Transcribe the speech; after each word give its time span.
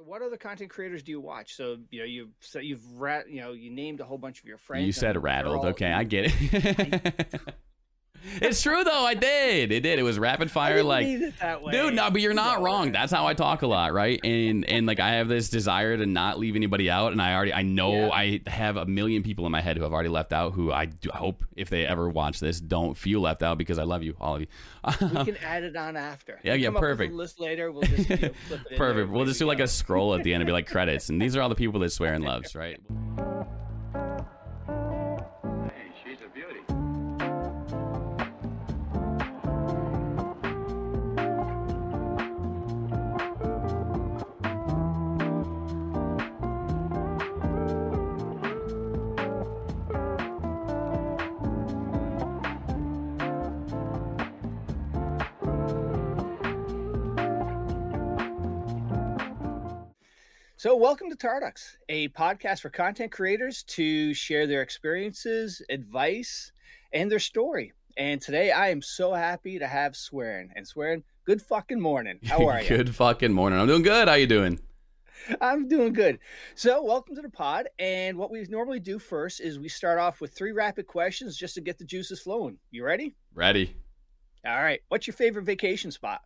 So 0.00 0.06
what 0.06 0.22
other 0.22 0.38
content 0.38 0.70
creators 0.70 1.02
do 1.02 1.12
you 1.12 1.20
watch? 1.20 1.54
So 1.56 1.76
you 1.90 1.98
know 1.98 2.06
you've 2.06 2.30
so 2.40 2.58
you've 2.58 2.82
rat 2.98 3.28
you 3.30 3.42
know 3.42 3.52
you 3.52 3.70
named 3.70 4.00
a 4.00 4.04
whole 4.04 4.16
bunch 4.16 4.40
of 4.40 4.46
your 4.46 4.56
friends. 4.56 4.86
You 4.86 4.92
said 4.92 5.22
rattled. 5.22 5.58
all- 5.58 5.66
Okay, 5.66 5.92
I 5.92 6.04
get 6.04 6.32
it. 6.32 7.40
it's 8.42 8.62
true 8.62 8.84
though. 8.84 9.04
I 9.04 9.14
did. 9.14 9.72
It 9.72 9.80
did. 9.80 9.98
It 9.98 10.02
was 10.02 10.18
rapid 10.18 10.50
fire. 10.50 10.82
like, 10.82 11.06
mean 11.06 11.22
it 11.24 11.38
that 11.40 11.62
way. 11.62 11.72
dude, 11.72 11.94
no, 11.94 12.10
but 12.10 12.20
you're 12.20 12.34
not 12.34 12.58
No. 12.58 12.64
wrong. 12.64 12.92
That's 12.92 13.12
how 13.12 13.26
I 13.26 13.34
talk 13.34 13.62
a 13.62 13.66
lot, 13.66 13.92
right? 13.92 14.20
And 14.24 14.64
and 14.66 14.86
like 14.86 15.00
I 15.00 15.12
have 15.14 15.28
this 15.28 15.48
desire 15.48 15.96
to 15.96 16.06
not 16.06 16.38
leave 16.38 16.56
anybody 16.56 16.90
out, 16.90 17.12
and 17.12 17.20
I 17.22 17.34
already 17.34 17.52
I 17.54 17.62
know 17.62 17.92
Yeah. 18.06 18.10
I 18.12 18.40
have 18.46 18.76
a 18.76 18.86
million 18.86 19.22
people 19.22 19.46
in 19.46 19.52
my 19.52 19.60
head 19.60 19.76
who 19.76 19.82
have 19.84 19.92
already 19.92 20.08
left 20.08 20.32
out. 20.32 20.52
Who 20.52 20.70
I 20.72 20.86
do 20.86 21.10
hope 21.12 21.44
if 21.56 21.70
they 21.70 21.86
ever 21.86 22.08
watch 22.08 22.40
this 22.40 22.60
don't 22.60 22.96
feel 22.96 23.20
left 23.20 23.42
out 23.42 23.58
because 23.58 23.78
I 23.78 23.84
love 23.84 24.02
you, 24.02 24.16
all 24.20 24.36
of 24.36 24.40
you. 24.42 24.46
We 24.84 24.92
can 25.24 25.36
add 25.44 25.62
it 25.64 25.76
on 25.76 25.96
after. 25.96 26.40
Yeah, 26.42 26.54
yeah, 26.54 26.66
come 26.68 26.76
up 26.76 26.82
with 26.82 26.90
a 26.90 26.94
perfect. 26.94 27.14
list 27.14 27.40
later. 27.40 27.70
We'll 27.72 27.82
just 27.82 28.08
you 28.10 28.16
know, 28.16 28.30
Perfect. 28.76 29.10
We'll 29.10 29.24
just 29.26 29.38
do 29.38 29.46
like 29.46 29.58
go. 29.58 29.64
a 29.64 29.68
scroll 29.68 30.14
at 30.14 30.22
the 30.24 30.32
end 30.34 30.42
and 30.42 30.46
be 30.46 30.52
like 30.52 30.66
credits, 30.66 31.08
and 31.08 31.20
these 31.20 31.36
are 31.36 31.42
all 31.42 31.48
the 31.48 31.54
people 31.54 31.80
that 31.80 31.86
Swearin 31.86 32.24
loves, 32.24 32.54
right? 32.54 32.78
So, 60.70 60.76
welcome 60.76 61.10
to 61.10 61.16
Tarducks, 61.16 61.78
a 61.88 62.10
podcast 62.10 62.60
for 62.60 62.70
content 62.70 63.10
creators 63.10 63.64
to 63.64 64.14
share 64.14 64.46
their 64.46 64.62
experiences, 64.62 65.60
advice, 65.68 66.52
and 66.92 67.10
their 67.10 67.18
story. 67.18 67.72
And 67.96 68.22
today, 68.22 68.52
I 68.52 68.68
am 68.68 68.80
so 68.80 69.12
happy 69.12 69.58
to 69.58 69.66
have 69.66 69.94
Swearin. 69.94 70.50
And 70.54 70.64
Swearin, 70.64 71.02
good 71.24 71.42
fucking 71.42 71.80
morning. 71.80 72.20
How 72.24 72.46
are 72.46 72.62
you? 72.62 72.68
good 72.68 72.94
fucking 72.94 73.32
morning. 73.32 73.58
I'm 73.58 73.66
doing 73.66 73.82
good. 73.82 74.06
How 74.06 74.14
you 74.14 74.28
doing? 74.28 74.60
I'm 75.40 75.66
doing 75.66 75.92
good. 75.92 76.20
So, 76.54 76.84
welcome 76.84 77.16
to 77.16 77.22
the 77.22 77.30
pod. 77.30 77.68
And 77.80 78.16
what 78.16 78.30
we 78.30 78.46
normally 78.48 78.78
do 78.78 79.00
first 79.00 79.40
is 79.40 79.58
we 79.58 79.68
start 79.68 79.98
off 79.98 80.20
with 80.20 80.34
three 80.34 80.52
rapid 80.52 80.86
questions 80.86 81.36
just 81.36 81.56
to 81.56 81.60
get 81.60 81.78
the 81.78 81.84
juices 81.84 82.20
flowing. 82.20 82.58
You 82.70 82.84
ready? 82.84 83.16
Ready? 83.34 83.74
All 84.46 84.62
right. 84.62 84.82
What's 84.86 85.08
your 85.08 85.14
favorite 85.14 85.46
vacation 85.46 85.90
spot? 85.90 86.20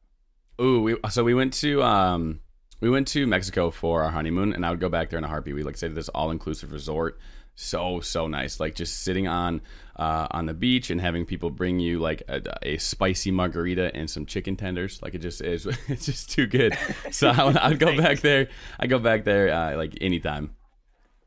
Ooh, 0.60 0.82
we 0.82 0.96
so 1.08 1.24
we 1.24 1.32
went 1.32 1.54
to 1.54 1.82
um 1.82 2.40
we 2.84 2.90
went 2.90 3.08
to 3.08 3.26
Mexico 3.26 3.70
for 3.70 4.02
our 4.02 4.10
honeymoon, 4.10 4.52
and 4.52 4.66
I 4.66 4.68
would 4.68 4.78
go 4.78 4.90
back 4.90 5.08
there 5.08 5.16
in 5.16 5.24
a 5.24 5.28
heartbeat. 5.28 5.54
We 5.54 5.62
like 5.62 5.78
stayed 5.78 5.92
at 5.92 5.94
this 5.94 6.10
all 6.10 6.30
inclusive 6.30 6.70
resort. 6.70 7.18
So 7.54 8.00
so 8.00 8.26
nice, 8.26 8.60
like 8.60 8.74
just 8.74 9.04
sitting 9.04 9.26
on 9.26 9.62
uh, 9.96 10.26
on 10.30 10.44
the 10.44 10.52
beach 10.52 10.90
and 10.90 11.00
having 11.00 11.24
people 11.24 11.48
bring 11.48 11.80
you 11.80 11.98
like 11.98 12.24
a, 12.28 12.42
a 12.60 12.76
spicy 12.76 13.30
margarita 13.30 13.90
and 13.94 14.10
some 14.10 14.26
chicken 14.26 14.54
tenders. 14.54 15.00
Like 15.00 15.14
it 15.14 15.22
just 15.22 15.40
is, 15.40 15.64
it's 15.88 16.04
just 16.04 16.30
too 16.30 16.46
good. 16.46 16.76
So 17.10 17.30
I 17.30 17.44
would, 17.44 17.56
I'd 17.56 17.78
go 17.78 17.96
back 17.96 18.20
there. 18.20 18.48
I 18.78 18.86
go 18.86 18.98
back 18.98 19.24
there 19.24 19.50
uh, 19.50 19.78
like 19.78 19.96
anytime. 20.02 20.54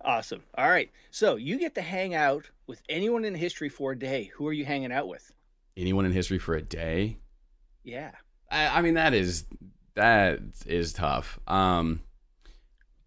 Awesome. 0.01 0.43
All 0.55 0.69
right. 0.69 0.91
So, 1.09 1.37
you 1.37 1.57
get 1.57 1.73
to 1.75 1.81
hang 1.81 2.13
out 2.13 2.51
with 2.67 2.83
anyone 2.87 3.25
in 3.25 3.33
history 3.33 3.67
for 3.67 3.93
a 3.93 3.97
day. 3.97 4.31
Who 4.35 4.47
are 4.47 4.53
you 4.53 4.63
hanging 4.63 4.91
out 4.91 5.07
with? 5.07 5.33
Anyone 5.75 6.05
in 6.05 6.11
history 6.11 6.37
for 6.37 6.53
a 6.53 6.61
day? 6.61 7.17
Yeah. 7.83 8.11
I, 8.51 8.67
I 8.67 8.81
mean 8.83 8.93
that 8.93 9.15
is 9.15 9.45
that 9.97 10.39
is 10.65 10.93
tough. 10.93 11.39
Um, 11.47 12.01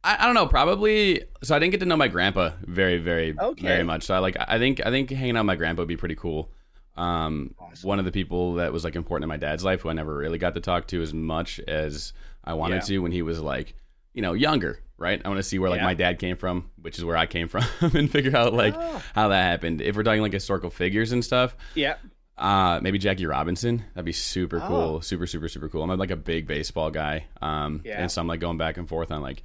I, 0.04 0.18
I 0.20 0.26
don't 0.26 0.34
know. 0.34 0.46
Probably. 0.46 1.22
So 1.42 1.54
I 1.56 1.58
didn't 1.58 1.72
get 1.72 1.80
to 1.80 1.86
know 1.86 1.96
my 1.96 2.08
grandpa 2.08 2.52
very, 2.62 2.98
very, 2.98 3.34
Okay. 3.38 3.66
very 3.66 3.82
much. 3.84 4.04
So 4.04 4.14
I 4.14 4.18
like. 4.18 4.36
I 4.38 4.58
think. 4.58 4.80
I 4.84 4.90
think 4.90 5.10
hanging 5.10 5.36
out 5.36 5.40
with 5.40 5.46
my 5.46 5.56
grandpa 5.56 5.82
would 5.82 5.88
be 5.88 5.96
pretty 5.96 6.14
cool. 6.16 6.50
Um, 6.96 7.54
Awesome. 7.58 7.88
one 7.88 7.98
of 7.98 8.04
the 8.04 8.12
people 8.12 8.54
that 8.54 8.72
was 8.72 8.84
like 8.84 8.94
important 8.96 9.24
in 9.24 9.28
my 9.28 9.36
dad's 9.36 9.64
life, 9.64 9.82
who 9.82 9.88
I 9.88 9.92
never 9.94 10.14
really 10.14 10.38
got 10.38 10.54
to 10.54 10.60
talk 10.60 10.86
to 10.88 11.00
as 11.02 11.14
much 11.14 11.58
as 11.60 12.12
I 12.44 12.54
wanted 12.54 12.76
Yeah. 12.76 12.80
to 12.80 12.98
when 12.98 13.12
he 13.12 13.22
was 13.22 13.40
like, 13.40 13.74
you 14.12 14.22
know, 14.22 14.32
younger. 14.32 14.80
Right. 14.98 15.20
I 15.24 15.28
want 15.28 15.38
to 15.38 15.42
see 15.42 15.58
where 15.58 15.70
like 15.70 15.78
Yeah. 15.80 15.84
my 15.86 15.94
dad 15.94 16.18
came 16.18 16.36
from, 16.36 16.70
which 16.82 16.98
is 16.98 17.04
where 17.06 17.16
I 17.16 17.24
came 17.26 17.48
from, 17.54 17.64
and 17.80 18.10
figure 18.10 18.36
out 18.36 18.52
like 18.52 18.74
Ah. 18.76 19.02
how 19.14 19.28
that 19.28 19.42
happened. 19.44 19.80
If 19.80 19.96
we're 19.96 20.02
talking 20.02 20.20
like 20.20 20.32
historical 20.32 20.68
figures 20.68 21.12
and 21.12 21.24
stuff, 21.24 21.56
Yeah. 21.74 21.94
Uh, 22.40 22.80
maybe 22.82 22.98
Jackie 22.98 23.26
Robinson. 23.26 23.84
That'd 23.94 24.04
be 24.06 24.12
super 24.12 24.60
Oh. 24.62 24.66
cool. 24.66 25.02
Super, 25.02 25.26
super, 25.26 25.48
super 25.48 25.68
cool. 25.68 25.82
I'm 25.82 25.98
like 25.98 26.10
a 26.10 26.16
big 26.16 26.46
baseball 26.46 26.90
guy. 26.90 27.26
Um, 27.42 27.82
Yeah. 27.84 28.00
and 28.00 28.10
so 28.10 28.20
I'm 28.20 28.26
like 28.26 28.40
going 28.40 28.58
back 28.58 28.76
and 28.78 28.88
forth 28.88 29.12
on 29.12 29.20
like 29.22 29.42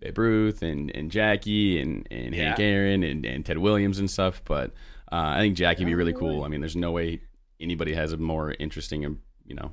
Babe 0.00 0.16
Ruth 0.18 0.62
and, 0.62 0.90
and 0.94 1.10
Jackie 1.10 1.80
and, 1.80 2.06
and 2.10 2.34
Hank 2.34 2.60
Aaron 2.60 3.02
and, 3.02 3.24
and 3.26 3.44
Ted 3.44 3.58
Williams 3.58 3.98
and 3.98 4.10
stuff. 4.10 4.42
But 4.44 4.70
uh, 5.12 5.16
I 5.36 5.40
think 5.40 5.56
Jackie 5.56 5.84
would 5.84 5.88
be 5.90 5.94
Oh, 5.94 5.98
really 5.98 6.12
cool. 6.12 6.44
I 6.44 6.48
mean, 6.48 6.60
there's 6.60 6.76
no 6.76 6.92
way 6.92 7.20
anybody 7.60 7.94
has 7.94 8.12
a 8.12 8.16
more 8.16 8.54
interesting 8.58 9.04
and, 9.04 9.18
you 9.44 9.54
know, 9.54 9.72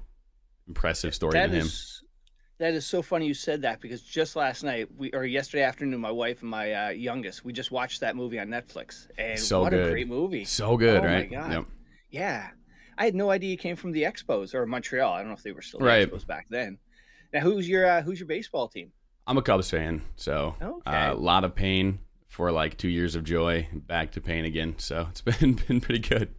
impressive 0.68 1.14
story 1.14 1.34
That 1.34 1.52
than 1.52 1.60
him. 1.62 1.66
is 1.68 2.02
that 2.60 2.74
is 2.76 2.86
so 2.86 3.02
funny 3.02 3.26
you 3.28 3.34
said 3.34 3.64
that 3.64 3.82
because 3.82 4.02
just 4.02 4.36
last 4.36 4.64
night 4.64 4.88
we 4.96 5.12
or 5.12 5.26
yesterday 5.26 5.64
afternoon, 5.64 6.00
my 6.00 6.12
wife 6.12 6.42
and 6.42 6.50
my 6.50 6.72
uh, 6.74 6.90
youngest 6.90 7.44
we 7.44 7.52
just 7.52 7.72
watched 7.72 8.00
that 8.02 8.16
movie 8.16 8.40
on 8.40 8.48
Netflix, 8.48 9.08
and 9.18 9.38
So 9.40 9.62
what 9.62 9.74
a 9.74 9.90
great 9.90 10.08
movie! 10.08 10.46
So 10.46 10.78
good, 10.78 11.00
Oh 11.00 11.02
my 11.02 11.14
right? 11.14 11.32
God. 11.32 11.52
Yep. 11.52 11.66
Yeah, 12.12 12.50
I 12.98 13.06
had 13.06 13.16
no 13.16 13.30
idea 13.30 13.50
he 13.52 13.58
came 13.58 13.76
from 13.76 13.92
the 13.92 14.04
Expos 14.04 14.54
or 14.54 14.66
Montreal. 14.66 15.14
I 15.14 15.20
don't 15.20 15.28
know 15.30 15.34
if 15.36 15.44
they 15.44 15.52
were 15.52 15.62
still 15.62 15.80
the 15.80 15.86
Right. 15.86 16.10
Expos 16.12 16.26
back 16.26 16.48
then. 16.50 16.78
Now, 17.34 17.40
who's 17.42 17.68
your 17.68 17.86
uh, 17.86 18.02
who's 18.02 18.20
your 18.20 18.28
baseball 18.28 18.68
team? 18.68 18.92
I'm 19.26 19.38
a 19.38 19.42
Cubs 19.42 19.70
fan. 19.70 20.02
So 20.16 20.56
Okay. 20.62 20.92
uh, 20.92 21.14
a 21.14 21.16
lot 21.16 21.44
of 21.44 21.56
pain 21.56 22.00
for 22.28 22.52
like 22.52 22.78
two 22.78 22.90
years 22.90 23.16
of 23.16 23.24
joy, 23.24 23.68
back 23.74 24.12
to 24.14 24.22
pain 24.22 24.46
again. 24.46 24.76
So 24.78 25.08
it's 25.10 25.22
been 25.40 25.54
been 25.54 25.82
pretty 25.82 26.00
good. 26.08 26.34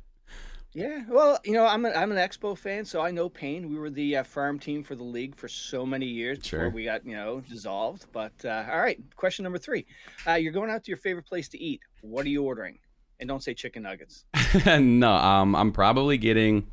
Yeah, 0.76 1.04
well, 1.08 1.38
you 1.44 1.52
know, 1.52 1.64
I'm 1.64 1.84
an 1.84 1.92
I'm 1.94 2.10
an 2.10 2.18
Expo 2.18 2.58
fan, 2.58 2.84
so 2.84 3.00
I 3.00 3.12
know 3.12 3.28
pain. 3.28 3.68
We 3.70 3.76
were 3.78 3.90
the 3.90 4.16
uh, 4.16 4.22
farm 4.24 4.58
team 4.58 4.82
for 4.82 4.96
the 4.96 5.04
league 5.04 5.36
for 5.36 5.46
so 5.46 5.86
many 5.86 6.06
years 6.06 6.40
before 6.40 6.58
Sure. 6.62 6.70
we 6.70 6.84
got 6.84 7.06
you 7.06 7.14
know 7.14 7.40
dissolved. 7.40 8.06
But 8.12 8.32
uh, 8.44 8.64
all 8.70 8.80
right, 8.80 9.00
question 9.14 9.44
number 9.44 9.58
three: 9.58 9.86
uh, 10.26 10.32
You're 10.32 10.52
going 10.52 10.70
out 10.70 10.82
to 10.82 10.90
your 10.90 10.96
favorite 10.98 11.26
place 11.26 11.48
to 11.50 11.58
eat. 11.62 11.80
What 12.00 12.26
are 12.26 12.28
you 12.28 12.42
ordering? 12.42 12.80
And 13.20 13.28
don't 13.28 13.42
say 13.42 13.54
chicken 13.54 13.84
nuggets. 13.84 14.24
no, 14.78 15.10
um, 15.12 15.54
I'm 15.56 15.72
probably 15.72 16.18
getting, 16.18 16.70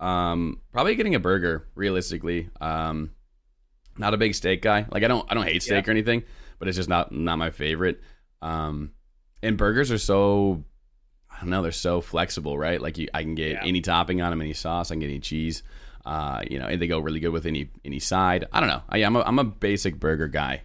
um, 0.00 0.60
probably 0.72 0.94
getting 0.94 1.14
a 1.14 1.20
burger. 1.20 1.66
Realistically, 1.74 2.48
um, 2.60 3.12
not 3.98 4.14
a 4.14 4.16
big 4.16 4.34
steak 4.34 4.62
guy. 4.62 4.86
Like 4.90 5.02
I 5.04 5.08
don't, 5.08 5.26
I 5.30 5.34
don't 5.34 5.46
hate 5.46 5.62
steak 5.62 5.84
Yeah. 5.86 5.90
or 5.90 5.92
anything, 5.92 6.22
but 6.58 6.68
it's 6.68 6.76
just 6.76 6.88
not 6.88 7.12
not 7.12 7.36
my 7.38 7.50
favorite. 7.50 8.00
Um, 8.40 8.92
and 9.42 9.56
burgers 9.58 9.90
are 9.92 9.98
so, 9.98 10.64
I 11.30 11.40
don't 11.40 11.50
know, 11.50 11.62
they're 11.62 11.72
so 11.72 12.00
flexible, 12.00 12.56
right? 12.58 12.80
Like 12.80 12.98
you, 12.98 13.08
I 13.14 13.22
can 13.22 13.34
get 13.34 13.52
Yeah. 13.52 13.64
any 13.64 13.80
topping 13.80 14.20
on 14.22 14.30
them, 14.30 14.40
any 14.40 14.52
sauce, 14.54 14.90
I 14.90 14.94
can 14.94 15.00
get 15.00 15.10
any 15.10 15.20
cheese. 15.20 15.62
Uh, 16.04 16.42
you 16.50 16.58
know, 16.58 16.66
and 16.66 16.82
they 16.82 16.88
go 16.88 16.98
really 16.98 17.20
good 17.20 17.28
with 17.30 17.46
any 17.46 17.70
any 17.84 18.00
side. 18.00 18.46
I 18.52 18.58
don't 18.58 18.68
know. 18.68 18.82
I, 18.88 18.98
I'm 19.04 19.14
a 19.14 19.20
I'm 19.20 19.38
a 19.38 19.44
basic 19.44 20.00
burger 20.00 20.26
guy, 20.26 20.62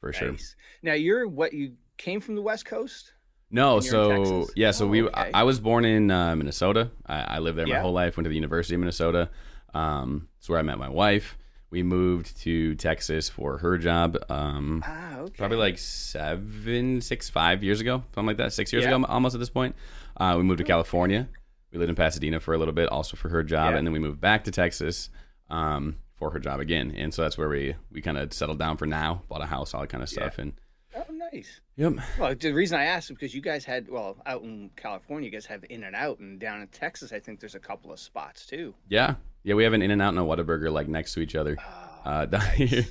for 0.00 0.12
sure. 0.12 0.36
Now 0.82 0.92
you're 0.92 1.26
what 1.26 1.54
you 1.54 1.76
came 1.96 2.20
from 2.20 2.34
the 2.34 2.42
West 2.42 2.66
Coast. 2.66 3.13
No, 3.50 3.76
And 3.76 3.84
you're 3.86 4.12
in 4.16 4.26
so 4.26 4.48
yeah, 4.56 4.70
so 4.72 4.84
Oh, 4.86 4.88
we 4.88 5.02
okay. 5.02 5.30
I, 5.34 5.40
I 5.40 5.42
was 5.44 5.60
born 5.60 5.84
in 5.84 6.10
uh, 6.10 6.34
Minnesota. 6.36 6.90
I, 7.06 7.36
I 7.36 7.38
lived 7.38 7.58
there 7.58 7.66
my 7.66 7.74
Yeah. 7.74 7.80
whole 7.82 7.92
life. 7.92 8.16
Went 8.16 8.24
to 8.24 8.28
the 8.30 8.34
University 8.34 8.74
of 8.74 8.80
Minnesota. 8.80 9.30
Um, 9.72 10.28
it's 10.38 10.48
where 10.48 10.58
I 10.58 10.62
met 10.62 10.78
my 10.78 10.88
wife. 10.88 11.36
We 11.70 11.82
moved 11.82 12.36
to 12.42 12.74
Texas 12.76 13.28
for 13.28 13.58
her 13.58 13.78
job. 13.78 14.16
Um, 14.28 14.82
Ah, 14.86 15.18
okay. 15.18 15.34
probably 15.36 15.56
like 15.58 15.78
seven, 15.78 17.00
six, 17.00 17.28
five 17.28 17.62
years 17.64 17.80
ago, 17.80 18.04
something 18.14 18.26
like 18.26 18.36
that. 18.36 18.52
Six 18.52 18.72
years 18.72 18.84
Yeah. 18.84 18.94
ago, 18.96 19.04
almost 19.08 19.34
at 19.34 19.40
this 19.40 19.50
point. 19.50 19.74
Uh, 20.16 20.34
we 20.36 20.44
moved 20.44 20.58
to 20.58 20.64
California. 20.64 21.28
We 21.72 21.78
lived 21.78 21.90
in 21.90 21.96
Pasadena 21.96 22.38
for 22.38 22.54
a 22.54 22.58
little 22.58 22.74
bit, 22.74 22.88
also 22.88 23.16
for 23.16 23.28
her 23.30 23.42
job, 23.42 23.72
Yeah. 23.72 23.78
and 23.78 23.86
then 23.86 23.92
we 23.92 23.98
moved 23.98 24.20
back 24.20 24.44
to 24.44 24.50
Texas 24.52 25.10
um, 25.50 25.96
for 26.14 26.30
her 26.30 26.38
job 26.38 26.60
again. 26.60 26.92
And 26.96 27.12
so 27.12 27.22
that's 27.22 27.36
where 27.36 27.48
we 27.48 27.74
we 27.90 28.00
kind 28.00 28.16
of 28.18 28.32
settled 28.32 28.58
down 28.60 28.76
for 28.76 28.86
now. 28.86 29.22
Bought 29.28 29.42
a 29.42 29.46
house, 29.46 29.74
all 29.74 29.80
that 29.80 29.88
kind 29.90 30.02
of 30.02 30.08
stuff, 30.08 30.38
and 30.38 30.52
Oh, 30.96 31.04
nice. 31.32 31.60
yep. 31.76 31.94
Well, 32.18 32.34
the 32.34 32.52
reason 32.52 32.78
I 32.78 32.84
asked 32.84 33.10
is 33.10 33.16
because 33.16 33.34
you 33.34 33.40
guys 33.40 33.64
had 33.64 33.88
well 33.88 34.16
out 34.26 34.42
in 34.42 34.70
California, 34.76 35.26
you 35.26 35.32
guys 35.32 35.46
have 35.46 35.64
In 35.68 35.82
and 35.84 35.96
Out, 35.96 36.20
and 36.20 36.38
down 36.38 36.60
in 36.60 36.68
Texas, 36.68 37.12
I 37.12 37.18
think 37.18 37.40
there's 37.40 37.54
a 37.56 37.60
couple 37.60 37.92
of 37.92 37.98
spots 37.98 38.46
too. 38.46 38.74
Yeah, 38.88 39.16
yeah, 39.42 39.54
we 39.54 39.64
have 39.64 39.72
an 39.72 39.82
In 39.82 39.90
and 39.90 40.00
Out 40.00 40.10
and 40.10 40.18
a 40.18 40.22
Whataburger 40.22 40.70
like 40.72 40.86
next 40.88 41.14
to 41.14 41.20
each 41.20 41.34
other. 41.34 41.56
Oh, 41.58 41.90
Uh, 42.04 42.26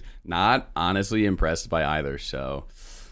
not 0.26 0.70
honestly 0.76 1.26
impressed 1.26 1.70
by 1.70 1.86
either. 1.98 2.18
So 2.18 2.66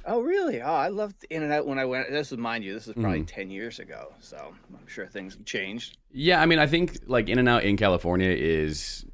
oh, 0.06 0.22
really? 0.22 0.62
Oh, 0.62 0.74
I 0.74 0.88
loved 0.90 1.26
In 1.30 1.44
and 1.44 1.54
Out 1.54 1.68
when 1.68 1.78
I 1.80 1.86
went. 1.86 2.10
This 2.10 2.32
is 2.32 2.38
mind 2.38 2.64
you, 2.64 2.74
this 2.74 2.88
is 2.88 2.94
probably 2.94 3.22
Mhm. 3.22 3.28
ten 3.28 3.50
years 3.52 3.80
ago, 3.80 4.14
so 4.20 4.54
I'm 4.78 4.88
sure 4.88 5.08
things 5.08 5.36
have 5.36 5.46
changed. 5.46 5.98
yeah, 6.12 6.42
I 6.42 6.46
mean, 6.48 6.60
I 6.60 6.68
think 6.68 6.98
like 7.06 7.30
In 7.30 7.40
and 7.40 7.48
Out 7.48 7.64
in 7.64 7.78
California 7.78 8.30
is 8.30 9.06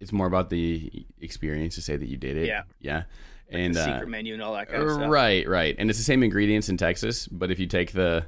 it's 0.00 0.12
more 0.12 0.26
about 0.26 0.50
the 0.50 1.06
experience 1.20 1.74
to 1.74 1.82
say 1.82 1.96
that 1.96 2.06
you 2.08 2.16
did 2.16 2.36
it. 2.36 2.46
Yeah. 2.46 2.62
yeah, 2.80 3.02
Like 3.50 3.60
and 3.62 3.74
the 3.74 3.80
uh, 3.80 3.84
secret 3.84 4.08
menu 4.08 4.34
and 4.34 4.42
all 4.42 4.54
that 4.54 4.68
kind 4.68 4.82
of 4.82 4.90
stuff. 4.92 5.08
right, 5.10 5.48
right, 5.48 5.74
and 5.78 5.88
it's 5.88 5.98
the 5.98 6.04
same 6.04 6.22
ingredients 6.22 6.68
in 6.68 6.76
Texas, 6.76 7.28
but 7.28 7.50
if 7.50 7.58
you 7.58 7.66
take 7.66 7.92
the 7.92 8.26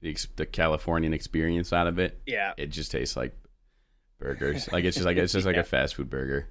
the, 0.00 0.16
the 0.36 0.46
Californian 0.46 1.12
experience 1.12 1.72
out 1.72 1.86
of 1.86 1.98
it, 1.98 2.20
Yeah, 2.26 2.52
it 2.56 2.68
just 2.68 2.90
tastes 2.90 3.16
like 3.16 3.34
burgers. 4.18 4.70
like 4.72 4.84
it's 4.84 4.96
just 4.96 5.04
like 5.06 5.16
it's 5.16 5.32
just 5.32 5.46
like 5.46 5.54
Yeah. 5.56 5.60
a 5.62 5.64
fast 5.64 5.94
food 5.96 6.08
burger. 6.10 6.48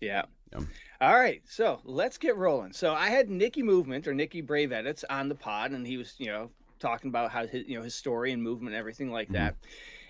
yeah. 0.00 0.22
Yeah. 0.52 0.60
All 1.00 1.14
right, 1.14 1.42
so 1.44 1.80
let's 1.84 2.16
get 2.18 2.36
rolling. 2.36 2.72
So 2.72 2.94
I 2.94 3.08
had 3.08 3.28
Nikki 3.28 3.62
Movement 3.62 4.06
or 4.06 4.14
Nikki 4.14 4.40
Brave 4.40 4.72
Edits 4.72 5.04
on 5.10 5.28
the 5.28 5.34
pod, 5.34 5.72
and 5.72 5.86
he 5.86 5.96
was, 5.98 6.14
you 6.18 6.26
know, 6.26 6.50
talking 6.78 7.08
about 7.10 7.30
how 7.32 7.46
his, 7.46 7.66
you 7.66 7.76
know, 7.76 7.82
his 7.82 7.94
story 7.94 8.32
and 8.32 8.42
movement 8.42 8.74
and 8.74 8.78
everything 8.78 9.10
like 9.10 9.28
Mhm. 9.28 9.32
that. 9.32 9.56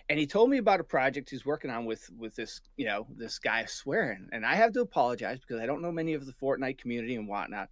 And 0.09 0.19
he 0.19 0.27
told 0.27 0.51
me 0.51 0.59
about 0.59 0.81
a 0.81 0.85
project 0.85 1.31
he's 1.31 1.45
working 1.45 1.71
on 1.71 1.85
with 1.85 2.09
with 2.17 2.37
this, 2.37 2.61
you 2.77 2.87
know, 2.87 3.07
this 3.17 3.39
guy 3.39 3.65
Swearin. 3.65 4.29
And 4.33 4.47
I 4.47 4.55
have 4.55 4.73
to 4.75 4.81
apologize 4.81 5.41
because 5.41 5.61
I 5.61 5.67
don't 5.67 5.83
know 5.83 5.91
many 5.91 6.15
of 6.15 6.27
the 6.27 6.33
Fortnite 6.33 6.79
community 6.79 7.17
and 7.17 7.27
whatnot. 7.27 7.69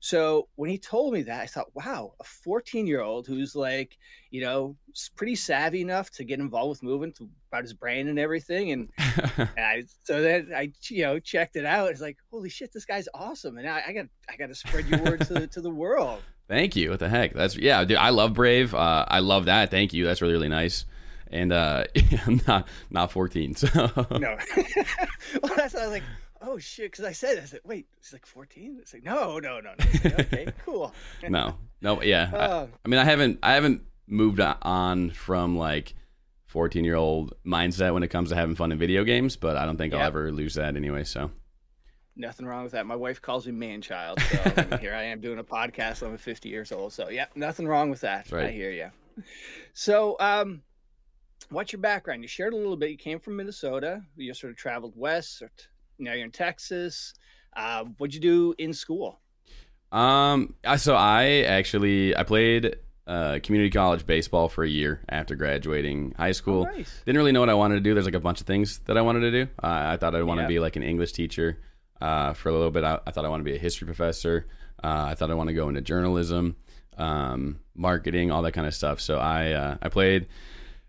So 0.00 0.48
when 0.56 0.70
he 0.70 0.78
told 0.78 1.14
me 1.14 1.22
that, 1.22 1.40
I 1.40 1.46
thought, 1.46 1.74
wow, 1.74 2.14
a 2.20 2.24
14 2.24 2.86
year 2.86 3.00
old 3.00 3.26
who's 3.26 3.56
like, 3.56 3.98
you 4.30 4.40
know, 4.40 4.76
pretty 5.16 5.34
savvy 5.34 5.80
enough 5.80 6.10
to 6.12 6.24
get 6.24 6.38
involved 6.38 6.68
with 6.68 6.82
movement 6.82 7.16
to, 7.16 7.28
about 7.50 7.62
his 7.62 7.72
brain 7.72 8.08
and 8.08 8.18
everything. 8.18 8.72
And 8.72 8.88
and 9.36 9.48
I 9.58 9.84
so 10.02 10.20
then 10.20 10.52
I 10.54 10.72
you 10.88 11.02
know 11.02 11.18
checked 11.18 11.56
it 11.56 11.64
out. 11.64 11.90
It's 11.90 12.00
like 12.00 12.18
holy 12.30 12.50
shit, 12.50 12.72
this 12.72 12.84
guy's 12.84 13.08
awesome, 13.14 13.58
and 13.58 13.68
I, 13.68 13.82
I 13.88 13.92
got 13.92 14.06
I 14.28 14.36
got 14.36 14.48
to 14.48 14.54
spread 14.54 14.86
your 14.86 15.02
word 15.02 15.20
to 15.26 15.34
the, 15.34 15.46
to 15.48 15.60
the 15.60 15.70
world. 15.70 16.22
Thank 16.48 16.76
you. 16.76 16.90
What 16.90 17.00
the 17.00 17.08
heck? 17.08 17.32
That's 17.32 17.56
yeah, 17.56 17.84
dude. 17.84 17.96
I 17.96 18.10
love 18.10 18.34
Brave. 18.34 18.74
Uh, 18.74 19.04
I 19.08 19.18
love 19.20 19.46
that. 19.46 19.70
Thank 19.70 19.92
you. 19.92 20.04
That's 20.04 20.22
really 20.22 20.34
really 20.34 20.48
nice. 20.48 20.84
And 21.30 21.52
uh, 21.52 21.84
I'm 22.26 22.40
not 22.46 22.68
not 22.90 23.12
14. 23.12 23.54
So 23.54 23.68
No, 24.10 24.36
well 25.42 25.52
that's 25.56 25.74
why 25.74 25.80
I 25.80 25.86
was 25.86 25.90
like 25.90 26.02
oh 26.42 26.58
shit 26.58 26.92
because 26.92 27.04
I 27.04 27.12
said 27.12 27.38
I 27.38 27.44
said 27.46 27.60
wait 27.64 27.86
it's 27.98 28.12
like 28.12 28.26
fourteen. 28.26 28.78
It's 28.80 28.92
like 28.94 29.04
no 29.04 29.38
no 29.38 29.60
no 29.60 29.72
no. 29.78 29.84
Like, 30.04 30.20
okay 30.20 30.52
cool. 30.64 30.92
no, 31.28 31.56
no, 31.80 32.02
yeah. 32.02 32.30
I, 32.32 32.46
Oh, 32.46 32.68
I 32.84 32.88
mean, 32.88 33.00
I 33.00 33.04
haven't 33.04 33.38
I 33.42 33.54
haven't 33.54 33.82
moved 34.06 34.40
on 34.40 35.10
from 35.10 35.56
like 35.56 35.94
14 36.46 36.84
year 36.84 36.94
old 36.94 37.34
mindset 37.44 37.92
when 37.92 38.02
it 38.02 38.08
comes 38.08 38.30
to 38.30 38.36
having 38.36 38.54
fun 38.54 38.72
in 38.72 38.78
video 38.78 39.04
games, 39.04 39.36
but 39.36 39.56
I 39.56 39.66
don't 39.66 39.76
think 39.76 39.92
I'll 39.92 40.02
ever 40.02 40.30
lose 40.30 40.54
that 40.54 40.76
anyway. 40.76 41.04
So 41.04 41.30
nothing 42.14 42.46
wrong 42.46 42.62
with 42.62 42.72
that. 42.72 42.86
My 42.86 42.96
wife 42.96 43.20
calls 43.20 43.46
me 43.46 43.52
man 43.52 43.82
child. 43.82 44.20
So 44.20 44.78
here 44.80 44.94
I 44.94 45.02
am 45.04 45.20
doing 45.20 45.38
a 45.38 45.44
podcast. 45.44 46.06
I'm 46.06 46.16
50 46.16 46.48
years 46.48 46.72
old. 46.72 46.92
So 46.92 47.08
yeah, 47.08 47.26
nothing 47.34 47.66
wrong 47.66 47.90
with 47.90 48.00
that. 48.02 48.30
Right. 48.30 48.46
I 48.46 48.50
hear 48.52 48.70
you. 48.70 48.90
So 49.72 50.16
um. 50.20 50.62
What's 51.50 51.72
your 51.72 51.80
background? 51.80 52.22
You 52.22 52.28
shared 52.28 52.52
a 52.52 52.56
little 52.56 52.76
bit. 52.76 52.90
You 52.90 52.96
came 52.96 53.20
from 53.20 53.36
Minnesota. 53.36 54.02
You 54.16 54.34
sort 54.34 54.50
of 54.52 54.56
traveled 54.56 54.94
west. 54.96 55.42
Now 55.98 56.12
you're 56.12 56.24
in 56.24 56.30
Texas. 56.32 57.14
Uh, 57.56 57.84
what'd 57.98 58.14
you 58.14 58.20
do 58.20 58.54
in 58.58 58.72
school? 58.72 59.20
Um, 59.92 60.54
I- 60.64 60.76
so 60.76 60.94
I 60.96 61.42
actually 61.46 62.16
I 62.16 62.22
played 62.24 62.76
uh, 63.06 63.38
community 63.42 63.70
college 63.70 64.04
baseball 64.04 64.48
for 64.48 64.64
a 64.64 64.68
year 64.68 65.00
after 65.08 65.36
graduating 65.36 66.14
high 66.18 66.32
school. 66.32 66.66
Oh, 66.68 66.76
nice. 66.76 67.02
Didn't 67.06 67.18
really 67.18 67.30
know 67.32 67.40
what 67.40 67.48
I 67.50 67.54
wanted 67.54 67.76
to 67.76 67.80
do. 67.80 67.94
There's 67.94 68.06
like 68.06 68.14
a 68.16 68.20
bunch 68.20 68.40
of 68.40 68.46
things 68.48 68.80
that 68.86 68.98
I 68.98 69.00
wanted 69.02 69.20
to 69.20 69.30
do. 69.30 69.42
Uh, 69.62 69.66
I 69.92 69.96
thought 69.96 70.16
I'd 70.16 70.24
want 70.24 70.38
to 70.38 70.42
Yeah. 70.42 70.48
be 70.48 70.58
like 70.58 70.74
an 70.74 70.82
English 70.82 71.12
teacher 71.12 71.58
uh, 72.00 72.32
for 72.32 72.48
a 72.48 72.52
little 72.52 72.72
bit. 72.72 72.82
I, 72.82 72.98
I 73.06 73.12
thought 73.12 73.24
I 73.24 73.28
want 73.28 73.40
to 73.40 73.44
be 73.44 73.54
a 73.54 73.58
history 73.60 73.86
professor. 73.86 74.48
Uh, 74.82 75.06
I 75.10 75.14
thought 75.14 75.30
I 75.30 75.34
want 75.34 75.48
to 75.48 75.54
go 75.54 75.68
into 75.68 75.80
journalism, 75.80 76.56
um, 76.98 77.60
marketing, 77.76 78.32
all 78.32 78.42
that 78.42 78.52
kind 78.52 78.66
of 78.66 78.74
stuff. 78.74 79.00
So 79.00 79.18
I 79.18 79.52
uh, 79.52 79.76
I 79.80 79.88
played 79.88 80.26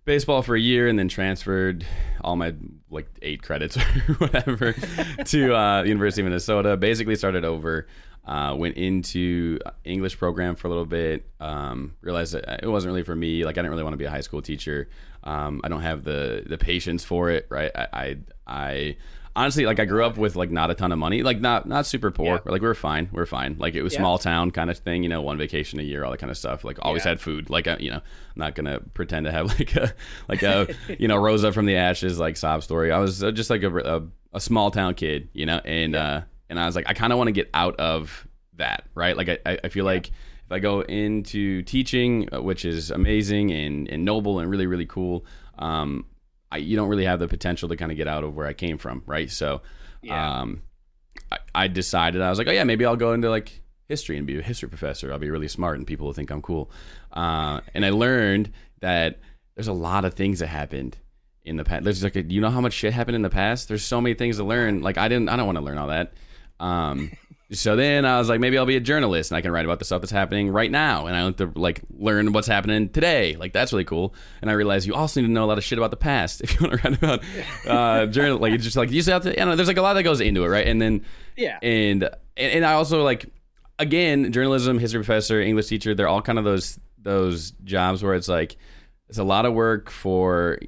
baseball 0.08 0.42
for 0.42 0.56
a 0.56 0.60
year 0.60 0.88
and 0.88 0.98
then 0.98 1.08
transferred 1.08 1.86
all 2.22 2.36
my 2.36 2.56
like 2.90 3.08
eight 3.22 3.44
credits 3.44 3.78
or 4.08 4.14
whatever 4.16 4.74
to 5.26 5.54
uh, 5.54 5.84
the 5.84 5.90
University 5.90 6.24
of 6.24 6.26
Minnesota. 6.26 6.76
Basically 6.76 7.16
started 7.16 7.46
over. 7.46 7.86
Uh, 8.26 8.54
went 8.54 8.76
into 8.76 9.58
English 9.86 10.18
program 10.18 10.56
for 10.56 10.68
a 10.68 10.70
little 10.70 10.86
bit. 10.86 11.26
Um, 11.40 11.96
realized 12.02 12.34
that 12.34 12.62
it 12.62 12.68
wasn't 12.68 12.92
really 12.92 13.04
for 13.04 13.16
me. 13.16 13.46
Like 13.46 13.58
I 13.58 13.62
didn't 13.62 13.72
really 13.72 13.84
want 13.84 13.94
to 13.94 13.98
be 13.98 14.04
a 14.04 14.10
high 14.10 14.22
school 14.22 14.42
teacher. 14.42 14.90
Um, 15.24 15.62
I 15.64 15.70
don't 15.70 15.82
have 15.82 16.04
the 16.04 16.44
the 16.46 16.58
patience 16.58 17.06
for 17.06 17.30
it. 17.30 17.46
Right. 17.50 17.72
I, 17.74 17.88
I 17.94 18.18
I 18.48 18.98
honestly 19.38 19.66
like 19.66 19.80
I 19.80 19.86
grew 19.86 20.04
up 20.04 20.18
with 20.18 20.36
like 20.36 20.52
not 20.52 20.70
a 20.72 20.74
ton 20.74 20.92
of 20.92 20.98
money. 21.00 21.24
Like 21.24 21.40
not 21.40 21.66
not 21.68 21.86
super 21.86 22.12
poor. 22.12 22.42
Yeah. 22.46 22.52
Like 22.52 22.62
we 22.62 22.68
were 22.68 22.74
fine. 22.76 23.08
We 23.14 23.22
are 23.22 23.26
fine. 23.26 23.56
Like 23.58 23.76
it 23.76 23.84
was 23.84 23.94
Yeah. 23.94 24.00
small 24.00 24.18
town 24.18 24.52
kind 24.52 24.70
of 24.70 24.78
thing. 24.80 25.04
You 25.04 25.10
know, 25.10 25.22
one 25.22 25.38
vacation 25.38 25.80
a 25.80 25.84
year, 25.84 26.04
all 26.04 26.12
that 26.12 26.18
kind 26.18 26.32
of 26.32 26.38
stuff. 26.38 26.64
Like 26.66 26.78
always 26.82 27.06
Yeah. 27.06 27.10
had 27.12 27.22
food. 27.22 27.50
Like 27.50 27.68
I, 27.68 27.78
you 27.80 27.92
know, 27.92 27.98
I'm 27.98 28.04
not 28.36 28.56
gonna 28.56 28.80
pretend 28.94 29.26
to 29.28 29.32
have 29.32 29.46
like 29.60 29.76
a 29.76 29.94
like 30.28 30.44
a 30.44 30.68
you 31.00 31.08
know 31.08 31.16
Rosa 31.18 31.54
from 31.54 31.66
the 31.68 31.76
Ashes 31.78 32.20
like 32.20 32.36
sob 32.36 32.64
story. 32.64 32.92
I 32.92 32.98
was 33.00 33.24
uh, 33.24 33.32
just 33.32 33.50
like 33.50 33.64
a, 33.64 33.78
a, 33.78 34.04
a 34.34 34.40
small 34.42 34.72
town 34.72 34.96
kid, 34.96 35.30
you 35.34 35.46
know, 35.46 35.62
and 35.64 35.96
uh, 35.96 36.22
and 36.50 36.60
I 36.60 36.66
was 36.66 36.76
like, 36.76 36.86
I 36.90 36.94
kind 36.94 37.14
of 37.14 37.18
want 37.18 37.28
to 37.30 37.34
get 37.34 37.50
out 37.54 37.80
of 37.80 38.28
that, 38.56 38.86
right? 38.96 39.16
Like 39.16 39.30
I, 39.30 39.38
I 39.46 39.60
I 39.66 39.70
feel 39.70 39.86
like 39.86 40.08
if 40.08 40.52
I 40.52 40.60
go 40.60 40.82
into 40.82 41.62
teaching, 41.64 42.28
uh, 42.34 42.42
which 42.42 42.66
is 42.66 42.90
amazing 42.90 43.52
and 43.52 43.88
and 43.90 44.04
noble 44.04 44.40
and 44.40 44.50
really 44.50 44.66
really 44.66 44.86
cool, 44.86 45.26
um, 45.60 46.06
I, 46.52 46.58
you 46.58 46.76
don't 46.76 46.90
really 46.90 47.06
have 47.06 47.20
the 47.20 47.28
potential 47.28 47.70
to 47.70 47.76
kind 47.76 47.92
of 47.92 47.98
get 47.98 48.08
out 48.08 48.24
of 48.24 48.36
where 48.36 48.48
I 48.48 48.54
came 48.54 48.78
from, 48.78 49.04
right? 49.06 49.30
So, 49.30 49.62
Yeah. 50.02 50.42
um, 50.42 50.62
I, 51.32 51.38
I 51.56 51.68
decided 51.68 52.22
I 52.22 52.30
was 52.30 52.38
like, 52.38 52.48
oh 52.48 52.52
yeah, 52.52 52.64
maybe 52.64 52.86
I'll 52.86 52.96
go 52.96 53.14
into 53.14 53.30
like 53.30 53.62
history 53.90 54.18
and 54.18 54.26
be 54.28 54.38
a 54.40 54.42
history 54.42 54.70
professor. 54.70 55.12
I'll 55.12 55.20
be 55.20 55.30
really 55.30 55.48
smart 55.48 55.78
and 55.78 55.86
people 55.88 56.06
will 56.06 56.14
think 56.14 56.30
I'm 56.32 56.42
cool. 56.42 56.70
Uh, 57.12 57.62
and 57.74 57.86
I 57.86 57.90
learned 57.90 58.52
that 58.82 59.20
there's 59.56 59.68
a 59.68 59.74
lot 59.74 60.06
of 60.06 60.14
things 60.14 60.40
that 60.40 60.48
happened 60.48 60.98
in 61.44 61.56
the 61.58 61.64
past. 61.64 61.84
There's 61.84 62.04
like, 62.04 62.16
a, 62.16 62.24
you 62.24 62.42
know 62.42 62.50
how 62.50 62.62
much 62.62 62.74
shit 62.74 62.94
happened 62.94 63.16
in 63.16 63.22
the 63.24 63.30
past. 63.30 63.68
There's 63.68 63.84
so 63.84 64.00
many 64.00 64.14
things 64.14 64.38
to 64.38 64.44
learn. 64.44 64.82
Like 64.82 64.98
I 64.98 65.08
didn't, 65.08 65.30
I 65.30 65.36
don't 65.36 65.46
want 65.48 65.58
to 65.58 65.64
learn 65.64 65.78
all 65.78 65.88
that. 65.88 66.14
Um, 66.60 67.12
so 67.52 67.78
then 67.78 68.06
I 68.06 68.18
was 68.20 68.28
like, 68.28 68.42
maybe 68.42 68.58
I'll 68.58 68.66
be 68.66 68.76
a 68.76 68.82
journalist 68.82 69.32
and 69.32 69.38
I 69.38 69.42
can 69.42 69.52
write 69.52 69.64
about 69.64 69.80
the 69.80 69.86
stuff 69.86 70.02
that's 70.02 70.12
happening 70.12 70.52
right 70.52 70.70
now. 70.70 71.06
And 71.06 71.16
I 71.16 71.24
want 71.24 71.38
to 71.38 71.52
like 71.56 71.82
learn 71.98 72.34
what's 72.34 72.48
happening 72.48 72.90
today. 72.90 73.38
Like 73.38 73.54
that's 73.54 73.72
really 73.72 73.86
cool. 73.86 74.14
And 74.42 74.52
I 74.52 74.54
realized 74.54 74.86
you 74.86 74.94
also 74.94 75.22
need 75.22 75.28
to 75.28 75.34
know 75.34 75.46
a 75.46 75.48
lot 75.48 75.58
of 75.58 75.64
shit 75.64 75.78
about 75.78 75.92
the 75.92 75.98
past 75.98 76.42
if 76.44 76.60
you 76.60 76.68
want 76.68 76.82
to 76.82 76.90
write 76.90 76.98
about 76.98 77.24
uh, 77.66 78.06
journal. 78.08 78.40
Like 78.40 78.52
it's 78.52 78.66
just 78.66 78.76
like 78.76 78.90
you 78.90 78.98
just 78.98 79.10
have 79.10 79.24
to. 79.24 79.30
You 79.30 79.46
know, 79.46 79.56
there's 79.56 79.70
like 79.70 79.78
a 79.78 79.82
lot 79.82 79.94
that 79.94 80.04
goes 80.04 80.20
into 80.20 80.44
it, 80.44 80.50
right? 80.50 80.68
And 80.68 80.82
then 80.82 81.06
yeah. 81.38 81.58
and 81.62 82.04
and, 82.04 82.12
and 82.36 82.66
I 82.66 82.74
also 82.74 83.04
like 83.04 83.28
again 83.80 84.34
journalism, 84.34 84.78
history 84.78 85.00
professor, 85.00 85.40
English 85.40 85.68
teacher. 85.68 85.96
They're 85.96 86.10
all 86.10 86.22
kind 86.22 86.38
of 86.38 86.44
those 86.44 86.78
those 86.98 87.52
jobs 87.64 88.04
where 88.04 88.16
it's 88.16 88.28
like 88.28 88.58
it's 89.08 89.20
a 89.20 89.24
lot 89.24 89.46
of 89.46 89.54
work 89.54 89.90
for 89.90 90.60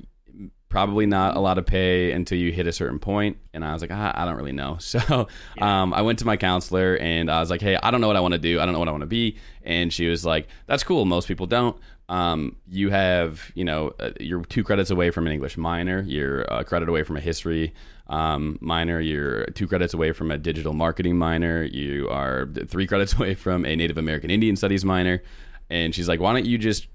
probably 0.70 1.08
not 1.08 1.36
a 1.36 1.40
lot 1.40 1.58
of 1.58 1.66
pay 1.66 2.12
until 2.12 2.38
you 2.38 2.52
hit 2.52 2.68
a 2.68 2.72
certain 2.72 3.00
point. 3.00 3.38
And 3.54 3.66
i 3.66 3.74
was 3.74 3.82
like 3.82 3.92
ah, 3.92 4.12
i 4.16 4.24
don't 4.26 4.36
really 4.36 4.52
know. 4.52 4.78
So 4.90 5.28
um, 5.60 5.94
i 5.94 6.02
went 6.02 6.20
to 6.20 6.26
my 6.26 6.38
counselor 6.38 6.96
and 6.98 7.30
i 7.30 7.40
was 7.40 7.50
like 7.50 7.62
hey 7.62 7.78
i 7.82 7.92
don't 7.92 8.02
know 8.02 8.08
what 8.08 8.16
i 8.16 8.20
want 8.20 8.34
to 8.34 8.40
do. 8.40 8.60
I 8.60 8.66
don't 8.66 8.74
know 8.74 8.80
what 8.80 8.88
i 8.88 8.92
want 8.92 9.02
to 9.02 9.08
be. 9.08 9.38
And 9.64 9.92
she 9.92 10.08
was 10.08 10.26
like 10.26 10.48
that's 10.68 10.84
cool. 10.84 11.06
Most 11.06 11.28
people 11.28 11.48
don't. 11.48 11.78
Um, 12.08 12.56
you 12.68 12.90
have 12.90 13.52
you 13.54 13.64
know 13.64 13.94
uh, 14.00 14.12
you're 14.20 14.44
two 14.44 14.64
credits 14.64 14.90
away 14.90 15.12
from 15.12 15.28
an 15.28 15.34
english 15.34 15.58
minor. 15.58 16.02
You're 16.02 16.42
a 16.44 16.64
credit 16.64 16.90
away 16.90 17.04
from 17.04 17.18
a 17.18 17.20
history 17.20 17.74
um, 18.08 18.58
minor. 18.62 19.00
You're 19.00 19.46
two 19.48 19.68
credits 19.68 19.94
away 19.94 20.12
from 20.12 20.32
a 20.32 20.38
digital 20.38 20.74
marketing 20.74 21.18
minor. 21.18 21.64
You 21.64 22.10
are 22.10 22.48
three 22.68 22.88
credits 22.88 23.14
away 23.18 23.36
from 23.36 23.66
a 23.66 23.76
native 23.76 23.98
american 23.98 24.32
indian 24.32 24.56
studies 24.56 24.86
minor. 24.86 25.22
And 25.70 25.94
she's 25.94 26.08
like 26.08 26.20
why 26.20 26.34
don't 26.34 26.46
you 26.46 26.58
just 26.58 26.88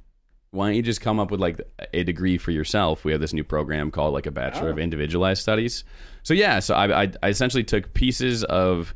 why 0.54 0.66
don't 0.68 0.76
you 0.76 0.82
just 0.82 1.00
come 1.00 1.18
up 1.20 1.30
with 1.30 1.40
like 1.40 1.60
a 1.92 2.04
degree 2.04 2.38
for 2.38 2.50
yourself? 2.52 3.04
We 3.04 3.12
have 3.12 3.20
this 3.20 3.32
new 3.32 3.44
program 3.44 3.90
called 3.90 4.14
like 4.14 4.26
a 4.26 4.30
Bachelor 4.30 4.70
of 4.70 4.78
Oh. 4.78 4.80
Individualized 4.80 5.42
Studies. 5.42 5.84
So 6.22 6.32
yeah, 6.34 6.60
so 6.60 6.74
I, 6.74 7.02
I, 7.04 7.12
I 7.22 7.28
essentially 7.28 7.64
took 7.64 7.92
pieces 7.94 8.44
of 8.44 8.94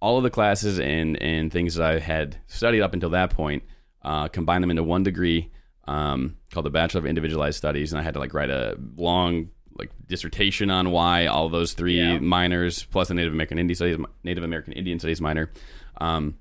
all 0.00 0.16
of 0.16 0.22
the 0.22 0.30
classes 0.30 0.78
and 0.80 1.20
and 1.22 1.52
things 1.52 1.74
that 1.74 1.86
I 1.90 1.98
had 1.98 2.38
studied 2.46 2.80
up 2.82 2.94
until 2.94 3.10
that 3.10 3.30
point, 3.30 3.62
uh, 4.02 4.28
combined 4.28 4.62
them 4.62 4.70
into 4.70 4.82
one 4.82 5.02
degree 5.02 5.50
um, 5.88 6.36
called 6.52 6.64
the 6.66 6.70
Bachelor 6.70 7.00
of 7.00 7.06
Individualized 7.06 7.56
Studies, 7.58 7.92
and 7.92 8.00
I 8.00 8.02
had 8.04 8.14
to 8.14 8.20
like 8.20 8.32
write 8.32 8.50
a 8.50 8.78
long 8.96 9.48
like 9.78 9.90
dissertation 10.06 10.70
on 10.70 10.90
why 10.90 11.26
all 11.26 11.48
those 11.48 11.72
three 11.74 11.98
Yeah. 11.98 12.18
minors 12.18 12.84
plus 12.84 13.08
the 13.08 13.14
Native 13.14 13.32
American 13.32 13.58
Indian 13.58 13.74
Studies 13.76 13.98
Native 14.24 14.44
American 14.44 14.72
Indian 14.74 14.98
Studies 14.98 15.20
minor. 15.20 15.50
Um, 16.00 16.36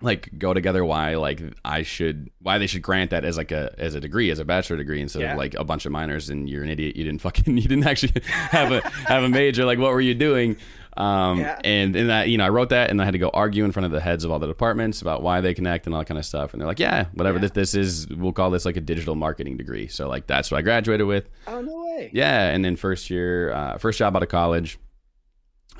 like 0.00 0.30
go 0.38 0.54
together 0.54 0.84
why 0.84 1.16
like 1.16 1.42
I 1.64 1.82
should 1.82 2.30
why 2.40 2.58
they 2.58 2.68
should 2.68 2.82
grant 2.82 3.10
that 3.10 3.24
as 3.24 3.36
like 3.36 3.50
a 3.50 3.74
as 3.78 3.94
a 3.96 4.00
degree 4.00 4.30
as 4.30 4.38
a 4.38 4.44
bachelor 4.44 4.76
degree 4.76 5.00
instead 5.02 5.22
Yeah. 5.22 5.32
of 5.32 5.38
like 5.38 5.54
a 5.54 5.64
bunch 5.64 5.86
of 5.86 5.92
minors 5.92 6.30
and 6.30 6.48
you're 6.48 6.62
an 6.62 6.70
idiot 6.70 6.94
you 6.94 7.02
didn't 7.04 7.20
fucking 7.20 7.56
you 7.56 7.62
didn't 7.66 7.86
actually 7.86 8.22
have 8.24 8.70
a 8.70 8.80
have 9.08 9.24
a 9.24 9.28
major 9.28 9.64
like 9.64 9.78
what 9.80 9.90
were 9.92 10.00
you 10.00 10.14
doing 10.14 10.56
um 10.96 11.40
Yeah. 11.40 11.58
and 11.64 11.96
and 11.96 12.10
that 12.10 12.28
you 12.28 12.38
know 12.38 12.44
I 12.44 12.48
wrote 12.50 12.68
that 12.68 12.90
and 12.90 13.02
I 13.02 13.04
had 13.04 13.10
to 13.12 13.18
go 13.18 13.28
argue 13.30 13.64
in 13.64 13.72
front 13.72 13.86
of 13.86 13.90
the 13.90 14.00
heads 14.00 14.22
of 14.24 14.30
all 14.30 14.38
the 14.38 14.46
departments 14.46 15.02
about 15.02 15.20
why 15.22 15.40
they 15.40 15.52
connect 15.52 15.86
and 15.86 15.94
all 15.96 16.00
that 16.00 16.06
kind 16.06 16.18
of 16.18 16.24
stuff 16.24 16.52
and 16.52 16.60
they're 16.60 16.68
like 16.68 16.78
yeah 16.78 17.06
whatever 17.14 17.38
Yeah. 17.38 17.48
this 17.48 17.50
this 17.50 17.74
is 17.74 18.08
we'll 18.08 18.32
call 18.32 18.50
this 18.50 18.64
like 18.64 18.76
a 18.76 18.80
digital 18.80 19.16
marketing 19.16 19.56
degree 19.56 19.88
so 19.88 20.08
like 20.08 20.28
that's 20.28 20.48
what 20.52 20.58
I 20.58 20.62
graduated 20.62 21.08
with 21.08 21.28
Oh 21.48 21.60
no 21.60 21.74
way. 21.86 22.10
yeah, 22.12 22.50
and 22.50 22.64
then 22.64 22.76
first 22.76 23.10
year, 23.10 23.52
uh, 23.52 23.78
first 23.78 23.98
job 23.98 24.14
out 24.14 24.22
of 24.22 24.28
college, 24.28 24.78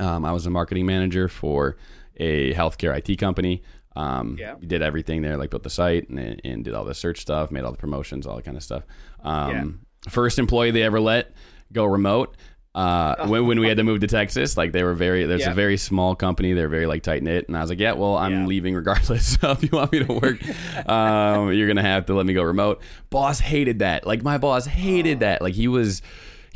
um, 0.01 0.25
I 0.25 0.33
was 0.33 0.45
a 0.47 0.51
marketing 0.51 0.87
manager 0.87 1.29
for 1.29 1.77
a 2.17 2.53
healthcare 2.55 2.97
IT 2.99 3.17
company. 3.19 3.63
Um, 3.99 4.37
Yeah. 4.39 4.55
did 4.65 4.81
everything 4.83 5.23
there, 5.23 5.37
like 5.37 5.51
built 5.51 5.65
the 5.65 5.71
site 5.71 6.09
and, 6.09 6.41
and 6.45 6.65
did 6.65 6.73
all 6.75 6.85
the 6.85 6.95
search 6.95 7.21
stuff, 7.21 7.51
made 7.51 7.65
all 7.65 7.73
the 7.73 7.79
promotions, 7.79 8.27
all 8.27 8.37
that 8.37 8.45
kind 8.45 8.57
of 8.57 8.63
stuff. 8.63 8.85
Um, 9.23 9.81
First 10.09 10.39
employee 10.39 10.71
they 10.71 10.85
ever 10.85 11.01
let 11.01 11.33
go 11.73 11.85
remote. 11.85 12.37
Uh, 12.75 13.27
when, 13.27 13.47
when 13.49 13.59
we 13.59 13.67
had 13.67 13.77
to 13.79 13.83
move 13.83 13.99
to 14.01 14.07
Texas, 14.07 14.57
like 14.57 14.71
they 14.71 14.85
were 14.85 14.95
very, 14.95 15.25
there's 15.25 15.41
Yeah. 15.41 15.51
a 15.51 15.55
very 15.55 15.77
small 15.77 16.15
company. 16.15 16.53
They're 16.53 16.69
very 16.69 16.87
like 16.87 17.03
tight 17.03 17.25
knit. 17.25 17.49
And 17.49 17.57
I 17.57 17.61
was 17.61 17.71
like, 17.71 17.81
yeah, 17.81 17.95
well, 17.95 18.17
I'm 18.17 18.33
Yeah. 18.43 18.47
leaving 18.47 18.75
regardless. 18.77 19.37
So 19.41 19.51
if 19.51 19.63
you 19.65 19.71
want 19.73 19.91
me 19.91 20.05
to 20.05 20.13
work, 20.13 20.39
um, 20.89 21.53
you're 21.53 21.67
going 21.67 21.77
to 21.77 21.83
have 21.83 22.07
to 22.07 22.15
let 22.15 22.25
me 22.27 22.35
go 22.35 22.43
remote. 22.43 22.81
Boss 23.11 23.41
hated 23.41 23.81
that. 23.81 24.07
Like 24.07 24.23
my 24.23 24.39
boss 24.39 24.67
hated 24.67 25.21
that. 25.21 25.43
Like 25.43 25.55
he 25.55 25.67
was, 25.67 26.03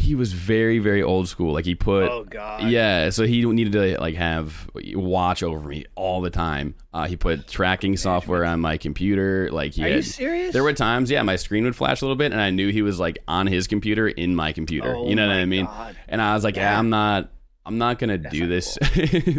he 0.03 0.15
was 0.15 0.33
very 0.33 0.79
very 0.79 1.03
old 1.03 1.29
school. 1.29 1.53
Like 1.53 1.65
he 1.65 1.75
put 1.75 2.11
oh 2.11 2.25
God. 2.25 2.69
yeah, 2.69 3.11
so 3.11 3.25
he 3.25 3.45
needed 3.45 3.73
to 3.73 4.01
like 4.01 4.17
have 4.17 4.69
watch 4.95 5.43
over 5.43 5.69
me 5.69 5.85
all 5.95 6.21
the 6.21 6.31
time. 6.31 6.75
Uh, 6.93 7.07
he 7.07 7.17
put 7.17 7.49
tracking 7.49 7.97
software 7.97 8.45
on 8.45 8.61
my 8.61 8.77
computer. 8.77 9.49
Like 9.51 9.75
he 9.75 9.85
Are 9.85 9.89
you 9.89 10.03
serious? 10.03 10.53
there 10.53 10.63
were 10.63 10.73
times, 10.73 11.11
yeah, 11.11 11.23
my 11.23 11.37
screen 11.37 11.65
would 11.65 11.77
flash 11.77 12.03
a 12.03 12.05
little 12.05 12.17
bit, 12.17 12.33
and 12.33 12.41
I 12.41 12.51
knew 12.51 12.71
he 12.71 12.83
was 12.83 12.99
like 13.01 13.19
on 13.27 13.47
his 13.47 13.67
computer 13.67 14.09
in 14.09 14.35
my 14.35 14.53
computer. 14.53 14.95
Oh 14.95 15.09
you 15.09 15.15
know 15.15 15.27
what 15.27 15.37
I 15.37 15.45
mean? 15.47 15.67
God. 15.67 15.97
And 16.09 16.21
I 16.21 16.35
was 16.35 16.45
like, 16.45 16.57
yeah, 16.57 16.73
Yeah. 16.73 16.79
I'm 16.79 16.91
not, 16.91 17.31
I'm 17.65 17.79
not 17.79 17.99
gonna 17.99 18.19
do 18.19 18.41
not 18.41 18.49
this. 18.49 18.77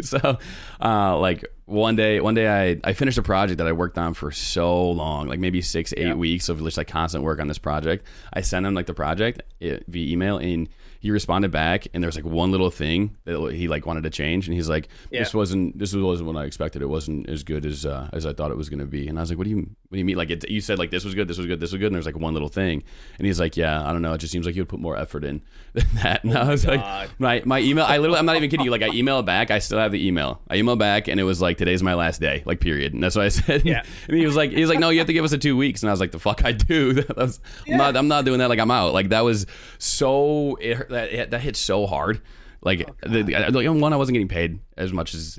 so, 0.08 0.38
uh, 0.80 1.18
like 1.18 1.44
one 1.66 1.94
day, 1.96 2.20
one 2.20 2.34
day 2.34 2.48
I 2.48 2.80
I 2.82 2.92
finished 2.94 3.18
a 3.18 3.22
project 3.22 3.58
that 3.58 3.66
I 3.66 3.72
worked 3.72 3.98
on 3.98 4.14
for 4.14 4.30
so 4.30 4.90
long, 4.90 5.28
like 5.28 5.38
maybe 5.38 5.60
six, 5.62 5.92
eight 5.96 6.06
Yeah. 6.06 6.14
weeks 6.14 6.48
of 6.48 6.60
just 6.62 6.76
like 6.76 6.88
constant 6.88 7.22
work 7.24 7.38
on 7.40 7.48
this 7.48 7.58
project. 7.58 8.06
I 8.32 8.40
sent 8.40 8.64
him 8.66 8.74
like 8.74 8.86
the 8.86 8.94
project 8.94 9.42
eh, 9.60 9.78
via 9.88 10.12
email, 10.12 10.38
and 10.38 10.68
he 11.00 11.10
responded 11.10 11.50
back, 11.50 11.86
and 11.92 12.02
there 12.02 12.08
was 12.08 12.16
like 12.16 12.24
one 12.24 12.50
little 12.50 12.70
thing 12.70 13.14
that 13.26 13.52
he 13.52 13.68
like 13.68 13.84
wanted 13.84 14.04
to 14.04 14.10
change, 14.10 14.48
and 14.48 14.54
he's 14.56 14.70
like, 14.70 14.88
"This 15.10 15.34
Yeah. 15.34 15.38
wasn't 15.38 15.78
this 15.78 15.94
wasn't 15.94 16.26
what 16.32 16.36
I 16.36 16.44
expected. 16.46 16.80
It 16.80 16.88
wasn't 16.88 17.28
as 17.28 17.42
good 17.42 17.66
as 17.66 17.84
uh, 17.84 18.08
as 18.14 18.24
I 18.24 18.32
thought 18.32 18.50
it 18.50 18.56
was 18.56 18.70
going 18.70 18.80
to 18.80 18.86
be." 18.86 19.06
And 19.06 19.18
I 19.18 19.20
was 19.22 19.28
like, 19.30 19.36
"What 19.36 19.44
do 19.44 19.50
you 19.50 19.68
what 19.94 19.96
do 19.96 20.00
you 20.00 20.04
mean? 20.04 20.16
Like 20.16 20.30
it, 20.30 20.50
you 20.50 20.60
said 20.60 20.80
like 20.80 20.90
this 20.90 21.04
was 21.04 21.14
good, 21.14 21.28
this 21.28 21.38
was 21.38 21.46
good, 21.46 21.60
this 21.60 21.70
was 21.70 21.78
good." 21.78 21.86
And 21.86 21.94
there's 21.94 22.04
like 22.04 22.18
one 22.18 22.32
little 22.32 22.48
thing, 22.48 22.82
and 23.16 23.26
he's 23.26 23.38
like, 23.38 23.56
"Yeah, 23.56 23.80
I 23.88 23.92
don't 23.92 24.02
know. 24.02 24.12
It 24.12 24.18
just 24.18 24.32
seems 24.32 24.44
like 24.44 24.56
you 24.56 24.62
would 24.62 24.68
put 24.68 24.80
more 24.80 24.96
effort 24.96 25.22
in 25.22 25.40
than 25.72 25.86
that." 26.02 26.24
And 26.24 26.36
I 26.36 26.48
was 26.50 26.66
oh 26.66 26.74
God. 26.74 26.80
like, 26.80 27.20
"My 27.20 27.42
my 27.44 27.60
email. 27.60 27.84
I 27.84 27.98
literally, 27.98 28.18
I'm 28.18 28.26
not 28.26 28.34
even 28.34 28.50
kidding 28.50 28.64
you. 28.64 28.72
Like 28.72 28.82
I 28.82 28.90
emailed 28.90 29.24
back. 29.24 29.52
I 29.52 29.60
still 29.60 29.78
have 29.78 29.92
the 29.92 30.04
email. 30.04 30.42
I 30.50 30.56
emailed 30.56 30.80
back, 30.80 31.06
and 31.06 31.20
it 31.20 31.22
was 31.22 31.40
like 31.40 31.58
today's 31.58 31.80
my 31.80 31.94
last 31.94 32.20
day, 32.20 32.42
like 32.44 32.58
period. 32.58 32.92
And 32.92 33.00
that's 33.00 33.14
what 33.14 33.24
I 33.24 33.28
said. 33.28 33.64
Yeah. 33.64 33.84
And 34.08 34.16
he 34.16 34.26
was 34.26 34.34
like, 34.34 34.50
he 34.50 34.60
was 34.60 34.68
like, 34.68 34.80
"No, 34.80 34.90
you 34.90 34.98
have 34.98 35.06
to 35.06 35.12
give 35.12 35.24
us 35.24 35.32
a 35.32 35.38
two 35.38 35.56
weeks." 35.56 35.84
And 35.84 35.90
I 35.90 35.92
was 35.92 36.00
like, 36.00 36.10
"The 36.10 36.18
fuck 36.18 36.44
I 36.44 36.50
do? 36.50 36.94
That 37.04 37.16
was, 37.16 37.38
I'm 37.70 37.76
not 37.76 37.96
I'm 37.96 38.08
not 38.08 38.24
doing 38.24 38.40
that. 38.40 38.48
Like 38.48 38.58
I'm 38.58 38.72
out. 38.72 38.94
Like 38.94 39.10
that 39.10 39.20
was 39.20 39.46
so 39.78 40.56
it 40.56 40.88
that 40.88 41.30
that 41.30 41.40
hit 41.40 41.54
so 41.54 41.86
hard. 41.86 42.20
Like 42.62 42.88
Oh, 42.88 43.08
the, 43.08 43.22
the, 43.22 43.50
like, 43.50 43.68
one, 43.68 43.92
I 43.92 43.96
wasn't 43.96 44.14
getting 44.14 44.28
paid 44.28 44.58
as 44.76 44.92
much 44.92 45.14
as 45.14 45.38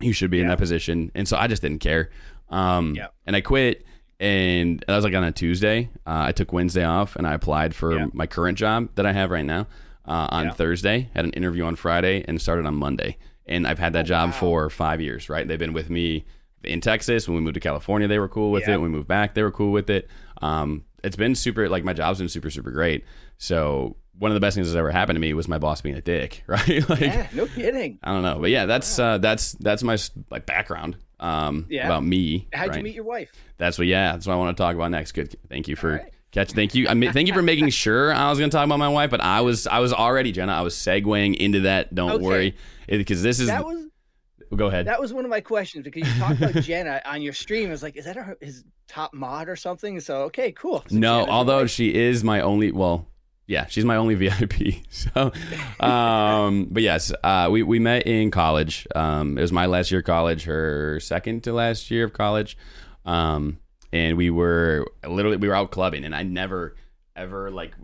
you 0.00 0.12
should 0.12 0.30
be 0.30 0.40
in 0.40 0.48
that 0.48 0.58
position, 0.58 1.10
and 1.14 1.26
so 1.26 1.36
I 1.36 1.46
just 1.46 1.62
didn't 1.62 1.80
care. 1.80 2.10
Um, 2.50 2.94
Yeah. 2.94 3.08
and 3.26 3.34
I 3.36 3.40
quit. 3.40 3.84
And 4.18 4.84
that 4.86 4.94
was 4.94 5.04
like 5.04 5.14
on 5.14 5.24
a 5.24 5.32
Tuesday. 5.32 5.88
Uh, 6.06 6.24
I 6.28 6.32
took 6.32 6.52
Wednesday 6.52 6.84
off, 6.84 7.16
and 7.16 7.26
I 7.26 7.32
applied 7.32 7.74
for 7.74 7.96
Yeah. 7.96 8.06
my 8.12 8.26
current 8.26 8.58
job 8.58 8.88
that 8.96 9.06
I 9.06 9.12
have 9.12 9.30
right 9.30 9.46
now 9.46 9.66
uh, 10.06 10.28
on 10.30 10.46
Yeah. 10.46 10.50
Thursday. 10.52 11.08
Had 11.14 11.24
an 11.24 11.30
interview 11.32 11.64
on 11.64 11.74
Friday, 11.76 12.22
and 12.28 12.40
started 12.40 12.66
on 12.66 12.74
Monday. 12.74 13.16
And 13.46 13.66
I've 13.66 13.78
had 13.78 13.94
that 13.94 14.04
job 14.06 14.28
Oh, 14.28 14.32
wow. 14.32 14.38
for 14.38 14.70
five 14.70 15.00
years. 15.00 15.28
Right? 15.30 15.48
They've 15.48 15.58
been 15.58 15.72
with 15.72 15.88
me 15.88 16.26
in 16.64 16.80
Texas. 16.82 17.26
When 17.26 17.36
we 17.36 17.40
moved 17.42 17.54
to 17.54 17.60
California, 17.60 18.06
they 18.08 18.18
were 18.18 18.28
cool 18.28 18.50
with 18.50 18.68
Yeah. 18.68 18.74
it. 18.74 18.80
When 18.80 18.90
we 18.92 18.96
moved 18.96 19.08
back, 19.08 19.32
they 19.34 19.42
were 19.42 19.50
cool 19.50 19.72
with 19.72 19.88
it. 19.88 20.08
Um, 20.42 20.84
it's 21.02 21.16
been 21.16 21.34
super. 21.34 21.68
Like 21.68 21.84
my 21.84 21.94
job's 21.94 22.18
been 22.18 22.28
super, 22.28 22.50
super 22.50 22.70
great. 22.70 23.04
So 23.38 23.96
one 24.20 24.30
of 24.30 24.34
the 24.34 24.40
best 24.40 24.54
things 24.54 24.68
that's 24.68 24.76
ever 24.76 24.90
happened 24.90 25.16
to 25.16 25.20
me 25.20 25.32
was 25.32 25.48
my 25.48 25.56
boss 25.56 25.80
being 25.80 25.96
a 25.96 26.00
dick. 26.00 26.44
Right? 26.50 26.88
like 26.88 27.00
Yeah, 27.00 27.26
no 27.32 27.46
kidding. 27.46 27.98
I 28.02 28.12
don't 28.12 28.22
know, 28.22 28.38
but 28.38 28.50
yeah, 28.50 28.66
that's 28.66 28.98
uh, 28.98 29.18
that's 29.18 29.52
that's 29.52 29.82
my 29.82 29.96
like 30.30 30.46
background 30.46 30.96
um, 31.18 31.66
Yeah. 31.68 31.86
about 31.86 32.04
me. 32.04 32.48
How'd 32.52 32.68
right? 32.68 32.78
you 32.78 32.82
meet 32.82 32.94
your 32.94 33.04
wife? 33.04 33.32
That's 33.56 33.78
what. 33.78 33.86
Yeah, 33.86 34.12
that's 34.12 34.26
what 34.26 34.34
I 34.34 34.36
want 34.36 34.56
to 34.56 34.62
talk 34.62 34.74
about 34.74 34.90
next. 34.90 35.12
Good. 35.12 35.36
Thank 35.48 35.68
you 35.68 35.76
for 35.76 35.92
right. 35.92 36.12
catch. 36.32 36.52
Thank 36.52 36.74
you. 36.74 36.88
I 36.88 36.94
mean, 36.94 37.12
thank 37.12 37.28
you 37.28 37.34
for 37.34 37.42
making 37.42 37.68
sure 37.84 38.12
I 38.12 38.28
was 38.28 38.38
going 38.38 38.50
to 38.50 38.56
talk 38.56 38.66
about 38.66 38.78
my 38.78 38.88
wife, 38.88 39.10
but 39.10 39.22
I 39.22 39.40
was 39.40 39.66
I 39.66 39.78
was 39.78 39.92
already 39.92 40.32
Jenna. 40.32 40.52
I 40.52 40.62
was 40.62 40.74
segueing 40.74 41.36
into 41.36 41.60
that. 41.60 41.94
Don't 41.94 42.12
Okay. 42.12 42.24
worry, 42.24 42.56
because 42.88 43.22
this 43.22 43.40
is. 43.40 43.46
That 43.46 43.64
was 43.64 43.86
go 44.54 44.66
ahead. 44.66 44.86
that 44.86 45.00
was 45.00 45.12
one 45.12 45.24
of 45.24 45.30
my 45.30 45.40
questions 45.40 45.84
because 45.84 46.12
you 46.12 46.20
talked 46.20 46.42
about 46.42 46.62
Jenna 46.62 47.00
on 47.06 47.22
your 47.22 47.32
stream. 47.32 47.68
I 47.68 47.70
was 47.70 47.82
like, 47.82 47.96
is 47.96 48.04
that 48.04 48.16
her, 48.16 48.36
his 48.40 48.64
top 48.88 49.14
mod 49.14 49.48
or 49.48 49.56
something? 49.56 50.00
So 50.00 50.22
okay, 50.24 50.52
cool. 50.52 50.84
So 50.88 50.96
no, 50.96 51.20
Jenna's 51.20 51.30
although 51.30 51.66
she 51.66 51.94
is 51.94 52.22
my 52.24 52.40
only. 52.40 52.72
Well, 52.72 53.06
yeah, 53.50 53.66
she's 53.66 53.84
my 53.84 53.96
only 53.96 54.14
VIP. 54.22 54.76
So, 54.90 55.32
um, 55.80 56.68
but 56.70 56.82
yes, 56.82 57.12
uh, 57.24 57.48
we 57.50 57.62
we 57.62 57.78
met 57.80 58.06
in 58.06 58.30
college. 58.30 58.86
Um, 58.94 59.36
it 59.36 59.40
was 59.40 59.52
my 59.52 59.66
last 59.66 59.90
year 59.90 60.00
of 60.00 60.06
college, 60.06 60.44
her 60.44 61.00
second 61.00 61.42
to 61.44 61.52
last 61.52 61.90
year 61.90 62.04
of 62.04 62.12
college. 62.12 62.56
Um, 63.04 63.58
and 63.92 64.16
we 64.16 64.30
were 64.30 64.86
literally 65.06 65.36
we 65.36 65.48
were 65.48 65.54
out 65.56 65.70
clubbing, 65.72 66.04
and 66.04 66.14
I 66.14 66.22
never 66.22 66.76
ever 67.16 67.50
like 67.50 67.74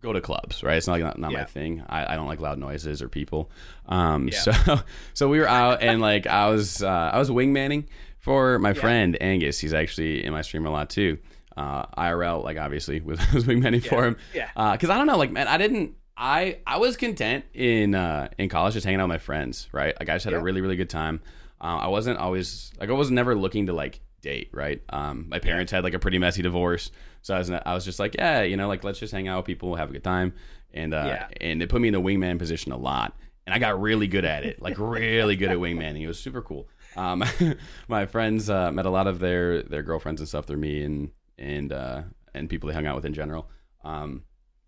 go 0.00 0.12
to 0.12 0.20
clubs, 0.20 0.64
right? 0.64 0.76
It's 0.76 0.88
not 0.88 0.94
like 0.94 1.02
not, 1.04 1.18
not 1.18 1.32
my 1.32 1.44
thing. 1.44 1.84
I, 1.88 2.14
I 2.14 2.16
don't 2.16 2.26
like 2.26 2.40
loud 2.40 2.58
noises 2.58 3.00
or 3.02 3.08
people. 3.08 3.50
Um, 3.86 4.28
Yeah. 4.28 4.38
so 4.40 4.80
so 5.14 5.28
we 5.28 5.38
were 5.38 5.48
out, 5.48 5.80
and 5.82 6.00
like 6.00 6.26
I 6.26 6.48
was 6.48 6.82
uh, 6.82 7.10
I 7.14 7.18
was 7.20 7.30
wingmanning 7.30 7.86
for 8.18 8.58
my 8.58 8.70
Yeah. 8.70 8.80
friend 8.80 9.16
Angus. 9.20 9.60
He's 9.60 9.74
actually 9.74 10.24
in 10.24 10.32
my 10.32 10.42
stream 10.42 10.66
a 10.66 10.70
lot 10.70 10.90
too. 10.90 11.18
Uh, 11.56 11.86
IRL, 11.98 12.42
like 12.42 12.56
obviously, 12.58 13.00
was, 13.00 13.18
was 13.32 13.44
wingmanning 13.44 13.84
for 13.86 14.04
him. 14.06 14.16
Yeah. 14.34 14.48
Because 14.72 14.90
I 14.90 14.96
don't 14.98 15.06
know, 15.06 15.18
like 15.18 15.30
man, 15.30 15.48
I 15.48 15.58
didn't. 15.58 15.96
I 16.16 16.58
I 16.66 16.78
was 16.78 16.96
content 16.96 17.44
in 17.54 17.94
uh, 17.94 18.28
in 18.38 18.48
college 18.48 18.74
just 18.74 18.84
hanging 18.84 19.00
out 19.00 19.04
with 19.04 19.14
my 19.14 19.18
friends, 19.18 19.68
right? 19.72 19.94
Like 19.98 20.08
I 20.08 20.14
just 20.14 20.24
had 20.24 20.34
a 20.34 20.40
really 20.40 20.60
really 20.60 20.76
good 20.76 20.90
time. 20.90 21.20
Uh, 21.60 21.78
I 21.80 21.88
wasn't 21.88 22.18
always 22.18 22.70
like 22.78 22.90
I 22.90 22.92
was 22.92 23.10
never 23.10 23.34
looking 23.34 23.66
to 23.66 23.72
like 23.72 24.00
date, 24.20 24.50
right? 24.52 24.82
Um, 24.90 25.26
my 25.28 25.38
parents 25.38 25.72
had 25.72 25.84
like 25.84 25.94
a 25.94 25.98
pretty 25.98 26.18
messy 26.18 26.42
divorce, 26.42 26.90
so 27.22 27.34
I 27.34 27.38
was 27.38 27.50
I 27.50 27.74
was 27.74 27.84
just 27.84 27.98
like, 27.98 28.14
yeah, 28.16 28.42
you 28.42 28.56
know, 28.56 28.68
like 28.68 28.84
let's 28.84 28.98
just 28.98 29.12
hang 29.12 29.26
out 29.26 29.38
with 29.38 29.46
people, 29.46 29.74
have 29.76 29.88
a 29.90 29.92
good 29.92 30.04
time, 30.04 30.34
and 30.72 30.92
uh, 30.94 31.04
Yeah. 31.06 31.28
and 31.40 31.62
it 31.62 31.68
put 31.70 31.80
me 31.80 31.88
in 31.88 31.94
the 31.94 32.00
wingman 32.00 32.38
position 32.38 32.72
a 32.72 32.76
lot, 32.78 33.16
and 33.46 33.54
I 33.54 33.58
got 33.58 33.80
really 33.80 34.06
good 34.06 34.24
at 34.26 34.44
it, 34.44 34.60
like 34.60 34.78
really 34.78 35.36
good 35.36 35.50
at 35.50 35.56
wingmanning. 35.58 36.02
It 36.02 36.08
was 36.08 36.18
super 36.20 36.42
cool. 36.42 36.68
Um, 36.96 37.24
my 37.88 38.04
friends 38.06 38.50
uh, 38.50 38.70
met 38.70 38.84
a 38.86 38.90
lot 38.90 39.06
of 39.06 39.18
their 39.18 39.62
their 39.62 39.82
girlfriends 39.82 40.20
and 40.20 40.28
stuff 40.28 40.44
through 40.44 40.58
me, 40.58 40.82
and 40.82 41.10
and 41.42 41.72
uh, 41.72 42.02
and 42.34 42.48
people 42.48 42.68
they 42.68 42.74
hung 42.74 42.86
out 42.86 42.96
with 42.96 43.04
in 43.04 43.14
general. 43.14 43.48
Um, 43.84 44.22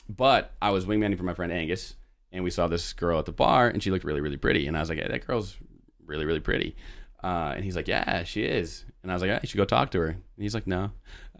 but 0.08 0.52
I 0.60 0.70
was 0.70 0.84
wingmanning 0.84 1.16
for 1.16 1.22
my 1.24 1.34
friend 1.34 1.52
Angus, 1.52 1.94
and 2.32 2.44
we 2.44 2.50
saw 2.50 2.66
this 2.66 2.92
girl 2.92 3.18
at 3.18 3.24
the 3.24 3.32
bar, 3.32 3.68
and 3.68 3.82
she 3.82 3.90
looked 3.90 4.04
really, 4.04 4.20
really 4.20 4.36
pretty. 4.36 4.66
And 4.66 4.76
I 4.76 4.80
was 4.80 4.88
like, 4.88 4.98
hey, 4.98 5.08
that 5.08 5.26
girl's 5.26 5.56
really, 6.04 6.26
really 6.26 6.40
pretty. 6.40 6.76
Uh, 7.22 7.54
and 7.56 7.64
he's 7.64 7.76
like, 7.76 7.88
yeah, 7.88 8.22
she 8.24 8.42
is. 8.42 8.84
And 9.02 9.10
I 9.10 9.14
was 9.14 9.22
like, 9.22 9.42
you 9.42 9.48
should 9.48 9.56
go 9.56 9.64
talk 9.64 9.90
to 9.92 10.00
her. 10.00 10.08
And 10.08 10.22
he's 10.36 10.52
like, 10.52 10.66
no, 10.66 10.90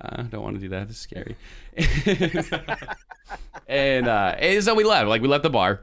I 0.00 0.22
don't 0.22 0.42
want 0.42 0.56
to 0.56 0.60
do 0.60 0.68
that. 0.70 0.88
It's 0.88 0.98
scary. 0.98 1.36
and, 3.66 4.08
uh, 4.08 4.34
and 4.38 4.64
so 4.64 4.74
we 4.74 4.84
left. 4.84 5.08
Like, 5.08 5.20
we 5.20 5.28
left 5.28 5.42
the 5.42 5.50
bar, 5.50 5.82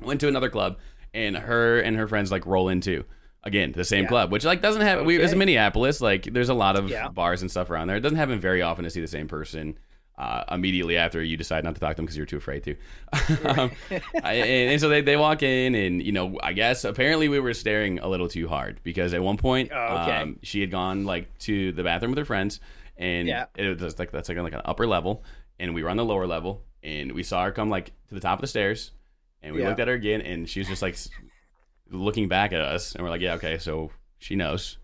went 0.00 0.20
to 0.20 0.28
another 0.28 0.48
club, 0.48 0.78
and 1.12 1.36
her 1.36 1.80
and 1.80 1.96
her 1.96 2.08
friends, 2.08 2.30
like, 2.30 2.46
roll 2.46 2.70
into. 2.70 3.04
Again, 3.42 3.72
the 3.72 3.84
same 3.84 4.02
Yeah. 4.02 4.08
club, 4.08 4.32
which 4.32 4.44
like 4.44 4.60
doesn't 4.60 4.82
have. 4.82 5.04
We 5.06 5.16
it's 5.16 5.30
Okay. 5.32 5.38
Minneapolis. 5.38 6.00
Like, 6.00 6.24
there's 6.24 6.50
a 6.50 6.54
lot 6.54 6.76
of 6.76 6.90
Yeah. 6.90 7.08
bars 7.08 7.40
and 7.40 7.50
stuff 7.50 7.70
around 7.70 7.86
there. 7.88 7.96
It 7.96 8.00
doesn't 8.00 8.18
happen 8.18 8.38
very 8.38 8.60
often 8.60 8.84
to 8.84 8.90
see 8.90 9.00
the 9.00 9.06
same 9.08 9.28
person 9.28 9.78
uh, 10.18 10.44
immediately 10.50 10.98
after 10.98 11.22
you 11.22 11.34
decide 11.38 11.64
not 11.64 11.74
to 11.74 11.80
talk 11.80 11.92
to 11.92 11.96
them 11.96 12.04
because 12.04 12.14
you're 12.18 12.26
too 12.26 12.36
afraid 12.36 12.62
to. 12.62 12.76
um, 13.46 13.70
and, 14.22 14.70
and 14.70 14.78
so 14.80 14.90
they, 14.90 15.00
they 15.00 15.16
walk 15.16 15.42
in, 15.42 15.74
and 15.74 16.02
you 16.02 16.12
know, 16.12 16.38
I 16.42 16.52
guess 16.52 16.84
apparently 16.84 17.30
we 17.30 17.40
were 17.40 17.54
staring 17.54 17.98
a 18.00 18.06
little 18.08 18.28
too 18.28 18.46
hard 18.46 18.80
because 18.82 19.14
at 19.14 19.22
one 19.22 19.38
point, 19.38 19.70
Oh, 19.74 19.96
okay. 20.02 20.16
um, 20.18 20.38
she 20.42 20.60
had 20.60 20.70
gone 20.70 21.06
like 21.06 21.38
to 21.38 21.72
the 21.72 21.82
bathroom 21.82 22.10
with 22.10 22.18
her 22.18 22.26
friends, 22.26 22.60
and 22.98 23.26
Yeah. 23.26 23.46
it 23.56 23.80
was 23.80 23.98
like 23.98 24.10
that's 24.10 24.28
like 24.28 24.36
on 24.36 24.44
like 24.44 24.52
an 24.52 24.60
upper 24.66 24.86
level, 24.86 25.24
and 25.58 25.74
we 25.74 25.82
were 25.82 25.88
on 25.88 25.96
the 25.96 26.04
lower 26.04 26.26
level, 26.26 26.62
and 26.82 27.12
we 27.12 27.22
saw 27.22 27.44
her 27.44 27.50
come 27.52 27.70
like 27.70 27.86
to 28.08 28.14
the 28.14 28.20
top 28.20 28.38
of 28.38 28.42
the 28.42 28.46
stairs, 28.48 28.90
and 29.42 29.54
we 29.54 29.62
Yeah. 29.62 29.68
looked 29.68 29.80
at 29.80 29.88
her 29.88 29.94
again, 29.94 30.20
and 30.20 30.46
she 30.46 30.60
was 30.60 30.68
just 30.68 30.82
like 30.82 30.98
looking 31.90 32.28
back 32.28 32.52
at 32.52 32.60
us, 32.60 32.94
and 32.94 33.02
we're 33.04 33.10
like, 33.10 33.20
yeah, 33.20 33.34
okay, 33.34 33.58
so 33.58 33.90
she 34.18 34.36
knows. 34.36 34.78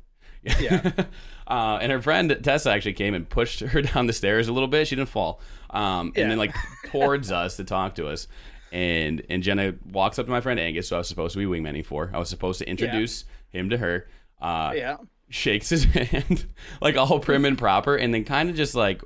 Yeah. 0.61 0.93
uh, 1.47 1.79
and 1.81 1.91
her 1.93 2.01
friend 2.01 2.39
Tessa 2.43 2.71
actually 2.71 2.93
came 2.95 3.15
and 3.15 3.29
pushed 3.29 3.61
her 3.61 3.83
down 3.95 4.07
the 4.07 4.13
stairs 4.13 4.49
a 4.49 4.53
little 4.53 4.69
bit. 4.69 4.87
She 4.89 4.97
didn't 4.97 5.09
fall. 5.09 5.41
Um, 5.71 6.13
Yeah. 6.15 6.23
And 6.23 6.31
then 6.31 6.39
like 6.39 6.55
towards 6.87 7.33
us 7.33 7.57
to 7.57 7.65
talk 7.65 7.97
to 7.97 8.09
us. 8.09 8.29
And 8.73 9.23
and 9.31 9.43
Jenna 9.43 9.75
walks 9.93 10.19
up 10.19 10.27
to 10.27 10.31
my 10.33 10.41
friend 10.41 10.59
Angus, 10.61 10.89
who 10.91 10.97
I 10.97 10.99
was 10.99 11.09
supposed 11.09 11.33
to 11.35 11.39
be 11.39 11.45
wingmanning 11.47 11.85
for. 11.87 12.11
I 12.13 12.19
was 12.19 12.29
supposed 12.29 12.59
to 12.61 12.69
introduce 12.69 13.25
him 13.51 13.71
to 13.71 13.77
her. 13.79 14.09
Uh, 14.41 14.73
yeah. 14.77 14.97
Shakes 15.31 15.69
his 15.69 15.85
hand, 15.85 16.47
like 16.81 16.97
all 16.97 17.19
prim 17.21 17.45
and 17.45 17.57
proper, 17.59 17.97
and 17.97 18.13
then 18.15 18.25
kind 18.25 18.51
of 18.51 18.57
just 18.57 18.75
like 18.75 19.03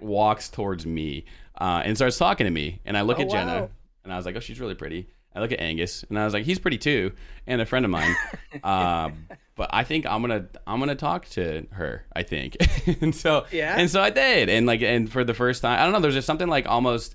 walks 0.00 0.48
towards 0.48 0.86
me 0.86 1.24
uh, 1.60 1.82
and 1.84 1.96
starts 1.96 2.18
talking 2.18 2.44
to 2.44 2.50
me. 2.50 2.80
And 2.84 2.96
I 2.96 3.02
look 3.02 3.18
Oh, 3.18 3.22
at 3.22 3.30
Jenna, 3.30 3.68
and 4.04 4.12
I 4.12 4.16
was 4.16 4.26
like, 4.26 4.36
"Oh, 4.36 4.40
she's 4.40 4.58
really 4.60 4.74
pretty." 4.74 5.08
I 5.34 5.40
look 5.40 5.52
at 5.52 5.60
Angus, 5.60 6.04
and 6.08 6.18
I 6.18 6.24
was 6.24 6.32
like, 6.34 6.44
"He's 6.44 6.58
pretty 6.58 6.78
too," 6.78 7.12
and 7.46 7.60
a 7.60 7.66
friend 7.66 7.84
of 7.84 7.90
mine. 7.90 8.14
uh, 8.62 9.10
but 9.56 9.70
I 9.72 9.84
think 9.84 10.06
I'm 10.06 10.20
gonna 10.20 10.46
I'm 10.66 10.78
gonna 10.78 10.94
talk 10.94 11.26
to 11.30 11.66
her. 11.72 12.04
I 12.14 12.22
think, 12.22 12.56
and 13.02 13.14
so 13.14 13.46
Yeah? 13.50 13.74
and 13.78 13.90
so 13.90 14.00
I 14.02 14.10
did, 14.10 14.48
and 14.48 14.66
like 14.66 14.82
and 14.82 15.10
for 15.10 15.24
the 15.24 15.34
first 15.34 15.62
time, 15.62 15.78
I 15.80 15.84
don't 15.84 15.92
know. 15.92 16.00
There's 16.00 16.14
just 16.14 16.26
something 16.26 16.48
like 16.48 16.66
almost. 16.68 17.14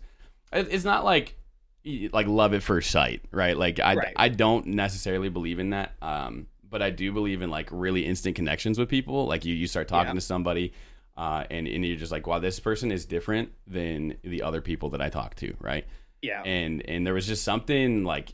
It's 0.51 0.83
not 0.85 1.05
like 1.05 1.35
like 2.11 2.27
love 2.27 2.53
at 2.53 2.61
first 2.63 2.91
sight, 2.91 3.21
right? 3.31 3.55
Like 3.57 3.79
I 3.79 3.95
Right. 3.95 4.13
I 4.15 4.29
don't 4.29 4.65
necessarily 4.67 5.29
believe 5.29 5.59
in 5.59 5.69
that. 5.71 5.93
Um, 6.01 6.47
but 6.69 6.81
I 6.81 6.89
do 6.89 7.11
believe 7.11 7.41
in 7.41 7.49
like 7.49 7.69
really 7.71 8.05
instant 8.05 8.35
connections 8.35 8.77
with 8.77 8.89
people. 8.89 9.25
Like 9.27 9.45
you 9.45 9.55
you 9.55 9.65
start 9.67 9.87
talking 9.87 10.09
Yeah. 10.09 10.13
to 10.15 10.21
somebody. 10.21 10.73
Uh, 11.17 11.43
and, 11.51 11.67
and 11.67 11.85
you're 11.85 11.97
just 11.97 12.13
like, 12.13 12.25
wow, 12.27 12.39
this 12.39 12.61
person 12.61 12.93
is 12.93 13.05
different 13.05 13.51
than 13.67 14.15
the 14.23 14.41
other 14.41 14.61
people 14.61 14.89
that 14.91 15.01
I 15.01 15.09
talk 15.09 15.35
to, 15.35 15.53
right? 15.59 15.85
Yeah. 16.21 16.41
and 16.43 16.81
and 16.87 17.05
there 17.07 17.13
was 17.13 17.25
just 17.27 17.43
something 17.43 18.03
like 18.03 18.33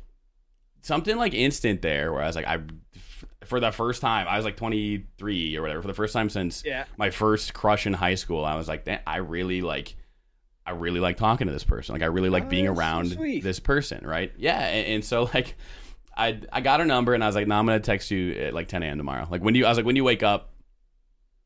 something 0.82 1.18
like 1.18 1.34
instant 1.34 1.82
there 1.82 2.12
where 2.14 2.22
I 2.24 2.28
was 2.28 2.36
like 2.36 2.48
I 2.48 2.60
for 3.46 3.60
the 3.60 3.72
first 3.72 4.02
time 4.02 4.28
I 4.28 4.38
was 4.38 4.46
like 4.46 4.56
23 4.58 5.58
or 5.58 5.62
whatever 5.62 5.82
for 5.82 5.88
the 5.88 5.94
first 5.94 6.14
time 6.14 6.30
since 6.30 6.64
Yeah. 6.66 6.86
my 6.98 7.10
first 7.10 7.54
crush 7.54 7.86
in 7.88 7.94
high 7.94 8.16
school 8.16 8.44
I 8.46 8.56
was 8.56 8.68
like 8.68 8.86
"Damn, 8.86 9.00
I 9.06 9.18
really 9.18 9.62
like 9.62 9.96
I 10.68 10.72
really 10.72 11.00
like 11.00 11.18
talking 11.18 11.46
to 11.46 11.54
this 11.54 11.64
person. 11.64 11.94
Like 11.94 12.02
I 12.02 12.08
really 12.08 12.30
like 12.30 12.46
Oh, 12.46 12.50
being 12.50 12.68
ah, 12.68 12.74
so 12.74 12.80
around 12.80 13.12
this 13.44 13.60
person, 13.60 14.04
right? 14.04 14.34
Yeah, 14.36 14.60
and, 14.60 14.88
and 14.88 15.06
so 15.06 15.24
like 15.34 15.56
I 16.18 16.40
I 16.52 16.62
got 16.62 16.80
her 16.80 16.86
number 16.88 17.14
and 17.14 17.24
I 17.24 17.28
was 17.28 17.36
like, 17.36 17.46
no, 17.48 17.56
I'm 17.60 17.66
gonna 17.68 17.80
text 17.80 18.10
you 18.10 18.32
at 18.34 18.54
like 18.56 18.68
10 18.68 18.82
a.m. 18.82 18.98
tomorrow. 18.98 19.28
Like 19.30 19.42
when 19.44 19.54
do 19.54 19.60
you 19.60 19.66
I 19.66 19.70
was 19.70 19.78
like, 19.78 19.86
when 19.86 19.94
do 19.94 20.00
you 20.00 20.04
wake 20.04 20.24
up? 20.24 20.50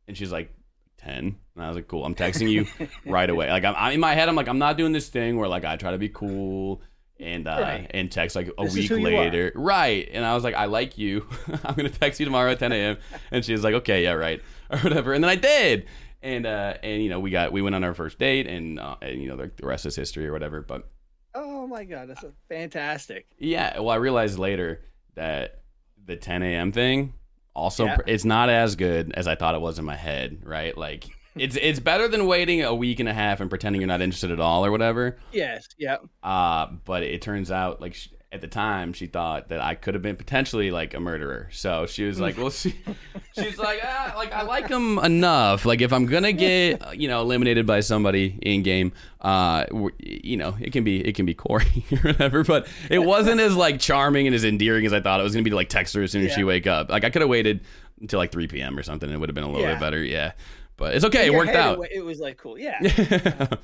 And 0.07 0.15
she's 0.17 0.31
like, 0.31 0.53
10. 0.99 1.17
And 1.17 1.37
I 1.57 1.67
was 1.67 1.75
like, 1.75 1.87
cool. 1.87 2.05
I'm 2.05 2.15
texting 2.15 2.49
you 2.49 2.65
right 3.05 3.29
away. 3.29 3.49
Like 3.49 3.63
I'm, 3.65 3.75
I'm 3.77 3.93
in 3.93 3.99
my 3.99 4.13
head, 4.13 4.29
I'm 4.29 4.35
like, 4.35 4.47
I'm 4.47 4.59
not 4.59 4.77
doing 4.77 4.91
this 4.93 5.09
thing 5.09 5.37
where 5.37 5.47
like 5.49 5.65
I 5.65 5.75
try 5.77 5.91
to 5.91 5.97
be 5.97 6.09
cool 6.09 6.81
and 7.19 7.47
uh 7.47 7.57
Right. 7.61 7.91
and 7.93 8.09
text 8.11 8.35
like 8.35 8.49
a 8.57 8.63
This 8.63 8.73
week 8.75 8.89
who 8.89 8.97
you 8.97 9.07
are. 9.07 9.11
later. 9.11 9.51
Right. 9.55 10.07
And 10.11 10.23
I 10.25 10.33
was 10.35 10.43
like, 10.43 10.55
I 10.55 10.65
like 10.65 10.97
you. 10.97 11.27
I'm 11.63 11.75
gonna 11.75 11.89
text 11.89 12.19
you 12.19 12.25
tomorrow 12.25 12.51
at 12.51 12.59
10 12.59 12.71
a.m. 12.71 12.97
And 13.31 13.43
she 13.43 13.51
was 13.51 13.63
like, 13.63 13.73
okay, 13.75 14.03
yeah, 14.03 14.11
right. 14.13 14.41
Or 14.71 14.77
whatever. 14.79 15.13
And 15.13 15.23
then 15.23 15.29
I 15.31 15.35
did. 15.35 15.87
And 16.21 16.45
uh 16.45 16.75
and 16.83 17.01
you 17.03 17.09
know, 17.09 17.19
we 17.19 17.29
got 17.31 17.51
we 17.51 17.61
went 17.61 17.75
on 17.75 17.83
our 17.83 17.93
first 17.93 18.19
date 18.19 18.45
and 18.47 18.79
uh, 18.79 18.95
and 19.01 19.21
you 19.21 19.27
know, 19.27 19.35
the, 19.37 19.51
the 19.55 19.65
rest 19.67 19.85
is 19.85 19.95
history 19.95 20.27
or 20.27 20.31
whatever. 20.33 20.61
But 20.61 20.87
Oh 21.35 21.65
my 21.67 21.83
god, 21.85 22.09
that's 22.09 22.23
fantastic. 22.49 23.27
yeah, 23.37 23.79
well 23.79 23.89
I 23.89 23.95
realized 23.95 24.37
later 24.39 24.81
that 25.15 25.61
the 26.05 26.15
10 26.15 26.41
a.m. 26.43 26.71
thing 26.71 27.13
also 27.55 27.85
Yeah. 27.85 27.97
it's 28.07 28.25
not 28.25 28.49
as 28.49 28.75
good 28.75 29.11
as 29.15 29.27
I 29.27 29.35
thought 29.35 29.55
it 29.55 29.61
was 29.61 29.79
in 29.79 29.85
my 29.85 29.95
head, 29.95 30.39
right? 30.43 30.77
Like 30.77 31.05
it's 31.35 31.55
it's 31.55 31.79
better 31.79 32.07
than 32.07 32.25
waiting 32.25 32.63
a 32.63 32.73
week 32.73 32.99
and 32.99 33.07
a 33.07 33.13
half 33.13 33.39
and 33.39 33.49
pretending 33.49 33.81
you're 33.81 33.87
not 33.87 34.01
interested 34.01 34.31
at 34.31 34.39
all 34.39 34.65
or 34.65 34.71
whatever. 34.71 35.17
Yes, 35.31 35.67
yeah. 35.77 35.97
Uh, 36.23 36.67
but 36.85 37.03
it 37.03 37.21
turns 37.21 37.51
out, 37.51 37.81
like 37.81 37.95
at 38.31 38.41
the 38.41 38.47
time, 38.47 38.93
she 38.93 39.07
thought 39.07 39.49
that 39.49 39.59
I 39.59 39.73
could 39.73 39.95
have 39.95 40.03
been 40.03 40.15
potentially 40.15 40.69
like 40.69 40.93
a 40.93 40.99
murderer. 40.99 41.49
So 41.51 41.87
she 41.87 42.03
was 42.03 42.19
like, 42.19 42.37
"Well, 42.37 42.51
she, 42.51 42.75
she's 43.35 43.57
like, 43.57 43.79
ah, 43.83 44.13
like 44.15 44.31
I 44.31 44.43
like 44.43 44.67
him 44.69 44.99
enough. 44.99 45.65
Like 45.65 45.81
if 45.81 45.91
I'm 45.91 46.05
gonna 46.05 46.31
get, 46.31 46.95
you 46.95 47.07
know, 47.07 47.21
eliminated 47.21 47.65
by 47.65 47.79
somebody 47.79 48.37
in 48.43 48.61
game, 48.61 48.91
uh, 49.21 49.65
you 49.97 50.37
know, 50.37 50.55
it 50.61 50.71
can 50.73 50.83
be 50.83 50.99
it 51.03 51.15
can 51.15 51.25
be 51.25 51.33
Corey 51.33 51.85
or 51.91 51.97
whatever. 52.11 52.43
But 52.43 52.67
it 52.89 52.99
wasn't 52.99 53.41
as 53.41 53.55
like 53.55 53.79
charming 53.79 54.27
and 54.27 54.35
as 54.35 54.43
endearing 54.43 54.85
as 54.85 54.93
I 54.93 55.01
thought 55.01 55.19
it 55.19 55.23
was 55.23 55.33
gonna 55.33 55.43
be 55.43 55.49
to 55.49 55.55
like 55.55 55.69
text 55.69 55.95
her 55.95 56.03
as 56.03 56.11
soon 56.11 56.23
as 56.25 56.31
she 56.33 56.43
wake 56.43 56.67
up. 56.67 56.89
Like 56.91 57.03
I 57.03 57.09
could 57.09 57.23
have 57.23 57.29
waited 57.29 57.61
until 57.99 58.19
like 58.19 58.31
3 58.31 58.47
p.m. 58.47 58.77
or 58.77 58.83
something. 58.83 59.09
and 59.09 59.15
It 59.15 59.19
would 59.19 59.29
have 59.29 59.35
been 59.35 59.43
a 59.43 59.47
little 59.49 59.61
Yeah. 59.67 59.73
bit 59.73 59.79
better. 59.81 60.03
Yeah, 60.03 60.33
but 60.77 60.93
it's 60.93 61.03
okay. 61.05 61.27
In 61.27 61.33
It 61.33 61.37
worked 61.37 61.55
out. 61.55 61.79
It, 61.85 61.93
it 61.95 62.01
was 62.05 62.19
like 62.19 62.37
cool. 62.37 62.59
Yeah. 62.59 62.77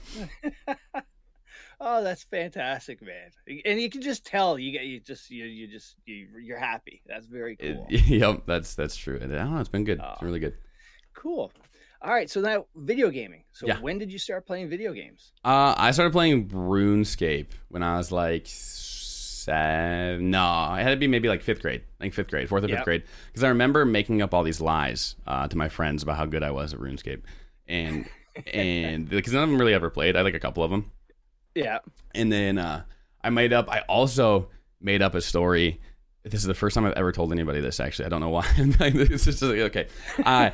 oh, 1.86 2.04
that's 2.04 2.24
fantastic, 2.24 3.02
man. 3.02 3.30
And 3.64 3.80
you 3.80 3.90
can 3.90 4.02
just 4.02 4.26
tell 4.26 4.60
you 4.60 4.72
get 4.74 4.84
you 4.86 5.00
just 5.00 5.30
you 5.30 5.46
you 5.46 5.68
just 5.68 5.96
you, 6.06 6.28
you're 6.42 6.58
happy. 6.60 7.02
That's 7.06 7.28
very 7.28 7.56
cool. 7.56 7.86
yep, 7.90 8.42
that's 8.46 8.76
that's 8.76 8.96
true. 8.98 9.16
I 9.18 9.28
don't 9.28 9.54
know. 9.54 9.60
It's 9.60 9.70
been 9.70 9.86
good. 9.86 10.00
It's 10.00 10.08
Oh. 10.22 10.26
really 10.26 10.40
good. 10.40 10.56
Cool. 11.14 11.52
All 12.02 12.12
right, 12.14 12.30
so 12.30 12.42
now 12.42 12.66
video 12.76 13.10
gaming. 13.10 13.44
So 13.54 13.66
Yeah. 13.68 13.80
when 13.80 13.98
did 13.98 14.12
you 14.12 14.20
start 14.20 14.46
playing 14.46 14.70
video 14.70 14.92
games? 14.94 15.32
Uh, 15.44 15.74
I 15.78 15.92
started 15.92 16.12
playing 16.12 16.50
RuneScape 16.50 17.48
when 17.70 17.82
I 17.84 17.98
was 17.98 18.12
like 18.12 18.44
seven. 18.48 20.30
No, 20.32 20.74
it 20.76 20.84
had 20.84 20.90
to 20.92 20.98
be 20.98 21.08
maybe 21.08 21.28
like 21.30 21.42
fifth 21.42 21.62
grade. 21.62 21.82
I 22.00 22.04
think 22.04 22.14
fifth 22.14 22.30
grade, 22.30 22.50
fourth 22.50 22.64
or 22.64 22.68
fifth 22.68 22.84
grade. 22.84 23.04
Because 23.28 23.44
I 23.44 23.50
remember 23.50 23.86
making 23.86 24.22
up 24.22 24.34
all 24.34 24.44
these 24.44 24.62
lies 24.62 25.16
uh, 25.26 25.48
to 25.48 25.58
my 25.58 25.70
friends 25.70 26.04
about 26.04 26.18
how 26.18 26.26
good 26.26 26.44
I 26.44 26.52
was 26.52 26.74
at 26.74 26.80
RuneScape, 26.80 27.22
and 27.68 28.08
and 28.54 29.08
because 29.10 29.34
none 29.34 29.44
of 29.44 29.50
them 29.50 29.60
really 29.60 29.74
ever 29.74 29.90
played. 29.90 30.16
I 30.16 30.22
like 30.22 30.34
a 30.34 30.40
couple 30.40 30.64
of 30.64 30.70
them, 30.72 30.92
Yeah. 31.56 31.80
and 32.14 32.32
then 32.32 32.58
uh, 32.58 32.84
I 33.24 33.30
made 33.30 33.54
up. 33.54 33.70
I 33.72 33.80
also 33.82 34.50
made 34.82 35.02
up 35.02 35.16
a 35.16 35.22
story. 35.22 35.80
This 36.24 36.42
is 36.42 36.44
the 36.46 36.56
first 36.56 36.74
time 36.74 36.86
I've 36.86 36.94
ever 36.94 37.12
told 37.12 37.32
anybody 37.32 37.62
this. 37.62 37.80
Actually, 37.80 38.08
I 38.08 38.10
don't 38.10 38.20
know 38.22 38.30
why. 38.30 38.46
This 38.58 39.28
is 39.28 39.40
just, 39.40 39.44
okay. 39.44 39.88
I 40.20 40.52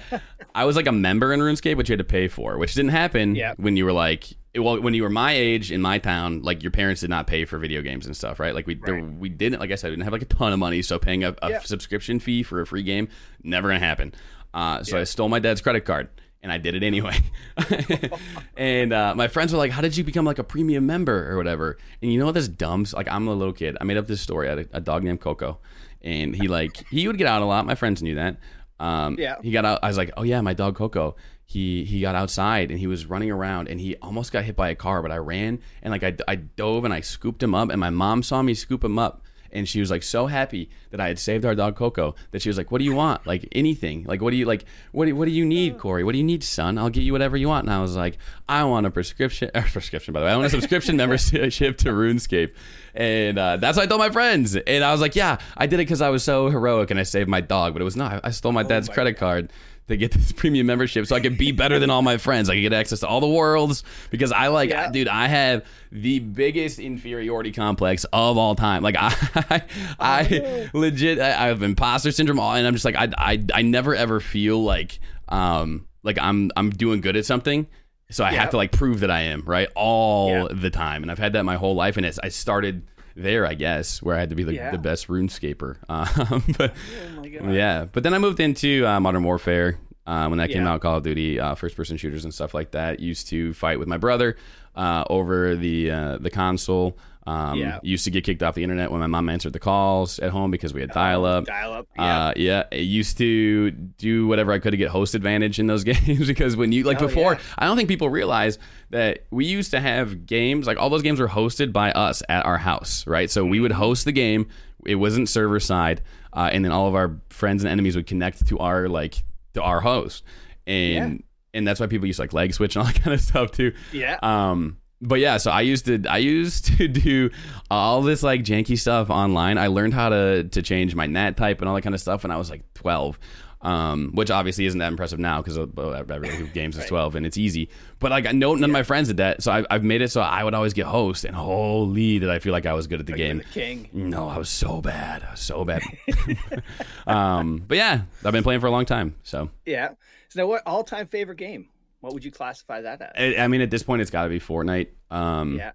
I 0.54 0.66
was 0.66 0.76
like 0.76 0.88
a 0.88 0.92
member 0.92 1.32
in 1.34 1.40
RuneScape, 1.40 1.78
which 1.78 1.90
you 1.90 1.94
had 1.94 2.00
to 2.00 2.04
pay 2.04 2.28
for, 2.28 2.58
which 2.58 2.74
didn't 2.76 2.92
happen 2.92 3.36
Yep. 3.36 3.58
when 3.60 3.78
you 3.78 3.86
were 3.86 3.94
like, 3.94 4.26
well, 4.58 4.82
when 4.82 4.94
you 4.94 5.04
were 5.04 5.10
my 5.10 5.32
age 5.32 5.72
in 5.72 5.82
my 5.82 5.98
town, 5.98 6.42
like 6.42 6.62
your 6.62 6.72
parents 6.74 7.00
did 7.02 7.10
not 7.10 7.26
pay 7.26 7.46
for 7.46 7.58
video 7.58 7.82
games 7.82 8.06
and 8.06 8.16
stuff, 8.18 8.38
right? 8.40 8.54
Like 8.54 8.68
we 8.68 8.76
there, 8.76 9.02
we 9.02 9.30
didn't, 9.30 9.60
like 9.60 9.72
I 9.72 9.76
said, 9.76 9.90
we 9.92 9.96
didn't 9.96 10.04
have 10.04 10.14
like 10.14 10.22
a 10.24 10.26
ton 10.26 10.52
of 10.52 10.60
money, 10.60 10.82
so 10.82 11.00
paying 11.00 11.24
a, 11.24 11.34
a 11.42 11.50
Yep. 11.52 11.66
subscription 11.66 12.20
fee 12.20 12.44
for 12.44 12.60
a 12.60 12.68
free 12.68 12.84
game 12.84 13.08
never 13.42 13.70
gonna 13.70 13.80
happen. 13.80 14.14
Uh, 14.54 14.84
so 14.84 15.00
I 15.00 15.06
stole 15.06 15.30
my 15.30 15.40
dad's 15.40 15.62
credit 15.62 15.86
card. 15.86 16.10
And 16.44 16.52
I 16.52 16.58
did 16.58 16.74
it 16.76 16.82
anyway. 16.84 17.16
and 18.58 18.94
uh, 18.94 19.14
my 19.16 19.28
friends 19.28 19.52
were 19.52 19.60
like, 19.60 19.72
"How 19.72 19.82
did 19.82 19.96
you 19.96 20.04
become 20.04 20.26
like 20.26 20.40
a 20.40 20.44
premium 20.44 20.86
member 20.86 21.32
or 21.32 21.38
whatever?" 21.38 21.78
And 22.02 22.12
you 22.12 22.20
know 22.20 22.26
what? 22.26 22.34
This 22.34 22.48
dumb. 22.48 22.86
Like 22.94 23.08
I'm 23.12 23.28
a 23.28 23.34
little 23.34 23.54
kid. 23.54 23.78
I 23.80 23.84
made 23.84 23.98
up 23.98 24.08
this 24.08 24.22
story. 24.22 24.48
I 24.48 24.50
had 24.52 24.60
a, 24.60 24.78
a 24.78 24.82
dog 24.82 25.04
named 25.04 25.22
Coco, 25.22 25.60
and 26.02 26.36
he 26.36 26.48
like 26.48 26.78
he 26.90 27.08
would 27.08 27.18
get 27.18 27.28
out 27.28 27.42
a 27.42 27.46
lot. 27.46 27.66
My 27.66 27.76
friends 27.76 28.02
knew 28.02 28.16
that. 28.16 28.38
Um, 28.80 29.18
Yeah. 29.20 29.36
He 29.44 29.52
got 29.52 29.66
out. 29.66 29.80
I 29.84 29.88
was 29.88 29.98
like, 29.98 30.12
"Oh 30.18 30.24
yeah, 30.24 30.42
my 30.42 30.54
dog 30.54 30.76
Coco." 30.76 31.16
He 31.46 31.84
he 31.84 32.00
got 32.00 32.16
outside 32.16 32.72
and 32.72 32.80
he 32.80 32.88
was 32.88 33.06
running 33.06 33.30
around 33.30 33.68
and 33.68 33.78
he 33.78 33.98
almost 33.98 34.32
got 34.32 34.46
hit 34.46 34.56
by 34.56 34.70
a 34.70 34.76
car. 34.76 35.02
But 35.02 35.12
I 35.12 35.18
ran 35.18 35.60
and 35.84 35.92
like 35.92 36.02
I, 36.04 36.16
I 36.26 36.36
dove 36.36 36.86
and 36.86 36.94
I 36.94 37.02
scooped 37.02 37.44
him 37.44 37.54
up. 37.54 37.70
And 37.70 37.80
my 37.80 37.90
mom 37.90 38.24
saw 38.24 38.42
me 38.42 38.54
scoop 38.54 38.84
him 38.84 38.98
up. 38.98 39.22
And 39.54 39.68
she 39.68 39.80
was 39.80 39.92
like 39.92 40.04
so 40.04 40.28
happy 40.28 40.70
that 40.92 41.00
I 41.00 41.08
had 41.08 41.20
saved 41.20 41.46
our 41.46 41.56
dog 41.56 41.76
Coco 41.76 42.16
that 42.32 42.42
she 42.42 42.50
was 42.50 42.58
like, 42.58 42.72
"What 42.72 42.80
do 42.80 42.86
you 42.86 42.94
want? 42.94 43.26
Like 43.26 43.48
anything? 43.52 44.04
Like 44.04 44.22
what 44.22 44.32
do 44.32 44.38
you 44.38 44.46
like? 44.46 44.66
What 44.92 45.06
do, 45.06 45.16
what 45.16 45.26
do 45.26 45.32
you 45.32 45.46
need, 45.46 45.78
Corey? 45.78 46.04
What 46.04 46.14
do 46.14 46.18
you 46.18 46.24
need, 46.24 46.44
son? 46.44 46.78
I'll 46.78 46.90
get 46.90 47.02
you 47.04 47.12
whatever 47.12 47.38
you 47.38 47.48
want." 47.48 47.66
And 47.66 47.74
I 47.74 47.82
was 47.82 47.96
like, 47.96 48.18
"I 48.48 48.64
want 48.64 48.86
a 48.86 48.92
prescription, 48.92 49.52
or 49.56 49.62
prescription 49.62 50.14
by 50.14 50.22
the 50.22 50.26
way. 50.26 50.32
I 50.32 50.36
want 50.36 50.48
a 50.48 50.52
subscription 50.52 50.98
membership 50.98 51.78
to 51.78 51.90
RuneScape." 51.90 52.54
And 52.94 53.38
uh, 53.38 53.58
that's 53.58 53.78
what 53.78 53.84
I 53.84 53.88
told 53.88 54.00
my 54.00 54.10
friends. 54.10 54.56
And 54.56 54.84
I 54.84 54.92
was 54.92 55.02
like, 55.02 55.16
"Yeah, 55.16 55.38
I 55.58 55.68
did 55.68 55.76
it 55.76 55.84
because 55.84 56.02
I 56.02 56.10
was 56.10 56.24
so 56.24 56.50
heroic 56.50 56.92
and 56.92 57.00
I 57.00 57.04
saved 57.04 57.30
my 57.30 57.42
dog." 57.42 57.74
But 57.74 57.82
it 57.82 57.86
was 57.86 57.96
not. 57.96 58.22
I 58.24 58.32
stole 58.32 58.52
my 58.52 58.64
dad's 58.64 58.88
my 58.90 58.94
credit 58.94 59.18
card 59.18 59.52
to 59.88 59.98
get 59.98 60.12
this 60.14 60.32
premium 60.32 60.68
membership 60.68 61.06
so 61.08 61.16
I 61.16 61.20
could 61.20 61.38
be 61.38 61.52
better 61.52 61.80
than 61.80 61.90
all 61.90 62.02
my 62.02 62.18
friends. 62.18 62.50
I 62.50 62.54
could 62.56 62.62
get 62.62 62.74
access 62.74 63.02
to 63.02 63.08
all 63.08 63.20
the 63.20 63.28
worlds 63.28 63.84
because 64.10 64.32
I 64.32 64.48
like, 64.48 64.70
Yeah. 64.70 64.90
dude, 64.92 65.08
I 65.08 65.28
have 65.28 65.66
the 65.92 66.20
biggest 66.20 66.80
inferiority 66.80 67.52
complex 67.52 68.04
of 68.14 68.38
all 68.38 68.56
time. 68.56 68.84
Like 68.84 68.96
I, 69.00 69.64
I 70.00 70.70
legit, 70.74 71.20
I, 71.20 71.48
have 71.48 71.62
imposter 71.64 72.12
syndrome, 72.12 72.40
all- 72.40 72.54
and 72.56 72.66
I'm 72.66 72.74
just 72.74 72.86
like, 72.86 72.96
I, 72.96 73.10
I, 73.18 73.44
I 73.54 73.62
never 73.64 73.96
ever 73.96 74.20
feel 74.20 74.64
like, 74.64 75.00
um, 75.30 75.88
like 76.04 76.18
I'm, 76.20 76.52
I'm 76.56 76.70
doing 76.70 77.02
good 77.02 77.16
at 77.16 77.26
something. 77.26 77.68
So 78.10 78.24
I 78.24 78.32
Yeah. 78.32 78.42
have 78.42 78.50
to 78.52 78.58
like 78.58 78.72
prove 78.72 79.02
that 79.02 79.12
I 79.12 79.22
am 79.22 79.44
right 79.46 79.70
all 79.76 80.30
Yeah. 80.30 80.48
the 80.52 80.70
time, 80.70 81.02
and 81.04 81.12
I've 81.12 81.20
had 81.20 81.34
that 81.34 81.44
my 81.44 81.56
whole 81.56 81.76
life. 81.76 81.96
And 81.98 82.06
it's, 82.06 82.20
I 82.22 82.28
started 82.30 82.86
there, 83.16 83.46
I 83.46 83.54
guess, 83.56 84.02
where 84.02 84.16
I 84.16 84.20
had 84.20 84.30
to 84.30 84.36
be 84.36 84.44
the, 84.44 84.54
Yeah. 84.54 84.72
the 84.72 84.78
best 84.78 85.08
RuneScaper. 85.08 85.78
Um, 85.90 86.44
but 86.58 86.74
Oh 87.18 87.21
god. 87.32 87.54
yeah, 87.54 87.86
but 87.86 88.04
then 88.04 88.14
I 88.14 88.18
moved 88.20 88.40
into 88.40 88.86
uh, 88.86 89.00
Modern 89.00 89.24
Warfare 89.24 89.78
uh, 90.08 90.28
when 90.28 90.38
that 90.40 90.50
came 90.50 90.66
out, 90.68 90.82
Call 90.82 90.98
of 90.98 91.04
Duty, 91.04 91.40
uh, 91.40 91.56
first-person 91.56 91.98
shooters 91.98 92.24
and 92.24 92.34
stuff 92.34 92.54
like 92.54 92.72
that. 92.72 93.00
Used 93.00 93.28
to 93.30 93.54
fight 93.54 93.80
with 93.80 93.88
my 93.88 93.98
brother 93.98 94.36
uh, 94.76 95.04
over 95.10 95.56
the 95.56 95.92
uh, 95.92 96.18
the 96.18 96.30
console. 96.30 96.98
Um, 97.28 97.60
Yeah. 97.60 97.80
Used 97.84 98.06
to 98.06 98.12
get 98.12 98.24
kicked 98.24 98.42
off 98.42 98.56
the 98.56 98.64
internet 98.64 98.90
when 98.90 99.00
my 99.00 99.06
mom 99.06 99.30
answered 99.30 99.54
the 99.54 99.60
calls 99.60 100.18
at 100.18 100.32
home 100.32 100.50
because 100.50 100.74
we 100.74 100.82
had 100.82 100.90
dial-up. 100.90 101.46
Dial 101.46 101.72
up. 101.72 101.88
Yeah. 101.96 102.26
Uh, 102.30 102.34
yeah, 102.36 102.64
I 102.72 102.76
used 102.78 103.20
to 103.20 103.70
do 103.70 104.26
whatever 104.26 104.52
I 104.52 104.58
could 104.58 104.72
to 104.72 104.78
get 104.78 104.90
host 104.90 105.14
advantage 105.14 105.60
in 105.60 105.68
those 105.68 105.84
games 105.92 106.26
because 106.26 106.56
when 106.56 106.72
you 106.72 106.84
like 106.84 107.00
Oh, 107.00 107.06
before, 107.08 107.34
yeah. 107.34 107.40
I 107.60 107.68
don't 107.68 107.78
think 107.78 107.90
people 107.90 108.10
realize 108.10 108.58
that 108.90 109.26
we 109.30 109.46
used 109.46 109.70
to 109.72 109.80
have 109.80 110.26
games 110.26 110.66
like 110.66 110.80
all 110.80 110.90
those 110.90 111.04
games 111.04 111.20
were 111.20 111.28
hosted 111.30 111.72
by 111.72 111.92
us 111.92 112.24
at 112.28 112.44
our 112.44 112.58
house, 112.58 113.06
right? 113.06 113.30
So 113.30 113.46
we 113.46 113.60
would 113.60 113.72
host 113.74 114.06
the 114.06 114.12
game. 114.12 114.48
It 114.86 114.96
wasn't 114.96 115.30
server 115.30 115.60
side, 115.60 116.02
uh, 116.34 116.50
and 116.52 116.64
then 116.64 116.72
all 116.72 116.88
of 116.88 116.96
our 116.96 117.20
friends 117.30 117.64
and 117.64 117.72
enemies 117.72 117.96
would 117.96 118.08
connect 118.08 118.48
to 118.48 118.60
our 118.60 118.88
like 118.88 119.24
to 119.54 119.62
our 119.62 119.82
host, 119.82 120.24
and 120.68 121.24
and 121.54 121.68
that's 121.68 121.80
why 121.80 121.88
people 121.88 122.08
used 122.08 122.20
like 122.20 122.34
lag 122.34 122.54
switch 122.54 122.76
and 122.76 122.82
all 122.86 122.92
that 122.92 123.02
kind 123.02 123.14
of 123.14 123.22
stuff 123.22 123.52
too. 123.52 123.74
yeah. 123.92 124.18
Um, 124.22 124.78
but 125.02 125.20
yeah, 125.20 125.38
so 125.38 125.50
I 125.52 125.62
used 125.62 125.86
to 125.88 126.04
I 126.08 126.18
used 126.18 126.66
to 126.78 126.88
do 126.88 127.32
all 127.70 128.02
this 128.02 128.24
like 128.24 128.44
janky 128.44 128.78
stuff 128.78 129.10
online. 129.10 129.58
I 129.58 129.68
learned 129.68 129.94
how 129.94 130.10
to 130.10 130.44
to 130.44 130.62
change 130.62 130.96
my 130.96 131.08
NAT 131.08 131.38
type 131.38 131.60
and 131.62 131.70
all 131.70 131.76
that 131.76 131.82
kind 131.82 131.96
of 131.96 132.02
stuff 132.02 132.24
when 132.24 132.32
I 132.32 132.38
was 132.38 132.50
like 132.50 132.64
twelve. 132.74 133.20
Um, 133.64 134.10
which 134.16 134.32
obviously 134.32 134.66
isn't 134.66 134.80
that 134.80 134.88
impressive 134.88 135.20
now 135.20 135.40
because 135.40 135.56
everybody 135.56 136.30
who 136.36 136.48
games 136.48 136.76
is 136.76 136.80
Right. 136.82 136.90
twelve 136.90 137.16
and 137.16 137.28
it's 137.28 137.38
easy. 137.38 137.70
But 138.00 138.10
like, 138.10 138.24
no, 138.34 138.56
none 138.56 138.64
of 138.64 138.74
my 138.74 138.82
friends 138.82 139.08
did 139.10 139.18
that, 139.18 139.44
so 139.44 139.52
I, 139.52 139.66
I've 139.70 139.84
made 139.84 140.02
it 140.02 140.10
so 140.10 140.20
I 140.22 140.44
would 140.44 140.56
always 140.56 140.74
get 140.74 140.88
host, 140.88 141.26
and 141.26 141.36
holy, 141.36 142.18
did 142.18 142.30
I 142.32 142.40
feel 142.40 142.54
like 142.54 142.66
I 142.66 142.74
was 142.74 142.88
good 142.88 143.00
at 143.00 143.06
the 143.06 143.14
game. 143.14 143.38
the 143.38 143.44
king. 143.44 143.88
No, 143.94 144.28
I 144.28 144.40
was 144.40 144.50
so 144.50 144.82
bad, 144.82 145.24
I 145.24 145.32
was 145.32 145.42
so 145.42 145.64
bad. 145.64 145.84
um, 147.08 147.64
but 147.68 147.78
yeah, 147.78 148.02
I've 148.26 148.32
been 148.32 148.44
playing 148.44 148.62
for 148.62 148.68
a 148.68 148.72
long 148.72 148.86
time, 148.86 149.16
so 149.24 149.50
Yeah. 149.66 149.90
So 150.30 150.40
now, 150.42 150.48
what 150.48 150.64
all-time 150.66 151.08
favorite 151.08 151.38
game? 151.38 151.68
What 152.00 152.14
would 152.14 152.24
you 152.26 152.32
classify 152.32 152.82
that 152.82 153.02
as? 153.16 153.36
I, 153.38 153.44
I 153.44 153.48
mean, 153.48 153.62
at 153.62 153.70
this 153.70 153.84
point, 153.84 154.02
it's 154.02 154.10
got 154.10 154.24
to 154.24 154.30
be 154.30 154.40
Fortnite. 154.40 154.88
Um, 155.12 155.58
yeah. 155.58 155.72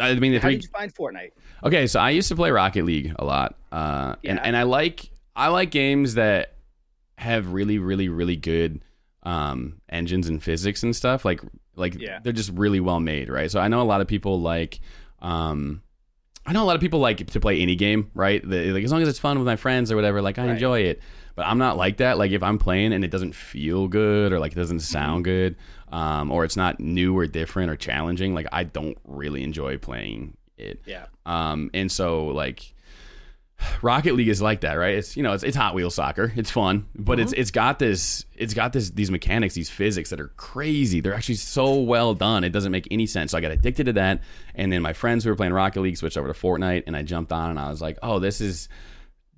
I 0.00 0.14
mean, 0.14 0.32
the 0.32 0.38
How 0.38 0.48
three 0.48 0.54
did 0.56 0.64
you 0.64 0.70
find 0.70 0.92
Fortnite? 0.94 1.30
Okay, 1.62 1.86
so 1.86 2.00
I 2.00 2.10
used 2.10 2.28
to 2.28 2.36
play 2.36 2.50
Rocket 2.50 2.84
League 2.84 3.14
a 3.18 3.24
lot, 3.24 3.56
uh, 3.70 4.14
and 4.24 4.40
and 4.40 4.56
I 4.56 4.62
like 4.62 5.10
I 5.36 5.48
like 5.48 5.70
games 5.70 6.14
that 6.14 6.54
have 7.18 7.52
really 7.52 7.78
really 7.78 8.08
really 8.08 8.36
good 8.36 8.80
um, 9.24 9.80
engines 9.88 10.28
and 10.28 10.42
physics 10.42 10.82
and 10.82 10.94
stuff. 10.94 11.24
Like 11.24 11.40
like 11.76 11.94
Yeah. 12.00 12.20
they're 12.22 12.32
just 12.32 12.50
really 12.54 12.80
well 12.80 13.00
made, 13.00 13.28
right? 13.28 13.50
So 13.50 13.60
I 13.60 13.68
know 13.68 13.82
a 13.82 13.84
lot 13.84 14.00
of 14.00 14.06
people 14.06 14.40
like 14.40 14.80
um, 15.20 15.82
I 16.46 16.52
know 16.52 16.62
a 16.62 16.66
lot 16.66 16.76
of 16.76 16.80
people 16.80 17.00
like 17.00 17.26
to 17.26 17.40
play 17.40 17.60
any 17.60 17.76
game, 17.76 18.10
right? 18.14 18.42
The, 18.48 18.72
like 18.72 18.84
as 18.84 18.90
long 18.92 19.02
as 19.02 19.08
it's 19.08 19.18
fun 19.18 19.36
with 19.38 19.46
my 19.46 19.56
friends 19.56 19.92
or 19.92 19.96
whatever, 19.96 20.22
like 20.22 20.38
I 20.38 20.44
Right. 20.46 20.52
enjoy 20.52 20.80
it. 20.80 21.00
But 21.34 21.46
I'm 21.46 21.58
not 21.58 21.76
like 21.76 21.98
that. 21.98 22.18
Like 22.18 22.32
if 22.32 22.42
I'm 22.42 22.58
playing 22.58 22.92
and 22.92 23.04
it 23.04 23.10
doesn't 23.10 23.34
feel 23.34 23.86
good 23.86 24.32
or 24.32 24.38
like 24.40 24.52
it 24.52 24.56
doesn't 24.56 24.80
sound 24.80 25.24
good, 25.24 25.56
um, 25.92 26.30
or 26.32 26.44
it's 26.44 26.56
not 26.56 26.80
new 26.80 27.16
or 27.16 27.26
different 27.26 27.70
or 27.70 27.76
challenging, 27.76 28.34
like 28.34 28.46
I 28.50 28.64
don't 28.64 28.96
really 29.04 29.42
enjoy 29.44 29.76
playing 29.78 30.36
it. 30.56 30.80
Yeah. 30.86 31.06
Um, 31.26 31.70
and 31.74 31.92
so 31.92 32.26
like 32.28 32.72
Rocket 33.82 34.14
League 34.14 34.28
is 34.28 34.42
like 34.42 34.60
that, 34.60 34.74
right? 34.74 34.94
It's 34.94 35.16
you 35.16 35.22
know 35.22 35.32
it's, 35.32 35.44
it's 35.44 35.56
Hot 35.56 35.74
Wheel 35.74 35.90
soccer. 35.90 36.32
It's 36.36 36.50
fun, 36.50 36.86
but 36.94 37.20
it's 37.20 37.32
uh-huh. 37.32 37.40
it's 37.40 37.50
got 37.50 37.78
this 37.78 38.24
it's 38.34 38.54
got 38.54 38.72
this 38.72 38.90
these 38.90 39.10
mechanics, 39.10 39.54
these 39.54 39.70
physics 39.70 40.10
that 40.10 40.20
are 40.20 40.28
crazy. 40.36 41.00
They're 41.00 41.14
actually 41.14 41.36
so 41.36 41.74
well 41.74 42.14
done. 42.14 42.44
It 42.44 42.50
doesn't 42.50 42.72
make 42.72 42.88
any 42.90 43.06
sense. 43.06 43.32
So 43.32 43.38
I 43.38 43.40
got 43.40 43.52
addicted 43.52 43.84
to 43.84 43.92
that, 43.94 44.20
and 44.54 44.72
then 44.72 44.82
my 44.82 44.92
friends 44.92 45.24
who 45.24 45.30
were 45.30 45.36
playing 45.36 45.52
Rocket 45.52 45.80
League 45.80 45.96
switched 45.96 46.16
over 46.16 46.32
to 46.32 46.38
Fortnite, 46.38 46.84
and 46.86 46.96
I 46.96 47.02
jumped 47.02 47.32
on, 47.32 47.50
and 47.50 47.58
I 47.58 47.70
was 47.70 47.80
like, 47.80 47.98
oh, 48.02 48.18
this 48.18 48.40
is 48.40 48.68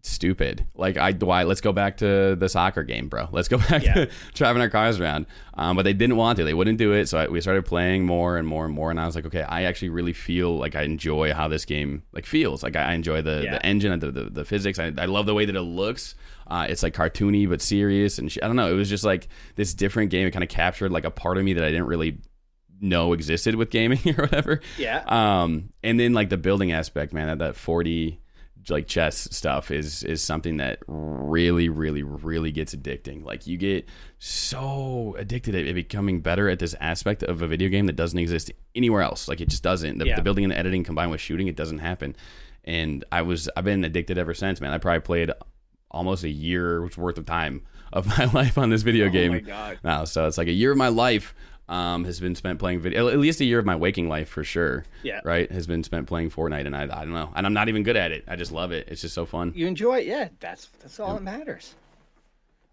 stupid. 0.02 0.66
Like 0.74 0.96
I 0.96 1.12
why 1.12 1.42
let's 1.44 1.60
go 1.60 1.72
back 1.72 1.98
to 1.98 2.36
the 2.36 2.48
soccer 2.48 2.82
game, 2.82 3.08
bro. 3.08 3.28
Let's 3.32 3.48
go 3.48 3.58
back 3.68 3.84
Yeah. 3.84 3.94
to 3.94 4.10
driving 4.34 4.62
our 4.62 4.70
cars 4.70 4.98
around. 5.00 5.26
Um, 5.54 5.76
but 5.76 5.82
they 5.82 5.92
didn't 5.92 6.16
want 6.16 6.38
to. 6.38 6.44
They 6.44 6.54
wouldn't 6.54 6.78
do 6.78 6.92
it. 6.92 7.06
So 7.08 7.18
I, 7.18 7.26
we 7.28 7.40
started 7.40 7.66
playing 7.66 8.06
more 8.06 8.36
and 8.38 8.48
more 8.48 8.64
and 8.64 8.74
more. 8.74 8.90
And 8.90 8.98
I 8.98 9.04
was 9.06 9.14
like, 9.14 9.26
okay, 9.26 9.42
I 9.42 9.64
actually 9.64 9.90
really 9.90 10.12
feel 10.14 10.56
like 10.56 10.74
I 10.74 10.82
enjoy 10.82 11.34
how 11.34 11.48
this 11.48 11.64
game 11.64 12.02
like 12.12 12.24
feels. 12.26 12.62
Like 12.62 12.76
I 12.76 12.94
enjoy 12.94 13.20
the, 13.22 13.42
Yeah. 13.44 13.52
the 13.52 13.66
engine, 13.66 13.98
the, 13.98 14.10
the 14.10 14.24
the 14.30 14.44
physics. 14.44 14.78
I, 14.78 14.92
I 14.96 15.04
love 15.06 15.26
the 15.26 15.34
way 15.34 15.44
that 15.44 15.54
it 15.56 15.60
looks. 15.62 16.14
Uh, 16.46 16.66
it's 16.68 16.82
like 16.82 16.94
cartoony 16.94 17.48
but 17.48 17.62
serious, 17.62 18.18
and 18.18 18.34
I 18.42 18.46
don't 18.48 18.56
know. 18.56 18.68
It 18.68 18.74
was 18.74 18.88
just 18.88 19.04
like 19.04 19.28
this 19.54 19.72
different 19.72 20.10
game. 20.10 20.26
It 20.26 20.32
kind 20.32 20.42
of 20.42 20.48
captured 20.48 20.90
like 20.90 21.04
a 21.04 21.10
part 21.10 21.38
of 21.38 21.44
me 21.44 21.52
that 21.52 21.62
I 21.62 21.68
didn't 21.70 21.86
really 21.86 22.18
know 22.80 23.12
existed 23.12 23.54
with 23.54 23.70
gaming 23.70 24.00
or 24.18 24.22
whatever. 24.22 24.60
Yeah. 24.78 25.04
Um, 25.06 25.68
and 25.84 26.00
then 26.00 26.12
like 26.14 26.28
the 26.30 26.38
building 26.38 26.72
aspect, 26.72 27.12
man, 27.12 27.26
that, 27.28 27.38
that 27.38 27.54
40 27.56 28.18
like 28.70 28.86
chess 28.86 29.28
stuff 29.30 29.70
is 29.70 30.02
is 30.04 30.22
something 30.22 30.58
that 30.58 30.78
really, 30.86 31.68
really, 31.68 32.02
really 32.02 32.52
gets 32.52 32.74
addicting. 32.74 33.24
Like 33.24 33.46
you 33.46 33.56
get 33.56 33.86
so 34.18 35.14
addicted 35.18 35.54
at 35.54 35.74
becoming 35.74 36.20
better 36.20 36.48
at 36.48 36.58
this 36.58 36.74
aspect 36.80 37.22
of 37.22 37.42
a 37.42 37.46
video 37.46 37.68
game 37.68 37.86
that 37.86 37.96
doesn't 37.96 38.18
exist 38.18 38.52
anywhere 38.74 39.02
else. 39.02 39.28
Like 39.28 39.40
it 39.40 39.48
just 39.48 39.62
doesn't. 39.62 39.98
The, 39.98 40.06
Yeah. 40.06 40.16
the 40.16 40.22
building 40.22 40.44
and 40.44 40.52
the 40.52 40.58
editing 40.58 40.84
combined 40.84 41.10
with 41.10 41.20
shooting, 41.20 41.48
it 41.48 41.56
doesn't 41.56 41.78
happen. 41.78 42.14
And 42.64 43.04
I 43.10 43.22
was 43.22 43.48
I've 43.56 43.64
been 43.64 43.84
addicted 43.84 44.18
ever 44.18 44.34
since, 44.34 44.60
man. 44.60 44.72
I 44.72 44.78
probably 44.78 45.00
played 45.00 45.30
almost 45.90 46.22
a 46.22 46.28
year's 46.28 46.96
worth 46.96 47.18
of 47.18 47.26
time 47.26 47.62
of 47.92 48.06
my 48.18 48.26
life 48.26 48.56
on 48.58 48.70
this 48.70 48.82
video 48.82 49.06
Oh 49.06 49.10
game 49.10 49.32
my 49.32 49.40
God. 49.40 49.78
now. 49.82 50.04
So 50.04 50.26
it's 50.26 50.38
like 50.38 50.48
a 50.48 50.52
year 50.52 50.70
of 50.72 50.78
my 50.78 50.88
life 50.88 51.34
um, 51.70 52.04
has 52.04 52.20
been 52.20 52.34
spent 52.34 52.58
playing 52.58 52.80
video. 52.80 53.08
At 53.08 53.18
least 53.18 53.40
a 53.40 53.44
year 53.44 53.60
of 53.60 53.64
my 53.64 53.76
waking 53.76 54.08
life 54.08 54.28
for 54.28 54.44
sure. 54.44 54.84
Yeah. 55.02 55.20
Right. 55.24 55.50
Has 55.50 55.66
been 55.66 55.84
spent 55.84 56.06
playing 56.08 56.30
Fortnite, 56.30 56.66
and 56.66 56.76
I, 56.76 56.82
I 56.82 57.04
don't 57.04 57.12
know, 57.12 57.32
and 57.34 57.46
I'm 57.46 57.54
not 57.54 57.68
even 57.68 57.84
good 57.84 57.96
at 57.96 58.10
it. 58.12 58.24
I 58.28 58.36
just 58.36 58.52
love 58.52 58.72
it. 58.72 58.88
It's 58.88 59.00
just 59.00 59.14
so 59.14 59.24
fun. 59.24 59.52
You 59.54 59.66
enjoy 59.66 60.00
it, 60.00 60.06
yeah. 60.06 60.28
That's 60.40 60.66
that's 60.82 61.00
all 61.00 61.14
that 61.14 61.22
matters. 61.22 61.74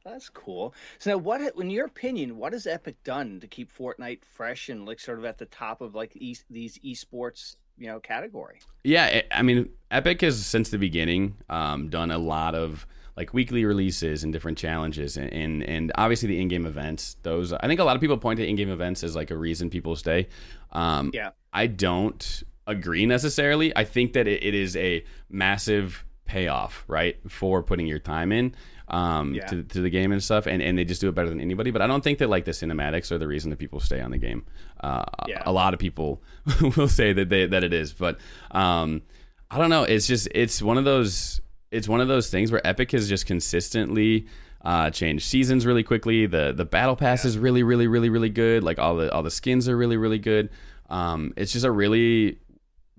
That's 0.04 0.30
cool. 0.30 0.74
So 1.00 1.12
now, 1.12 1.18
what, 1.18 1.42
in 1.58 1.70
your 1.70 1.86
opinion, 1.86 2.38
what 2.38 2.54
has 2.54 2.66
Epic 2.66 2.96
done 3.04 3.42
to 3.42 3.48
keep 3.48 3.76
Fortnite 3.76 4.24
fresh 4.24 4.70
and 4.70 4.86
like 4.86 5.00
sort 5.02 5.20
of 5.20 5.26
at 5.26 5.38
the 5.38 5.46
top 5.46 5.82
of 5.82 5.96
like 5.96 6.16
e- 6.16 6.38
these 6.50 6.80
esports, 6.80 7.58
you 7.78 7.88
know, 7.88 8.00
category? 8.00 8.60
Yeah, 8.86 9.08
it, 9.08 9.28
I 9.32 9.42
mean, 9.42 9.70
Epic 9.92 10.22
has 10.22 10.46
since 10.46 10.70
the 10.70 10.78
beginning 10.78 11.36
um, 11.50 11.90
done 11.90 12.10
a 12.12 12.18
lot 12.18 12.56
of 12.56 12.88
like 13.18 13.34
weekly 13.34 13.66
releases 13.66 14.24
and 14.24 14.32
different 14.32 14.58
challenges, 14.58 15.18
and, 15.18 15.34
and 15.34 15.64
and 15.64 15.92
obviously 15.96 16.28
the 16.30 16.40
in-game 16.40 16.66
events. 16.66 17.18
Those 17.24 17.52
I 17.52 17.68
think 17.68 17.80
a 17.80 17.84
lot 17.84 17.96
of 17.96 18.02
people 18.02 18.18
point 18.18 18.38
to 18.38 18.48
in-game 18.48 18.70
events 18.70 19.04
as 19.04 19.16
like 19.16 19.32
a 19.32 19.36
reason 19.38 19.70
people 19.70 19.96
stay. 19.96 20.28
Um, 20.72 21.12
Yeah. 21.14 21.32
I 21.52 21.66
don't 21.68 22.44
agree 22.68 23.06
necessarily. 23.06 23.76
I 23.76 23.84
think 23.86 24.14
that 24.14 24.28
it, 24.28 24.44
it 24.44 24.54
is 24.54 24.76
a 24.78 25.04
massive 25.30 26.06
payoff, 26.26 26.84
right, 26.88 27.18
for 27.30 27.64
putting 27.64 27.88
your 27.88 28.00
time 28.00 28.32
in 28.32 28.54
um, 28.90 29.34
Yeah. 29.34 29.46
to, 29.48 29.64
to 29.64 29.82
the 29.82 29.90
game 29.90 30.12
and 30.12 30.22
stuff, 30.24 30.46
and, 30.46 30.62
and 30.62 30.78
they 30.78 30.84
just 30.86 31.02
do 31.02 31.10
it 31.10 31.16
better 31.16 31.30
than 31.30 31.40
anybody. 31.42 31.72
But 31.72 31.82
I 31.82 31.88
don't 31.88 32.04
think 32.04 32.20
that 32.20 32.30
like 32.30 32.46
the 32.46 32.52
cinematics 32.52 33.12
are 33.12 33.18
the 33.18 33.28
reason 33.28 33.50
that 33.50 33.58
people 33.58 33.80
stay 33.80 34.02
on 34.02 34.12
the 34.12 34.18
game. 34.18 34.46
Uh, 34.82 35.04
Yeah. 35.28 35.42
A 35.46 35.52
lot 35.52 35.74
of 35.74 35.80
people 35.80 36.22
will 36.78 36.88
say 36.90 37.14
that 37.14 37.30
they 37.30 37.48
that 37.48 37.64
it 37.64 37.74
is, 37.74 37.94
but 37.94 38.20
um, 38.52 39.02
I 39.50 39.58
don't 39.58 39.70
know. 39.70 39.84
It's 39.84 40.06
just 40.06 40.28
it's 40.36 40.62
one 40.62 40.78
of 40.78 40.84
those 40.86 41.42
it's 41.72 41.88
one 41.88 42.02
of 42.02 42.08
those 42.08 42.30
things 42.30 42.52
where 42.52 42.66
Epic 42.66 42.92
has 42.92 43.10
just 43.10 43.26
consistently 43.26 44.28
uh, 44.64 44.90
changed 44.90 45.26
seasons 45.26 45.66
really 45.66 45.84
quickly. 45.84 46.26
The 46.26 46.54
the 46.56 46.66
battle 46.66 46.96
pass 46.96 47.26
is 47.26 47.38
really 47.38 47.64
really 47.64 47.88
really 47.88 48.10
really 48.10 48.30
good. 48.30 48.64
Like 48.64 48.80
all 48.80 48.96
the 48.96 49.12
all 49.14 49.24
the 49.24 49.32
skins 49.32 49.68
are 49.70 49.78
really 49.78 49.98
really 49.98 50.20
good. 50.20 50.50
Um, 50.90 51.34
it's 51.38 51.52
just 51.54 51.66
a 51.66 51.72
really 51.72 52.40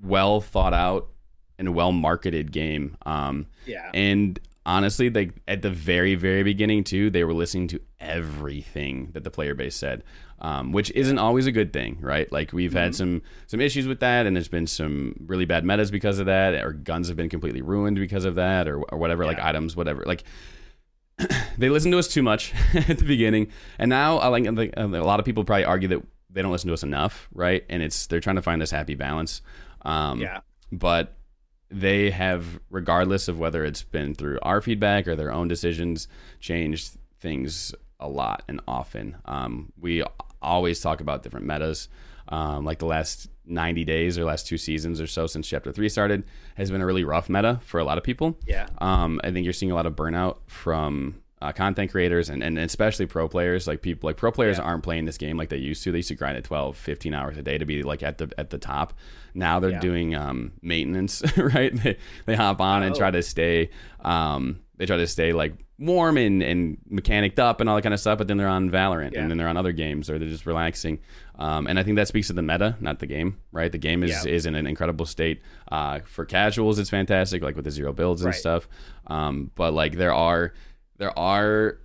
well 0.03 0.41
thought 0.41 0.75
out 0.75 1.09
and 1.59 1.75
well 1.75 1.93
marketed 1.93 2.53
game. 2.53 2.97
Um, 3.05 3.47
Yeah. 3.67 3.91
and 3.95 4.39
honestly, 4.69 5.09
like 5.09 5.33
at 5.49 5.63
the 5.63 5.71
very, 5.71 6.15
very 6.15 6.43
beginning 6.43 6.85
too, 6.85 7.09
they 7.11 7.25
were 7.25 7.33
listening 7.33 7.67
to 7.69 7.81
everything 7.99 9.09
that 9.13 9.25
the 9.25 9.31
player 9.31 9.55
base 9.55 9.75
said, 9.75 10.05
um, 10.41 10.73
which 10.73 10.91
isn't 10.93 11.19
always 11.19 11.47
a 11.47 11.53
good 11.53 11.73
thing, 11.73 11.99
right? 12.01 12.31
Like 12.31 12.53
we've 12.53 12.75
had 12.75 12.95
some 12.95 13.23
some 13.47 13.61
issues 13.61 13.89
with 13.89 14.01
that, 14.01 14.27
and 14.27 14.37
there's 14.37 14.49
been 14.49 14.67
some 14.67 15.17
really 15.27 15.47
bad 15.47 15.65
metas 15.65 15.91
because 15.91 16.19
of 16.19 16.27
that, 16.27 16.55
or 16.65 16.73
guns 16.73 17.09
have 17.09 17.17
been 17.17 17.31
completely 17.31 17.63
ruined 17.63 17.97
because 17.99 18.25
of 18.25 18.35
that, 18.37 18.69
or, 18.69 18.83
or 18.83 18.99
whatever, 18.99 19.25
like 19.25 19.41
items, 19.41 19.75
whatever. 19.75 20.05
Like 20.07 20.23
they 21.59 21.71
listened 21.71 21.93
to 21.93 21.99
us 21.99 22.09
too 22.09 22.23
much 22.23 22.53
at 22.75 22.99
the 22.99 23.05
beginning, 23.05 23.49
and 23.79 23.89
now 23.89 24.19
I 24.19 24.29
like 24.29 24.47
I 24.47 24.55
think, 24.55 24.75
uh, 24.77 24.87
a 24.87 25.03
lot 25.03 25.19
of 25.19 25.25
people 25.25 25.45
probably 25.45 25.65
argue 25.65 25.89
that 25.89 26.03
they 26.31 26.43
don't 26.43 26.53
listen 26.53 26.69
to 26.69 26.75
us 26.75 26.83
enough, 26.83 27.29
right? 27.33 27.65
And 27.71 27.83
it's 27.83 28.07
they're 28.07 28.21
trying 28.21 28.37
to 28.37 28.43
find 28.43 28.61
this 28.61 28.71
happy 28.71 28.95
balance. 28.95 29.41
Um, 29.83 30.21
Yeah. 30.21 30.41
but 30.71 31.18
they 31.71 32.11
have, 32.11 32.61
regardless 32.71 33.29
of 33.29 33.39
whether 33.39 33.65
it's 33.65 33.83
been 33.83 34.15
through 34.15 34.39
our 34.43 34.61
feedback 34.61 35.07
or 35.07 35.17
their 35.17 35.33
own 35.33 35.49
decisions, 35.49 36.09
changed 36.41 36.97
things 37.21 37.75
a 38.01 38.09
lot 38.09 38.43
and 38.49 38.61
often. 38.67 39.17
Um, 39.25 39.73
we 39.79 40.03
always 40.41 40.81
talk 40.81 41.01
about 41.01 41.23
different 41.23 41.47
metas. 41.47 41.89
Um, 42.31 42.65
like 42.67 42.79
the 42.79 42.87
last 42.87 43.31
90 43.47 43.85
days 43.85 44.19
or 44.19 44.25
last 44.25 44.47
two 44.47 44.59
seasons 44.59 45.01
or 45.01 45.07
so 45.07 45.27
since 45.27 45.49
Chapter 45.49 45.73
3 45.73 45.89
started 45.89 46.25
has 46.57 46.71
been 46.71 46.83
a 46.83 46.87
really 46.87 47.05
rough 47.05 47.31
meta 47.31 47.59
for 47.65 47.81
a 47.81 47.85
lot 47.85 47.97
of 47.97 48.05
people. 48.05 48.39
Yeah. 48.47 48.67
Um, 48.79 49.19
I 49.25 49.31
think 49.31 49.45
you're 49.45 49.55
seeing 49.55 49.73
a 49.73 49.75
lot 49.75 49.87
of 49.87 49.97
burnout 49.97 50.37
from 50.47 51.23
uh, 51.41 51.53
content 51.53 51.91
creators 51.91 52.29
and, 52.31 52.43
and 52.43 52.59
especially 52.59 53.07
pro 53.07 53.29
players. 53.29 53.67
Like 53.67 53.81
people, 53.83 54.09
like 54.09 54.17
pro 54.17 54.33
players 54.33 54.59
Yeah. 54.59 54.65
aren't 54.65 54.83
playing 54.83 55.05
this 55.05 55.19
game 55.19 55.37
like 55.37 55.49
they 55.51 55.57
used 55.57 55.83
to. 55.85 55.93
They 55.93 55.99
used 55.99 56.09
to 56.09 56.15
grind 56.17 56.37
at 56.37 56.45
12, 56.45 56.77
15 56.77 57.15
hours 57.15 57.39
a 57.39 57.43
day 57.43 57.59
to 57.59 57.65
be 57.65 57.83
like 57.83 58.03
at 58.03 58.19
the 58.19 58.31
at 58.39 58.51
the 58.51 58.59
top. 58.59 58.93
Now 59.35 59.61
they're 59.61 59.71
Yeah. 59.71 59.81
doing 59.81 60.15
um, 60.15 60.53
maintenance, 60.63 61.23
right? 61.37 61.75
They, 61.75 61.97
they 62.27 62.35
hop 62.37 62.61
on 62.61 62.83
and 62.83 62.95
Oh. 62.95 62.99
try 62.99 63.11
to 63.11 63.23
stay. 63.23 63.71
Um, 64.01 64.61
they 64.77 64.87
try 64.87 64.97
to 64.97 65.07
stay 65.07 65.33
like 65.33 65.55
warm 65.81 66.17
and, 66.17 66.43
and 66.43 66.77
mechanicked 66.89 67.39
up 67.39 67.61
and 67.61 67.69
all 67.71 67.77
that 67.77 67.83
kind 67.83 67.95
of 67.95 68.01
stuff. 68.01 68.19
But 68.19 68.27
then 68.27 68.37
they're 68.37 68.49
on 68.49 68.69
Valorant 68.71 69.13
Yeah. 69.13 69.21
and 69.21 69.31
then 69.31 69.39
they're 69.39 69.47
on 69.49 69.57
other 69.57 69.71
games 69.73 70.11
or 70.11 70.19
they're 70.19 70.29
just 70.29 70.47
relaxing. 70.47 70.99
Um, 71.39 71.69
and 71.69 71.79
I 71.79 71.85
think 71.85 71.97
that 71.97 72.09
speaks 72.09 72.27
to 72.29 72.33
the 72.33 72.43
meta, 72.43 72.77
not 72.81 72.99
the 72.99 73.07
game, 73.07 73.39
right? 73.53 73.71
The 73.71 73.79
game 73.79 74.03
is 74.03 74.27
is 74.27 74.45
in 74.45 74.57
an 74.57 74.67
incredible 74.67 75.07
state. 75.07 75.41
Uh, 75.71 76.01
for 76.05 76.25
casuals, 76.25 76.81
it's 76.81 76.91
fantastic, 76.91 77.43
like 77.45 77.55
with 77.55 77.65
the 77.65 77.71
zero 77.71 77.93
builds 77.93 78.23
and 78.23 78.27
Right. 78.33 78.35
stuff. 78.41 78.69
Um, 79.07 79.53
but 79.55 79.73
like 79.73 79.97
there 79.97 80.13
are 80.13 80.53
there 80.99 81.17
are 81.19 81.79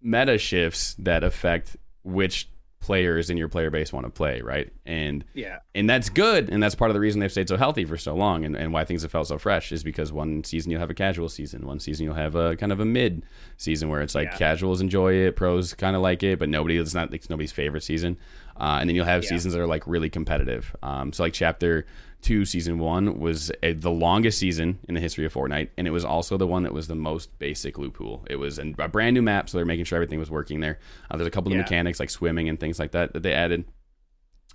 meta 0.00 0.38
shifts 0.38 0.94
that 0.98 1.24
affect 1.24 1.76
which 2.02 2.48
players 2.80 3.28
in 3.28 3.36
your 3.36 3.48
player 3.48 3.70
base 3.70 3.92
want 3.92 4.06
to 4.06 4.10
play, 4.10 4.40
right? 4.40 4.72
And 4.86 5.24
Yeah. 5.34 5.58
and 5.74 5.90
that's 5.90 6.08
good, 6.08 6.48
and 6.48 6.62
that's 6.62 6.76
part 6.76 6.90
of 6.90 6.94
the 6.94 7.00
reason 7.00 7.20
they've 7.20 7.30
stayed 7.30 7.48
so 7.48 7.56
healthy 7.56 7.84
for 7.84 7.96
so 7.98 8.14
long, 8.14 8.44
and, 8.44 8.56
and 8.56 8.72
why 8.72 8.84
things 8.84 9.02
have 9.02 9.10
felt 9.10 9.26
so 9.26 9.36
fresh 9.36 9.72
is 9.72 9.82
because 9.82 10.12
one 10.12 10.44
season 10.44 10.70
you'll 10.70 10.80
have 10.80 10.88
a 10.88 10.94
casual 10.94 11.28
season, 11.28 11.66
one 11.66 11.80
season 11.80 12.04
you'll 12.06 12.14
have 12.14 12.36
a 12.36 12.54
kind 12.56 12.70
of 12.70 12.78
a 12.78 12.84
mid 12.84 13.24
season 13.56 13.88
where 13.88 14.00
it's 14.00 14.14
like 14.14 14.28
Yeah. 14.30 14.38
casuals 14.38 14.80
enjoy 14.80 15.14
it, 15.14 15.34
pros 15.34 15.74
kind 15.74 15.96
of 15.96 16.02
like 16.02 16.22
it, 16.22 16.38
but 16.38 16.48
nobody 16.48 16.76
it's 16.78 16.94
not 16.94 17.12
it's 17.12 17.28
nobody's 17.28 17.52
favorite 17.52 17.82
season, 17.82 18.16
uh, 18.58 18.78
and 18.80 18.88
then 18.88 18.96
you'll 18.96 19.04
have 19.04 19.22
Yeah. 19.24 19.28
seasons 19.30 19.54
that 19.54 19.60
are 19.60 19.66
like 19.66 19.86
really 19.86 20.10
competitive. 20.10 20.74
Um, 20.82 21.12
so 21.12 21.22
like 21.22 21.32
chapter 21.32 21.86
two, 22.20 22.44
season 22.44 22.78
one 22.80 23.18
was 23.20 23.52
a, 23.62 23.72
the 23.74 23.90
longest 23.92 24.38
season 24.40 24.78
in 24.88 24.94
the 24.94 25.00
history 25.00 25.24
of 25.24 25.32
Fortnite, 25.32 25.68
and 25.78 25.86
it 25.86 25.90
was 25.92 26.04
also 26.04 26.36
the 26.36 26.46
one 26.48 26.64
that 26.64 26.72
was 26.72 26.88
the 26.88 26.96
most 26.96 27.38
basic 27.38 27.78
loot 27.78 27.94
pool. 27.94 28.24
It 28.28 28.36
was 28.36 28.58
a 28.58 28.64
brand 28.88 29.14
new 29.14 29.22
map, 29.22 29.48
so 29.48 29.56
they're 29.58 29.64
making 29.64 29.84
sure 29.84 29.96
everything 29.96 30.18
was 30.18 30.30
working 30.30 30.58
there. 30.60 30.78
Uh, 31.10 31.16
there's 31.16 31.28
a 31.28 31.30
couple 31.30 31.52
of 31.52 31.56
Yeah. 31.56 31.62
mechanics 31.62 32.00
like 32.00 32.10
swimming 32.10 32.48
and 32.48 32.58
things 32.58 32.78
like 32.80 32.90
that 32.92 33.12
that 33.12 33.22
they 33.22 33.32
added. 33.32 33.64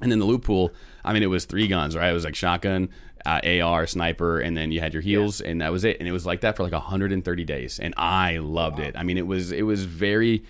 And 0.01 0.11
then 0.11 0.17
the 0.19 0.25
loot 0.25 0.41
pool, 0.41 0.73
I 1.05 1.13
mean, 1.13 1.21
it 1.23 1.27
was 1.27 1.45
three 1.45 1.67
guns, 1.67 1.95
right? 1.95 2.09
It 2.09 2.13
was 2.13 2.25
like 2.25 2.35
shotgun, 2.35 2.89
uh, 3.27 3.39
AR, 3.45 3.85
sniper, 3.85 4.39
and 4.39 4.57
then 4.57 4.71
you 4.71 4.79
had 4.79 4.91
your 4.91 5.03
heals, 5.03 5.39
and 5.39 5.61
that 5.61 5.71
was 5.71 5.85
it. 5.85 5.97
And 5.99 6.07
it 6.09 6.11
was 6.11 6.25
like 6.25 6.41
that 6.41 6.57
for 6.57 6.63
like 6.63 6.73
130 6.73 7.45
days, 7.45 7.79
and 7.79 7.93
I 7.95 8.37
loved 8.39 8.79
it. 8.79 8.95
I 8.97 9.03
mean, 9.03 9.17
it 9.19 9.27
was 9.27 9.51
it 9.51 9.61
was 9.61 9.85
very 9.85 10.43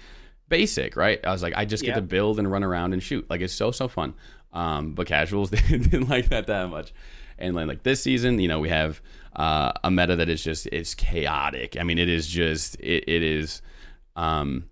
basic, 0.53 0.95
right? 0.95 1.19
I 1.25 1.31
was 1.31 1.41
like, 1.41 1.53
I 1.55 1.65
just 1.65 1.83
get 1.83 1.95
to 1.95 2.01
build 2.01 2.37
and 2.37 2.51
run 2.51 2.63
around 2.63 2.93
and 2.93 3.01
shoot. 3.01 3.25
Like 3.29 3.41
it's 3.41 3.53
so 3.53 3.71
so 3.71 3.87
fun. 3.87 4.13
Um, 4.51 4.93
but 4.93 5.07
casuals 5.07 5.49
didn't 5.69 6.09
like 6.09 6.29
that 6.29 6.45
that 6.47 6.69
much. 6.69 6.93
And 7.39 7.57
then 7.57 7.67
like 7.67 7.81
this 7.81 8.03
season, 8.03 8.39
you 8.39 8.47
know, 8.47 8.59
we 8.59 8.69
have 8.69 9.01
uh, 9.35 9.71
a 9.83 9.89
meta 9.89 10.15
that 10.15 10.29
is 10.29 10.43
just 10.43 10.67
it's 10.67 10.93
chaotic. 10.93 11.75
I 11.79 11.83
mean, 11.83 11.97
it 11.97 12.07
is 12.07 12.27
just 12.27 12.75
it, 12.79 13.03
it 13.07 13.23
is. 13.23 13.63
Um, 14.15 14.69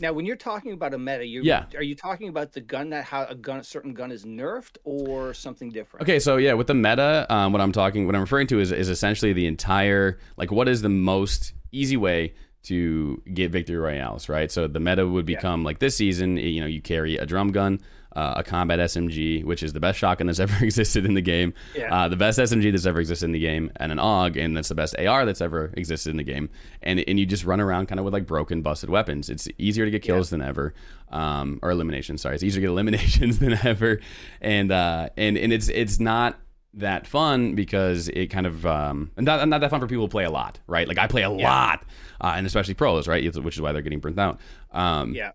Now, 0.00 0.12
when 0.12 0.26
you're 0.26 0.36
talking 0.36 0.72
about 0.72 0.92
a 0.92 0.98
meta, 0.98 1.24
you 1.24 1.40
Yeah. 1.42 1.64
are 1.74 1.82
you 1.82 1.94
talking 1.94 2.28
about 2.28 2.52
the 2.52 2.60
gun 2.60 2.90
that 2.90 3.04
how 3.04 3.24
a 3.24 3.34
gun 3.34 3.58
a 3.58 3.64
certain 3.64 3.94
gun 3.94 4.12
is 4.12 4.26
nerfed 4.26 4.76
or 4.84 5.32
something 5.32 5.70
different? 5.70 6.02
Okay, 6.02 6.18
so 6.18 6.36
yeah, 6.36 6.52
with 6.52 6.66
the 6.66 6.74
meta, 6.74 7.26
um, 7.30 7.52
what 7.52 7.62
I'm 7.62 7.72
talking, 7.72 8.04
what 8.04 8.14
I'm 8.14 8.20
referring 8.20 8.48
to 8.48 8.60
is 8.60 8.70
is 8.70 8.90
essentially 8.90 9.32
the 9.32 9.46
entire 9.46 10.18
like 10.36 10.52
what 10.52 10.68
is 10.68 10.82
the 10.82 10.90
most 10.90 11.54
easy 11.72 11.96
way 11.96 12.34
to 12.66 13.22
get 13.32 13.50
victory 13.50 13.76
royales, 13.76 14.28
right? 14.28 14.50
So 14.50 14.66
the 14.68 14.80
meta 14.80 15.06
would 15.06 15.28
Yeah. 15.28 15.36
become 15.36 15.64
like 15.64 15.78
this 15.78 15.96
season, 15.96 16.36
you 16.36 16.60
know, 16.60 16.66
you 16.66 16.80
carry 16.80 17.16
a 17.16 17.26
drum 17.26 17.52
gun, 17.52 17.80
uh, 18.14 18.34
a 18.36 18.42
combat 18.42 18.78
SMG, 18.80 19.44
which 19.44 19.62
is 19.62 19.72
the 19.74 19.80
best 19.80 19.98
shotgun 19.98 20.26
that's 20.26 20.38
ever 20.46 20.64
existed 20.64 21.04
in 21.04 21.14
the 21.14 21.20
game, 21.20 21.52
Yeah. 21.76 21.94
uh, 21.94 22.08
the 22.08 22.16
best 22.16 22.38
SMG 22.38 22.70
that's 22.72 22.86
ever 22.86 22.98
existed 23.00 23.26
in 23.26 23.32
the 23.32 23.38
game, 23.38 23.70
and 23.76 23.92
an 23.92 23.98
AUG, 23.98 24.36
and 24.42 24.56
that's 24.56 24.68
the 24.68 24.74
best 24.74 24.96
AR 24.98 25.24
that's 25.26 25.40
ever 25.42 25.70
existed 25.76 26.10
in 26.10 26.16
the 26.16 26.24
game. 26.24 26.48
And 26.82 27.00
and 27.06 27.20
you 27.20 27.26
just 27.26 27.44
run 27.44 27.60
around 27.60 27.86
kind 27.86 27.98
of 27.98 28.04
with 28.04 28.14
like 28.14 28.26
broken, 28.26 28.62
busted 28.62 28.88
weapons. 28.90 29.28
It's 29.28 29.48
easier 29.58 29.84
to 29.84 29.90
get 29.90 30.02
kills 30.02 30.30
than 30.30 30.40
ever, 30.40 30.72
um, 31.10 31.58
or 31.62 31.70
eliminations. 31.70 32.22
Sorry, 32.22 32.34
it's 32.34 32.42
easier 32.44 32.60
to 32.62 32.66
get 32.66 32.70
eliminations 32.76 33.38
than 33.38 33.52
ever, 33.64 34.00
and 34.40 34.72
uh, 34.72 35.10
and 35.16 35.36
and 35.36 35.52
it's 35.52 35.68
it's 35.68 36.00
not 36.00 36.38
that 36.76 37.06
fun 37.06 37.54
because 37.54 38.08
it 38.08 38.26
kind 38.26 38.46
of 38.46 38.64
um 38.66 39.10
not, 39.16 39.48
not 39.48 39.60
that 39.62 39.70
fun 39.70 39.80
for 39.80 39.86
people 39.86 40.04
who 40.04 40.08
play 40.08 40.24
a 40.24 40.30
lot 40.30 40.58
right? 40.66 40.86
Like 40.86 40.98
i 40.98 41.06
play 41.06 41.22
a 41.22 41.30
lot 41.30 41.84
uh, 42.20 42.34
and 42.36 42.46
especially 42.46 42.74
pros 42.74 43.08
right? 43.08 43.24
Which 43.36 43.56
is 43.56 43.60
why 43.60 43.72
they're 43.72 43.82
getting 43.82 44.00
burnt 44.00 44.18
out. 44.18 44.38
Um 44.70 45.14
Yeah. 45.14 45.32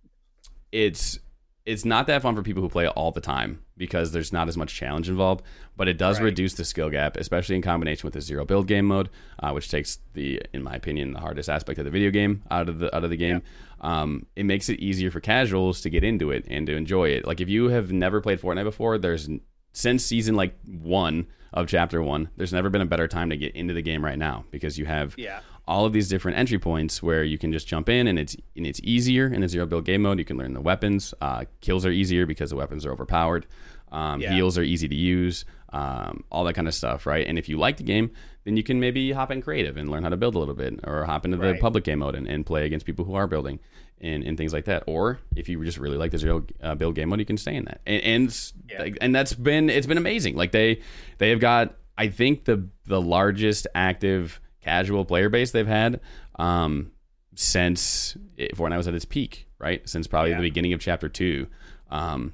it's 0.72 1.20
it's 1.64 1.86
not 1.86 2.08
that 2.08 2.24
fun 2.24 2.36
for 2.36 2.42
people 2.42 2.64
who 2.64 2.70
play 2.70 2.88
all 2.88 3.12
the 3.12 3.22
time 3.22 3.62
because 3.78 4.12
there's 4.12 4.34
not 4.34 4.48
as 4.48 4.58
much 4.58 4.74
challenge 4.74 5.08
involved 5.10 5.44
but 5.78 5.88
it 5.88 5.98
does 5.98 6.18
Right. 6.20 6.26
reduce 6.26 6.54
the 6.56 6.66
skill 6.66 6.90
gap 6.90 7.18
especially 7.18 7.56
in 7.56 7.62
combination 7.62 8.06
with 8.08 8.14
the 8.14 8.22
zero 8.22 8.46
build 8.46 8.68
game 8.68 8.86
mode 8.86 9.10
uh, 9.40 9.52
which 9.52 9.70
takes 9.70 10.00
the 10.14 10.42
in 10.54 10.64
my 10.64 10.74
opinion 10.76 11.14
the 11.14 11.20
hardest 11.20 11.50
aspect 11.50 11.78
of 11.80 11.86
the 11.86 11.92
video 11.92 12.10
game 12.12 12.44
out 12.52 12.68
of 12.70 12.80
the 12.80 12.96
out 12.96 13.04
of 13.04 13.10
the 13.10 13.18
game. 13.18 13.42
Um, 13.84 14.28
it 14.36 14.44
makes 14.46 14.70
it 14.70 14.80
easier 14.80 15.10
for 15.10 15.20
casuals 15.20 15.82
to 15.82 15.90
get 15.90 16.04
into 16.04 16.30
it 16.30 16.46
and 16.48 16.68
to 16.68 16.76
enjoy 16.76 17.10
it. 17.10 17.26
Like 17.26 17.42
if 17.42 17.50
you 17.50 17.70
have 17.70 17.92
never 17.92 18.22
played 18.22 18.40
fortnite 18.40 18.64
before 18.66 19.00
there's 19.00 19.28
since 19.74 20.04
season 20.06 20.36
like 20.36 20.56
one 20.66 21.28
of 21.54 21.68
chapter 21.68 22.02
one 22.02 22.30
there's 22.38 22.54
never 22.54 22.70
been 22.70 22.82
a 22.82 22.86
better 22.86 23.08
time 23.08 23.30
to 23.30 23.38
get 23.38 23.54
into 23.56 23.74
the 23.74 23.82
game 23.82 24.04
right 24.04 24.18
now 24.18 24.46
because 24.52 24.78
you 24.78 24.86
have 24.86 25.16
Yeah. 25.18 25.40
all 25.68 25.86
of 25.86 25.94
these 25.94 26.08
different 26.10 26.38
entry 26.38 26.60
points 26.60 27.04
where 27.04 27.24
you 27.24 27.38
can 27.38 27.52
just 27.52 27.68
jump 27.68 27.90
in 27.90 28.08
and 28.08 28.18
it's 28.18 28.36
and 28.56 28.66
it's 28.66 28.80
easier 28.84 29.28
in 29.28 29.42
the 29.42 29.50
zero 29.50 29.66
build 29.66 29.86
game 29.86 30.02
mode. 30.04 30.18
You 30.20 30.26
can 30.26 30.38
learn 30.38 30.54
the 30.54 30.62
weapons. 30.62 31.14
Uh, 31.22 31.46
kills 31.62 31.86
are 31.86 31.92
easier 31.92 32.26
because 32.26 32.50
the 32.50 32.56
weapons 32.56 32.86
are 32.86 32.92
overpowered. 32.92 33.46
Um, 33.92 34.22
Yeah. 34.22 34.34
Heals 34.34 34.58
are 34.58 34.64
easy 34.64 34.88
to 34.88 34.96
use. 34.96 35.44
Um, 35.74 36.26
all 36.30 36.44
that 36.46 36.54
kind 36.54 36.68
of 36.68 36.74
stuff, 36.74 37.06
right? 37.06 37.26
And 37.26 37.38
if 37.38 37.48
you 37.48 37.58
like 37.58 37.78
the 37.78 37.84
game, 37.84 38.12
then 38.44 38.58
you 38.58 38.64
can 38.64 38.80
maybe 38.82 39.12
hop 39.14 39.32
in 39.32 39.42
creative 39.42 39.78
and 39.78 39.90
learn 39.90 40.04
how 40.04 40.10
to 40.10 40.18
build 40.18 40.36
a 40.36 40.40
little 40.40 40.54
bit, 40.54 40.80
or 40.84 41.06
hop 41.06 41.24
into 41.24 41.38
the 41.38 41.52
Right. 41.54 41.62
public 41.62 41.86
game 41.86 42.00
mode 42.00 42.14
and, 42.16 42.28
and 42.28 42.46
play 42.46 42.66
against 42.66 42.86
people 42.86 43.06
who 43.06 43.14
are 43.16 43.26
building 43.28 43.60
and, 44.02 44.24
and 44.24 44.38
things 44.38 44.52
like 44.52 44.66
that. 44.66 44.84
Or 44.88 45.20
if 45.36 45.48
you 45.48 45.64
just 45.64 45.78
really 45.78 45.98
like 45.98 46.12
the 46.12 46.18
zero 46.18 46.44
uh, 46.62 46.76
build 46.76 46.96
game 46.96 47.10
mode, 47.10 47.20
you 47.20 47.26
can 47.26 47.38
stay 47.38 47.56
in 47.56 47.66
that. 47.66 47.82
And 47.86 48.04
and, 48.04 48.52
Yeah. 48.70 48.90
and 49.00 49.16
that's 49.16 49.34
been 49.34 49.70
it's 49.70 49.88
been 49.88 49.98
amazing. 49.98 50.36
Like 50.36 50.52
they 50.52 50.82
they 51.20 51.30
have 51.30 51.40
got 51.40 51.76
I 51.98 52.08
think 52.10 52.46
the 52.46 52.68
the 52.86 53.00
largest 53.02 53.68
active 53.76 54.40
casual 54.62 55.06
player 55.06 55.30
base 55.30 55.52
they've 55.52 55.66
had 55.68 56.00
um, 56.38 56.92
since 57.36 58.18
it, 58.38 58.60
I 58.60 58.78
was 58.78 58.88
at 58.88 58.94
its 58.94 59.06
peak, 59.06 59.48
right? 59.60 59.88
Since 59.88 60.08
probably 60.08 60.32
Yeah. 60.32 60.38
the 60.38 60.44
beginning 60.50 60.74
of 60.74 60.80
chapter 60.80 61.10
two. 61.10 61.48
Um, 61.90 62.34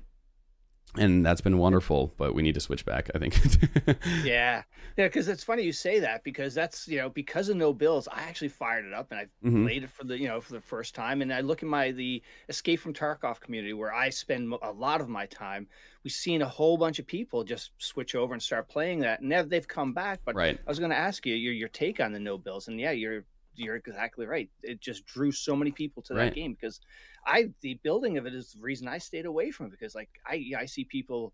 and 0.97 1.25
that's 1.25 1.41
been 1.41 1.57
wonderful, 1.57 2.13
but 2.17 2.33
we 2.35 2.41
need 2.43 2.53
to 2.55 2.59
switch 2.59 2.85
back, 2.85 3.09
I 3.15 3.19
think. 3.19 3.35
Yeah, 4.23 4.63
yeah, 4.97 5.05
because 5.07 5.27
it's 5.27 5.43
funny 5.43 5.63
you 5.63 5.71
say 5.71 5.99
that 5.99 6.23
because 6.23 6.53
that's 6.53 6.87
you 6.87 6.97
know 6.97 7.09
because 7.09 7.49
of 7.49 7.57
no 7.57 7.71
builds, 7.73 8.07
I 8.07 8.21
actually 8.23 8.49
fired 8.49 8.85
it 8.85 8.93
up 8.93 9.11
and 9.11 9.19
I 9.19 9.25
Mhm. 9.47 9.63
played 9.65 9.83
it 9.83 9.89
for 9.89 10.03
the 10.03 10.17
you 10.19 10.27
know 10.27 10.41
for 10.41 10.53
the 10.53 10.61
first 10.61 10.95
time, 10.95 11.21
and 11.21 11.33
I 11.33 11.41
look 11.41 11.63
at 11.63 11.69
my 11.69 11.91
the 11.91 12.21
Escape 12.49 12.79
from 12.79 12.93
Tarkov 12.93 13.39
community 13.39 13.73
where 13.73 13.93
I 13.93 14.09
spend 14.09 14.53
a 14.61 14.71
lot 14.71 15.01
of 15.01 15.09
my 15.09 15.25
time. 15.27 15.67
We've 16.03 16.13
seen 16.13 16.41
a 16.41 16.47
whole 16.47 16.77
bunch 16.77 16.99
of 16.99 17.07
people 17.07 17.43
just 17.43 17.71
switch 17.77 18.15
over 18.15 18.33
and 18.33 18.41
start 18.41 18.69
playing 18.69 18.99
that, 19.01 19.19
and 19.21 19.31
they've- 19.31 19.47
they've 19.49 19.67
come 19.67 19.93
back. 19.93 20.21
But 20.25 20.35
right. 20.35 20.57
I 20.57 20.69
was 20.69 20.79
going 20.79 20.91
to 20.91 20.97
ask 20.97 21.25
you 21.25 21.35
your 21.35 21.53
your 21.53 21.69
take 21.69 21.99
on 21.99 22.11
the 22.13 22.19
no 22.19 22.37
builds, 22.37 22.67
and 22.67 22.79
yeah, 22.79 22.91
you're 22.91 23.25
you're 23.57 23.75
exactly 23.75 24.25
right. 24.25 24.49
It 24.63 24.81
just 24.81 25.05
drew 25.05 25.31
so 25.31 25.55
many 25.55 25.71
people 25.71 26.03
to 26.03 26.13
that 26.13 26.19
Right. 26.19 26.33
game 26.33 26.53
because 26.53 26.79
I 27.25 27.49
the 27.61 27.79
building 27.83 28.17
of 28.17 28.25
it 28.25 28.33
is 28.33 28.51
the 28.53 28.61
reason 28.61 28.87
I 28.87 28.97
stayed 28.99 29.25
away 29.25 29.51
from 29.51 29.67
it 29.67 29.71
because 29.71 29.95
like 29.95 30.09
I 30.25 30.51
I 30.57 30.65
see 30.65 30.85
people 30.85 31.33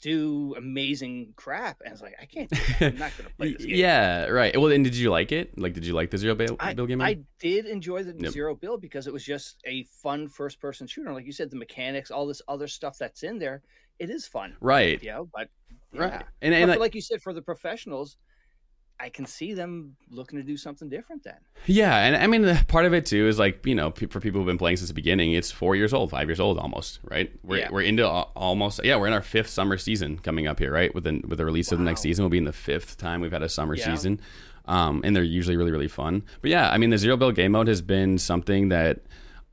do 0.00 0.52
amazing 0.56 1.32
crap 1.36 1.80
and 1.84 1.92
it's 1.92 2.02
like 2.02 2.16
I 2.20 2.24
can't. 2.24 2.50
I'm 2.82 2.98
not 2.98 3.16
going 3.16 3.24
to 3.30 3.36
play 3.36 3.52
this 3.52 3.64
game. 3.64 3.76
yeah, 3.76 4.24
right. 4.26 4.56
Well, 4.60 4.72
and 4.72 4.82
did 4.84 4.96
you 4.96 5.10
like 5.10 5.30
it? 5.30 5.56
Like, 5.56 5.74
did 5.74 5.86
you 5.86 5.94
like 5.94 6.10
the 6.10 6.18
zero 6.18 6.34
build, 6.34 6.56
I, 6.58 6.74
build 6.74 6.88
game? 6.88 7.00
I 7.00 7.18
did 7.38 7.66
enjoy 7.66 8.02
the 8.02 8.14
Yep. 8.18 8.32
zero 8.32 8.54
build 8.56 8.80
because 8.80 9.06
it 9.06 9.12
was 9.12 9.24
just 9.24 9.60
a 9.64 9.84
fun 10.02 10.28
first 10.28 10.60
person 10.60 10.88
shooter. 10.88 11.12
Like 11.12 11.24
you 11.26 11.32
said, 11.32 11.50
the 11.50 11.56
mechanics, 11.56 12.10
all 12.10 12.26
this 12.26 12.42
other 12.48 12.66
stuff 12.66 12.98
that's 12.98 13.22
in 13.22 13.38
there, 13.38 13.62
it 14.00 14.10
is 14.10 14.26
fun. 14.26 14.56
right. 14.60 15.00
You 15.02 15.10
know, 15.10 15.28
but 15.32 15.48
Right. 15.92 16.10
yeah. 16.10 16.22
And, 16.40 16.52
But 16.52 16.54
and 16.54 16.68
like, 16.70 16.78
like 16.80 16.94
you 16.96 17.00
said, 17.00 17.22
for 17.22 17.32
the 17.32 17.42
professionals, 17.42 18.16
I 19.02 19.08
can 19.08 19.26
see 19.26 19.52
them 19.52 19.96
looking 20.10 20.38
to 20.38 20.44
do 20.44 20.56
something 20.56 20.88
different 20.88 21.24
then. 21.24 21.38
Yeah, 21.66 21.96
and 21.96 22.14
I 22.16 22.26
mean, 22.28 22.42
the- 22.42 22.64
part 22.68 22.84
of 22.84 22.94
it 22.94 23.04
too 23.04 23.26
is 23.26 23.38
like 23.38 23.66
you 23.66 23.74
know, 23.74 23.90
pe- 23.90 24.06
for 24.06 24.20
people 24.20 24.40
who've 24.40 24.46
been 24.46 24.58
playing 24.58 24.76
since 24.76 24.88
the 24.88 24.94
beginning, 24.94 25.32
it's 25.32 25.50
four 25.50 25.74
years 25.74 25.92
old, 25.92 26.10
five 26.10 26.28
years 26.28 26.38
old 26.40 26.56
almost, 26.58 27.00
right? 27.02 27.32
We're, 27.42 27.58
Yeah. 27.58 27.68
we're 27.72 27.82
into 27.82 28.04
al- 28.04 28.30
almost 28.36 28.80
yeah, 28.84 28.96
we're 28.96 29.08
in 29.08 29.12
our 29.12 29.22
fifth 29.22 29.50
summer 29.50 29.76
season 29.76 30.18
coming 30.18 30.46
up 30.46 30.58
here, 30.60 30.72
right? 30.72 30.94
With 30.94 31.04
the 31.04 31.20
with 31.26 31.38
the 31.38 31.44
release 31.44 31.72
of 31.72 31.78
the 31.78 31.84
next 31.84 32.00
season, 32.02 32.22
we'll 32.22 32.30
be 32.30 32.38
in 32.38 32.44
the 32.44 32.52
fifth 32.52 32.96
time 32.96 33.20
we've 33.20 33.32
had 33.32 33.42
a 33.42 33.48
summer 33.48 33.74
Yeah. 33.74 33.92
season, 33.94 34.20
um, 34.66 35.00
and 35.04 35.16
they're 35.16 35.22
usually 35.24 35.56
really 35.56 35.72
really 35.72 35.88
fun. 35.88 36.22
But 36.40 36.50
yeah, 36.50 36.70
I 36.70 36.78
mean, 36.78 36.90
the 36.90 36.98
zero 36.98 37.16
build 37.16 37.34
game 37.34 37.52
mode 37.52 37.68
has 37.68 37.82
been 37.82 38.18
something 38.18 38.68
that. 38.68 39.00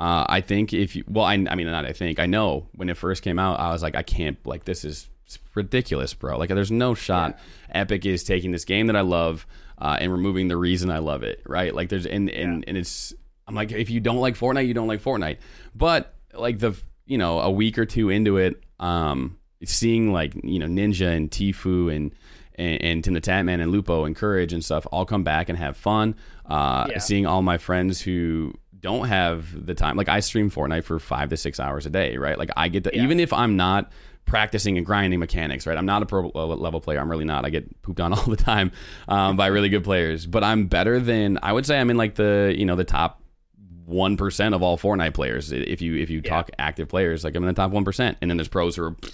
Uh, 0.02 0.26
I 0.30 0.40
think 0.40 0.72
if 0.72 0.96
you, 0.96 1.04
well, 1.10 1.26
I, 1.26 1.34
I 1.34 1.56
mean, 1.56 1.66
not 1.68 1.84
I 1.86 1.92
think, 1.92 2.20
I 2.20 2.26
know 2.26 2.70
when 2.74 2.88
it 2.88 2.96
first 2.96 3.22
came 3.22 3.38
out, 3.38 3.60
I 3.60 3.74
was 3.74 3.84
like, 3.84 3.96
I 3.96 4.02
can't, 4.02 4.38
like, 4.46 4.64
this 4.64 4.86
is 4.86 5.10
ridiculous, 5.54 6.14
bro. 6.14 6.38
Like, 6.38 6.50
there's 6.50 6.72
no 6.72 6.94
shot 6.96 7.38
Epic 7.70 8.06
is 8.06 8.24
taking 8.24 8.52
this 8.52 8.66
game 8.66 8.88
that 8.88 8.96
I 8.96 9.02
love 9.02 9.46
uh, 9.78 9.98
and 10.00 10.12
removing 10.12 10.48
the 10.48 10.58
reason 10.58 10.90
I 10.90 11.00
love 11.00 11.24
it, 11.24 11.42
right? 11.46 11.74
Like, 11.76 11.90
there's, 11.90 12.06
and, 12.06 12.30
and, 12.30 12.64
and 12.68 12.78
it's, 12.78 13.14
I'm 13.48 13.56
like, 13.56 13.72
if 13.72 13.90
you 13.90 14.00
don't 14.00 14.18
like 14.18 14.36
Fortnite, 14.36 14.68
you 14.68 14.74
don't 14.74 14.88
like 14.88 15.02
Fortnite. 15.02 15.38
But, 15.76 16.14
like, 16.34 16.60
the, 16.60 16.74
you 17.06 17.18
know, 17.18 17.40
a 17.40 17.50
week 17.52 17.78
or 17.78 17.86
two 17.86 18.10
into 18.10 18.38
it, 18.38 18.62
um, 18.80 19.38
seeing, 19.64 20.12
like, 20.12 20.34
you 20.44 20.60
know, 20.60 20.68
Ninja 20.68 21.16
and 21.16 21.30
Tfue 21.30 21.96
and, 21.96 22.14
and, 22.56 22.82
and 22.82 23.04
Tim 23.04 23.14
the 23.14 23.22
Tatman 23.22 23.62
and 23.62 23.72
Lupo 23.72 24.06
and 24.06 24.16
Courage 24.16 24.54
and 24.54 24.64
stuff 24.64 24.86
all 24.92 25.06
come 25.06 25.24
back 25.24 25.50
and 25.50 25.58
have 25.58 25.78
fun. 25.78 26.16
Uh, 26.46 26.88
Yeah. 26.90 26.98
Seeing 27.00 27.26
all 27.26 27.42
my 27.42 27.58
friends 27.58 28.02
who 28.02 28.54
don't 28.82 29.08
have 29.08 29.66
the 29.66 29.74
time, 29.76 29.98
like 29.98 30.10
I 30.10 30.20
stream 30.22 30.50
Fortnite 30.50 30.84
for 30.86 31.00
five 31.00 31.30
to 31.30 31.38
six 31.38 31.60
hours 31.60 31.86
a 31.86 31.90
day, 31.90 32.18
right? 32.18 32.38
Like 32.38 32.50
I 32.56 32.70
get 32.70 32.84
to, 32.86 32.92
Yeah. 32.96 33.04
even 33.04 33.20
if 33.20 33.32
I'm 33.34 33.56
not 33.58 33.92
practicing 34.30 34.78
and 34.78 34.86
grinding 34.86 35.20
mechanics, 35.20 35.66
right? 35.68 35.78
I'm 35.78 35.86
not 35.88 36.04
a 36.04 36.06
pro 36.06 36.28
level 36.30 36.80
player. 36.80 37.00
I'm 37.00 37.10
really 37.10 37.26
not. 37.26 37.46
I 37.46 37.50
get 37.50 37.82
pooped 37.82 38.00
on 38.00 38.14
all 38.18 38.24
the 38.26 38.38
time 38.38 38.72
um, 39.08 39.36
by 39.36 39.48
really 39.48 39.70
good 39.70 39.84
players, 39.84 40.26
but 40.26 40.44
I'm 40.44 40.68
better 40.68 41.00
than 41.00 41.40
I 41.44 41.52
would 41.52 41.66
say. 41.66 41.80
I'm 41.80 41.90
in 41.90 41.98
like 41.98 42.16
the 42.16 42.54
you 42.58 42.66
know 42.66 42.76
the 42.76 42.84
top 42.86 43.22
one 43.86 44.18
percent 44.18 44.54
of 44.56 44.62
all 44.62 44.78
Fortnite 44.78 45.14
players. 45.16 45.52
If 45.52 45.82
you 45.82 45.96
if 45.98 46.10
you 46.10 46.22
Yeah. 46.24 46.30
talk 46.30 46.52
active 46.60 46.88
players, 46.88 47.24
like 47.24 47.36
I'm 47.36 47.44
in 47.44 47.48
the 47.48 47.54
top 47.54 47.72
one 47.72 47.84
percent, 47.84 48.18
and 48.22 48.30
then 48.30 48.38
there's 48.38 48.48
pros 48.48 48.76
who 48.78 48.84
are. 48.84 48.96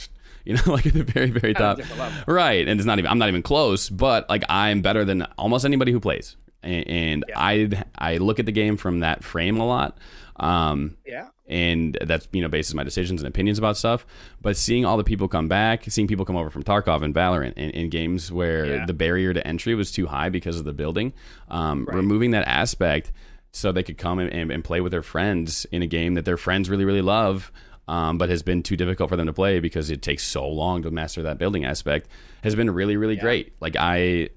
You 0.48 0.54
know, 0.54 0.62
like 0.68 0.86
at 0.86 0.94
the 0.94 1.04
very, 1.04 1.32
very 1.32 1.56
top, 1.56 1.80
right? 2.28 2.68
And 2.68 2.80
it's 2.80 2.86
not 2.86 3.00
even. 3.00 3.10
I'm 3.10 3.18
not 3.18 3.30
even 3.30 3.42
close, 3.42 3.90
but 3.90 4.30
like 4.30 4.44
I'm 4.48 4.84
better 4.84 5.04
than 5.04 5.24
almost 5.40 5.66
anybody 5.66 5.92
who 5.92 6.00
plays. 6.00 6.38
And, 6.62 6.88
and 6.88 7.26
Yeah. 7.28 7.40
I, 7.40 7.84
I 7.98 8.18
look 8.18 8.38
at 8.38 8.46
the 8.46 8.52
game 8.52 8.78
from 8.78 9.00
that 9.00 9.24
frame 9.24 9.60
a 9.60 9.66
lot. 9.66 9.98
Um, 10.36 10.98
Yeah. 11.04 11.30
And 11.48 11.98
that's 12.02 12.28
you 12.32 12.42
know 12.42 12.48
bases 12.48 12.74
my 12.74 12.84
decisions 12.84 13.22
and 13.22 13.28
opinions 13.28 13.58
about 13.60 13.78
stuff. 13.78 14.06
But 14.42 14.58
seeing 14.58 14.86
all 14.86 14.98
the 14.98 15.04
people 15.04 15.28
come 15.28 15.48
back, 15.48 15.84
seeing 15.90 16.08
people 16.08 16.26
come 16.26 16.36
over 16.36 16.50
from 16.50 16.64
Tarkov 16.64 17.04
and 17.04 17.14
Valorant 17.14 17.54
in, 17.54 17.70
in 17.72 17.90
games 17.90 18.32
where 18.32 18.66
Yeah. 18.66 18.86
the 18.86 18.94
barrier 18.94 19.34
to 19.34 19.46
entry 19.48 19.76
was 19.76 19.92
too 19.92 20.08
high 20.08 20.30
because 20.30 20.58
of 20.58 20.66
the 20.66 20.74
building, 20.74 21.14
um, 21.50 21.86
Right. 21.86 21.96
removing 21.98 22.32
that 22.32 22.48
aspect 22.48 23.12
so 23.52 23.72
they 23.72 23.84
could 23.84 23.98
come 23.98 24.20
and, 24.20 24.52
and, 24.52 24.64
play 24.64 24.82
with 24.82 24.92
their 24.92 25.02
friends 25.02 25.66
in 25.72 25.82
a 25.82 25.88
game 25.88 26.16
that 26.16 26.26
their 26.26 26.36
friends 26.38 26.70
really 26.70 26.86
really 26.86 27.02
love. 27.02 27.52
Um, 27.88 28.18
but 28.18 28.30
has 28.30 28.42
been 28.42 28.64
too 28.64 28.76
difficult 28.76 29.12
for 29.12 29.16
them 29.16 29.28
to 29.28 29.34
play 29.34 29.60
because 29.60 29.92
it 29.92 30.02
takes 30.02 30.24
so 30.24 30.48
long 30.48 30.82
to 30.82 30.90
master 30.90 31.22
that 31.22 31.38
building 31.38 31.66
aspect 31.66 32.08
has 32.44 32.56
been 32.56 32.72
really 32.72 32.98
really 32.98 33.14
Yeah. 33.14 33.22
great. 33.22 33.54
Like 33.62 33.76
I 33.80 34.30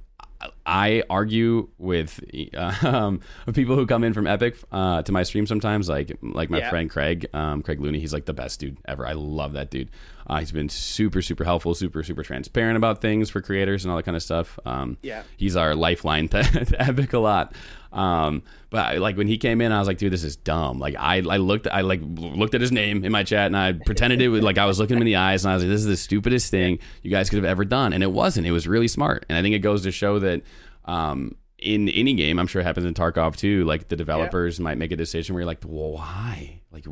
I 0.70 1.02
argue 1.09 1.68
with 1.78 2.20
um, 2.85 3.20
people 3.54 3.74
who 3.74 3.87
come 3.87 4.04
in 4.04 4.12
from 4.12 4.26
Epic 4.26 4.57
uh, 4.70 5.00
to 5.02 5.11
my 5.12 5.22
stream 5.22 5.46
sometimes, 5.46 5.88
like 5.88 6.16
like 6.22 6.50
my 6.50 6.59
Yeah. 6.59 6.68
friend 6.70 6.90
Craig, 6.90 7.26
um, 7.33 7.62
Craig 7.62 7.81
Looney. 7.81 7.98
He's 8.00 8.12
like 8.12 8.26
the 8.26 8.35
best 8.35 8.61
dude 8.61 8.76
ever. 8.87 9.07
I 9.07 9.12
love 9.14 9.54
that 9.54 9.70
dude. 9.70 9.88
Uh, 10.26 10.40
he's 10.40 10.52
been 10.52 10.68
super 10.68 11.22
super 11.22 11.42
helpful, 11.44 11.74
super 11.74 12.02
super 12.02 12.22
transparent 12.22 12.76
about 12.76 13.00
things 13.00 13.31
for 13.31 13.40
creators 13.40 13.85
and 13.85 13.90
all 13.90 13.96
that 13.96 14.02
kind 14.04 14.16
of 14.16 14.22
stuff. 14.22 14.59
Um, 14.66 14.98
Yeah. 15.02 15.22
he's 15.38 15.57
our 15.57 15.74
lifeline 15.74 16.28
to, 16.28 16.42
to 16.66 16.83
Epic 16.83 17.14
a 17.14 17.18
lot. 17.18 17.54
Um, 17.90 18.42
but 18.68 18.85
I, 18.85 18.96
like 18.98 19.16
when 19.16 19.28
he 19.28 19.38
came 19.38 19.62
in, 19.62 19.72
I 19.72 19.78
was 19.78 19.88
like, 19.88 19.96
dude, 19.96 20.12
this 20.12 20.22
is 20.24 20.37
dumb. 20.37 20.78
Like 20.78 20.94
I, 20.98 21.16
I 21.16 21.38
looked, 21.38 21.66
I 21.66 21.81
like 21.81 22.00
looked 22.04 22.54
at 22.54 22.61
his 22.61 22.70
name 22.70 23.02
in 23.02 23.11
my 23.11 23.22
chat 23.24 23.46
and 23.46 23.57
I 23.57 23.72
pretended 23.72 24.20
it 24.20 24.28
was 24.28 24.42
like 24.42 24.59
I 24.59 24.66
was 24.66 24.78
looking 24.78 24.96
him 24.96 25.02
in 25.02 25.07
the 25.07 25.16
eyes 25.16 25.46
and 25.46 25.50
I 25.52 25.54
was 25.54 25.62
like, 25.64 25.70
this 25.70 25.81
is 25.81 25.87
the 25.87 25.96
stupidest 25.96 26.50
thing 26.50 26.78
you 27.02 27.11
guys 27.11 27.31
could 27.31 27.38
have 27.38 27.46
ever 27.46 27.64
done. 27.64 27.94
And 27.94 28.02
it 28.02 28.12
wasn't. 28.12 28.46
It 28.46 28.52
was 28.52 28.68
really 28.68 28.88
smart. 28.88 29.24
And 29.31 29.38
I 29.38 29.40
think 29.42 29.54
it 29.54 29.61
goes 29.61 29.85
to 29.85 29.90
show 29.90 30.18
that, 30.18 30.42
um, 30.88 31.37
in 31.59 31.88
any 31.90 32.14
game, 32.14 32.38
I'm 32.38 32.46
sure 32.46 32.61
it 32.61 32.64
happens 32.64 32.87
in 32.87 32.94
Tarkov 32.94 33.37
too. 33.37 33.64
Like 33.64 33.88
the 33.88 33.96
developers 33.96 34.59
might 34.61 34.79
make 34.79 34.90
a 34.92 34.96
decision 34.96 35.35
where 35.35 35.42
you're 35.42 35.46
like, 35.46 35.61
well, 35.64 35.92
why? 35.92 36.61
Like, 36.72 36.85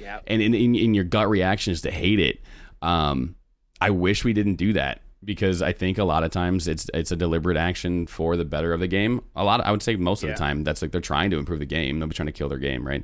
Yeah. 0.00 0.20
and 0.26 0.40
in, 0.42 0.54
in, 0.54 0.74
in 0.74 0.94
your 0.94 1.04
gut 1.04 1.28
reaction 1.28 1.72
is 1.72 1.82
to 1.82 1.90
hate 1.90 2.20
it. 2.20 2.40
Um, 2.82 3.36
I 3.80 3.90
wish 3.90 4.24
we 4.24 4.32
didn't 4.32 4.56
do 4.56 4.72
that 4.74 5.02
because 5.24 5.60
I 5.62 5.72
think 5.72 5.98
a 5.98 6.04
lot 6.04 6.22
of 6.24 6.30
times 6.30 6.68
it's 6.68 6.88
it's 6.94 7.10
a 7.10 7.16
deliberate 7.16 7.56
action 7.56 8.06
for 8.06 8.36
the 8.36 8.44
better 8.44 8.72
of 8.72 8.80
the 8.80 8.86
game. 8.86 9.22
A 9.34 9.42
lot, 9.44 9.60
I 9.60 9.70
would 9.70 9.82
say, 9.82 9.96
most 9.96 10.22
of 10.22 10.28
Yeah. 10.28 10.34
the 10.34 10.38
time, 10.38 10.64
that's 10.64 10.82
like 10.82 10.92
they're 10.92 11.00
trying 11.00 11.30
to 11.30 11.38
improve 11.38 11.58
the 11.58 11.66
game. 11.66 11.98
Nobody's 11.98 12.16
trying 12.16 12.26
to 12.26 12.32
kill 12.32 12.48
their 12.48 12.58
game, 12.58 12.86
right? 12.86 13.02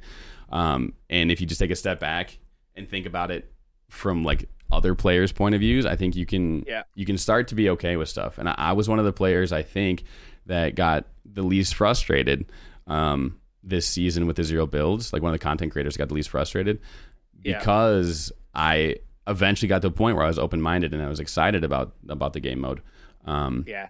Um, 0.51 0.93
and 1.11 1.31
if 1.33 1.41
you 1.41 1.47
just 1.47 1.59
take 1.61 1.71
a 1.71 1.77
step 1.77 1.99
back 2.01 2.39
and 2.77 2.89
think 2.89 3.07
about 3.07 3.31
it 3.31 3.53
from 3.89 4.25
like 4.25 4.49
other 4.73 4.95
players' 4.95 5.31
point 5.33 5.55
of 5.55 5.61
views, 5.61 5.85
I 5.87 5.95
think 5.97 6.17
you 6.17 6.27
can 6.27 6.65
Yeah. 6.67 6.83
you 6.95 7.05
can 7.07 7.19
start 7.19 7.49
to 7.49 7.55
be 7.55 7.69
okay 7.71 7.97
with 7.97 8.09
stuff. 8.09 8.39
And 8.39 8.49
I, 8.49 8.55
I 8.57 8.73
was 8.73 8.89
one 8.89 8.99
of 8.99 9.05
the 9.05 9.13
players 9.13 9.53
I 9.53 9.63
think 9.63 10.05
that 10.47 10.75
got 10.75 11.07
the 11.25 11.43
least 11.43 11.75
frustrated 11.75 12.47
um, 12.87 13.39
this 13.63 13.87
season 13.87 14.27
with 14.27 14.37
the 14.37 14.45
zero 14.45 14.67
builds. 14.67 15.13
Like 15.13 15.23
one 15.23 15.33
of 15.33 15.39
the 15.39 15.45
content 15.45 15.71
creators 15.73 15.97
got 15.97 16.09
the 16.09 16.15
least 16.15 16.31
frustrated 16.31 16.81
Yeah. 17.45 17.59
because 17.59 18.33
I 18.55 18.97
eventually 19.29 19.69
got 19.69 19.83
to 19.83 19.89
a 19.89 19.93
point 19.93 20.17
where 20.17 20.25
I 20.25 20.29
was 20.29 20.39
open 20.39 20.61
minded 20.61 20.93
and 20.93 21.03
I 21.03 21.09
was 21.09 21.21
excited 21.21 21.63
about 21.63 21.95
about 22.09 22.33
the 22.33 22.41
game 22.41 22.61
mode. 22.61 22.81
Um, 23.25 23.65
Yeah. 23.69 23.89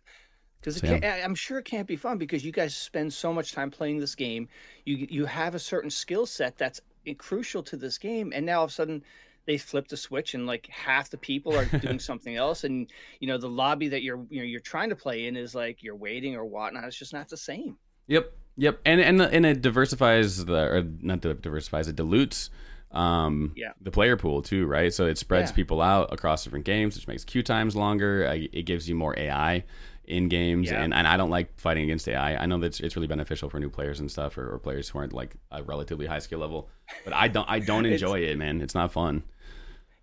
Because 0.61 0.77
So, 0.77 1.01
I'm 1.03 1.35
sure 1.35 1.59
it 1.59 1.65
can't 1.65 1.89
be 1.89 1.97
fun 1.97 2.19
because 2.19 2.45
you 2.45 2.53
guys 2.53 2.77
spend 2.77 3.13
so 3.13 3.33
much 3.33 3.51
time 3.53 3.71
playing 3.71 3.99
this 3.99 4.15
game. 4.15 4.49
You 4.85 5.09
you 5.11 5.27
have 5.27 5.55
a 5.55 5.59
certain 5.59 5.91
skill 5.91 6.25
set 6.27 6.57
that's 6.59 6.81
crucial 7.19 7.65
to 7.65 7.77
this 7.77 7.99
game, 7.99 8.33
and 8.33 8.47
now 8.47 8.59
all 8.59 8.65
of 8.67 8.71
a 8.71 8.73
sudden 8.73 9.03
they 9.47 9.59
flip 9.59 9.89
the 9.89 9.97
switch 9.97 10.35
and 10.35 10.47
like 10.47 10.67
half 10.69 11.11
the 11.11 11.19
people 11.19 11.57
are 11.57 11.65
doing 11.65 11.99
something 12.01 12.37
else, 12.37 12.65
and 12.65 12.91
you 13.21 13.29
know 13.29 13.39
the 13.39 13.49
lobby 13.49 13.89
that 13.89 14.03
you're 14.03 14.25
you 14.31 14.41
know 14.41 14.47
you're 14.47 14.61
trying 14.61 14.91
to 14.91 14.97
play 14.97 15.27
in 15.27 15.37
is 15.37 15.55
like 15.55 15.83
you're 15.83 15.97
waiting 15.97 16.37
or 16.37 16.45
whatnot. 16.45 16.85
It's 16.85 16.97
just 16.97 17.13
not 17.13 17.29
the 17.29 17.37
same. 17.37 17.77
Yep, 18.07 18.33
yep, 18.57 18.81
and 18.85 19.01
and 19.01 19.21
and 19.21 19.47
it 19.47 19.63
diversifies 19.63 20.45
the 20.45 20.55
or 20.55 20.83
not 21.01 21.21
diversifies 21.21 21.89
it 21.89 21.97
dilutes 21.97 22.51
um 22.93 23.53
Yeah. 23.57 23.73
the 23.81 23.91
player 23.91 24.17
pool 24.17 24.43
too, 24.43 24.67
right? 24.67 24.93
So 24.93 25.07
it 25.07 25.19
spreads 25.19 25.51
Yeah. 25.51 25.57
people 25.57 25.81
out 25.81 26.13
across 26.13 26.45
different 26.45 26.65
games, 26.65 26.97
which 26.97 27.09
makes 27.09 27.25
queue 27.25 27.43
times 27.43 27.75
longer. 27.77 28.27
Uh, 28.27 28.35
It 28.53 28.65
gives 28.67 28.89
you 28.89 28.95
more 28.95 29.19
AI 29.19 29.65
in 30.05 30.29
games, 30.29 30.71
Yeah. 30.71 30.83
and, 30.83 30.93
and 30.93 31.07
I 31.07 31.17
don't 31.17 31.31
like 31.31 31.59
fighting 31.59 31.85
against 31.85 32.09
AI. 32.09 32.35
I 32.37 32.47
know 32.47 32.59
that 32.59 32.67
it's, 32.67 32.81
it's 32.81 32.97
really 32.97 33.07
beneficial 33.07 33.49
for 33.49 33.61
new 33.61 33.71
players 33.71 34.01
and 34.01 34.11
stuff, 34.11 34.37
or, 34.37 34.53
or 34.55 34.59
players 34.59 34.89
who 34.89 34.99
aren't 34.99 35.13
like 35.13 35.37
a 35.53 35.63
relatively 35.63 36.07
high 36.07 36.19
skill 36.19 36.41
level. 36.41 36.69
But 37.05 37.15
I 37.15 37.29
don't 37.29 37.49
I 37.49 37.61
don't 37.61 37.87
enjoy 37.95 38.21
it, 38.21 38.37
man. 38.37 38.61
It's 38.61 38.75
not 38.75 38.93
fun. 38.93 39.23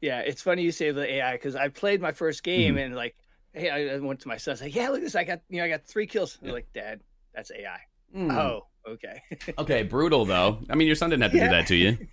Yeah, 0.02 0.20
it's 0.20 0.42
funny 0.42 0.64
you 0.64 0.72
say 0.72 0.92
the 0.92 1.06
AI 1.16 1.34
because 1.34 1.56
I 1.56 1.68
played 1.68 2.02
my 2.02 2.12
first 2.14 2.44
game 2.44 2.76
Mm-hmm. 2.76 2.84
and 2.86 2.96
like, 2.96 3.16
hey, 3.54 3.70
I 3.70 3.96
I 3.96 4.00
went 4.00 4.22
to 4.22 4.28
my 4.30 4.38
son, 4.38 4.52
I 4.52 4.54
was 4.54 4.62
like, 4.62 4.76
yeah, 4.76 4.88
look 4.90 5.00
at 5.00 5.04
this, 5.04 5.16
I 5.16 5.26
got 5.26 5.42
you 5.50 5.58
know 5.60 5.66
I 5.66 5.70
got 5.70 5.86
three 5.86 6.08
kills. 6.08 6.38
Yeah. 6.42 6.54
like, 6.54 6.72
Dad, 6.74 7.02
that's 7.36 7.52
AI. 7.52 7.80
Mm. 8.16 8.32
Oh, 8.36 8.66
okay. 8.90 9.22
Okay, 9.58 9.84
brutal 9.84 10.26
though. 10.26 10.60
I 10.70 10.76
mean, 10.76 10.88
your 10.88 10.96
son 10.96 11.10
didn't 11.10 11.24
have 11.24 11.32
to 11.32 11.38
Yeah. 11.38 11.44
do 11.46 11.50
that 11.56 11.68
to 11.68 11.76
you. 11.76 11.98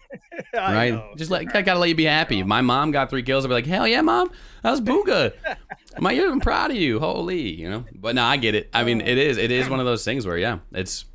Right? 0.55 0.93
know. 0.93 1.13
Just 1.17 1.31
like 1.31 1.55
I 1.55 1.63
gotta 1.63 1.79
let 1.81 1.89
you 1.89 1.95
be 1.95 2.05
happy. 2.05 2.41
If 2.41 2.47
my 2.47 2.61
mom 2.61 2.91
got 2.91 3.11
three 3.11 3.23
kills, 3.23 3.45
I'd 3.45 3.49
be 3.49 3.55
like, 3.55 3.67
hell 3.67 3.87
yeah, 3.89 4.01
mom, 4.03 4.31
that 4.63 4.71
was 4.71 4.81
booga. 4.81 5.33
My, 5.99 6.13
I'm 6.13 6.41
proud 6.41 6.71
of 6.71 6.77
you. 6.77 6.99
Holy, 7.01 7.41
you 7.53 7.71
know. 7.71 7.85
But 7.95 8.15
no, 8.15 8.23
I 8.25 8.37
get 8.37 8.55
it. 8.55 8.69
I 8.75 8.85
mean, 8.85 9.01
it 9.01 9.17
is 9.19 9.39
it 9.39 9.51
is 9.51 9.69
one 9.69 9.81
of 9.81 9.87
those 9.93 10.05
things 10.05 10.27
where 10.27 10.37
yeah, 10.39 10.59
it's 10.73 11.07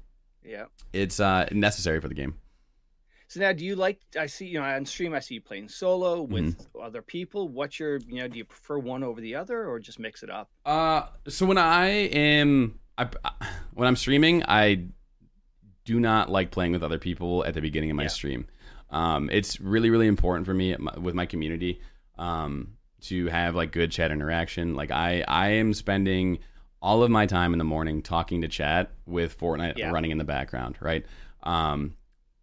yeah. 0.43 0.65
it's 0.93 1.19
uh 1.19 1.47
necessary 1.51 1.99
for 2.01 2.07
the 2.07 2.13
game. 2.15 2.35
So 3.27 3.39
now, 3.39 3.53
do 3.53 3.63
you 3.63 3.75
like? 3.75 3.99
I 4.19 4.25
see 4.25 4.47
you 4.47 4.59
know 4.59 4.65
on 4.65 4.85
stream. 4.85 5.13
I 5.13 5.19
see 5.19 5.35
you 5.35 5.41
playing 5.41 5.69
solo 5.69 6.21
with 6.23 6.57
Mm-hmm. 6.57 6.81
other 6.81 7.01
people. 7.01 7.47
What's 7.47 7.79
your 7.79 7.97
you 8.07 8.15
know? 8.21 8.27
Do 8.27 8.37
you 8.37 8.45
prefer 8.45 8.77
one 8.79 9.03
over 9.03 9.21
the 9.21 9.35
other, 9.35 9.67
or 9.69 9.79
just 9.79 9.99
mix 9.99 10.21
it 10.23 10.29
up? 10.29 10.49
Uh, 10.65 11.03
so 11.27 11.45
when 11.45 11.57
I 11.57 11.87
am 11.87 12.79
I, 12.97 13.07
when 13.73 13.87
I'm 13.87 13.95
streaming, 13.95 14.43
I 14.47 14.87
do 15.85 15.99
not 15.99 16.29
like 16.29 16.51
playing 16.51 16.71
with 16.73 16.83
other 16.83 16.99
people 16.99 17.43
at 17.45 17.53
the 17.53 17.61
beginning 17.61 17.89
of 17.91 17.95
my 17.97 18.03
Yeah. 18.03 18.09
stream. 18.09 18.47
Um, 18.89 19.29
it's 19.31 19.59
really 19.61 19.89
really 19.89 20.07
important 20.07 20.45
for 20.45 20.53
me 20.53 20.75
with 20.97 21.15
my 21.15 21.25
community 21.25 21.81
um, 22.17 22.73
to 23.01 23.27
have 23.27 23.55
like 23.55 23.71
good 23.71 23.91
chat 23.91 24.11
interaction. 24.11 24.75
Like 24.75 24.91
I 24.91 25.23
I 25.27 25.49
am 25.53 25.73
spending 25.73 26.39
all 26.81 27.03
of 27.03 27.09
my 27.11 27.25
time 27.25 27.53
in 27.53 27.59
the 27.59 27.63
morning 27.65 28.01
talking 28.01 28.41
to 28.41 28.47
chat 28.47 28.91
with 29.05 29.37
Fortnite 29.39 29.77
Yeah. 29.77 29.91
running 29.91 30.11
in 30.11 30.17
the 30.17 30.23
background, 30.23 30.77
right? 30.81 31.05
Um, 31.43 31.95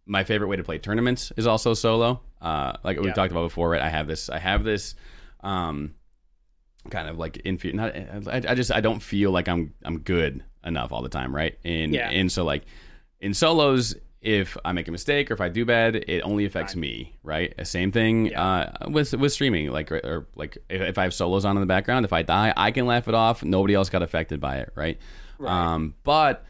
my 0.05 0.23
favorite 0.23 0.47
way 0.47 0.55
to 0.55 0.63
play 0.63 0.77
tournaments 0.79 1.31
is 1.37 1.45
also 1.45 1.73
solo. 1.73 2.21
Uh, 2.41 2.73
like 2.83 2.99
we've 2.99 3.13
talked 3.13 3.31
about 3.31 3.43
before, 3.43 3.69
right? 3.69 3.81
I 3.81 3.89
have 3.89 4.07
this 4.07 4.29
I 4.29 4.39
have 4.39 4.63
this 4.63 4.95
um, 5.41 5.93
kind 6.89 7.07
of 7.07 7.17
like 7.17 7.37
inferior. 7.37 7.75
Not, 7.75 7.95
I, 8.27 8.51
I 8.51 8.55
just 8.55 8.71
I 8.71 8.81
don't 8.81 9.01
feel 9.01 9.31
like 9.31 9.47
I'm 9.47 9.73
I'm 9.83 9.99
good 9.99 10.43
enough 10.65 10.91
all 10.91 11.01
the 11.03 11.09
time, 11.09 11.35
right? 11.35 11.57
And 11.63 11.93
Yeah. 11.93 12.09
and 12.09 12.31
so 12.31 12.43
like 12.43 12.63
in 13.21 13.33
solos, 13.33 13.95
if 14.21 14.57
I 14.65 14.71
make 14.73 14.87
a 14.87 14.91
mistake 14.91 15.31
or 15.31 15.33
if 15.33 15.41
I 15.41 15.47
do 15.49 15.63
bad, 15.65 15.95
it 15.95 16.21
only 16.21 16.45
affects 16.45 16.75
Right. 16.75 16.81
me, 16.81 17.15
right? 17.23 17.53
Same 17.67 17.91
thing 17.91 18.27
Yeah. 18.27 18.43
uh, 18.43 18.89
with 18.89 19.13
with 19.13 19.31
streaming, 19.31 19.71
like 19.71 19.91
or, 19.91 19.97
or 20.03 20.27
like 20.35 20.57
if, 20.69 20.81
if 20.81 20.97
I 20.97 21.03
have 21.03 21.13
solos 21.13 21.45
on 21.45 21.55
in 21.55 21.61
the 21.61 21.67
background, 21.67 22.03
if 22.05 22.11
I 22.13 22.21
die, 22.23 22.53
I 22.57 22.71
can 22.71 22.85
laugh 22.85 23.07
it 23.07 23.13
off. 23.15 23.43
Nobody 23.43 23.73
else 23.75 23.89
got 23.89 24.01
affected 24.03 24.39
by 24.41 24.57
it, 24.57 24.71
right? 24.75 24.97
Right. 25.37 25.51
Um, 25.73 25.95
but 26.03 26.45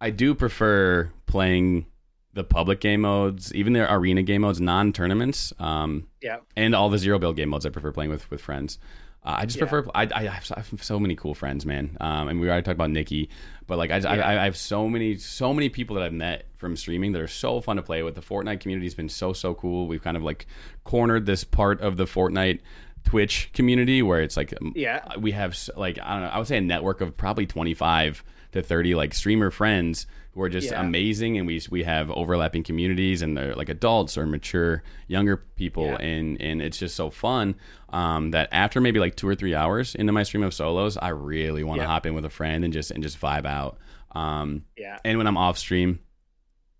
I 0.00 0.10
do 0.10 0.34
prefer 0.34 1.10
playing 1.26 1.86
the 2.34 2.44
public 2.44 2.80
game 2.80 3.00
modes, 3.00 3.54
even 3.54 3.72
the 3.72 3.90
arena 3.90 4.22
game 4.22 4.42
modes, 4.42 4.60
non 4.60 4.92
tournaments. 4.92 5.54
Um, 5.58 6.08
Yeah. 6.22 6.38
and 6.54 6.74
all 6.74 6.90
the 6.90 6.98
zero 6.98 7.18
build 7.18 7.36
game 7.36 7.48
modes 7.48 7.64
I 7.64 7.70
prefer 7.70 7.92
playing 7.92 8.10
with 8.10 8.30
with 8.30 8.42
friends. 8.42 8.78
Uh, 9.26 9.34
I 9.38 9.44
just 9.46 9.58
Yeah. 9.58 9.66
prefer. 9.66 9.90
I, 9.94 10.08
I, 10.14 10.22
have 10.24 10.46
so, 10.46 10.54
I 10.56 10.60
have 10.60 10.84
so 10.84 11.00
many 11.00 11.16
cool 11.16 11.34
friends, 11.34 11.66
man. 11.66 11.96
Um, 12.00 12.28
and 12.28 12.40
we 12.40 12.48
already 12.48 12.62
talked 12.62 12.76
about 12.76 12.90
Nikki, 12.90 13.28
but 13.66 13.76
like 13.76 13.90
I, 13.90 13.96
I, 13.96 14.16
Yeah. 14.16 14.28
I 14.42 14.44
have 14.44 14.56
so 14.56 14.88
many 14.88 15.16
so 15.16 15.52
many 15.52 15.68
people 15.68 15.96
that 15.96 16.04
I've 16.04 16.12
met 16.12 16.46
from 16.58 16.76
streaming 16.76 17.12
that 17.12 17.20
are 17.20 17.26
so 17.28 17.60
fun 17.60 17.76
to 17.76 17.82
play 17.82 18.02
with. 18.02 18.14
The 18.14 18.20
Fortnite 18.22 18.60
community's 18.60 18.94
been 18.94 19.08
so 19.08 19.32
so 19.32 19.54
cool. 19.54 19.88
We've 19.88 20.02
kind 20.02 20.16
of 20.16 20.22
like 20.22 20.46
cornered 20.84 21.26
this 21.26 21.42
part 21.44 21.80
of 21.80 21.96
the 21.96 22.04
Fortnite 22.04 22.60
Twitch 23.04 23.50
community 23.52 24.02
where 24.02 24.20
it's 24.20 24.36
like 24.36 24.54
Yeah. 24.74 25.16
we 25.18 25.32
have 25.32 25.58
like 25.76 25.98
I 26.02 26.12
don't 26.14 26.22
know. 26.22 26.28
I 26.28 26.38
would 26.38 26.46
say 26.46 26.58
a 26.58 26.60
network 26.60 27.00
of 27.00 27.16
probably 27.16 27.46
twenty 27.46 27.74
five 27.74 28.22
to 28.52 28.62
thirty 28.62 28.94
like 28.94 29.12
streamer 29.12 29.50
friends 29.50 30.06
who 30.36 30.42
are 30.42 30.48
just 30.48 30.70
Yeah. 30.70 30.80
amazing, 30.80 31.38
and 31.38 31.46
we 31.46 31.60
we 31.70 31.82
have 31.82 32.10
overlapping 32.12 32.62
communities, 32.62 33.22
and 33.22 33.36
they're 33.36 33.54
like 33.56 33.68
adults 33.68 34.16
or 34.16 34.26
mature 34.26 34.82
younger 35.08 35.38
people, 35.56 35.86
Yeah. 35.86 35.96
and 35.96 36.40
and 36.40 36.62
it's 36.62 36.78
just 36.78 36.94
so 36.94 37.10
fun 37.10 37.56
um, 37.88 38.30
that 38.32 38.48
after 38.52 38.80
maybe 38.80 39.00
like 39.00 39.16
two 39.16 39.26
or 39.26 39.34
three 39.34 39.54
hours 39.54 39.94
into 39.94 40.12
my 40.12 40.22
stream 40.22 40.44
of 40.44 40.52
solos, 40.54 40.96
I 40.98 41.08
really 41.08 41.64
want 41.64 41.78
to 41.80 41.84
Yeah. 41.84 41.88
hop 41.88 42.06
in 42.06 42.14
with 42.14 42.24
a 42.26 42.30
friend 42.30 42.64
and 42.64 42.72
just 42.72 42.90
and 42.92 43.02
just 43.02 43.20
vibe 43.20 43.46
out. 43.46 43.78
Um, 44.14 44.64
Yeah. 44.76 44.98
and 45.04 45.18
when 45.18 45.26
I'm 45.26 45.36
off 45.38 45.58
stream, 45.58 45.98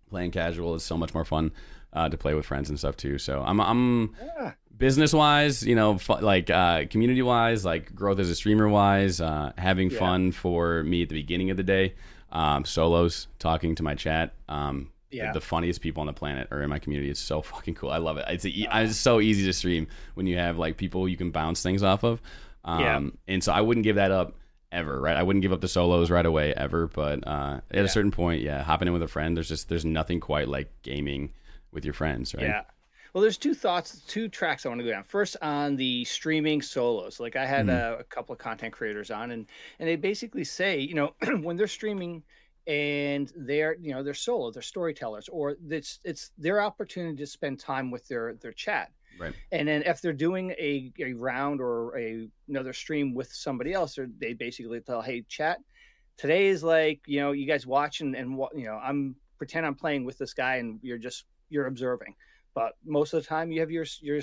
playing 0.09 0.31
casual 0.31 0.75
is 0.75 0.83
so 0.83 0.95
much 0.97 1.13
more 1.13 1.25
fun 1.25 1.51
uh, 1.93 2.07
to 2.09 2.17
play 2.17 2.33
with 2.35 2.45
friends 2.45 2.69
and 2.69 2.77
stuff 2.77 2.95
too. 2.95 3.17
So 3.17 3.41
I'm 3.45 3.59
I'm 3.59 4.15
business 4.77 5.11
wise, 5.13 5.65
you 5.65 5.73
know, 5.75 5.97
fu- 5.97 6.13
like 6.21 6.51
uh, 6.51 6.85
community 6.91 7.23
wise, 7.23 7.65
like 7.65 7.95
growth 7.95 8.19
as 8.19 8.29
a 8.29 8.35
streamer 8.35 8.69
wise, 8.69 9.19
uh, 9.19 9.51
having 9.57 9.89
fun 9.89 10.31
for 10.31 10.83
me 10.83 11.01
at 11.01 11.09
the 11.09 11.15
beginning 11.15 11.49
of 11.49 11.57
the 11.57 11.63
day, 11.63 11.95
um, 12.37 12.63
solos, 12.65 13.27
talking 13.39 13.73
to 13.75 13.83
my 13.83 13.95
chat. 13.95 14.33
Um, 14.47 14.91
Yeah. 15.09 15.27
the, 15.31 15.39
the 15.39 15.45
funniest 15.45 15.81
people 15.81 16.01
on 16.01 16.07
the 16.07 16.13
planet 16.13 16.47
are 16.51 16.61
in 16.61 16.69
my 16.69 16.79
community. 16.79 17.09
It's 17.09 17.19
so 17.19 17.41
fucking 17.53 17.75
cool. 17.75 17.89
I 17.89 17.97
love 17.97 18.17
it. 18.17 18.25
It's, 18.29 18.45
a, 18.45 18.67
Ah. 18.69 18.81
it's 18.81 18.97
so 18.97 19.19
easy 19.21 19.45
to 19.45 19.53
stream 19.53 19.87
when 20.15 20.27
you 20.27 20.37
have 20.37 20.57
like 20.57 20.77
people 20.77 21.07
you 21.09 21.17
can 21.17 21.31
bounce 21.31 21.61
things 21.63 21.81
off 21.83 22.03
of. 22.03 22.21
Um, 22.65 22.79
Yeah. 22.81 22.99
And 23.33 23.43
so 23.43 23.51
I 23.53 23.61
wouldn't 23.61 23.83
give 23.85 23.95
that 23.95 24.11
up 24.11 24.35
ever, 24.71 24.99
right? 24.99 25.15
I 25.15 25.23
wouldn't 25.23 25.41
give 25.41 25.53
up 25.53 25.61
the 25.61 25.67
solos 25.69 26.11
right 26.11 26.25
away 26.25 26.53
ever. 26.53 26.87
But 26.87 27.25
uh, 27.25 27.61
at 27.71 27.75
Yeah. 27.77 27.81
a 27.83 27.87
certain 27.87 28.11
point, 28.11 28.41
yeah, 28.43 28.61
hopping 28.63 28.87
in 28.87 28.93
with 28.93 29.03
a 29.03 29.07
friend, 29.07 29.35
there's 29.35 29.49
just 29.49 29.69
there's 29.69 29.85
nothing 29.85 30.19
quite 30.19 30.47
like 30.49 30.69
gaming 30.83 31.31
with 31.71 31.85
your 31.85 31.93
friends, 31.93 32.35
right? 32.35 32.43
Yeah. 32.43 32.61
Well, 33.17 33.23
there's 33.23 33.39
two 33.39 33.55
thoughts, 33.55 34.03
two 34.03 34.29
tracks 34.29 34.63
I 34.63 34.69
want 34.69 34.77
to 34.77 34.85
go 34.85 34.91
down. 34.91 35.03
First, 35.03 35.37
on 35.41 35.75
the 35.75 36.05
streaming 36.05 36.61
solos, 36.61 37.19
like 37.19 37.35
I 37.35 37.47
had 37.47 37.65
Mhm. 37.65 37.71
a, 37.71 37.97
a 37.97 38.03
couple 38.03 38.33
of 38.33 38.37
content 38.37 38.75
creators 38.75 39.09
on, 39.09 39.31
and 39.31 39.49
and 39.79 39.89
they 39.89 39.95
basically 39.95 40.43
say, 40.43 40.79
you 40.79 40.93
know, 40.93 41.15
when 41.41 41.55
they're 41.57 41.65
streaming 41.65 42.23
and 42.67 43.33
they're, 43.35 43.75
you 43.81 43.91
know, 43.91 44.03
they're 44.03 44.13
solo, 44.13 44.51
they're 44.51 44.61
storytellers, 44.61 45.29
or 45.29 45.55
it's 45.67 45.99
it's 46.03 46.29
their 46.37 46.61
opportunity 46.61 47.17
to 47.17 47.25
spend 47.25 47.59
time 47.59 47.89
with 47.89 48.07
their 48.07 48.35
their 48.35 48.53
chat. 48.53 48.91
Right. 49.17 49.33
And 49.51 49.67
then 49.67 49.81
if 49.81 49.99
they're 49.99 50.13
doing 50.13 50.51
a, 50.51 50.93
a 50.99 51.13
round 51.13 51.59
or 51.59 51.97
a 51.97 52.29
another 52.47 52.71
stream 52.73 53.15
with 53.15 53.33
somebody 53.33 53.73
else, 53.73 53.97
or 53.97 54.05
they 54.19 54.33
basically 54.35 54.79
tell, 54.81 55.01
hey, 55.01 55.23
chat, 55.23 55.57
today 56.17 56.45
is 56.49 56.61
like, 56.63 57.01
you 57.07 57.19
know, 57.19 57.31
you 57.31 57.47
guys 57.47 57.65
watch 57.65 57.99
and, 58.01 58.15
and 58.15 58.37
what, 58.37 58.55
you 58.55 58.65
know, 58.65 58.75
I'm 58.77 59.15
pretend 59.39 59.65
I'm 59.65 59.73
playing 59.73 60.05
with 60.05 60.19
this 60.19 60.35
guy 60.35 60.57
and 60.57 60.79
you're 60.83 60.99
just 60.99 61.25
you're 61.49 61.65
observing. 61.65 62.15
But 62.57 62.73
most 62.83 63.13
of 63.13 63.21
the 63.21 63.27
time, 63.27 63.51
you 63.51 63.59
have 63.59 63.69
your 63.69 63.85
your 64.01 64.19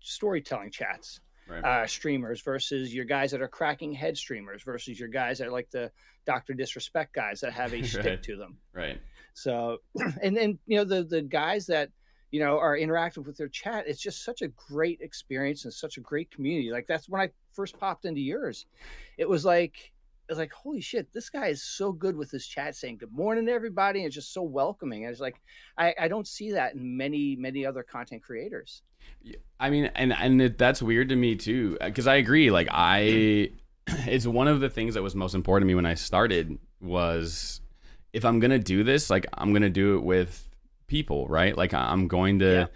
storytelling 0.00 0.72
chats, 0.72 1.20
Right. 1.46 1.62
uh, 1.62 1.86
streamers 1.86 2.40
versus 2.42 2.92
your 2.92 3.04
guys 3.04 3.30
that 3.30 3.40
are 3.40 3.46
cracking 3.46 3.92
head 3.92 4.16
streamers 4.16 4.64
versus 4.64 4.98
your 4.98 5.08
guys 5.08 5.38
that 5.38 5.46
are 5.46 5.52
like 5.52 5.70
the 5.70 5.92
Doctor 6.24 6.52
Disrespect 6.52 7.14
guys 7.14 7.38
that 7.42 7.52
have 7.52 7.72
a 7.72 7.76
Right. 7.82 7.86
stick 7.86 8.22
to 8.24 8.36
them. 8.36 8.58
right. 8.72 9.00
So, 9.34 9.78
and 10.20 10.36
then 10.36 10.58
you 10.66 10.78
know 10.78 10.82
the 10.82 11.04
the 11.04 11.22
guys 11.22 11.64
that 11.66 11.90
you 12.32 12.40
know 12.40 12.58
are 12.58 12.76
interactive 12.76 13.24
with 13.24 13.36
their 13.36 13.46
chat. 13.46 13.84
It's 13.86 14.02
just 14.02 14.24
such 14.24 14.42
a 14.42 14.48
great 14.48 15.00
experience 15.00 15.64
and 15.64 15.72
such 15.72 15.96
a 15.96 16.00
great 16.00 16.28
community. 16.32 16.72
Like 16.72 16.88
that's 16.88 17.08
when 17.08 17.20
I 17.20 17.30
first 17.52 17.78
popped 17.78 18.04
into 18.04 18.20
yours. 18.20 18.66
It 19.16 19.28
was 19.28 19.44
like 19.44 19.92
was 20.32 20.38
like, 20.38 20.52
holy 20.52 20.80
shit, 20.80 21.12
this 21.12 21.30
guy 21.30 21.48
is 21.48 21.62
so 21.62 21.92
good 21.92 22.16
with 22.16 22.30
his 22.30 22.46
chat, 22.46 22.74
saying 22.74 22.98
good 22.98 23.12
morning 23.12 23.46
to 23.46 23.52
everybody, 23.52 24.02
and 24.02 24.12
just 24.12 24.32
so 24.32 24.42
welcoming. 24.42 25.04
And 25.04 25.12
it's 25.12 25.20
like, 25.20 25.36
I, 25.78 25.94
I 26.00 26.08
don't 26.08 26.26
see 26.26 26.52
that 26.52 26.74
in 26.74 26.96
many 26.96 27.36
many 27.36 27.64
other 27.64 27.82
content 27.82 28.22
creators. 28.22 28.82
I 29.58 29.70
mean, 29.70 29.90
and 29.94 30.12
and 30.12 30.40
it, 30.42 30.58
that's 30.58 30.82
weird 30.82 31.08
to 31.10 31.16
me 31.16 31.36
too, 31.36 31.78
uh, 31.80 31.86
because 31.86 32.06
I 32.06 32.16
agree. 32.16 32.50
Like 32.50 32.68
I, 32.70 33.50
it's 33.86 34.26
one 34.26 34.48
of 34.48 34.60
the 34.60 34.68
things 34.68 34.94
that 34.94 35.02
was 35.02 35.14
most 35.14 35.34
important 35.34 35.64
to 35.64 35.68
me 35.68 35.74
when 35.74 35.86
I 35.86 35.94
started 35.94 36.58
was 36.80 37.60
if 38.12 38.24
I'm 38.24 38.40
gonna 38.40 38.58
do 38.58 38.84
this, 38.84 39.10
like 39.10 39.26
I'm 39.34 39.52
gonna 39.52 39.70
do 39.70 39.96
it 39.96 40.02
with 40.02 40.48
people, 40.86 41.26
right? 41.28 41.56
Like 41.56 41.74
I'm 41.74 42.08
going 42.08 42.40
to. 42.40 42.52
Yeah. 42.52 42.66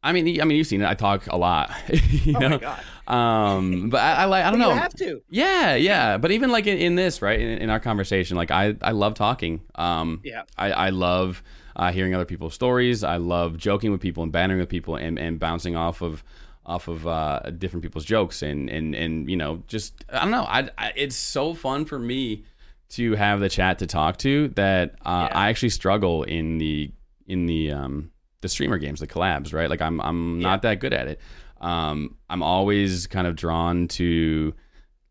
I 0.00 0.12
mean, 0.12 0.40
I 0.40 0.44
mean, 0.44 0.56
you've 0.56 0.66
seen 0.66 0.80
it. 0.80 0.88
I 0.88 0.94
talk 0.94 1.26
a 1.26 1.36
lot, 1.36 1.72
you 1.88 2.36
Oh 2.36 2.38
know. 2.38 2.76
Um, 3.08 3.88
but 3.90 4.00
I, 4.00 4.14
I 4.14 4.24
like. 4.26 4.44
I 4.44 4.50
don't 4.50 4.60
know. 4.60 4.70
Have 4.74 4.94
to. 4.96 5.22
Yeah, 5.30 5.74
yeah. 5.74 6.18
But 6.18 6.30
even 6.30 6.50
like 6.50 6.66
in, 6.66 6.78
in 6.78 6.94
this, 6.94 7.22
right, 7.22 7.40
in, 7.40 7.48
in 7.58 7.70
our 7.70 7.80
conversation, 7.80 8.36
like 8.36 8.50
I, 8.50 8.76
I 8.82 8.92
love 8.92 9.14
talking. 9.14 9.62
Um, 9.74 10.20
Yeah. 10.24 10.42
I, 10.56 10.72
I 10.72 10.88
love 10.90 11.42
uh, 11.74 11.90
hearing 11.90 12.14
other 12.14 12.24
people's 12.26 12.54
stories. 12.54 13.02
I 13.02 13.16
love 13.16 13.56
joking 13.56 13.92
with 13.92 14.00
people 14.00 14.22
and 14.22 14.30
bantering 14.30 14.60
with 14.60 14.68
people 14.68 14.96
and, 14.96 15.18
and 15.18 15.38
bouncing 15.40 15.74
off 15.76 16.02
of 16.02 16.22
off 16.66 16.86
of 16.86 17.06
uh, 17.06 17.40
different 17.56 17.82
people's 17.82 18.04
jokes 18.04 18.42
and, 18.42 18.68
and 18.68 18.94
and 18.94 19.30
you 19.30 19.38
know 19.38 19.62
just 19.68 20.04
I 20.12 20.20
don't 20.20 20.30
know. 20.30 20.44
I, 20.44 20.68
I 20.76 20.92
it's 20.96 21.16
so 21.16 21.54
fun 21.54 21.86
for 21.86 21.98
me 21.98 22.44
to 22.90 23.14
have 23.14 23.40
the 23.40 23.48
chat 23.48 23.78
to 23.78 23.86
talk 23.86 24.18
to 24.18 24.48
that 24.48 24.96
uh, 25.06 25.28
Yeah. 25.30 25.38
I 25.38 25.48
actually 25.48 25.70
struggle 25.70 26.24
in 26.24 26.58
the 26.58 26.90
in 27.26 27.46
the 27.46 27.72
um 27.72 28.10
the 28.42 28.48
streamer 28.50 28.76
games, 28.76 29.00
the 29.00 29.06
collabs, 29.06 29.54
right? 29.54 29.70
Like 29.70 29.80
I'm 29.80 29.98
I'm 30.02 30.40
not 30.40 30.60
that 30.62 30.78
good 30.80 30.92
at 30.92 31.08
it. 31.08 31.20
Um, 31.60 32.16
I'm 32.30 32.42
always 32.42 33.06
kind 33.06 33.26
of 33.26 33.36
drawn 33.36 33.88
to 33.88 34.54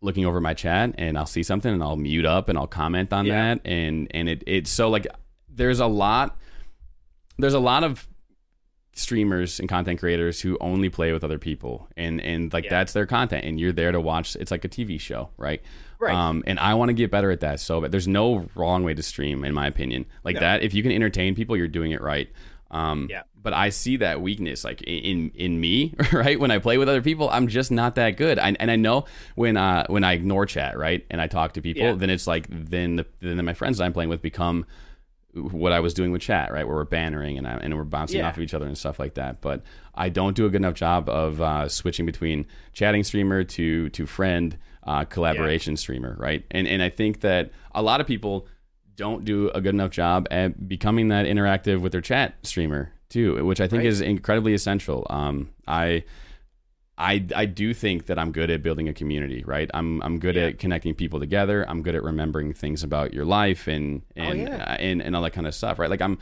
looking 0.02 0.26
over 0.26 0.40
my 0.40 0.54
chat 0.54 0.94
and 0.98 1.18
I'll 1.18 1.26
see 1.26 1.44
something 1.44 1.74
and 1.74 1.82
I'll 1.84 1.96
mute 1.98 2.26
up 2.26 2.50
and 2.50 2.58
I'll 2.58 2.68
comment 2.68 3.12
on 3.12 3.26
Yeah. 3.26 3.56
that 3.56 3.62
and 3.66 4.08
and 4.12 4.30
it 4.30 4.44
it's 4.46 4.70
so 4.70 4.90
like 4.90 5.08
there's 5.50 5.80
a 5.80 5.88
lot 5.88 6.38
there's 7.40 7.56
a 7.56 7.60
lot 7.60 7.84
of 7.84 8.08
streamers 8.94 9.60
and 9.60 9.70
content 9.70 10.00
creators 10.00 10.42
who 10.42 10.58
only 10.60 10.90
play 10.90 11.12
with 11.12 11.24
other 11.24 11.38
people 11.38 11.88
and 11.96 12.20
and 12.22 12.52
like 12.52 12.64
Yeah. 12.64 12.72
that's 12.72 12.94
their 12.94 13.06
content 13.06 13.46
and 13.46 13.60
you're 13.60 13.72
there 13.72 13.92
to 13.92 14.02
watch 14.02 14.36
it's 14.36 14.50
like 14.50 14.66
a 14.66 14.70
TV 14.70 15.00
show 15.00 15.30
right 15.38 15.62
Right. 16.00 16.14
um 16.16 16.44
and 16.48 16.60
I 16.60 16.74
want 16.76 16.90
to 16.90 16.94
get 16.94 17.12
better 17.12 17.30
at 17.30 17.40
that 17.42 17.60
so 17.60 17.80
but 17.82 17.92
there's 17.92 18.08
no 18.08 18.48
wrong 18.56 18.84
way 18.84 18.94
to 18.96 19.04
stream 19.04 19.44
in 19.44 19.54
my 19.54 19.68
opinion 19.68 20.06
like 20.24 20.36
No. 20.36 20.40
that 20.42 20.64
if 20.64 20.74
you 20.74 20.82
can 20.82 20.92
entertain 20.92 21.36
people 21.36 21.56
you're 21.56 21.68
doing 21.68 21.92
it 21.92 22.02
right 22.02 22.30
um 22.72 23.08
Yeah. 23.10 23.22
But 23.42 23.54
I 23.54 23.70
see 23.70 23.98
that 23.98 24.22
weakness 24.22 24.64
like 24.64 24.82
in 24.82 25.30
in 25.36 25.60
me 25.60 25.94
right 26.12 26.40
when 26.40 26.52
I 26.52 26.58
play 26.60 26.78
with 26.78 26.90
other 26.90 27.02
people 27.02 27.30
I'm 27.30 27.48
just 27.48 27.72
not 27.72 27.96
that 27.96 28.18
good 28.18 28.40
I, 28.40 28.56
and 28.60 28.70
I 28.72 28.76
know 28.76 29.06
when 29.36 29.58
uh 29.58 29.86
when 29.88 30.04
I 30.04 30.14
ignore 30.14 30.46
chat 30.46 30.78
right 30.78 31.06
and 31.10 31.22
I 31.22 31.28
talk 31.28 31.54
to 31.54 31.62
people 31.62 31.84
Yeah. 31.84 31.94
then 31.94 32.10
it's 32.10 32.28
like 32.28 32.48
then 32.50 32.98
the 32.98 33.06
then 33.22 33.44
my 33.46 33.54
friends 33.54 33.78
that 33.78 33.86
I'm 33.86 33.94
playing 33.94 34.10
with 34.10 34.22
become 34.22 34.66
what 35.34 35.72
I 35.72 35.82
was 35.82 35.94
doing 35.94 36.12
with 36.12 36.22
chat, 36.24 36.52
right? 36.52 36.66
Where 36.66 36.78
we're 36.78 36.86
bannering 36.86 37.38
and 37.38 37.48
I, 37.48 37.52
and 37.58 37.76
we're 37.78 37.84
bouncing 37.84 38.20
Yeah. 38.20 38.28
off 38.30 38.38
of 38.38 38.42
each 38.44 38.56
other 38.56 38.66
and 38.66 38.76
stuff 38.76 38.98
like 38.98 39.14
that. 39.16 39.40
But 39.40 39.62
I 39.94 40.10
don't 40.10 40.36
do 40.36 40.48
a 40.48 40.50
good 40.50 40.62
enough 40.62 40.74
job 40.74 41.08
of 41.10 41.40
uh, 41.40 41.68
switching 41.70 42.08
between 42.08 42.48
chatting 42.74 43.04
streamer 43.04 43.44
to 43.44 43.90
to 43.90 44.06
friend 44.08 44.58
uh, 44.84 45.04
collaboration 45.06 45.78
streamer, 45.78 46.16
right? 46.18 46.44
And 46.50 46.68
and 46.68 46.82
I 46.82 46.90
think 46.90 47.20
that 47.22 47.52
a 47.76 47.84
lot 47.84 48.02
of 48.02 48.08
people 48.08 48.48
don't 48.96 49.26
do 49.26 49.50
a 49.50 49.62
good 49.62 49.76
enough 49.76 49.92
job 49.92 50.28
at 50.32 50.68
becoming 50.68 51.10
that 51.10 51.28
interactive 51.28 51.82
with 51.82 51.92
their 51.92 52.02
chat 52.02 52.34
streamer 52.42 52.92
too, 53.10 53.44
which 53.46 53.62
I 53.62 53.68
think 53.68 53.80
Right. 53.82 53.88
is 53.88 54.02
incredibly 54.02 54.54
essential. 54.54 55.06
Um, 55.10 55.50
I. 55.68 56.04
I, 57.00 57.24
I 57.36 57.46
do 57.46 57.76
think 57.76 58.08
that 58.08 58.18
I'm 58.18 58.32
good 58.32 58.50
at 58.50 58.64
building 58.64 58.90
a 58.90 58.94
community, 58.94 59.44
right? 59.46 59.70
I'm 59.72 60.02
I'm 60.02 60.18
good 60.18 60.36
Yeah. 60.36 60.46
at 60.46 60.58
connecting 60.58 60.96
people 60.96 61.20
together. 61.20 61.64
I'm 61.70 61.84
good 61.84 61.94
at 61.94 62.02
remembering 62.02 62.54
things 62.54 62.84
about 62.84 63.14
your 63.14 63.24
life 63.24 63.68
and 63.68 64.02
and 64.16 64.40
Oh, 64.40 64.44
yeah. 64.52 64.64
uh, 64.64 64.78
and, 64.80 65.04
and 65.04 65.16
all 65.16 65.22
that 65.22 65.34
kind 65.34 65.46
of 65.46 65.54
stuff, 65.54 65.78
right? 65.78 65.92
Like 65.92 66.02
I'm 66.02 66.18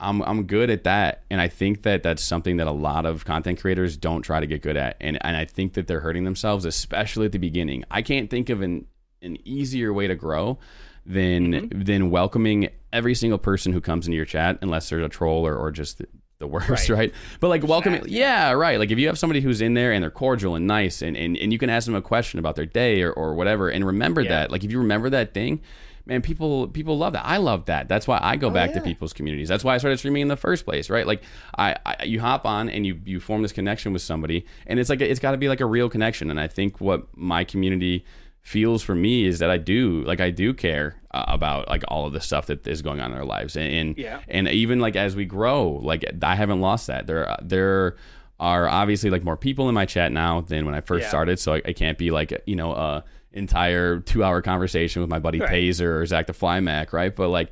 I'm 0.00 0.22
I'm 0.22 0.44
good 0.46 0.70
at 0.70 0.84
that, 0.84 1.24
and 1.30 1.38
I 1.38 1.48
think 1.48 1.82
that 1.82 2.02
that's 2.02 2.22
something 2.22 2.56
that 2.56 2.66
a 2.66 2.70
lot 2.72 3.04
of 3.04 3.26
content 3.26 3.60
creators 3.60 3.98
don't 3.98 4.22
try 4.22 4.40
to 4.40 4.46
get 4.46 4.62
good 4.62 4.78
at, 4.78 4.96
and 5.02 5.18
and 5.20 5.36
I 5.36 5.44
think 5.44 5.74
that 5.74 5.86
they're 5.86 6.00
hurting 6.00 6.24
themselves, 6.24 6.64
especially 6.64 7.26
at 7.26 7.32
the 7.32 7.38
beginning. 7.38 7.84
I 7.90 8.00
can't 8.00 8.30
think 8.30 8.48
of 8.48 8.62
an 8.62 8.86
an 9.20 9.36
easier 9.46 9.92
way 9.92 10.06
to 10.06 10.14
grow 10.14 10.58
than 11.06 11.52
Mm-hmm. 11.52 11.82
than 11.82 12.10
welcoming 12.10 12.68
every 12.92 13.14
single 13.14 13.38
person 13.38 13.72
who 13.72 13.80
comes 13.80 14.06
into 14.06 14.16
your 14.16 14.24
chat, 14.26 14.58
unless 14.62 14.88
they're 14.88 15.00
a 15.00 15.08
troll 15.08 15.46
or, 15.46 15.54
or 15.54 15.70
just 15.70 15.98
the, 15.98 16.06
the 16.38 16.46
worst, 16.46 16.68
Right. 16.88 16.90
right? 16.98 17.14
But 17.40 17.48
like 17.48 17.62
welcoming, 17.62 18.02
yeah, 18.08 18.52
right. 18.52 18.78
Like 18.78 18.90
if 18.90 18.98
you 18.98 19.06
have 19.06 19.18
somebody 19.18 19.40
who's 19.40 19.60
in 19.60 19.74
there 19.74 19.92
and 19.92 20.02
they're 20.02 20.10
cordial 20.10 20.54
and 20.54 20.66
nice, 20.66 21.02
and 21.02 21.16
and, 21.16 21.36
and 21.36 21.52
you 21.52 21.58
can 21.58 21.70
ask 21.70 21.86
them 21.86 21.94
a 21.94 22.02
question 22.02 22.38
about 22.38 22.56
their 22.56 22.66
day 22.66 23.02
or, 23.02 23.12
or 23.12 23.34
whatever, 23.34 23.68
and 23.68 23.86
remember 23.86 24.20
Yeah. 24.22 24.30
that. 24.30 24.50
Like 24.50 24.64
if 24.64 24.70
you 24.70 24.78
remember 24.78 25.08
that 25.10 25.32
thing, 25.34 25.60
man, 26.06 26.22
people 26.22 26.68
people 26.68 26.96
love 26.98 27.12
that. 27.14 27.24
I 27.26 27.36
love 27.38 27.66
that. 27.66 27.88
That's 27.88 28.06
why 28.08 28.18
I 28.22 28.36
go 28.36 28.50
back 28.50 28.72
to 28.74 28.80
Oh, 28.80 28.84
people's 28.84 29.12
communities. 29.12 29.48
That's 29.48 29.64
why 29.64 29.74
I 29.74 29.78
started 29.78 29.98
streaming 29.98 30.22
in 30.22 30.28
the 30.28 30.36
first 30.36 30.64
place, 30.64 30.90
right? 30.90 31.06
Like 31.06 31.22
I, 31.58 31.76
I 31.86 32.04
you 32.04 32.20
hop 32.20 32.44
on 32.46 32.68
and 32.68 32.84
you 32.86 33.00
you 33.04 33.20
form 33.20 33.42
this 33.42 33.52
connection 33.52 33.92
with 33.92 34.02
somebody, 34.02 34.44
and 34.66 34.78
it's 34.80 34.90
like 34.90 35.00
it's 35.00 35.20
got 35.20 35.30
to 35.32 35.38
be 35.38 35.48
like 35.48 35.60
a 35.60 35.66
real 35.66 35.88
connection. 35.88 36.30
And 36.30 36.38
I 36.40 36.48
think 36.48 36.80
what 36.80 37.06
my 37.16 37.44
community 37.44 38.04
feels 38.46 38.80
for 38.80 38.94
me 38.94 39.24
is 39.26 39.40
that 39.40 39.50
I 39.50 39.56
do 39.58 40.02
like 40.04 40.20
I 40.20 40.30
do 40.30 40.54
care 40.54 40.94
uh, 41.12 41.24
about 41.26 41.68
like 41.68 41.82
all 41.88 42.06
of 42.06 42.12
the 42.12 42.20
stuff 42.20 42.46
that 42.46 42.64
is 42.64 42.80
going 42.80 43.00
on 43.00 43.10
in 43.10 43.16
their 43.16 43.24
lives, 43.24 43.56
and 43.56 43.66
and, 43.72 43.98
Yeah. 43.98 44.20
and 44.28 44.46
even 44.46 44.78
like 44.78 44.94
as 44.94 45.16
we 45.16 45.24
grow, 45.24 45.68
like 45.82 46.04
I 46.22 46.36
haven't 46.36 46.60
lost 46.60 46.86
that. 46.86 47.08
There 47.08 47.36
there 47.42 47.96
are 48.38 48.68
obviously 48.68 49.10
like 49.10 49.24
more 49.24 49.36
people 49.36 49.68
in 49.68 49.74
my 49.74 49.84
chat 49.84 50.12
now 50.12 50.42
than 50.42 50.64
when 50.64 50.74
I 50.76 50.80
first 50.80 51.02
Yeah. 51.04 51.08
started, 51.08 51.38
so 51.40 51.54
I, 51.54 51.62
I 51.66 51.72
can't 51.72 51.98
be 51.98 52.12
like 52.12 52.40
you 52.46 52.54
know 52.54 52.72
a 52.72 53.04
entire 53.32 53.98
two 53.98 54.22
hour 54.22 54.40
conversation 54.42 55.02
with 55.02 55.10
my 55.10 55.18
buddy 55.18 55.40
Right. 55.40 55.50
Taser 55.50 56.00
or 56.00 56.06
Zach 56.06 56.28
the 56.28 56.32
Fly 56.32 56.60
Mac, 56.60 56.92
right? 56.92 57.14
But 57.14 57.28
like 57.30 57.50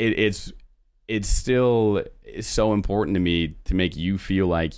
it, 0.00 0.18
it's 0.18 0.52
it's 1.06 1.28
still 1.28 2.02
it's 2.24 2.48
so 2.48 2.72
important 2.72 3.14
to 3.14 3.20
me 3.20 3.54
to 3.66 3.74
make 3.76 3.94
you 3.96 4.18
feel 4.18 4.48
like 4.48 4.74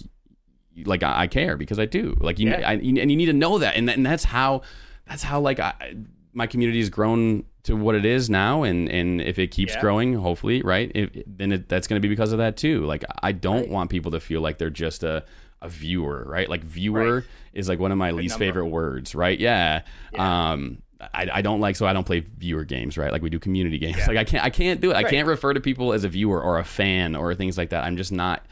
like 0.85 1.03
I, 1.03 1.23
I 1.23 1.27
care 1.29 1.57
because 1.57 1.79
I 1.79 1.87
do. 1.87 2.15
Like 2.21 2.39
you, 2.39 2.51
Yeah. 2.51 2.69
I, 2.69 2.75
and 2.75 2.85
you 3.11 3.17
need 3.17 3.27
to 3.27 3.33
know 3.33 3.57
that, 3.57 3.77
and 3.77 3.89
that, 3.89 3.97
and 3.97 4.05
that's 4.05 4.25
how 4.25 4.61
that's 5.09 5.23
how 5.23 5.41
like 5.41 5.61
I, 5.61 5.95
my 6.33 6.47
community 6.47 6.79
has 6.81 6.91
grown 6.91 7.45
to 7.65 7.75
what 7.77 7.95
it 7.95 8.05
is 8.05 8.29
now, 8.31 8.63
and 8.63 8.89
and 8.89 9.21
if 9.21 9.39
it 9.39 9.49
keeps 9.51 9.75
Yeah. 9.75 9.81
growing, 9.81 10.15
hopefully, 10.15 10.63
right, 10.63 10.91
if, 10.95 11.11
then 11.27 11.53
it, 11.53 11.69
that's 11.69 11.87
going 11.87 12.01
to 12.01 12.07
be 12.07 12.13
because 12.13 12.33
of 12.33 12.39
that 12.39 12.57
too. 12.57 12.85
Like 12.85 13.05
I 13.23 13.33
don't 13.33 13.63
Right. 13.63 13.69
want 13.71 13.91
people 13.91 14.13
to 14.13 14.21
feel 14.21 14.41
like 14.41 14.59
they're 14.59 14.71
just 14.71 15.03
a 15.03 15.25
a 15.63 15.69
viewer, 15.69 16.25
right? 16.29 16.49
Like 16.51 16.63
viewer 16.63 17.15
Right. 17.17 17.25
is 17.55 17.69
like 17.69 17.79
one 17.79 17.91
of 17.91 17.99
my 17.99 18.11
least 18.11 18.35
number. 18.35 18.45
favorite 18.45 18.67
words, 18.67 19.15
right? 19.15 19.39
Yeah. 19.41 19.83
Yeah. 20.13 20.51
Um, 20.53 20.83
I, 21.01 21.29
I 21.35 21.43
don't 21.43 21.61
like 21.61 21.77
so 21.77 21.87
I 21.87 21.93
don't 21.93 22.05
play 22.07 22.21
viewer 22.21 22.65
games, 22.65 22.97
right? 22.99 23.11
Like 23.13 23.23
we 23.23 23.31
do 23.31 23.39
community 23.39 23.79
games. 23.79 23.97
Yeah. 23.99 24.07
Like 24.07 24.17
I 24.19 24.25
can't 24.25 24.45
I 24.45 24.51
can't 24.51 24.81
do 24.81 24.91
it. 24.91 24.97
I 24.97 25.03
can't 25.03 25.27
refer 25.27 25.53
to 25.55 25.61
people 25.61 25.93
as 25.93 26.05
a 26.05 26.09
viewer 26.09 26.41
or 26.43 26.59
a 26.59 26.65
fan 26.65 27.15
or 27.17 27.35
things 27.35 27.57
like 27.59 27.71
that. 27.71 27.85
I'm 27.85 27.97
just 27.97 28.13
not 28.13 28.45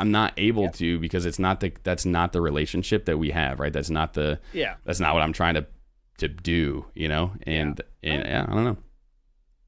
I'm 0.00 0.10
not 0.12 0.32
able 0.36 0.64
Yeah. 0.64 0.70
to 0.70 0.98
because 1.00 1.26
it's 1.26 1.38
not 1.40 1.60
the 1.60 1.72
that's 1.84 2.04
not 2.04 2.32
the 2.32 2.40
relationship 2.40 3.04
that 3.06 3.18
we 3.18 3.30
have, 3.30 3.58
right? 3.60 3.72
That's 3.72 3.90
not 3.90 4.14
the 4.14 4.38
Yeah. 4.52 4.74
that's 4.84 5.00
not 5.00 5.14
what 5.14 5.22
I'm 5.22 5.32
trying 5.32 5.54
to 5.54 5.66
to 6.18 6.28
do, 6.28 6.86
you 6.94 7.08
know? 7.08 7.32
And 7.44 7.80
and 8.02 8.24
yeah, 8.24 8.46
I 8.48 8.54
don't 8.54 8.64
know. 8.64 8.76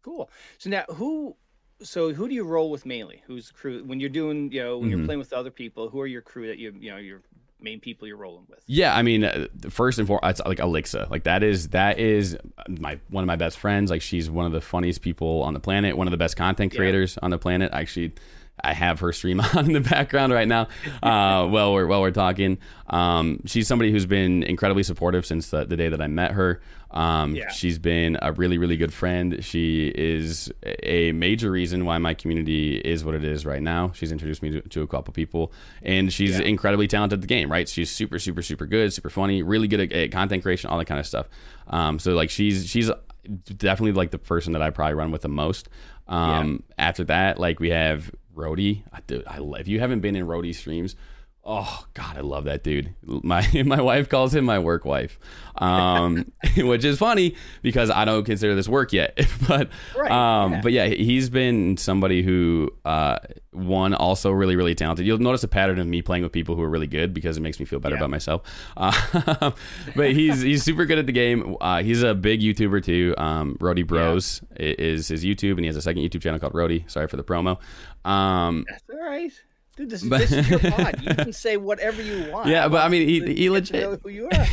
Cool. 0.02 0.30
So 0.58 0.70
now 0.70 0.84
who 0.90 1.36
so 1.82 2.12
who 2.12 2.28
do 2.28 2.34
you 2.34 2.44
roll 2.44 2.70
with 2.70 2.84
mainly? 2.86 3.22
Who's 3.26 3.48
the 3.48 3.54
crew 3.54 3.82
when 3.84 4.00
you're 4.00 4.08
doing, 4.10 4.52
you 4.52 4.62
know, 4.62 4.78
when 4.78 4.90
you're 4.90 4.98
Mhm. 4.98 5.06
playing 5.06 5.18
with 5.18 5.32
other 5.32 5.50
people, 5.50 5.88
who 5.90 6.00
are 6.00 6.06
your 6.06 6.22
crew 6.22 6.46
that 6.48 6.58
you 6.58 6.74
you 6.78 6.90
know, 6.90 6.96
your 6.98 7.22
main 7.60 7.80
people 7.80 8.08
you're 8.08 8.16
rolling 8.16 8.46
with? 8.48 8.62
Yeah, 8.66 8.94
I 8.96 9.02
mean, 9.02 9.24
uh, 9.24 9.46
first 9.68 9.98
and 9.98 10.06
foremost, 10.08 10.40
it's 10.40 10.46
like 10.46 10.58
Alexa. 10.60 11.08
Like 11.10 11.24
that 11.24 11.42
is 11.42 11.68
that 11.68 11.98
is 11.98 12.36
my 12.68 12.98
one 13.08 13.22
of 13.24 13.26
my 13.28 13.36
best 13.36 13.58
friends. 13.58 13.90
Like 13.90 14.02
she's 14.02 14.30
one 14.30 14.46
of 14.46 14.52
the 14.52 14.60
funniest 14.62 15.02
people 15.02 15.42
on 15.42 15.54
the 15.54 15.60
planet. 15.60 15.96
One 15.96 16.06
of 16.06 16.10
the 16.12 16.16
best 16.16 16.36
content 16.36 16.72
Yeah. 16.72 16.78
creators 16.78 17.18
on 17.18 17.30
the 17.30 17.38
planet. 17.38 17.70
Actually, 17.72 18.12
I 18.62 18.72
have 18.74 19.00
her 19.00 19.12
stream 19.12 19.40
on 19.54 19.66
in 19.66 19.72
the 19.72 19.80
background 19.80 20.32
right 20.32 20.48
now. 20.48 20.68
Uh, 21.02 21.46
while 21.48 21.72
we're 21.72 21.86
while 21.86 22.00
we're 22.00 22.10
talking, 22.10 22.58
um, 22.88 23.40
she's 23.46 23.66
somebody 23.68 23.90
who's 23.92 24.06
been 24.06 24.42
incredibly 24.42 24.82
supportive 24.82 25.24
since 25.26 25.50
the, 25.50 25.64
the 25.64 25.76
day 25.76 25.88
that 25.88 26.00
I 26.00 26.06
met 26.06 26.32
her. 26.32 26.60
Um, 26.92 27.36
Yeah. 27.36 27.50
She's 27.50 27.78
been 27.78 28.18
a 28.20 28.32
really 28.32 28.58
really 28.58 28.76
good 28.76 28.92
friend. 28.92 29.44
She 29.44 29.88
is 29.94 30.50
a 30.82 31.12
major 31.12 31.50
reason 31.50 31.84
why 31.84 31.98
my 31.98 32.14
community 32.14 32.78
is 32.78 33.04
what 33.04 33.14
it 33.14 33.24
is 33.24 33.46
right 33.46 33.62
now. 33.62 33.92
She's 33.94 34.10
introduced 34.10 34.42
me 34.42 34.50
to, 34.50 34.60
to 34.60 34.82
a 34.82 34.86
couple 34.88 35.12
people, 35.14 35.52
and 35.82 36.12
she's 36.12 36.38
Yeah. 36.38 36.44
incredibly 36.46 36.88
talented 36.88 37.18
at 37.18 37.20
the 37.20 37.28
game. 37.28 37.50
Right? 37.50 37.68
She's 37.68 37.90
super 37.90 38.18
super 38.18 38.42
super 38.42 38.66
good, 38.66 38.92
super 38.92 39.10
funny, 39.10 39.42
really 39.42 39.68
good 39.68 39.80
at, 39.80 39.92
at 39.92 40.10
content 40.12 40.42
creation, 40.42 40.68
all 40.70 40.78
that 40.78 40.86
kind 40.86 40.98
of 41.00 41.06
stuff. 41.06 41.28
Um, 41.68 41.98
so 42.00 42.14
like 42.14 42.30
she's 42.30 42.66
she's 42.68 42.90
definitely 43.44 43.92
like 43.92 44.10
the 44.10 44.18
person 44.18 44.54
that 44.54 44.62
I 44.62 44.70
probably 44.70 44.94
run 44.94 45.12
with 45.12 45.22
the 45.22 45.28
most. 45.28 45.68
Um, 46.08 46.64
After 46.76 47.04
that, 47.04 47.38
like 47.38 47.60
we 47.60 47.70
have 47.70 48.10
Rody. 48.40 48.84
I, 48.92 48.98
I, 49.26 49.38
if 49.58 49.68
you 49.68 49.80
haven't 49.80 50.00
been 50.00 50.16
in 50.16 50.26
Rody 50.26 50.52
streams, 50.52 50.96
Oh 51.42 51.86
God, 51.94 52.16
I 52.18 52.20
love 52.20 52.44
that 52.44 52.62
dude. 52.62 52.94
My 53.02 53.46
my 53.64 53.80
wife 53.80 54.08
calls 54.08 54.34
him 54.34 54.44
my 54.44 54.58
work 54.58 54.84
wife, 54.84 55.18
um, 55.56 56.30
which 56.58 56.84
is 56.84 56.98
funny 56.98 57.34
because 57.62 57.90
I 57.90 58.04
don't 58.04 58.24
consider 58.24 58.54
this 58.54 58.68
work 58.68 58.92
yet. 58.92 59.18
but 59.48 59.70
Right, 59.96 60.10
um, 60.10 60.52
yeah. 60.52 60.60
but 60.60 60.72
yeah, 60.72 60.86
he's 60.86 61.30
been 61.30 61.76
somebody 61.78 62.22
who 62.22 62.70
uh, 62.84 63.18
one 63.52 63.94
also 63.94 64.30
really 64.30 64.54
really 64.54 64.74
talented. 64.74 65.06
You'll 65.06 65.18
notice 65.18 65.42
a 65.42 65.48
pattern 65.48 65.78
of 65.78 65.86
me 65.86 66.02
playing 66.02 66.22
with 66.24 66.32
people 66.32 66.56
who 66.56 66.62
are 66.62 66.68
really 66.68 66.86
good 66.86 67.14
because 67.14 67.36
it 67.38 67.40
makes 67.40 67.58
me 67.58 67.64
feel 67.64 67.80
better 67.80 67.94
Yeah. 67.94 68.00
about 68.00 68.10
myself. 68.10 68.42
Uh, 68.76 69.50
but 69.96 70.12
he's 70.12 70.42
he's 70.42 70.62
super 70.62 70.84
good 70.84 70.98
at 70.98 71.06
the 71.06 71.12
game. 71.12 71.56
Uh, 71.60 71.82
he's 71.82 72.02
a 72.02 72.14
big 72.14 72.40
YouTuber 72.42 72.84
too. 72.84 73.14
Um, 73.16 73.56
Rody 73.60 73.82
Bros 73.82 74.42
i- 74.52 74.76
is 74.78 75.08
his 75.08 75.24
YouTube, 75.24 75.52
and 75.52 75.60
he 75.60 75.66
has 75.66 75.76
a 75.76 75.82
second 75.82 76.02
YouTube 76.02 76.20
channel 76.22 76.38
called 76.38 76.54
Rody. 76.54 76.84
Sorry 76.86 77.08
for 77.08 77.16
the 77.16 77.24
promo. 77.24 77.58
Um, 78.08 78.66
That's 78.68 78.84
all 78.92 79.00
right. 79.00 79.32
Dude, 79.80 79.88
this, 79.90 80.02
But- 80.02 80.18
this 80.20 80.32
is 80.32 80.50
your 80.50 80.58
pod. 80.70 81.00
You 81.00 81.14
can 81.14 81.32
say 81.32 81.56
whatever 81.56 82.02
you 82.02 82.30
want. 82.30 82.48
Yeah, 82.48 82.68
but 82.68 82.84
I 82.84 82.88
mean, 82.88 83.08
he- 83.08 83.34
he 83.34 83.48
legit- 83.48 83.80
know 83.80 83.98
who 84.02 84.10
you 84.10 84.26
are. 84.26 84.46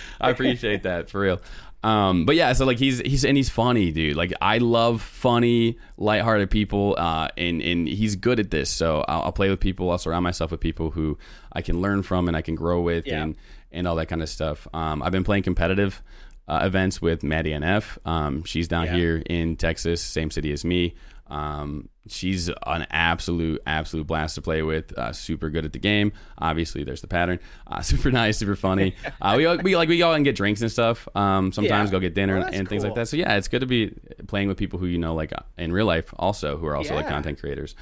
I 0.20 0.30
appreciate 0.30 0.84
that 0.84 1.10
for 1.10 1.20
real. 1.20 1.40
Um, 1.84 2.24
but 2.24 2.36
yeah, 2.36 2.52
so 2.54 2.64
like 2.64 2.78
he's 2.78 3.00
he's 3.00 3.24
and 3.26 3.36
he's 3.36 3.50
funny, 3.50 3.92
dude. 3.92 4.16
Like 4.16 4.32
I 4.40 4.58
love 4.58 5.02
funny, 5.02 5.78
lighthearted 5.98 6.50
people, 6.50 6.94
uh, 6.98 7.28
and 7.36 7.60
and 7.60 7.86
he's 7.86 8.16
good 8.16 8.40
at 8.40 8.50
this. 8.50 8.70
So 8.70 9.04
I'll, 9.06 9.24
I'll 9.24 9.32
play 9.32 9.50
with 9.50 9.60
people. 9.60 9.90
I'll 9.90 9.98
surround 9.98 10.24
myself 10.24 10.50
with 10.50 10.60
people 10.60 10.90
who 10.90 11.18
I 11.52 11.60
can 11.60 11.82
learn 11.82 12.02
from 12.02 12.26
and 12.28 12.36
I 12.36 12.40
can 12.40 12.54
grow 12.54 12.80
with, 12.80 13.06
Yeah. 13.06 13.22
and 13.22 13.36
and 13.70 13.86
all 13.86 13.96
that 13.96 14.06
kind 14.06 14.22
of 14.22 14.28
stuff. 14.30 14.66
Um, 14.72 15.02
I've 15.02 15.12
been 15.12 15.22
playing 15.22 15.42
competitive 15.42 16.02
uh, 16.48 16.60
events 16.62 17.02
with 17.02 17.22
Maddie 17.22 17.50
NF. 17.50 17.98
Um, 18.06 18.42
she's 18.44 18.68
down 18.68 18.86
Yeah. 18.86 18.94
here 18.96 19.22
in 19.26 19.56
Texas, 19.56 20.00
same 20.02 20.30
city 20.30 20.52
as 20.52 20.64
me. 20.64 20.94
Um, 21.28 21.88
she's 22.08 22.48
an 22.48 22.86
absolute, 22.90 23.60
absolute 23.66 24.06
blast 24.06 24.36
to 24.36 24.42
play 24.42 24.62
with. 24.62 24.96
Uh, 24.96 25.12
super 25.12 25.50
good 25.50 25.64
at 25.64 25.72
the 25.72 25.78
game. 25.78 26.12
Obviously, 26.38 26.84
there's 26.84 27.00
the 27.00 27.08
pattern. 27.08 27.40
Uh, 27.66 27.80
super 27.82 28.10
nice, 28.10 28.38
super 28.38 28.56
funny. 28.56 28.94
Uh, 29.20 29.34
we, 29.36 29.46
we 29.58 29.76
like 29.76 29.88
we 29.88 29.98
go 29.98 30.12
and 30.12 30.24
get 30.24 30.36
drinks 30.36 30.60
and 30.62 30.70
stuff. 30.70 31.08
Um, 31.16 31.52
sometimes 31.52 31.88
Yeah. 31.88 31.92
go 31.92 32.00
get 32.00 32.14
dinner 32.14 32.38
Well, 32.38 32.46
and, 32.46 32.54
and 32.56 32.68
things 32.68 32.84
like 32.84 32.94
that. 32.94 33.08
So 33.08 33.16
yeah, 33.16 33.36
it's 33.36 33.48
good 33.48 33.60
to 33.60 33.66
be 33.66 33.92
playing 34.26 34.48
with 34.48 34.56
people 34.56 34.78
who 34.78 34.86
you 34.86 34.98
know, 34.98 35.14
like 35.14 35.32
uh, 35.32 35.40
in 35.58 35.72
real 35.72 35.86
life, 35.86 36.12
also 36.18 36.56
who 36.56 36.66
are 36.66 36.76
also 36.76 36.94
like 36.94 37.08
content 37.08 37.40
creators. 37.40 37.74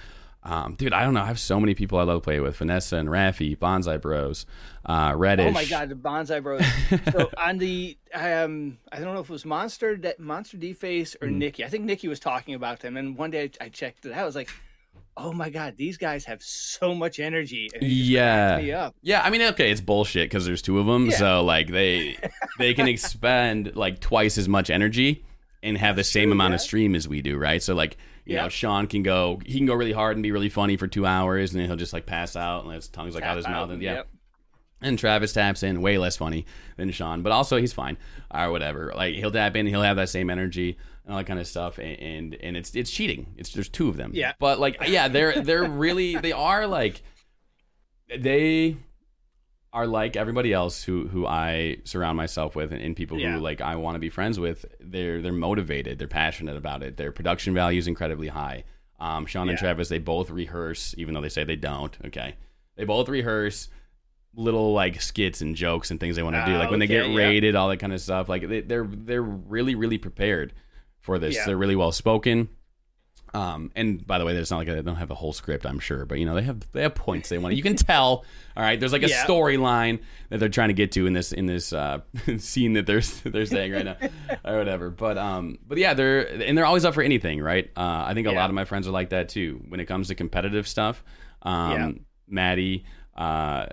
Um, 0.45 0.74
dude, 0.74 0.92
I 0.92 1.03
don't 1.05 1.14
know. 1.14 1.22
I 1.22 1.26
have 1.26 1.40
so 1.40 1.59
many 1.59 1.74
people 1.74 1.99
I 1.99 2.03
love 2.03 2.20
to 2.20 2.24
play 2.24 2.38
with: 2.40 2.57
Vanessa 2.59 2.97
and 2.97 3.09
Rafi, 3.09 3.57
Bonsai 3.57 4.01
Bros, 4.01 4.45
uh, 4.84 5.14
Reddish. 5.16 5.47
Oh 5.47 5.51
my 5.51 5.64
god, 5.64 5.88
the 5.88 5.95
bonsai 5.95 6.42
bros. 6.42 6.62
so 7.12 7.30
on 7.38 7.57
the 7.59 7.97
um, 8.12 8.76
I 8.92 9.01
don't 9.01 9.14
know 9.14 9.20
if 9.20 9.30
it 9.30 9.32
was 9.32 9.45
Monster, 9.47 9.97
that 9.99 10.20
Monster 10.20 10.59
D 10.59 10.72
Face 10.74 11.16
Hmm. 11.18 11.26
or 11.26 11.30
Nikki. 11.30 11.64
I 11.64 11.68
think 11.68 11.84
Nikki 11.84 12.09
was 12.09 12.20
talking 12.20 12.55
about 12.55 12.80
them, 12.80 12.97
and 12.97 13.16
one 13.16 13.30
day 13.30 13.51
I 13.61 13.68
checked 13.70 14.05
it 14.05 14.12
out. 14.12 14.18
I 14.18 14.24
was 14.26 14.34
like, 14.36 14.51
oh 15.16 15.32
my 15.32 15.49
god, 15.49 15.76
these 15.78 15.97
guys 15.97 16.24
have 16.26 16.42
so 16.42 16.95
much 16.95 17.20
energy. 17.20 17.70
And 17.74 17.82
Yeah. 17.84 18.90
Yeah, 19.01 19.22
I 19.22 19.30
mean, 19.30 19.42
okay, 19.42 19.70
it's 19.70 19.80
bullshit 19.80 20.28
because 20.28 20.45
there's 20.45 20.61
two 20.61 20.78
of 20.78 20.86
them, 20.86 21.07
Yeah. 21.07 21.16
so 21.16 21.42
like 21.45 21.68
they 21.68 22.18
they 22.59 22.74
can 22.74 22.86
expend 22.86 23.74
like 23.76 24.01
twice 24.01 24.36
as 24.36 24.49
much 24.49 24.68
energy 24.70 25.24
and 25.62 25.78
have 25.78 25.97
the 25.97 26.05
same 26.05 26.24
true, 26.28 26.32
amount 26.32 26.51
yeah. 26.51 26.57
of 26.57 26.61
stream 26.61 26.95
as 26.95 27.09
we 27.09 27.22
do, 27.22 27.38
right? 27.38 27.62
So 27.62 27.74
like, 27.74 27.97
you 28.24 28.34
Yeah. 28.36 28.42
know, 28.42 28.48
Sean 28.48 28.86
can 28.86 29.02
go, 29.02 29.40
he 29.44 29.58
can 29.58 29.66
go 29.66 29.74
really 29.74 29.92
hard 29.92 30.16
and 30.16 30.22
be 30.22 30.32
really 30.32 30.48
funny 30.48 30.76
for 30.76 30.86
two 30.86 31.06
hours, 31.06 31.52
and 31.52 31.60
then 31.60 31.68
he'll 31.68 31.76
just 31.76 31.92
like 31.92 32.06
pass 32.06 32.36
out 32.36 32.64
and 32.64 32.72
his 32.74 32.88
tongue's 32.88 33.14
like 33.14 33.24
out 33.24 33.28
Tap 33.28 33.36
his 33.36 33.46
mouth, 33.48 33.70
and 33.70 33.82
yeah. 33.82 33.94
yep. 33.94 34.08
And 34.80 34.98
Travis 34.98 35.32
taps 35.32 35.62
in, 35.62 35.80
way 35.80 35.96
less 35.96 36.16
funny 36.18 36.44
than 36.76 36.90
Sean, 36.90 37.22
but 37.22 37.32
also 37.32 37.56
he's 37.56 37.72
fine 37.72 37.96
or 38.34 38.50
whatever. 38.50 38.92
Like 38.94 39.14
he'll 39.14 39.30
tap 39.30 39.56
in, 39.56 39.66
he'll 39.66 39.80
have 39.82 39.96
that 39.96 40.10
same 40.10 40.28
energy 40.28 40.76
and 41.04 41.12
all 41.12 41.18
that 41.18 41.24
kind 41.26 41.38
of 41.40 41.46
stuff, 41.46 41.78
and 41.78 41.98
and, 42.00 42.34
and 42.34 42.56
it's 42.56 42.74
it's 42.74 42.90
cheating. 42.90 43.34
It's 43.38 43.50
there's 43.52 43.68
two 43.70 43.88
of 43.88 43.96
them. 43.96 44.10
Yeah. 44.14 44.32
but 44.38 44.58
like 44.60 44.76
yeah, 44.86 45.08
they're 45.08 45.40
they're 45.40 45.64
really 45.64 46.16
they 46.16 46.32
are 46.32 46.66
like 46.66 47.02
they 48.14 48.76
are 49.74 49.86
like 49.86 50.16
everybody 50.16 50.52
else 50.52 50.82
who 50.84 51.08
who 51.08 51.26
I 51.26 51.78
surround 51.84 52.16
myself 52.16 52.54
with 52.56 52.72
and, 52.72 52.80
and 52.80 52.94
people 52.96 53.18
Yeah. 53.18 53.34
who 53.34 53.40
like 53.40 53.60
I 53.60 53.74
want 53.76 53.96
to 53.96 53.98
be 53.98 54.08
friends 54.08 54.38
with. 54.40 54.64
They're 54.80 55.20
they're 55.20 55.32
motivated. 55.32 55.98
They're 55.98 56.08
passionate 56.08 56.56
about 56.56 56.82
it. 56.82 56.96
Their 56.96 57.10
production 57.12 57.52
value 57.54 57.78
is 57.80 57.88
incredibly 57.88 58.28
high. 58.28 58.64
Um, 59.00 59.26
Sean 59.26 59.48
and 59.48 59.58
Travis, 59.58 59.88
they 59.88 59.98
both 59.98 60.30
rehearse, 60.30 60.94
even 60.96 61.12
though 61.12 61.20
they 61.20 61.28
say 61.28 61.42
they 61.44 61.56
don't. 61.56 61.94
Okay, 62.06 62.36
they 62.76 62.84
both 62.84 63.08
rehearse 63.08 63.68
little 64.36 64.72
like 64.72 65.00
skits 65.02 65.40
and 65.42 65.54
jokes 65.56 65.90
and 65.90 65.98
things 66.00 66.16
they 66.16 66.22
want 66.22 66.34
to 66.36 66.44
do. 66.46 66.54
Ah, 66.54 66.58
Like 66.60 66.70
when 66.70 66.80
they 66.80 66.86
get 66.86 67.08
yeah. 67.08 67.16
rated, 67.16 67.54
all 67.56 67.68
that 67.68 67.78
kind 67.78 67.92
of 67.92 68.00
stuff. 68.00 68.28
Like 68.28 68.48
they, 68.48 68.60
they're 68.60 68.86
they're 68.88 69.22
really 69.22 69.74
really 69.74 69.98
prepared 69.98 70.52
for 71.00 71.18
this. 71.18 71.34
Yeah. 71.34 71.46
They're 71.46 71.56
really 71.58 71.76
well 71.76 71.92
spoken. 71.92 72.48
Um, 73.35 73.72
and 73.74 74.07
by 74.07 74.18
the 74.18 74.24
way, 74.24 74.35
it's 74.37 74.51
not 74.51 74.59
like 74.59 74.68
they 74.68 74.80
don't 74.80 74.95
have 74.97 75.11
a 75.11 75.14
whole 75.14 75.32
script, 75.32 75.66
I'm 75.66 75.80
sure, 75.80 76.07
but 76.07 76.18
you 76.20 76.24
know 76.24 76.35
they 76.35 76.43
have 76.43 76.61
they 76.72 76.82
have 76.82 76.95
points 76.95 77.28
they 77.28 77.39
want. 77.39 77.57
You 77.57 77.62
can 77.62 77.74
tell. 77.76 78.24
All 78.57 78.62
right, 78.62 78.78
there's 78.78 78.93
like 78.93 79.03
a 79.03 79.09
Yeah. 79.09 79.26
storyline 79.26 79.99
that 80.30 80.39
they're 80.39 80.49
trying 80.49 80.68
to 80.68 80.74
get 80.74 80.93
to 80.93 81.07
in 81.07 81.12
this 81.12 81.32
in 81.32 81.47
this 81.47 81.72
uh, 81.72 82.01
scene 82.39 82.74
that 82.74 82.87
they're 82.87 83.01
they're 83.24 83.45
saying 83.47 83.72
right 83.72 83.85
now, 83.85 83.97
or 84.45 84.57
whatever. 84.59 84.91
But 84.91 85.18
um, 85.18 85.59
but 85.66 85.78
yeah, 85.78 85.95
they're 85.95 86.20
and 86.43 86.57
they're 86.57 86.64
always 86.66 86.85
up 86.85 86.95
for 86.95 87.03
anything, 87.03 87.41
right? 87.43 87.70
Uh, 87.76 88.05
I 88.07 88.14
think 88.14 88.26
a 88.28 88.30
Yeah. 88.30 88.37
lot 88.41 88.51
of 88.51 88.55
my 88.55 88.64
friends 88.64 88.87
are 88.87 88.93
like 88.93 89.11
that 89.11 89.28
too 89.28 89.62
when 89.68 89.80
it 89.80 89.87
comes 89.87 90.09
to 90.09 90.14
competitive 90.14 90.68
stuff. 90.68 91.03
Um, 91.43 91.70
Yeah. 91.72 91.91
Maddie, 92.28 92.85
uh, 93.16 93.66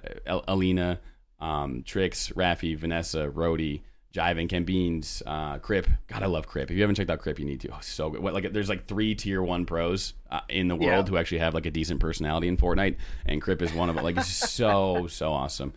Alina, 0.48 1.00
um, 1.40 1.84
Trix, 1.84 2.30
Rafi, 2.30 2.76
Vanessa, 2.78 3.30
Rody, 3.30 3.84
Jive 4.14 4.40
and 4.40 4.50
Ken 4.50 4.64
Beans, 4.66 5.24
uh, 5.26 5.58
Crip. 5.60 5.88
God, 6.08 6.22
I 6.22 6.26
love 6.26 6.46
Crip. 6.48 6.70
If 6.70 6.76
you 6.76 6.82
haven't 6.84 6.96
checked 6.96 7.10
out 7.10 7.20
Crip, 7.20 7.40
you 7.40 7.46
need 7.46 7.62
to. 7.62 7.70
Oh, 7.74 7.78
so 7.82 8.10
good. 8.10 8.22
What, 8.22 8.34
like, 8.34 8.52
there's 8.52 8.68
like 8.70 8.86
three 8.86 9.16
tier 9.16 9.42
one 9.42 9.66
pros 9.66 10.14
uh, 10.30 10.42
in 10.50 10.68
the 10.68 10.76
world 10.76 11.08
Yeah. 11.08 11.10
who 11.12 11.18
actually 11.18 11.38
have 11.40 11.54
like 11.54 11.66
a 11.66 11.72
decent 11.72 12.00
personality 12.02 12.48
in 12.50 12.58
Fortnite, 12.58 12.98
and 13.26 13.42
Crip 13.42 13.62
is 13.62 13.74
one 13.74 13.88
of 13.90 13.96
them. 13.96 14.04
Like, 14.04 14.18
it's 14.18 14.28
so 14.28 15.08
so 15.10 15.32
awesome. 15.32 15.74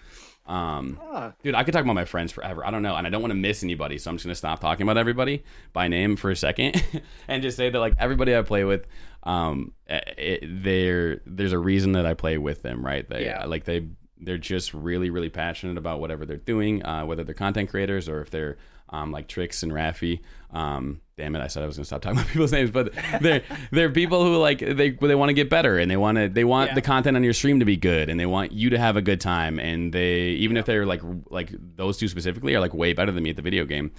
Um, 0.46 0.98
Ah, 1.02 1.32
dude, 1.42 1.54
I 1.54 1.64
could 1.64 1.72
talk 1.72 1.84
about 1.84 1.94
my 1.94 2.04
friends 2.04 2.30
forever. 2.32 2.66
I 2.66 2.70
don't 2.70 2.82
know, 2.82 2.94
and 2.96 3.06
I 3.06 3.10
don't 3.10 3.22
want 3.22 3.30
to 3.30 3.36
miss 3.36 3.62
anybody, 3.62 3.96
so 3.98 4.10
I'm 4.10 4.16
just 4.16 4.26
gonna 4.26 4.34
stop 4.34 4.60
talking 4.60 4.82
about 4.82 4.98
everybody 4.98 5.42
by 5.72 5.88
name 5.88 6.16
for 6.16 6.30
a 6.30 6.36
second, 6.36 6.84
and 7.28 7.42
just 7.42 7.56
say 7.56 7.70
that 7.70 7.78
like 7.78 7.94
everybody 7.98 8.36
I 8.36 8.42
play 8.42 8.64
with, 8.64 8.86
um, 9.22 9.72
it, 9.86 10.44
there 10.62 11.22
there's 11.24 11.52
a 11.52 11.58
reason 11.58 11.92
that 11.92 12.04
I 12.04 12.12
play 12.14 12.36
with 12.36 12.60
them, 12.62 12.84
right? 12.84 13.08
They 13.08 13.24
Yeah. 13.24 13.46
like 13.46 13.64
they 13.64 13.86
they're 14.24 14.38
just 14.38 14.74
really 14.74 15.10
really 15.10 15.28
passionate 15.30 15.78
about 15.78 16.00
whatever 16.00 16.24
they're 16.26 16.36
doing, 16.36 16.84
uh, 16.84 17.04
whether 17.04 17.24
they're 17.24 17.34
content 17.34 17.70
creators 17.70 18.08
or 18.08 18.20
if 18.20 18.30
they're 18.30 18.56
um, 18.90 19.10
like 19.12 19.28
Trix 19.28 19.62
and 19.62 19.72
Rafi. 19.72 20.20
Um, 20.52 21.00
damn 21.16 21.34
it, 21.34 21.40
I 21.40 21.46
said 21.48 21.62
I 21.62 21.66
was 21.66 21.76
gonna 21.76 21.84
stop 21.86 22.02
talking 22.02 22.18
about 22.20 22.30
people's 22.30 22.52
names, 22.52 22.70
but 22.70 22.92
they're 23.20 23.42
they're 23.72 23.90
people 23.90 24.24
who 24.24 24.36
like 24.36 24.58
they 24.60 24.90
they 24.90 25.14
want 25.14 25.30
to 25.30 25.34
get 25.34 25.48
better 25.50 25.78
and 25.78 25.90
they 25.90 25.96
want 25.96 26.18
to 26.18 26.28
they 26.28 26.44
want 26.44 26.70
Yeah. 26.70 26.74
the 26.74 26.82
content 26.82 27.16
on 27.16 27.24
your 27.24 27.32
stream 27.32 27.58
to 27.60 27.64
be 27.64 27.76
good 27.76 28.08
and 28.08 28.20
they 28.20 28.26
want 28.26 28.52
you 28.52 28.70
to 28.70 28.78
have 28.78 28.96
a 28.96 29.02
good 29.02 29.20
time 29.20 29.58
and 29.58 29.92
they 29.92 30.28
even 30.30 30.56
if 30.56 30.64
they're 30.66 30.86
like 30.86 31.00
like 31.30 31.50
those 31.76 31.98
two 31.98 32.08
specifically 32.08 32.54
are 32.54 32.60
like 32.60 32.74
way 32.74 32.92
better 32.92 33.10
than 33.12 33.22
me 33.22 33.30
at 33.30 33.36
the 33.36 33.42
video 33.42 33.64
game, 33.64 33.90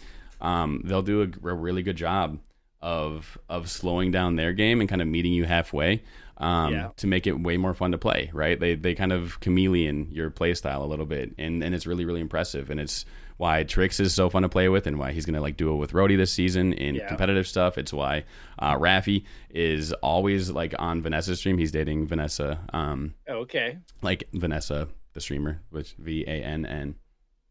um, 0.41 0.81
they'll 0.85 1.01
do 1.01 1.21
a, 1.23 1.47
a 1.49 1.53
really 1.53 1.81
good 1.83 1.97
job 1.97 2.39
of 2.81 3.37
of 3.49 3.69
slowing 3.69 4.11
down 4.11 4.35
their 4.35 4.53
game 4.53 4.79
and 4.79 4.87
kind 4.87 5.01
of 5.01 5.07
meeting 5.07 5.33
you 5.33 5.43
halfway 5.45 6.03
um, 6.37 6.73
Yeah. 6.73 6.89
to 6.97 7.07
make 7.07 7.27
it 7.27 7.39
way 7.39 7.57
more 7.57 7.73
fun 7.73 7.91
to 7.91 7.97
play. 7.97 8.29
Right? 8.33 8.59
They 8.59 8.75
they 8.75 8.95
kind 8.95 9.11
of 9.13 9.39
chameleon 9.39 10.09
your 10.11 10.29
play 10.29 10.53
style 10.53 10.83
a 10.83 10.85
little 10.87 11.05
bit, 11.05 11.33
and 11.37 11.63
and 11.63 11.73
it's 11.75 11.85
really 11.87 12.05
really 12.05 12.21
impressive. 12.21 12.69
And 12.69 12.79
it's 12.79 13.05
why 13.37 13.63
Trix 13.63 13.99
is 13.99 14.13
so 14.13 14.29
fun 14.29 14.43
to 14.43 14.49
play 14.49 14.69
with, 14.69 14.87
and 14.87 14.97
why 14.97 15.11
he's 15.11 15.25
gonna 15.25 15.41
like 15.41 15.57
do 15.57 15.71
it 15.73 15.75
with 15.75 15.93
Rody 15.93 16.15
this 16.15 16.31
season 16.31 16.71
in 16.73 16.95
Yeah. 16.95 17.07
competitive 17.07 17.47
stuff. 17.47 17.77
It's 17.77 17.91
why 17.91 18.23
uh, 18.59 18.75
Rafi 18.75 19.23
is 19.49 19.91
always 19.93 20.49
like 20.51 20.73
on 20.79 21.01
Vanessa's 21.01 21.39
stream. 21.39 21.57
He's 21.57 21.71
dating 21.71 22.07
Vanessa, 22.07 22.59
um, 22.73 23.13
okay. 23.29 23.77
like 24.01 24.27
Vanessa 24.33 24.87
the 25.13 25.21
streamer, 25.21 25.61
which 25.69 25.93
V 25.99 26.23
A 26.27 26.43
N 26.43 26.65
N. 26.65 26.95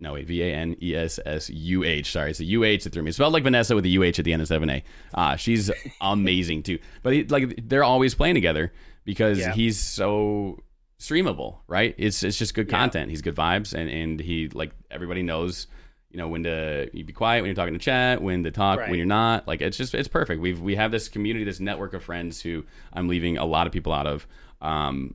No 0.04 0.12
wait, 0.12 0.26
V 0.28 0.42
A 0.42 0.54
N 0.54 0.76
E 0.82 0.94
S 0.94 1.18
S 1.26 1.50
U 1.50 1.82
H. 1.82 2.12
Sorry, 2.12 2.30
it's 2.30 2.38
the 2.38 2.44
U 2.46 2.62
H 2.62 2.84
that 2.84 2.92
threw 2.92 3.02
me. 3.02 3.08
It 3.10 3.14
spelled 3.14 3.32
like 3.32 3.42
Vanessa 3.42 3.74
with 3.74 3.84
the 3.84 3.90
U 3.90 4.02
H 4.04 4.18
at 4.18 4.24
the 4.24 4.32
end 4.32 4.42
of 4.42 4.48
seven 4.48 4.70
A. 4.70 4.84
Uh, 5.14 5.34
she's 5.36 5.70
amazing 6.00 6.62
too. 6.62 6.78
But 7.02 7.12
he, 7.14 7.24
like 7.24 7.54
they're 7.68 7.82
always 7.84 8.14
playing 8.14 8.34
together 8.36 8.72
because 9.04 9.38
Yeah. 9.38 9.52
he's 9.52 9.78
so 9.80 10.60
streamable, 10.98 11.58
right? 11.66 11.94
It's 11.98 12.22
it's 12.22 12.38
just 12.38 12.54
good 12.54 12.68
Yeah. 12.70 12.78
content. 12.78 13.10
He's 13.10 13.22
good 13.22 13.34
vibes, 13.34 13.72
and 13.72 13.88
and 13.90 14.20
he 14.20 14.48
like 14.48 14.72
everybody 14.90 15.22
knows, 15.22 15.66
you 16.10 16.18
know, 16.18 16.28
when 16.28 16.44
to 16.44 16.88
you 16.92 17.04
be 17.04 17.12
quiet 17.12 17.40
when 17.42 17.48
you're 17.48 17.54
talking 17.56 17.74
to 17.74 17.80
chat, 17.80 18.22
when 18.22 18.44
to 18.44 18.50
talk 18.50 18.78
Right. 18.80 18.90
when 18.90 18.98
you're 18.98 19.06
not. 19.06 19.48
Like 19.48 19.60
it's 19.62 19.76
just 19.76 19.94
it's 19.94 20.08
perfect. 20.08 20.40
We've 20.40 20.60
we 20.60 20.76
have 20.76 20.90
this 20.90 21.08
community, 21.08 21.44
this 21.44 21.60
network 21.60 21.94
of 21.94 22.02
friends 22.04 22.42
who 22.42 22.64
I'm 22.92 23.08
leaving 23.08 23.38
a 23.38 23.44
lot 23.44 23.66
of 23.66 23.72
people 23.72 23.92
out 23.92 24.06
of. 24.06 24.26
Um, 24.60 25.14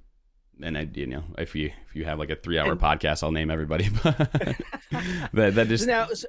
and 0.62 0.78
I, 0.78 0.88
you 0.93 1.07
know, 1.07 1.24
if 1.38 1.55
you 1.55 1.72
if 1.89 1.95
you 1.95 2.05
have 2.05 2.20
like 2.20 2.30
a 2.30 2.36
three 2.36 2.57
hour 2.60 2.72
And- 2.72 2.80
podcast, 2.82 3.24
I'll 3.24 3.32
name 3.32 3.49
everybody. 3.51 3.89
But 4.03 4.18
that 5.34 5.55
that 5.55 5.68
just 5.68 5.88
now, 5.88 6.07
so 6.07 6.28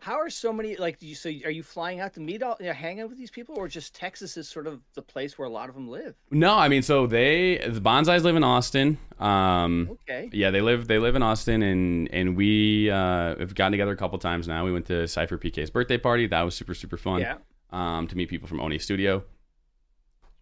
how 0.00 0.20
are 0.20 0.30
so 0.30 0.52
many 0.52 0.76
like? 0.76 0.98
Do 1.00 1.06
you 1.06 1.14
so 1.16 1.28
are 1.28 1.50
you 1.50 1.62
flying 1.64 1.98
out 2.00 2.14
to 2.14 2.20
meet 2.20 2.42
all, 2.42 2.56
you 2.60 2.66
know, 2.66 2.72
hang 2.72 3.00
out 3.00 3.08
with 3.08 3.18
these 3.18 3.30
people, 3.30 3.56
or 3.58 3.66
just 3.66 3.94
Texas 3.94 4.36
is 4.36 4.48
sort 4.48 4.66
of 4.68 4.80
the 4.94 5.02
place 5.02 5.36
where 5.36 5.46
a 5.48 5.50
lot 5.50 5.68
of 5.68 5.74
them 5.74 5.88
live? 5.88 6.14
no. 6.30 6.54
I 6.54 6.68
mean, 6.68 6.82
so 6.82 7.06
they 7.06 7.58
the 7.66 7.80
bonsais 7.80 8.22
live 8.22 8.36
in 8.36 8.44
Austin. 8.44 8.98
Um, 9.18 9.88
Okay. 10.08 10.30
yeah, 10.32 10.50
they 10.50 10.60
live 10.60 10.86
they 10.86 10.98
live 10.98 11.16
in 11.16 11.22
Austin, 11.22 11.62
and 11.62 12.08
and 12.12 12.36
we 12.36 12.88
uh, 12.90 13.36
have 13.38 13.54
gotten 13.56 13.72
together 13.72 13.92
a 13.92 13.96
couple 13.96 14.18
times 14.18 14.46
now. 14.46 14.64
We 14.64 14.72
went 14.72 14.86
to 14.86 15.08
Cypher 15.08 15.38
PK's 15.38 15.70
birthday 15.70 15.98
party. 15.98 16.26
That 16.28 16.42
was 16.42 16.54
super 16.54 16.74
super 16.74 16.96
fun. 16.96 17.20
Yeah. 17.20 17.38
Um, 17.70 18.06
to 18.06 18.16
meet 18.16 18.28
people 18.28 18.46
from 18.46 18.60
Oni 18.60 18.78
Studio, 18.78 19.24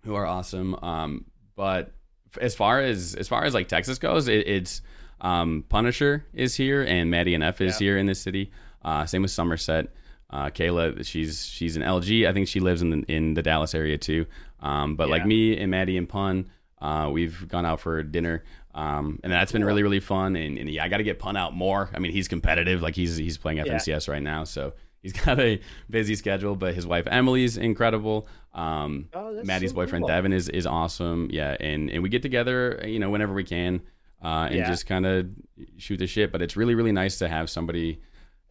who 0.04 0.14
are 0.14 0.26
awesome. 0.26 0.74
Um, 0.82 1.24
but 1.56 1.94
as 2.40 2.54
far 2.54 2.80
as 2.80 3.14
as 3.14 3.28
far 3.28 3.44
as 3.44 3.54
like 3.54 3.68
Texas 3.68 3.98
goes, 3.98 4.28
it, 4.28 4.46
it's 4.46 4.82
um, 5.20 5.64
Punisher 5.68 6.24
is 6.34 6.54
here 6.54 6.82
and 6.82 7.10
Maddie 7.10 7.36
NF 7.36 7.60
is 7.60 7.80
Yeah. 7.80 7.84
here 7.86 7.98
in 7.98 8.06
this 8.06 8.20
city. 8.20 8.50
Uh, 8.84 9.06
same 9.06 9.22
with 9.22 9.30
Somerset. 9.30 9.88
Uh, 10.30 10.46
Kayla, 10.50 11.04
she's 11.06 11.46
she's 11.46 11.76
an 11.76 11.82
LG. 11.82 12.28
I 12.28 12.32
think 12.32 12.48
she 12.48 12.60
lives 12.60 12.82
in 12.82 12.90
the, 12.90 13.04
in 13.08 13.34
the 13.34 13.42
Dallas 13.42 13.74
area 13.74 13.96
too. 13.98 14.26
Um, 14.60 14.96
but 14.96 15.08
like 15.08 15.24
me 15.26 15.56
and 15.58 15.70
Maddie 15.70 15.96
and 15.96 16.08
Pun, 16.08 16.50
uh, 16.80 17.08
we've 17.12 17.46
gone 17.48 17.64
out 17.64 17.80
for 17.80 18.02
dinner. 18.02 18.42
Um, 18.74 19.20
and 19.22 19.32
that's 19.32 19.52
been 19.52 19.64
really 19.64 19.82
really 19.84 20.00
fun. 20.00 20.34
And, 20.34 20.58
and 20.58 20.68
yeah, 20.68 20.82
I 20.84 20.88
got 20.88 20.96
to 20.96 21.04
get 21.04 21.18
Pun 21.20 21.36
out 21.36 21.54
more. 21.54 21.90
I 21.94 22.00
mean, 22.00 22.10
he's 22.12 22.26
competitive. 22.28 22.82
Like 22.82 22.96
he's 22.96 23.16
he's 23.16 23.38
playing 23.38 23.58
Yeah. 23.58 23.74
FNCS 23.74 24.08
right 24.08 24.22
now, 24.22 24.42
so 24.44 24.72
he's 25.04 25.12
got 25.24 25.38
a 25.38 25.60
busy 25.88 26.16
schedule. 26.16 26.56
But 26.56 26.74
his 26.74 26.84
wife 26.88 27.06
Emily's 27.08 27.56
incredible. 27.56 28.26
Um, 28.52 29.08
Oh, 29.14 29.40
Maddie's 29.44 29.70
so 29.70 29.76
boyfriend 29.76 30.02
cool. 30.02 30.08
Devin 30.08 30.32
is 30.32 30.48
is 30.48 30.66
awesome. 30.66 31.28
Yeah, 31.30 31.56
and 31.60 31.88
and 31.90 32.02
we 32.02 32.08
get 32.08 32.22
together, 32.22 32.82
you 32.84 32.98
know, 32.98 33.10
whenever 33.10 33.32
we 33.34 33.44
can, 33.44 33.82
uh, 34.22 34.46
and 34.50 34.56
Yeah. 34.56 34.66
just 34.66 34.86
kind 34.88 35.06
of 35.06 35.28
shoot 35.76 35.98
the 35.98 36.08
shit. 36.08 36.32
But 36.32 36.42
it's 36.42 36.56
really 36.56 36.74
really 36.74 36.92
nice 36.92 37.18
to 37.18 37.28
have 37.28 37.48
somebody. 37.48 38.00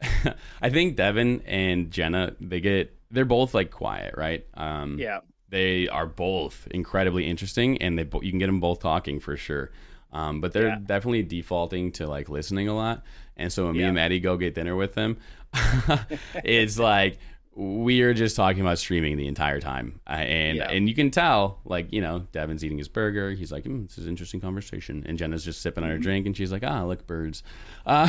I 0.62 0.70
think 0.70 0.96
Devin 0.96 1.42
and 1.46 1.90
Jenna, 1.90 2.34
they 2.40 2.60
get 2.60 2.96
they're 3.10 3.24
both 3.24 3.54
like 3.54 3.70
quiet, 3.70 4.14
right? 4.16 4.46
Um, 4.54 4.98
Yeah. 4.98 5.20
they 5.48 5.88
are 5.88 6.06
both 6.06 6.66
incredibly 6.70 7.26
interesting, 7.26 7.80
and 7.80 7.98
they 7.98 8.02
you 8.22 8.30
can 8.30 8.38
get 8.38 8.46
them 8.46 8.60
both 8.60 8.80
talking 8.80 9.20
for 9.20 9.36
sure. 9.36 9.70
Um, 10.12 10.40
but 10.40 10.52
they're 10.52 10.68
Yeah. 10.68 10.78
definitely 10.84 11.22
defaulting 11.22 11.92
to 11.92 12.06
like 12.06 12.28
listening 12.28 12.68
a 12.68 12.74
lot. 12.74 13.02
And 13.36 13.52
so 13.52 13.66
when 13.66 13.76
me 13.76 13.82
and 13.82 13.94
Maddie 13.94 14.20
go 14.20 14.36
get 14.36 14.54
dinner 14.54 14.76
with 14.76 14.94
them, 14.94 15.16
it's 16.44 16.78
like 16.78 17.18
we 17.56 18.02
are 18.02 18.12
just 18.12 18.34
talking 18.34 18.60
about 18.62 18.78
streaming 18.78 19.16
the 19.16 19.28
entire 19.28 19.60
time, 19.60 20.00
uh, 20.08 20.14
and 20.14 20.56
Yeah. 20.58 20.70
and 20.72 20.88
you 20.88 20.94
can 20.96 21.12
tell 21.12 21.60
like 21.64 21.92
you 21.92 22.00
know 22.00 22.26
Devin's 22.32 22.64
eating 22.64 22.78
his 22.78 22.88
burger. 22.88 23.30
He's 23.30 23.52
like, 23.52 23.62
mm, 23.62 23.86
"This 23.86 23.96
is 23.96 24.06
an 24.06 24.10
interesting 24.10 24.40
conversation," 24.40 25.04
and 25.06 25.16
Jenna's 25.16 25.44
just 25.44 25.62
sipping 25.62 25.84
on 25.84 25.90
Mm-hmm. 25.90 25.96
her 25.98 26.02
drink, 26.02 26.26
and 26.26 26.36
she's 26.36 26.50
like, 26.50 26.64
"Ah, 26.66 26.84
look, 26.84 27.06
birds." 27.06 27.42
Uh, 27.86 28.08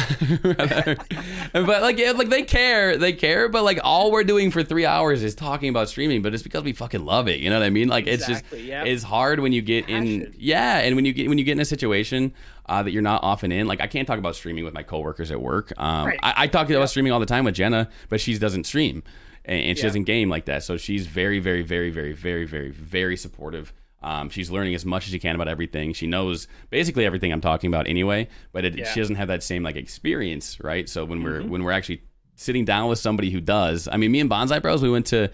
but 1.54 1.82
like, 1.82 1.98
yeah, 1.98 2.12
like 2.12 2.30
they 2.30 2.44
care, 2.44 2.98
they 2.98 3.14
care. 3.14 3.50
But 3.50 3.64
like, 3.64 3.80
all 3.84 4.12
we're 4.12 4.24
doing 4.24 4.50
for 4.52 4.64
three 4.64 4.86
hours 4.86 5.22
is 5.22 5.36
talking 5.36 5.70
about 5.70 5.90
streaming. 5.90 6.22
But 6.22 6.34
it's 6.34 6.44
because 6.44 6.64
we 6.64 6.74
fucking 6.74 7.04
love 7.06 7.28
it. 7.28 7.40
You 7.40 7.50
know 7.50 7.60
what 7.60 7.66
I 7.66 7.70
mean? 7.70 7.88
Like, 7.90 8.08
it's 8.08 8.26
just 8.26 8.42
Exactly, 8.46 8.68
yeah. 8.70 8.84
it's 8.86 9.04
hard 9.04 9.40
when 9.42 9.52
you 9.52 9.62
get 9.62 9.90
in, 9.90 10.34
yeah, 10.38 10.80
and 10.80 10.96
when 10.96 11.06
you 11.06 11.14
get 11.14 11.28
when 11.30 11.38
you 11.38 11.44
get 11.44 11.54
in 11.54 11.60
a 11.60 11.66
situation 11.66 12.34
uh, 12.68 12.84
that 12.84 12.92
you're 12.92 13.02
not 13.02 13.24
often 13.24 13.52
in. 13.52 13.68
Like, 13.68 13.82
I 13.82 13.88
can't 13.88 14.08
talk 14.08 14.18
about 14.20 14.36
streaming 14.36 14.64
with 14.64 14.74
my 14.74 14.84
coworkers 14.84 15.32
at 15.32 15.42
work. 15.42 15.72
Um, 15.78 16.08
Right. 16.08 16.20
I, 16.24 16.34
I 16.44 16.48
talk 16.48 16.70
about 16.70 16.90
streaming 16.90 17.12
all 17.12 17.20
the 17.20 17.26
time 17.26 17.46
with 17.46 17.56
Jenna, 17.56 17.90
but 18.10 18.20
she 18.22 18.38
doesn't 18.38 18.66
stream 18.66 19.04
and, 19.46 19.62
and 19.62 19.78
she 19.78 19.84
Yeah. 19.84 19.90
doesn't 19.90 20.04
game 20.06 20.30
like 20.30 20.46
that. 20.46 20.64
So 20.64 20.78
she's 20.78 21.06
very, 21.08 21.40
very, 21.40 21.62
very, 21.62 21.90
very, 21.92 22.14
very, 22.14 22.46
very, 22.46 22.72
very 22.72 23.18
supportive. 23.18 23.72
Um, 24.04 24.30
she's 24.30 24.52
learning 24.52 24.76
as 24.76 24.86
much 24.86 25.06
as 25.06 25.12
she 25.12 25.20
can 25.20 25.34
about 25.36 25.48
everything. 25.48 25.94
She 25.94 26.06
knows 26.08 26.48
basically 26.70 27.06
everything 27.06 27.32
I'm 27.32 27.42
talking 27.42 27.68
about 27.70 27.88
anyway, 27.88 28.28
but 28.52 28.64
it, 28.66 28.76
Yeah. 28.76 28.86
Mm-hmm. 28.86 28.94
she 28.94 29.00
doesn't 29.00 29.16
have 29.16 29.28
that 29.30 29.42
same 29.44 29.64
like 29.64 29.76
experience, 29.76 30.60
right? 30.62 30.88
So 30.88 31.06
when 31.06 31.24
we're 31.24 31.42
when 31.44 31.64
we're 31.64 31.72
actually 31.72 32.04
sitting 32.36 32.66
down 32.66 32.90
with 32.90 33.00
somebody 33.00 33.30
who 33.32 33.40
does, 33.42 33.88
I 33.92 33.98
mean, 33.98 34.12
me 34.12 34.20
and 34.20 34.30
Bonsai 34.30 34.62
Bros, 34.62 34.84
we 34.84 34.90
went 34.92 35.06
to 35.08 35.30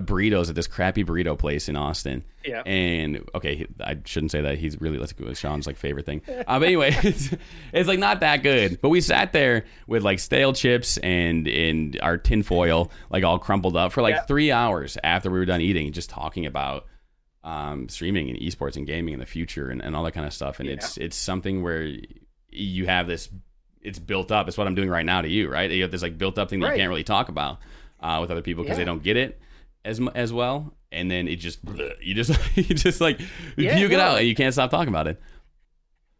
burritos 0.00 0.48
at 0.48 0.54
this 0.54 0.66
crappy 0.66 1.04
burrito 1.04 1.38
place 1.38 1.68
in 1.68 1.76
Austin. 1.76 2.24
Yeah. 2.44 2.62
And 2.62 3.28
okay, 3.34 3.66
I 3.80 3.98
shouldn't 4.04 4.32
say 4.32 4.40
that. 4.40 4.58
He's 4.58 4.80
really 4.80 4.98
let's 4.98 5.12
go 5.12 5.26
with 5.26 5.38
Sean's 5.38 5.66
like 5.66 5.76
favorite 5.76 6.06
thing. 6.06 6.22
Uh, 6.28 6.58
but 6.58 6.62
anyway, 6.64 6.90
it's, 7.02 7.30
it's 7.72 7.88
like 7.88 7.98
not 7.98 8.20
that 8.20 8.42
good. 8.42 8.80
But 8.80 8.88
we 8.88 9.00
sat 9.00 9.32
there 9.32 9.64
with 9.86 10.02
like 10.02 10.18
stale 10.18 10.52
chips 10.52 10.96
and 10.98 11.46
and 11.46 11.98
our 12.02 12.16
tinfoil 12.18 12.90
like 13.10 13.22
all 13.24 13.38
crumpled 13.38 13.76
up 13.76 13.92
for 13.92 14.02
like 14.02 14.14
Yeah. 14.14 14.22
three 14.22 14.50
hours 14.50 14.98
after 15.04 15.30
we 15.30 15.38
were 15.38 15.44
done 15.46 15.60
eating, 15.60 15.92
just 15.92 16.10
talking 16.10 16.46
about 16.46 16.86
um, 17.44 17.88
streaming 17.88 18.30
and 18.30 18.38
esports 18.38 18.76
and 18.76 18.86
gaming 18.86 19.14
in 19.14 19.20
the 19.20 19.26
future 19.26 19.68
and, 19.68 19.82
and 19.82 19.96
all 19.96 20.04
that 20.04 20.12
kind 20.12 20.26
of 20.26 20.32
stuff. 20.32 20.60
And 20.60 20.68
Yeah. 20.68 20.74
it's 20.76 20.96
it's 20.96 21.16
something 21.16 21.62
where 21.62 21.90
you 22.50 22.86
have 22.86 23.06
this. 23.06 23.28
It's 23.80 23.98
built 23.98 24.30
up. 24.30 24.46
It's 24.46 24.56
what 24.56 24.68
I'm 24.68 24.76
doing 24.76 24.88
right 24.88 25.04
now 25.04 25.22
to 25.22 25.28
you, 25.28 25.48
right? 25.50 25.68
You 25.68 25.82
have 25.82 25.90
this 25.90 26.02
like 26.02 26.16
built 26.16 26.38
up 26.38 26.50
thing 26.50 26.60
that 26.60 26.66
Right. 26.68 26.74
you 26.74 26.80
can't 26.82 26.88
really 26.88 27.02
talk 27.02 27.28
about 27.28 27.58
uh, 28.00 28.18
with 28.20 28.30
other 28.30 28.42
people 28.42 28.62
because 28.62 28.76
they 28.78 28.84
don't 28.84 29.02
get 29.02 29.16
it 29.16 29.40
as 29.84 30.00
as 30.14 30.32
well, 30.32 30.74
and 30.90 31.10
then 31.10 31.28
it 31.28 31.36
just 31.36 31.60
you 32.00 32.14
just 32.14 32.38
you 32.56 32.74
just 32.74 33.00
like 33.00 33.20
Yeah, 33.56 33.76
puke 33.76 33.92
it 33.92 33.96
no. 33.96 34.02
out, 34.02 34.18
and 34.18 34.26
you 34.28 34.34
can't 34.34 34.52
stop 34.52 34.70
talking 34.70 34.88
about 34.88 35.08
it. 35.08 35.20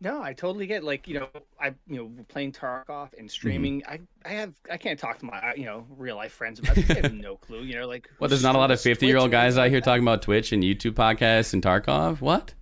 No, 0.00 0.20
I 0.20 0.32
totally 0.32 0.66
get 0.66 0.82
like 0.82 1.06
you 1.06 1.20
know 1.20 1.28
I 1.60 1.74
you 1.86 1.96
know 1.96 2.24
playing 2.26 2.52
Tarkov 2.52 3.12
and 3.12 3.20
mm-hmm. 3.20 3.28
streaming. 3.28 3.82
I 3.86 4.00
I 4.24 4.30
have 4.30 4.52
I 4.68 4.76
can't 4.76 4.98
talk 4.98 5.18
to 5.20 5.26
my 5.26 5.38
uh, 5.38 5.52
you 5.54 5.64
know 5.64 5.86
real 5.96 6.16
life 6.16 6.32
friends 6.32 6.58
about 6.58 6.74
this. 6.74 6.90
I 6.90 6.94
have 6.94 7.14
no 7.14 7.36
clue. 7.46 7.62
You 7.62 7.76
know 7.76 7.86
like 7.86 8.10
Well, 8.18 8.28
there's 8.28 8.42
not 8.42 8.56
a 8.56 8.58
lot 8.58 8.72
of 8.72 8.80
50 8.80 9.06
year 9.06 9.16
old 9.18 9.30
guys 9.30 9.56
out 9.56 9.68
here 9.68 9.76
like 9.76 9.84
talking 9.84 10.02
about 10.02 10.22
Twitch 10.22 10.50
and 10.50 10.62
YouTube 10.62 10.92
podcasts 10.94 11.52
and 11.54 11.62
Tarkov. 11.62 12.20
What? 12.20 12.54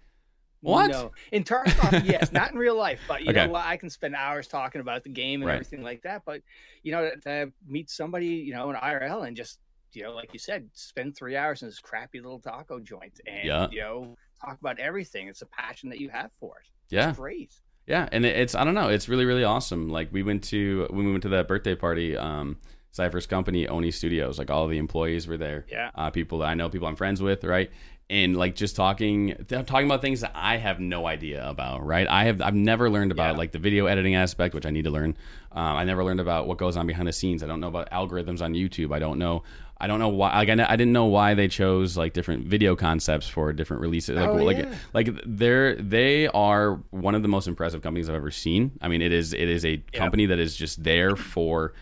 What? 0.60 0.90
No, 0.90 1.12
in 1.32 1.42
Tarkov, 1.42 2.04
yes, 2.04 2.30
not 2.32 2.52
in 2.52 2.58
real 2.58 2.76
life, 2.76 3.00
but 3.08 3.22
you 3.22 3.30
Okay. 3.30 3.46
know 3.46 3.52
what? 3.52 3.64
I 3.64 3.78
can 3.78 3.88
spend 3.88 4.14
hours 4.14 4.46
talking 4.46 4.82
about 4.82 5.02
the 5.02 5.08
game 5.08 5.40
and 5.40 5.48
Right. 5.48 5.54
everything 5.54 5.82
like 5.82 6.02
that. 6.02 6.22
But 6.26 6.42
you 6.82 6.92
know 6.92 7.08
to, 7.08 7.16
to 7.20 7.52
meet 7.66 7.88
somebody 7.88 8.26
you 8.26 8.52
know 8.52 8.68
in 8.68 8.76
IRL 8.76 9.26
and 9.26 9.34
just 9.34 9.58
you 9.92 10.02
know 10.02 10.12
like 10.14 10.32
you 10.32 10.38
said, 10.38 10.68
spend 10.72 11.16
three 11.16 11.36
hours 11.36 11.62
in 11.62 11.68
this 11.68 11.78
crappy 11.80 12.20
little 12.20 12.38
taco 12.40 12.78
joint 12.80 13.20
and 13.26 13.44
Yeah. 13.44 13.68
you 13.70 13.80
know 13.80 14.16
talk 14.44 14.58
about 14.60 14.78
everything. 14.78 15.28
It's 15.28 15.42
a 15.42 15.46
passion 15.46 15.88
that 15.90 16.00
you 16.00 16.08
have 16.10 16.30
for 16.40 16.58
it. 16.60 16.68
Yeah. 16.88 17.10
It's 17.10 17.18
great. 17.18 17.52
Yeah, 17.86 18.08
and 18.12 18.24
it's 18.24 18.54
I 18.54 18.64
don't 18.64 18.74
know, 18.74 18.88
it's 18.88 19.08
really 19.08 19.24
really 19.24 19.44
awesome. 19.44 19.88
Like 19.88 20.12
we 20.12 20.22
went 20.22 20.44
to 20.44 20.86
when 20.90 21.06
we 21.06 21.10
went 21.10 21.22
to 21.24 21.28
that 21.30 21.48
birthday 21.48 21.74
party, 21.74 22.16
um, 22.16 22.58
Cypher's 22.92 23.26
company, 23.26 23.68
Oni 23.68 23.90
Studios, 23.90 24.38
like 24.38 24.50
all 24.50 24.66
the 24.66 24.78
employees 24.78 25.26
were 25.28 25.36
there. 25.36 25.64
Yeah. 25.70 25.90
uh, 25.94 26.10
people 26.10 26.38
that 26.38 26.46
I 26.46 26.54
know, 26.54 26.68
people 26.68 26.88
I'm 26.88 26.96
friends 26.96 27.22
with, 27.22 27.44
right? 27.44 27.70
And 28.08 28.36
like 28.36 28.56
just 28.56 28.74
talking, 28.74 29.36
th- 29.48 29.66
talking 29.66 29.86
about 29.86 30.02
things 30.02 30.22
that 30.22 30.32
I 30.34 30.56
have 30.56 30.80
no 30.80 31.06
idea 31.06 31.48
about, 31.48 31.86
right? 31.86 32.08
I 32.08 32.24
have 32.24 32.42
I've 32.42 32.56
never 32.56 32.90
learned 32.90 33.12
about 33.12 33.34
Yeah. 33.34 33.38
like 33.38 33.52
the 33.52 33.60
video 33.60 33.86
editing 33.86 34.16
aspect, 34.16 34.52
which 34.56 34.66
I 34.66 34.70
need 34.70 34.82
to 34.84 34.90
learn. 34.90 35.16
Um, 35.52 35.76
I 35.76 35.84
never 35.84 36.02
learned 36.02 36.18
about 36.18 36.48
what 36.48 36.58
goes 36.58 36.76
on 36.76 36.88
behind 36.88 37.06
the 37.06 37.12
scenes. 37.12 37.44
I 37.44 37.46
don't 37.46 37.60
know 37.60 37.68
about 37.68 37.88
algorithms 37.92 38.42
on 38.42 38.54
YouTube. 38.54 38.92
I 38.92 38.98
don't 38.98 39.18
know. 39.20 39.44
I 39.82 39.86
don't 39.86 39.98
know 39.98 40.08
why. 40.08 40.36
Like 40.36 40.48
I, 40.50 40.66
I 40.72 40.76
didn't 40.76 40.92
know 40.92 41.06
why 41.06 41.32
they 41.34 41.48
chose 41.48 41.96
like 41.96 42.12
different 42.12 42.44
video 42.46 42.76
concepts 42.76 43.26
for 43.28 43.52
different 43.52 43.80
releases. 43.80 44.16
Like, 44.18 44.28
Oh, 44.28 44.34
like, 44.34 44.58
yeah. 44.58 44.74
like 44.92 45.08
they're 45.24 45.74
they 45.76 46.26
are 46.28 46.74
one 46.90 47.14
of 47.14 47.22
the 47.22 47.28
most 47.28 47.48
impressive 47.48 47.80
companies 47.82 48.08
I've 48.08 48.14
ever 48.16 48.30
seen. 48.30 48.72
I 48.82 48.88
mean, 48.88 49.00
it 49.00 49.12
is 49.12 49.32
it 49.32 49.48
is 49.48 49.64
a 49.64 49.78
company 49.92 50.26
that 50.26 50.38
is 50.38 50.54
just 50.54 50.84
there 50.84 51.16
for 51.16 51.72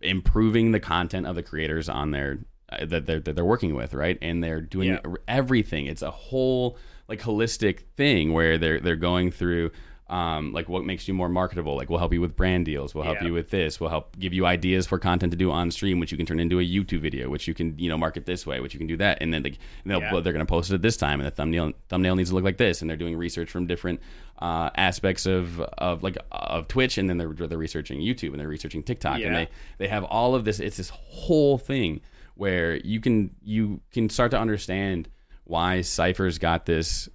improving 0.00 0.72
the 0.72 0.80
content 0.80 1.26
of 1.26 1.34
the 1.34 1.42
creators 1.42 1.88
on 1.88 2.10
their 2.10 2.38
uh, 2.70 2.84
that 2.86 3.06
they're, 3.06 3.20
that 3.20 3.34
they're 3.36 3.44
working 3.44 3.74
with, 3.74 3.94
right? 3.94 4.18
And 4.20 4.42
they're 4.42 4.60
doing 4.60 4.90
Yeah. 4.90 5.00
everything. 5.28 5.86
It's 5.86 6.02
a 6.02 6.10
whole 6.10 6.76
like 7.08 7.20
holistic 7.22 7.80
thing 7.96 8.32
where 8.32 8.58
they're 8.58 8.80
they're 8.80 8.96
going 8.96 9.30
through 9.30 9.70
um, 10.08 10.52
like 10.52 10.68
what 10.68 10.84
makes 10.84 11.08
you 11.08 11.14
more 11.14 11.28
marketable. 11.30 11.76
Like 11.76 11.88
we'll 11.88 11.98
help 11.98 12.12
you 12.12 12.20
with 12.20 12.36
brand 12.36 12.66
deals. 12.66 12.94
We'll 12.94 13.04
help 13.04 13.20
Yeah. 13.22 13.28
you 13.28 13.32
with 13.32 13.48
this. 13.50 13.80
We'll 13.80 13.88
help 13.90 14.18
give 14.18 14.34
you 14.34 14.44
ideas 14.44 14.86
for 14.86 14.98
content 14.98 15.30
to 15.32 15.36
do 15.36 15.50
on 15.50 15.70
stream, 15.70 15.98
which 15.98 16.12
you 16.12 16.18
can 16.18 16.26
turn 16.26 16.38
into 16.40 16.58
a 16.60 16.62
YouTube 16.62 17.00
video, 17.00 17.30
which 17.30 17.48
you 17.48 17.54
can 17.54 17.78
you 17.78 17.88
know 17.88 17.96
market 17.96 18.26
this 18.26 18.46
way, 18.46 18.60
which 18.60 18.74
you 18.74 18.78
can 18.78 18.86
do 18.86 18.98
that, 18.98 19.18
and 19.22 19.32
then 19.32 19.42
like, 19.42 19.58
they'll, 19.86 20.00
Yeah. 20.00 20.20
they're 20.20 20.32
going 20.34 20.44
to 20.44 20.50
post 20.50 20.70
it 20.70 20.74
at 20.74 20.82
this 20.82 20.96
time, 20.98 21.20
and 21.20 21.26
the 21.26 21.30
thumbnail 21.30 21.72
thumbnail 21.88 22.16
needs 22.16 22.28
to 22.28 22.34
look 22.34 22.44
like 22.44 22.58
this, 22.58 22.80
and 22.82 22.90
they're 22.90 22.96
doing 22.98 23.16
research 23.16 23.50
from 23.50 23.66
different 23.66 24.00
uh, 24.40 24.68
aspects 24.76 25.24
of 25.26 25.60
of 25.60 26.02
like 26.02 26.18
of 26.32 26.68
Twitch, 26.68 26.98
and 26.98 27.08
then 27.08 27.16
they're 27.16 27.32
they're 27.32 27.56
researching 27.56 28.00
YouTube, 28.00 28.32
and 28.32 28.40
they're 28.40 28.48
researching 28.48 28.82
TikTok, 28.82 29.20
and 29.20 29.34
they 29.34 29.48
they 29.78 29.88
have 29.88 30.04
all 30.04 30.34
of 30.34 30.44
this. 30.44 30.60
It's 30.60 30.76
this 30.76 30.90
whole 30.90 31.56
thing 31.56 32.00
where 32.34 32.76
you 32.76 33.00
can 33.00 33.30
you 33.42 33.80
can 33.90 34.10
start 34.10 34.32
to 34.32 34.38
understand 34.38 35.08
why 35.44 35.80
Cypher's 35.80 36.38
got 36.38 36.66
this 36.66 37.08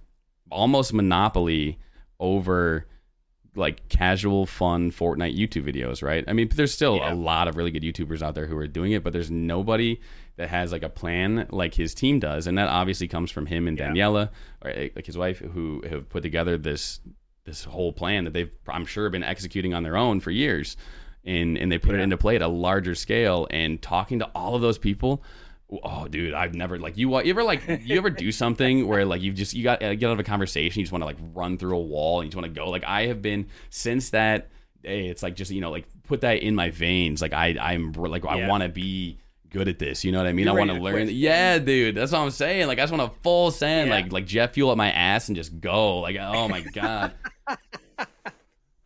almost 0.50 0.92
monopoly 0.92 1.78
over 2.20 2.86
like 3.56 3.88
casual 3.88 4.46
fun 4.46 4.92
Fortnite 4.92 5.36
YouTube 5.36 5.64
videos, 5.64 6.02
right? 6.04 6.22
I 6.28 6.32
mean, 6.32 6.48
there's 6.54 6.72
still 6.72 6.96
Yeah. 6.98 7.12
a 7.12 7.16
lot 7.16 7.48
of 7.48 7.56
really 7.56 7.72
good 7.72 7.82
YouTubers 7.82 8.22
out 8.22 8.36
there 8.36 8.46
who 8.46 8.56
are 8.56 8.68
doing 8.68 8.92
it, 8.92 9.02
but 9.02 9.12
there's 9.12 9.28
nobody 9.30 9.98
that 10.36 10.48
has 10.50 10.70
like 10.70 10.84
a 10.84 10.88
plan 10.88 11.48
like 11.50 11.74
his 11.74 11.92
team 11.92 12.20
does, 12.20 12.46
and 12.46 12.56
that 12.58 12.68
obviously 12.68 13.08
comes 13.08 13.32
from 13.32 13.46
him 13.46 13.66
and 13.66 13.76
Yeah. 13.76 13.88
Daniela, 13.90 14.30
or 14.62 14.70
eh, 14.70 14.90
like 14.94 15.06
his 15.06 15.18
wife, 15.18 15.40
who 15.40 15.82
have 15.90 16.08
put 16.08 16.22
together 16.22 16.56
this 16.56 17.00
this 17.44 17.64
whole 17.64 17.92
plan 17.92 18.24
that 18.24 18.34
they've 18.34 18.52
I'm 18.68 18.84
sure 18.86 19.10
been 19.10 19.24
executing 19.24 19.74
on 19.74 19.82
their 19.82 19.96
own 19.96 20.20
for 20.20 20.30
years, 20.30 20.76
and 21.24 21.58
and 21.58 21.72
they 21.72 21.78
put 21.78 21.96
it 21.96 22.00
into 22.00 22.16
play 22.16 22.36
at 22.36 22.42
a 22.42 22.48
larger 22.48 22.94
scale. 22.94 23.48
And 23.50 23.82
talking 23.82 24.20
to 24.20 24.26
all 24.34 24.54
of 24.54 24.62
those 24.62 24.78
people, 24.78 25.24
oh 25.82 26.08
dude, 26.08 26.34
I've 26.34 26.54
never 26.54 26.78
like 26.78 26.96
you. 26.96 27.10
You 27.22 27.30
ever 27.30 27.42
like 27.44 27.62
you 27.84 27.96
ever 27.96 28.10
do 28.10 28.32
something 28.32 28.86
where 28.86 29.04
like 29.04 29.22
you 29.22 29.32
just 29.32 29.54
you 29.54 29.62
got 29.64 29.82
uh, 29.82 29.94
get 29.94 30.08
out 30.08 30.12
of 30.12 30.20
a 30.20 30.24
conversation, 30.24 30.80
you 30.80 30.84
just 30.84 30.92
want 30.92 31.02
to 31.02 31.06
like 31.06 31.18
run 31.34 31.58
through 31.58 31.76
a 31.76 31.80
wall, 31.80 32.20
and 32.20 32.26
you 32.26 32.30
just 32.30 32.42
want 32.42 32.52
to 32.52 32.60
go. 32.60 32.68
Like 32.70 32.84
I 32.84 33.06
have 33.06 33.22
been 33.22 33.46
since 33.70 34.10
that 34.10 34.48
day. 34.82 35.08
It's 35.08 35.22
like 35.22 35.36
just 35.36 35.50
you 35.50 35.60
know 35.60 35.70
like 35.70 35.86
put 36.04 36.22
that 36.22 36.42
in 36.42 36.54
my 36.54 36.70
veins. 36.70 37.22
Like 37.22 37.32
I 37.32 37.56
I'm 37.60 37.92
like 37.92 38.24
I 38.24 38.48
want 38.48 38.62
to 38.62 38.68
be 38.68 39.18
good 39.50 39.68
at 39.68 39.78
this. 39.78 40.04
You 40.04 40.12
know 40.12 40.18
what 40.18 40.26
I 40.26 40.32
mean? 40.32 40.46
You're 40.46 40.54
I 40.56 40.58
want 40.58 40.70
to 40.70 40.80
learn. 40.80 40.94
quit. 41.06 41.10
Yeah, 41.10 41.58
dude, 41.58 41.94
that's 41.94 42.12
what 42.12 42.20
I'm 42.20 42.30
saying. 42.30 42.66
Like 42.66 42.78
I 42.78 42.82
just 42.82 42.92
want 42.92 43.12
to 43.12 43.20
full 43.22 43.50
send 43.50 43.88
Yeah. 43.88 43.96
like 43.96 44.12
like 44.12 44.26
jet 44.26 44.54
fuel 44.54 44.70
up 44.70 44.76
my 44.76 44.90
ass 44.90 45.28
and 45.28 45.36
just 45.36 45.60
go. 45.60 45.98
Like 45.98 46.16
oh 46.18 46.48
my 46.48 46.60
god. 46.60 47.12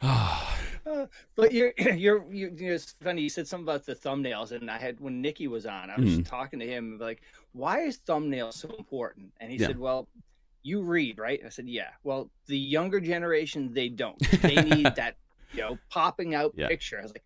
But 1.37 1.53
you're 1.53 1.73
you're 1.79 2.25
you, 2.33 2.53
you 2.57 2.69
know, 2.69 2.75
it's 2.75 2.93
funny. 2.93 3.23
You 3.23 3.29
said 3.29 3.49
something 3.49 3.65
about 3.65 3.87
the 3.87 3.95
thumbnails, 3.95 4.53
and 4.53 4.71
I 4.71 4.79
had 4.79 5.01
when 5.01 5.21
Nikki 5.23 5.49
was 5.49 5.67
on, 5.67 5.91
I 5.91 5.99
was 5.99 6.21
Mhm. 6.21 6.25
talking 6.25 6.61
to 6.61 6.67
him 6.67 6.99
like, 7.01 7.23
why 7.53 7.81
is 7.81 7.99
thumbnails 7.99 8.55
so 8.55 8.75
important? 8.79 9.33
And 9.41 9.51
he 9.51 9.59
Yeah. 9.59 9.67
said, 9.69 9.79
well, 9.79 10.09
you 10.63 10.83
read, 10.83 11.19
right? 11.19 11.41
I 11.45 11.49
said, 11.51 11.69
yeah. 11.69 11.91
Well, 12.03 12.31
the 12.47 12.59
younger 12.59 13.01
generation, 13.01 13.73
they 13.73 13.89
don't. 13.89 14.21
They 14.43 14.61
need 14.61 14.95
that, 14.97 15.17
you 15.53 15.63
know, 15.63 15.79
popping 15.91 16.35
out 16.35 16.55
Yeah. 16.57 16.69
picture. 16.69 16.99
I 16.99 17.03
was 17.03 17.13
like, 17.13 17.25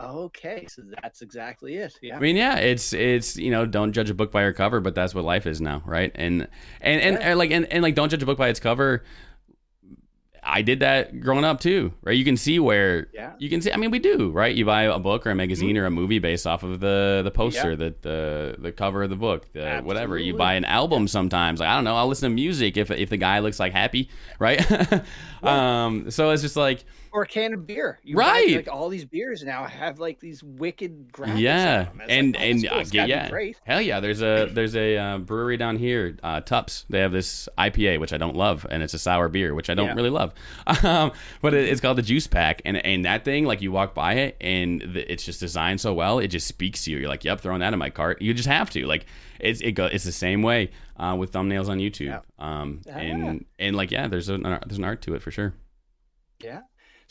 okay, 0.00 0.66
so 0.66 0.82
that's 1.02 1.22
exactly 1.22 1.76
it. 1.76 1.94
Yeah. 2.02 2.16
I 2.16 2.20
mean, 2.20 2.36
yeah, 2.36 2.56
it's 2.56 2.92
it's 2.92 3.36
you 3.36 3.50
know, 3.50 3.66
don't 3.66 3.92
judge 3.92 4.10
a 4.10 4.14
book 4.14 4.32
by 4.32 4.42
your 4.42 4.52
cover, 4.52 4.80
but 4.80 4.94
that's 4.94 5.14
what 5.14 5.24
life 5.24 5.46
is 5.46 5.60
now, 5.60 5.82
right? 5.84 6.12
And 6.14 6.48
and 6.80 7.00
and, 7.00 7.16
Yeah. 7.16 7.28
and 7.30 7.38
like 7.38 7.50
and, 7.50 7.66
and 7.66 7.82
like 7.82 7.94
don't 7.94 8.08
judge 8.08 8.22
a 8.22 8.26
book 8.26 8.38
by 8.38 8.48
its 8.48 8.60
cover. 8.60 9.04
I 10.44 10.62
did 10.62 10.80
that 10.80 11.20
growing 11.20 11.44
up 11.44 11.60
too, 11.60 11.92
right? 12.02 12.16
You 12.16 12.24
can 12.24 12.36
see 12.36 12.58
where 12.58 13.08
Yeah. 13.14 13.28
Mm-hmm. 13.28 13.36
you 13.38 13.48
can 13.48 13.60
see. 13.62 13.72
I 13.72 13.76
mean, 13.76 13.90
we 13.92 14.00
do, 14.00 14.30
right? 14.30 14.52
You 14.54 14.64
buy 14.64 14.82
a 14.82 14.98
book 14.98 15.24
or 15.26 15.30
a 15.30 15.34
magazine 15.36 15.76
or 15.76 15.86
a 15.86 15.90
movie 15.90 16.18
based 16.18 16.46
off 16.48 16.64
of 16.64 16.80
the 16.80 17.20
the 17.22 17.30
poster, 17.30 17.70
Yeah. 17.70 17.76
the 17.76 17.94
the 18.02 18.56
the 18.58 18.72
cover 18.72 19.04
of 19.04 19.10
the 19.10 19.16
book, 19.16 19.46
the 19.52 19.80
whatever. 19.82 20.18
You 20.18 20.34
buy 20.36 20.54
an 20.54 20.64
album 20.64 21.06
sometimes. 21.06 21.60
Like 21.60 21.68
I 21.68 21.76
don't 21.76 21.84
know, 21.84 21.96
I'll 21.96 22.08
listen 22.08 22.28
to 22.30 22.34
music 22.34 22.76
if 22.76 22.90
if 22.90 23.08
the 23.08 23.16
guy 23.18 23.38
looks 23.38 23.60
like 23.60 23.72
happy, 23.72 24.08
right? 24.40 24.60
um, 25.42 26.10
so 26.10 26.30
it's 26.30 26.42
just 26.42 26.56
like 26.56 26.84
or 27.12 27.22
a 27.22 27.26
can 27.26 27.52
of 27.54 27.66
beer. 27.66 27.98
You 28.02 28.16
buy, 28.16 28.22
Right. 28.22 28.56
like 28.56 28.68
all 28.68 28.88
these 28.88 29.04
beers 29.04 29.42
now 29.44 29.64
have 29.64 29.98
like 29.98 30.18
these 30.18 30.42
wicked 30.42 31.12
graphics. 31.12 31.38
yeah, 31.40 31.88
on 31.90 31.98
them. 31.98 32.00
It's 32.08 32.10
and 32.12 32.32
like, 32.32 32.42
oh, 32.72 32.78
and 32.78 32.90
cool. 32.92 33.00
uh, 33.00 33.04
yeah, 33.06 33.28
great. 33.30 33.56
hell 33.64 33.80
yeah. 33.82 34.00
There's 34.00 34.22
a 34.22 34.48
there's 34.52 34.74
a 34.74 34.96
uh, 34.96 35.18
brewery 35.18 35.56
down 35.56 35.76
here, 35.76 36.16
uh, 36.22 36.40
Tupps. 36.40 36.86
They 36.88 37.00
have 37.00 37.12
this 37.12 37.48
IPA 37.58 38.00
which 38.00 38.12
I 38.12 38.16
don't 38.16 38.34
love, 38.36 38.66
and 38.70 38.82
it's 38.82 38.94
a 38.94 38.98
sour 38.98 39.28
beer 39.28 39.54
which 39.54 39.68
I 39.70 39.74
don't 39.74 39.88
Yeah. 39.88 39.94
really 39.94 40.10
love. 40.10 40.32
Um, 40.82 41.12
but 41.42 41.54
it, 41.54 41.68
it's 41.68 41.80
called 41.80 41.98
the 41.98 42.02
Juice 42.02 42.26
Pack, 42.26 42.62
and 42.64 42.76
and 42.78 43.04
that 43.04 43.24
thing 43.24 43.44
like 43.44 43.60
you 43.62 43.70
walk 43.72 43.94
by 43.94 44.14
it, 44.14 44.36
and 44.40 44.80
the, 44.80 45.12
it's 45.12 45.24
just 45.24 45.38
designed 45.40 45.80
so 45.80 45.92
well, 45.94 46.18
it 46.18 46.28
just 46.28 46.46
speaks 46.46 46.84
to 46.84 46.90
you. 46.90 46.98
You're 46.98 47.08
like, 47.08 47.24
yep, 47.24 47.40
throwing 47.40 47.60
that 47.60 47.72
in 47.72 47.78
my 47.78 47.90
cart. 47.90 48.20
You 48.22 48.32
just 48.34 48.48
have 48.48 48.70
to 48.70 48.86
like. 48.86 49.04
It's 49.38 49.60
it 49.60 49.72
go, 49.72 49.86
it's 49.86 50.04
the 50.04 50.12
same 50.12 50.42
way 50.42 50.70
uh, 50.96 51.16
with 51.18 51.32
thumbnails 51.32 51.68
on 51.68 51.78
YouTube. 51.78 52.06
Yeah. 52.06 52.20
Um, 52.38 52.80
Ah. 52.88 52.92
and 52.96 53.44
and 53.58 53.76
like 53.76 53.90
yeah, 53.90 54.06
there's 54.08 54.28
an 54.28 54.46
art- 54.46 54.64
there's 54.66 54.78
an 54.78 54.84
art 54.84 55.02
to 55.02 55.14
it 55.14 55.22
for 55.22 55.30
sure. 55.32 55.52
Yeah. 56.42 56.60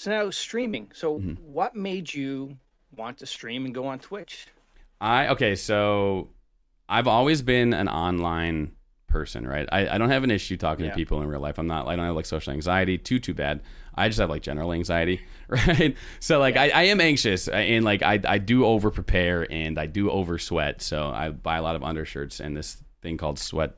So 0.01 0.09
now 0.09 0.31
streaming. 0.31 0.89
So 0.95 1.19
Mm-hmm. 1.19 1.33
what 1.43 1.75
made 1.75 2.11
you 2.11 2.57
want 2.97 3.19
to 3.19 3.27
stream 3.27 3.65
and 3.65 3.73
go 3.75 3.85
on 3.85 3.99
Twitch? 3.99 4.47
I 4.99 5.27
okay, 5.27 5.53
so 5.55 6.29
I've 6.89 7.05
always 7.07 7.43
been 7.43 7.71
an 7.75 7.87
online 7.87 8.71
person, 9.07 9.45
right? 9.45 9.69
I, 9.71 9.87
I 9.87 9.97
don't 9.99 10.09
have 10.09 10.23
an 10.23 10.31
issue 10.31 10.57
talking 10.57 10.85
Yeah. 10.85 10.91
to 10.91 10.95
people 10.97 11.21
in 11.21 11.27
real 11.27 11.39
life. 11.39 11.59
I'm 11.59 11.67
not 11.67 11.87
I 11.87 11.95
don't 11.95 12.05
have 12.05 12.15
like 12.15 12.25
social 12.25 12.51
anxiety 12.51 12.97
too 12.97 13.19
too 13.19 13.35
bad. 13.35 13.61
I 13.93 14.07
just 14.09 14.19
have 14.19 14.31
like 14.31 14.41
general 14.41 14.73
anxiety, 14.73 15.21
right? 15.47 15.95
So 16.19 16.39
like 16.39 16.57
I, 16.57 16.69
I 16.69 16.83
am 16.85 16.99
anxious 16.99 17.47
and 17.47 17.85
like 17.85 18.01
I, 18.01 18.19
I 18.27 18.39
do 18.39 18.65
over 18.65 18.89
prepare 18.89 19.45
and 19.51 19.77
I 19.77 19.85
do 19.85 20.09
over 20.09 20.39
sweat. 20.39 20.81
So 20.81 21.11
I 21.11 21.29
buy 21.29 21.57
a 21.57 21.61
lot 21.61 21.75
of 21.75 21.83
undershirts 21.83 22.39
and 22.39 22.57
this 22.57 22.77
thing 23.03 23.17
called 23.17 23.37
sweat. 23.37 23.77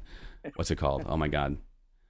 What's 0.55 0.71
it 0.71 0.77
called? 0.77 1.03
Oh 1.05 1.17
my 1.17 1.27
god. 1.27 1.57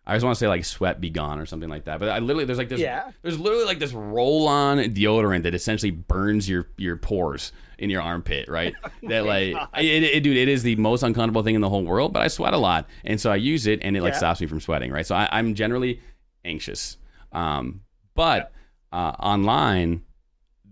I 0.06 0.16
just 0.16 0.26
want 0.26 0.36
to 0.36 0.40
say 0.40 0.48
like 0.50 0.66
sweat 0.66 1.00
be 1.00 1.10
gone 1.10 1.40
or 1.40 1.46
something 1.46 1.70
like 1.70 1.86
that. 1.86 2.00
But 2.00 2.10
I 2.10 2.20
literally 2.20 2.46
there's 2.46 2.58
like 2.58 2.70
this 2.70 2.80
Yeah. 2.82 3.12
there's 3.22 3.40
literally 3.40 3.66
like 3.66 3.80
this 3.80 3.94
roll 3.94 4.48
on 4.48 4.78
deodorant 4.80 5.44
that 5.44 5.56
essentially 5.56 5.92
burns 5.92 6.50
your 6.50 6.68
your 6.78 6.98
pores 6.98 7.52
in 7.78 7.90
your 7.90 8.02
armpit, 8.02 8.50
right? 8.50 8.74
that 9.04 9.26
like 9.26 9.56
it, 9.78 10.04
it, 10.04 10.24
dude, 10.24 10.38
it 10.38 10.48
is 10.50 10.64
the 10.64 10.76
most 10.76 11.04
uncomfortable 11.04 11.44
thing 11.44 11.56
in 11.56 11.62
the 11.62 11.70
whole 11.70 11.84
world. 11.84 12.12
But 12.14 12.22
I 12.22 12.28
sweat 12.28 12.54
a 12.54 12.58
lot, 12.58 12.88
and 13.06 13.20
so 13.20 13.32
I 13.32 13.38
use 13.38 13.66
it, 13.66 13.80
and 13.82 13.96
it 13.96 14.02
like 14.02 14.16
stops 14.16 14.42
me 14.42 14.48
from 14.48 14.60
sweating, 14.60 14.92
right? 14.92 15.06
So 15.06 15.16
I, 15.16 15.30
I'm 15.32 15.54
generally 15.56 16.02
anxious. 16.46 16.98
Um, 17.32 17.82
but 18.14 18.52
uh, 18.92 19.14
online, 19.20 20.04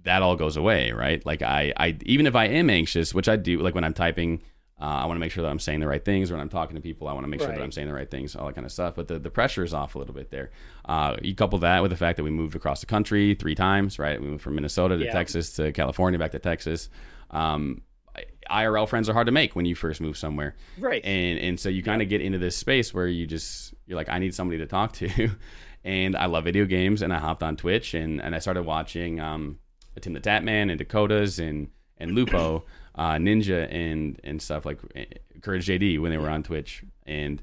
that 0.03 0.21
all 0.21 0.36
goes 0.36 0.57
away, 0.57 0.91
right? 0.91 1.25
Like 1.25 1.41
I, 1.41 1.73
I 1.77 1.97
even 2.05 2.27
if 2.27 2.36
I 2.36 2.45
am 2.45 2.69
anxious, 2.69 3.13
which 3.13 3.29
I 3.29 3.36
do, 3.38 3.59
like 3.59 3.75
when 3.75 3.84
I'm 3.84 3.93
typing, 3.93 4.41
uh, 4.82 4.86
I 4.86 5.05
want 5.05 5.15
to 5.17 5.19
make 5.19 5.32
sure 5.32 5.43
that 5.43 5.49
I'm 5.49 5.59
saying 5.59 5.79
the 5.79 5.88
right 5.88 6.03
things. 6.03 6.32
When 6.32 6.41
I'm 6.41 6.49
talking 6.49 6.75
to 6.75 6.82
people, 6.82 7.07
I 7.07 7.13
want 7.13 7.23
to 7.25 7.27
make 7.29 7.39
sure 7.39 7.49
that 7.49 7.61
I'm 7.61 7.71
saying 7.71 7.88
the 7.88 7.93
right 7.93 8.09
things, 8.09 8.36
all 8.36 8.47
that 8.47 8.55
kind 8.55 8.65
of 8.65 8.71
stuff. 8.71 8.95
But 8.95 9.07
the, 9.07 9.19
the 9.19 9.29
pressure 9.29 9.63
is 9.63 9.73
off 9.73 9.93
a 9.93 9.99
little 9.99 10.13
bit 10.15 10.32
there. 10.32 10.49
Uh, 10.86 11.17
you 11.21 11.36
couple 11.36 11.59
that 11.59 11.82
with 11.84 11.91
the 11.91 11.97
fact 11.97 12.17
that 12.17 12.23
we 12.23 12.32
moved 12.32 12.55
across 12.55 12.79
the 12.82 12.88
country 12.88 13.36
three 13.36 13.53
times, 13.55 13.99
right? 13.99 14.19
We 14.19 14.27
moved 14.27 14.41
from 14.43 14.55
Minnesota 14.55 14.97
to 14.97 15.05
Yeah. 15.05 15.11
Texas 15.13 15.53
to 15.57 15.71
California, 15.71 16.17
back 16.17 16.32
to 16.32 16.39
Texas. 16.39 16.89
Um, 17.29 17.84
IRL 18.49 18.88
friends 18.89 19.07
are 19.07 19.13
hard 19.13 19.27
to 19.27 19.32
make 19.32 19.55
when 19.55 19.65
you 19.65 19.75
first 19.75 20.01
move 20.01 20.17
somewhere 20.17 20.55
Right. 20.77 21.05
and 21.05 21.39
and 21.39 21.59
so 21.59 21.69
you 21.69 21.82
kind 21.84 22.01
of 22.01 22.09
get 22.09 22.19
into 22.21 22.38
this 22.38 22.57
space 22.57 22.93
where 22.93 23.07
you 23.07 23.25
just 23.25 23.73
you're 23.86 23.95
like 23.95 24.09
I 24.09 24.19
need 24.19 24.34
somebody 24.36 24.57
to 24.57 24.65
talk 24.65 24.91
to, 24.93 25.29
and 25.86 26.15
I 26.17 26.25
love 26.25 26.43
video 26.43 26.65
games, 26.65 27.01
and 27.01 27.13
I 27.13 27.19
hopped 27.19 27.43
on 27.43 27.55
Twitch 27.55 27.93
and 27.93 28.21
and 28.21 28.36
I 28.36 28.39
started 28.39 28.63
watching 28.63 29.19
um 29.21 29.59
Tim 30.01 30.13
the 30.13 30.19
Tatman 30.19 30.69
and 30.71 30.79
Dakotaz 30.82 31.39
and 31.39 31.69
and 31.97 32.11
Lupo, 32.11 32.65
uh, 32.95 33.13
Ninja 33.13 33.67
and 33.71 34.19
and 34.23 34.41
stuff 34.41 34.65
like 34.65 34.79
eh, 34.95 35.05
Courage 35.41 35.65
JD 35.67 35.99
when 35.99 36.11
they 36.11 36.17
were 36.17 36.29
on 36.29 36.43
Twitch 36.43 36.83
and 37.05 37.41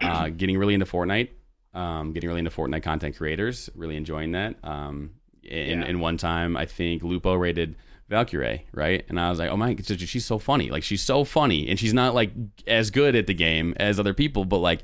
uh, 0.00 0.28
getting 0.36 0.58
really 0.58 0.74
into 0.74 0.86
Fortnite, 0.86 1.30
um, 1.74 2.12
getting 2.12 2.28
really 2.28 2.40
into 2.40 2.50
Fortnite 2.50 2.82
content 2.82 3.16
creators, 3.16 3.70
really 3.74 3.96
enjoying 3.96 4.32
that. 4.32 4.56
Um, 4.62 5.12
and, 5.50 5.80
Yeah. 5.80 5.86
and 5.86 6.00
one 6.00 6.16
time 6.16 6.56
I 6.56 6.66
think 6.66 7.02
Lupo 7.02 7.34
rated 7.34 7.76
Valkyrae, 8.10 8.62
right? 8.72 9.04
And 9.08 9.18
I 9.20 9.30
was 9.30 9.38
like, 9.38 9.50
oh 9.50 9.56
my, 9.56 9.76
she's 9.76 10.26
so 10.26 10.38
funny. 10.38 10.68
Like 10.70 10.82
she's 10.82 11.02
so 11.02 11.24
funny, 11.24 11.68
and 11.68 11.78
she's 11.78 11.94
not 11.94 12.14
like 12.14 12.32
as 12.66 12.90
good 12.90 13.14
at 13.16 13.26
the 13.26 13.34
game 13.34 13.74
as 13.78 13.98
other 14.00 14.14
people, 14.14 14.44
but 14.44 14.58
like 14.58 14.82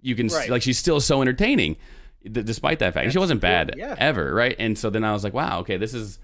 you 0.00 0.14
can 0.14 0.28
Right. 0.28 0.48
like 0.50 0.62
she's 0.62 0.78
still 0.78 1.00
so 1.00 1.22
entertaining, 1.22 1.76
d- 2.22 2.42
despite 2.42 2.78
that 2.78 2.94
fact. 2.94 3.04
And 3.04 3.12
she 3.12 3.18
wasn't 3.18 3.40
bad 3.40 3.74
yeah. 3.76 3.96
ever, 3.98 4.32
right? 4.32 4.54
And 4.58 4.78
so 4.78 4.90
then 4.90 5.04
I 5.04 5.12
was 5.12 5.24
like, 5.24 5.32
wow, 5.34 5.60
okay, 5.60 5.76
this 5.78 5.92
is, 5.94 6.18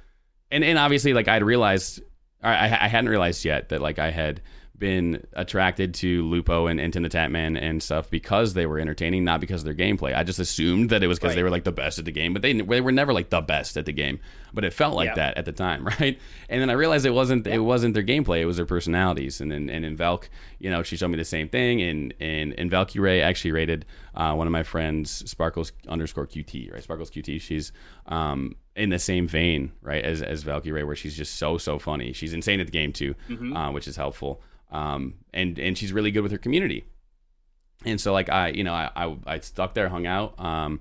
and 0.50 0.62
and 0.62 0.78
obviously 0.78 1.12
like 1.14 1.26
I'd 1.26 1.42
realized, 1.42 2.02
I, 2.42 2.64
I 2.84 2.88
hadn't 2.88 3.10
realized 3.10 3.44
yet 3.44 3.68
that 3.70 3.80
like 3.80 3.98
I 3.98 4.10
had 4.10 4.40
been 4.78 5.24
attracted 5.34 5.94
to 5.94 6.26
Lupo 6.28 6.66
and, 6.66 6.80
and 6.80 6.92
the 6.92 7.08
Tatman 7.08 7.56
and 7.56 7.80
stuff 7.80 8.10
because 8.10 8.54
they 8.54 8.66
were 8.66 8.80
entertaining, 8.80 9.22
not 9.22 9.40
because 9.40 9.60
of 9.60 9.64
their 9.64 9.74
gameplay. 9.76 10.12
I 10.12 10.24
just 10.24 10.40
assumed 10.40 10.90
that 10.90 11.04
it 11.04 11.06
was 11.06 11.20
because 11.20 11.36
they 11.36 11.44
were 11.44 11.50
like 11.50 11.62
the 11.62 11.70
best 11.70 12.00
at 12.00 12.04
the 12.04 12.10
game, 12.10 12.32
but 12.32 12.42
they, 12.42 12.52
they 12.60 12.80
were 12.80 12.90
never 12.90 13.12
like 13.12 13.30
the 13.30 13.40
best 13.40 13.76
at 13.76 13.86
the 13.86 13.92
game. 13.92 14.18
But 14.52 14.64
it 14.64 14.72
felt 14.72 14.96
like 14.96 15.10
Yeah. 15.10 15.14
that 15.14 15.36
at 15.38 15.44
the 15.44 15.52
time, 15.52 15.84
right? 16.00 16.18
And 16.48 16.60
then 16.60 16.68
I 16.68 16.72
realized 16.72 17.06
it 17.06 17.10
wasn't 17.10 17.46
it 17.46 17.60
wasn't 17.60 17.94
their 17.94 18.02
gameplay; 18.02 18.40
it 18.40 18.46
was 18.46 18.56
their 18.56 18.66
personalities. 18.66 19.40
And 19.40 19.52
then 19.52 19.70
and 19.70 19.84
in 19.84 19.96
Valk, 19.96 20.28
you 20.58 20.68
know, 20.68 20.82
she 20.82 20.96
showed 20.96 21.08
me 21.12 21.16
the 21.16 21.24
same 21.24 21.48
thing. 21.48 21.80
And 21.80 22.12
and 22.18 22.52
and 22.58 22.68
Valkyrae 22.68 23.22
actually 23.22 23.52
rated 23.52 23.86
uh, 24.16 24.34
one 24.34 24.48
of 24.48 24.52
my 24.52 24.64
friends, 24.64 25.30
Sparkles 25.30 25.70
underscore 25.86 26.26
QT, 26.26 26.72
right? 26.72 26.82
Sparkles 26.82 27.08
QT. 27.10 27.40
She's 27.40 27.70
um, 28.06 28.56
in 28.74 28.88
the 28.90 28.98
same 28.98 29.28
vein, 29.28 29.72
right, 29.82 30.04
as 30.04 30.22
as 30.22 30.44
Valkyrae, 30.44 30.86
where 30.86 30.96
she's 30.96 31.16
just 31.16 31.36
so 31.36 31.58
so 31.58 31.78
funny. 31.78 32.12
She's 32.12 32.32
insane 32.32 32.60
at 32.60 32.66
the 32.66 32.72
game 32.72 32.92
too, 32.92 33.14
uh, 33.56 33.70
which 33.70 33.86
is 33.86 33.96
helpful. 33.96 34.42
Um, 34.70 35.14
and 35.34 35.58
and 35.58 35.76
she's 35.76 35.92
really 35.92 36.10
good 36.10 36.22
with 36.22 36.32
her 36.32 36.38
community. 36.38 36.84
And 37.84 38.00
so 38.00 38.12
like 38.12 38.28
I, 38.28 38.48
you 38.48 38.64
know, 38.64 38.72
I 38.72 38.90
I, 38.94 39.16
I 39.26 39.40
stuck 39.40 39.74
there, 39.74 39.88
hung 39.88 40.06
out, 40.06 40.38
um, 40.38 40.80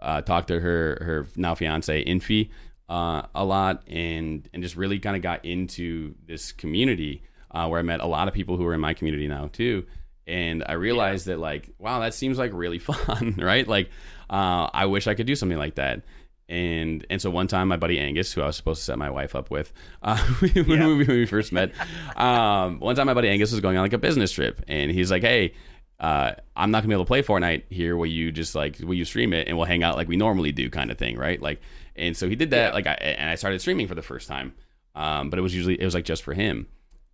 uh, 0.00 0.22
talked 0.22 0.48
to 0.48 0.60
her 0.60 0.98
her 1.00 1.26
now 1.36 1.54
fiance 1.54 2.04
Infi 2.04 2.50
uh, 2.88 3.22
a 3.34 3.44
lot, 3.44 3.82
and 3.88 4.48
and 4.52 4.62
just 4.62 4.76
really 4.76 4.98
kind 4.98 5.16
of 5.16 5.22
got 5.22 5.44
into 5.44 6.14
this 6.26 6.52
community 6.52 7.22
uh, 7.50 7.66
where 7.68 7.78
I 7.78 7.82
met 7.82 8.00
a 8.00 8.06
lot 8.06 8.28
of 8.28 8.34
people 8.34 8.56
who 8.56 8.66
are 8.66 8.74
in 8.74 8.80
my 8.80 8.94
community 8.94 9.26
now 9.28 9.48
too. 9.52 9.86
And 10.26 10.62
I 10.66 10.74
realized 10.74 11.26
that 11.26 11.38
like, 11.38 11.70
wow, 11.78 12.00
that 12.00 12.14
seems 12.14 12.38
like 12.38 12.52
really 12.52 12.78
fun, 12.90 13.34
right? 13.38 13.66
Like, 13.66 13.90
uh, 14.30 14.68
I 14.72 14.86
wish 14.86 15.06
I 15.06 15.14
could 15.14 15.26
do 15.26 15.34
something 15.34 15.58
like 15.58 15.76
that. 15.76 16.02
And 16.52 17.06
and 17.08 17.20
so 17.22 17.30
one 17.30 17.46
time, 17.46 17.68
my 17.68 17.76
buddy 17.78 17.98
Angus, 17.98 18.32
who 18.34 18.42
I 18.42 18.46
was 18.46 18.56
supposed 18.56 18.80
to 18.80 18.84
set 18.84 18.98
my 18.98 19.08
wife 19.08 19.34
up 19.34 19.50
with, 19.50 19.72
uh, 20.02 20.18
when, 20.40 20.52
Yeah. 20.54 20.86
we, 20.88 20.96
when 20.98 21.06
we 21.06 21.26
first 21.26 21.50
met, 21.52 21.72
um, 22.16 22.78
one 22.78 22.94
time 22.94 23.06
my 23.06 23.14
buddy 23.14 23.28
Angus 23.28 23.50
was 23.52 23.60
going 23.60 23.76
on 23.78 23.82
like 23.82 23.94
a 23.94 23.98
business 23.98 24.30
trip, 24.32 24.62
and 24.68 24.90
he's 24.90 25.10
like, 25.10 25.22
"Hey, 25.22 25.54
uh, 25.98 26.32
I'm 26.54 26.70
not 26.70 26.80
gonna 26.80 26.88
be 26.88 26.94
able 26.94 27.04
to 27.04 27.08
play 27.08 27.22
Fortnite 27.22 27.62
here. 27.70 27.96
Will 27.96 28.06
you 28.06 28.32
just 28.32 28.54
like 28.54 28.78
will 28.80 28.94
you 28.94 29.04
stream 29.06 29.32
it 29.32 29.48
and 29.48 29.56
we'll 29.56 29.66
hang 29.66 29.82
out 29.82 29.96
like 29.96 30.08
we 30.08 30.16
normally 30.16 30.52
do, 30.52 30.68
kind 30.68 30.90
of 30.90 30.98
thing, 30.98 31.16
right? 31.16 31.40
Like, 31.40 31.60
and 31.96 32.14
so 32.16 32.28
he 32.28 32.36
did 32.36 32.50
that. 32.50 32.68
Yeah. 32.68 32.74
Like, 32.74 32.86
I, 32.86 32.92
and 32.94 33.30
I 33.30 33.34
started 33.36 33.60
streaming 33.60 33.88
for 33.88 33.94
the 33.94 34.02
first 34.02 34.28
time, 34.28 34.52
um, 34.94 35.30
but 35.30 35.38
it 35.38 35.42
was 35.42 35.54
usually 35.54 35.80
it 35.80 35.84
was 35.84 35.94
like 35.94 36.04
just 36.04 36.22
for 36.22 36.34
him. 36.34 36.66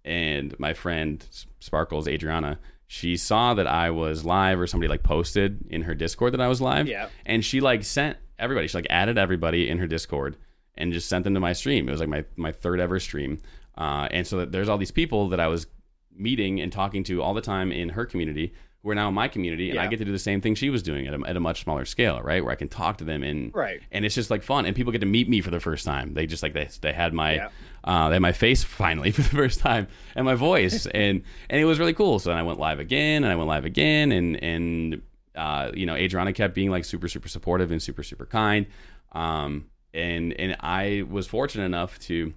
And 0.04 0.58
my 0.58 0.72
friend 0.74 1.24
Sparkles 1.60 2.08
Adriana, 2.08 2.58
she 2.86 3.16
saw 3.16 3.54
that 3.54 3.66
I 3.68 3.90
was 3.90 4.24
live 4.24 4.58
or 4.58 4.66
somebody 4.66 4.88
like 4.88 5.02
posted 5.04 5.66
in 5.70 5.82
her 5.82 5.94
Discord 5.94 6.32
that 6.32 6.40
I 6.40 6.48
was 6.48 6.60
live, 6.60 6.88
Yeah. 6.88 7.08
and 7.26 7.44
she 7.44 7.60
like 7.60 7.84
sent 7.84 8.16
everybody. 8.38 8.68
She 8.68 8.76
like 8.78 8.86
added 8.90 9.18
everybody 9.18 9.68
in 9.68 9.78
her 9.78 9.86
Discord 9.86 10.36
and 10.76 10.92
just 10.92 11.08
sent 11.08 11.24
them 11.24 11.34
to 11.34 11.40
my 11.40 11.52
stream. 11.52 11.88
It 11.88 11.92
was 11.92 12.00
like 12.00 12.08
my 12.08 12.24
my 12.36 12.52
third 12.52 12.80
ever 12.80 13.00
stream, 13.00 13.40
uh, 13.76 14.08
and 14.10 14.26
so 14.26 14.38
that 14.38 14.52
there's 14.52 14.68
all 14.68 14.78
these 14.78 14.90
people 14.92 15.28
that 15.30 15.40
I 15.40 15.48
was 15.48 15.66
meeting 16.14 16.60
and 16.60 16.72
talking 16.72 17.04
to 17.04 17.22
all 17.22 17.34
the 17.34 17.40
time 17.40 17.70
in 17.72 17.90
her 17.90 18.04
community 18.04 18.52
who 18.82 18.90
are 18.90 18.94
now 18.94 19.08
in 19.08 19.14
my 19.14 19.26
community, 19.26 19.70
and 19.70 19.78
I 19.80 19.88
get 19.88 19.98
to 19.98 20.04
do 20.04 20.12
the 20.12 20.20
same 20.20 20.40
thing 20.40 20.54
she 20.54 20.70
was 20.70 20.84
doing 20.84 21.08
at 21.08 21.14
a, 21.14 21.20
at 21.26 21.36
a 21.36 21.40
much 21.40 21.64
smaller 21.64 21.84
scale, 21.84 22.20
right? 22.22 22.44
Where 22.44 22.52
I 22.52 22.54
can 22.54 22.68
talk 22.68 22.98
to 22.98 23.04
them 23.04 23.24
and 23.24 23.52
Right. 23.52 23.80
and 23.90 24.04
it's 24.04 24.14
just 24.14 24.30
like 24.30 24.44
fun, 24.44 24.66
and 24.66 24.76
people 24.76 24.92
get 24.92 25.00
to 25.00 25.06
meet 25.06 25.28
me 25.28 25.40
for 25.40 25.50
the 25.50 25.58
first 25.58 25.84
time. 25.84 26.14
They 26.14 26.26
just 26.26 26.44
like 26.44 26.52
they 26.54 26.68
they 26.80 26.92
had 26.92 27.12
my 27.12 27.34
Yeah. 27.34 27.48
uh, 27.82 28.08
they 28.08 28.14
had 28.14 28.22
my 28.22 28.30
face 28.32 28.62
finally 28.62 29.10
for 29.16 29.22
the 29.22 29.28
first 29.30 29.58
time 29.58 29.88
and 30.14 30.24
my 30.24 30.34
voice, 30.36 30.86
and 30.86 31.22
and 31.50 31.60
it 31.60 31.64
was 31.64 31.80
really 31.80 31.92
cool. 31.94 32.20
So 32.20 32.30
then 32.30 32.38
I 32.38 32.44
went 32.44 32.60
live 32.60 32.78
again, 32.78 33.24
and 33.24 33.32
I 33.32 33.36
went 33.36 33.48
live 33.48 33.64
again, 33.64 34.12
and 34.12 34.40
and 34.42 35.02
uh, 35.38 35.70
you 35.74 35.86
know 35.86 35.94
Adriana 35.94 36.32
kept 36.32 36.54
being 36.54 36.70
like 36.70 36.84
super 36.84 37.08
super 37.08 37.28
supportive 37.28 37.70
and 37.70 37.80
super 37.82 38.02
super 38.02 38.26
kind, 38.26 38.66
um, 39.12 39.66
and 39.94 40.32
and 40.38 40.56
I 40.60 41.04
was 41.08 41.26
fortunate 41.26 41.64
enough 41.64 41.98
to 42.00 42.34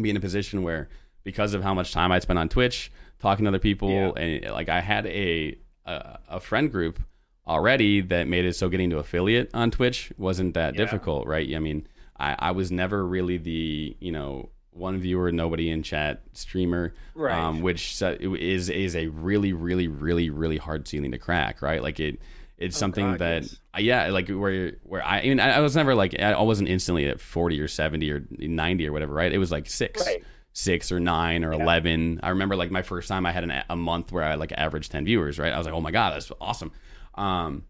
be 0.00 0.10
in 0.10 0.16
a 0.16 0.20
position 0.20 0.62
where 0.62 0.88
because 1.24 1.54
of 1.54 1.62
how 1.62 1.72
much 1.74 1.92
time 1.92 2.12
I'd 2.12 2.22
spent 2.22 2.38
on 2.38 2.48
Twitch 2.48 2.92
talking 3.20 3.44
to 3.44 3.48
other 3.48 3.58
people 3.58 3.90
Yeah. 3.90 4.22
and 4.22 4.52
like 4.52 4.68
I 4.68 4.80
had 4.80 5.06
a 5.06 5.56
a, 5.86 6.18
a 6.28 6.40
friend 6.40 6.70
group 6.70 7.00
already 7.46 8.00
that 8.00 8.26
made 8.28 8.44
it 8.44 8.54
so 8.54 8.68
getting 8.68 8.90
to 8.90 8.98
affiliate 8.98 9.50
on 9.54 9.70
Twitch 9.70 10.12
wasn't 10.16 10.54
that 10.54 10.74
Yeah. 10.74 10.78
difficult, 10.84 11.26
right? 11.26 11.54
I 11.54 11.58
mean, 11.58 11.86
I, 12.18 12.36
I 12.38 12.50
was 12.52 12.70
never 12.72 13.06
really 13.06 13.36
the 13.38 13.96
you 14.00 14.12
know 14.12 14.50
one 14.74 14.98
viewer, 14.98 15.30
nobody 15.32 15.70
in 15.70 15.82
chat 15.82 16.22
streamer, 16.32 16.92
Right. 17.14 17.32
um, 17.38 17.62
which 17.62 18.02
is 18.02 18.68
is 18.70 18.96
a 18.96 19.06
really, 19.08 19.52
really, 19.52 19.88
really, 19.88 20.30
really 20.30 20.56
hard 20.58 20.86
ceiling 20.88 21.12
to 21.12 21.18
crack, 21.18 21.62
right? 21.62 21.82
Like 21.82 22.00
it, 22.00 22.18
it's 22.58 22.76
something 22.76 23.04
Oh, 23.06 23.10
God, 23.12 23.18
that, 23.20 23.42
yes. 23.42 23.60
uh, 23.76 23.80
yeah, 23.80 24.08
like 24.08 24.28
where 24.28 24.72
where 24.82 25.02
I, 25.04 25.20
I 25.20 25.22
mean, 25.22 25.40
I 25.40 25.56
I 25.56 25.60
was 25.60 25.74
never 25.76 25.94
like 25.94 26.18
I 26.20 26.40
wasn't 26.42 26.68
instantly 26.68 27.06
at 27.06 27.20
forty 27.20 27.60
or 27.60 27.68
seventy 27.68 28.10
or 28.10 28.24
ninety 28.38 28.86
or 28.86 28.92
whatever, 28.92 29.14
right? 29.14 29.32
It 29.32 29.38
was 29.38 29.50
like 29.52 29.68
six. 29.70 30.04
Right. 30.04 30.22
Six 30.56 30.92
or 30.92 31.00
nine 31.00 31.44
or 31.44 31.52
Yeah. 31.52 31.62
eleven. 31.64 32.20
I 32.22 32.28
remember 32.28 32.54
like 32.54 32.70
my 32.70 32.82
first 32.82 33.08
time 33.08 33.26
I 33.26 33.32
had 33.32 33.42
an, 33.42 33.64
a 33.68 33.74
month 33.74 34.12
where 34.12 34.22
I 34.22 34.36
like 34.36 34.52
averaged 34.52 34.92
ten 34.92 35.04
viewers. 35.04 35.36
Right, 35.36 35.52
I 35.52 35.58
was 35.58 35.66
like, 35.66 35.74
oh 35.74 35.80
my 35.80 35.90
god, 35.90 36.14
that's 36.14 36.30
awesome. 36.40 36.70
Um, 37.16 37.64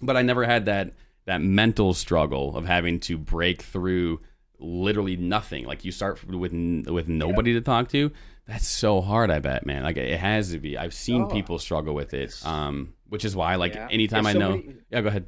but 0.00 0.16
I 0.16 0.22
never 0.22 0.44
had 0.44 0.64
that 0.66 0.94
that 1.26 1.42
mental 1.42 1.92
struggle 1.94 2.56
of 2.56 2.64
having 2.64 2.98
to 3.00 3.18
break 3.18 3.60
through 3.62 4.20
literally 4.62 5.16
nothing. 5.16 5.64
Like 5.66 5.84
you 5.84 5.92
start 5.92 6.24
with 6.24 6.52
with 6.52 7.08
nobody 7.08 7.52
to 7.54 7.60
talk 7.60 7.88
to. 7.90 8.10
That's 8.46 8.66
so 8.66 9.00
hard. 9.00 9.30
I 9.30 9.38
bet, 9.38 9.66
man. 9.66 9.82
Like 9.82 9.96
it 9.96 10.18
has 10.18 10.50
to 10.52 10.58
be. 10.58 10.76
I've 10.78 10.94
seen 10.94 11.22
Oh. 11.22 11.26
people 11.28 11.58
struggle 11.58 11.94
with 11.94 12.14
it. 12.14 12.34
Um, 12.44 12.94
which 13.08 13.24
is 13.24 13.36
why, 13.36 13.56
like, 13.56 13.74
Yeah. 13.74 13.88
anytime 13.90 14.24
Yeah, 14.24 14.30
I 14.30 14.32
so 14.32 14.38
know, 14.38 14.50
many- 14.50 14.74
yeah, 14.90 15.00
go 15.02 15.08
ahead. 15.08 15.26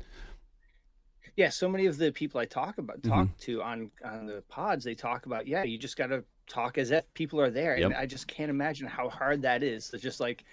yeah 1.37 1.49
so 1.51 1.68
many 1.68 1.87
of 1.87 1.99
the 1.99 2.12
people 2.12 2.41
i 2.41 2.45
talk 2.45 2.78
about 2.78 3.03
Mm-hmm. 3.03 3.11
talk 3.11 3.37
to 3.39 3.62
on 3.62 3.91
on 4.05 4.26
the 4.26 4.43
pods 4.49 4.85
they 4.85 4.95
talk 4.95 5.26
about 5.26 5.47
yeah 5.49 5.64
you 5.64 5.76
just 5.78 5.97
got 5.97 6.07
to 6.07 6.24
talk 6.47 6.79
as 6.79 6.91
if 6.91 7.05
people 7.15 7.41
are 7.41 7.51
there 7.51 7.77
Yep. 7.79 7.87
and 7.87 7.95
i 7.95 8.07
just 8.07 8.27
can't 8.29 8.51
imagine 8.51 8.87
how 8.87 9.09
hard 9.09 9.43
that 9.43 9.63
is 9.63 9.91
it's 9.95 10.03
just 10.03 10.21
like 10.21 10.45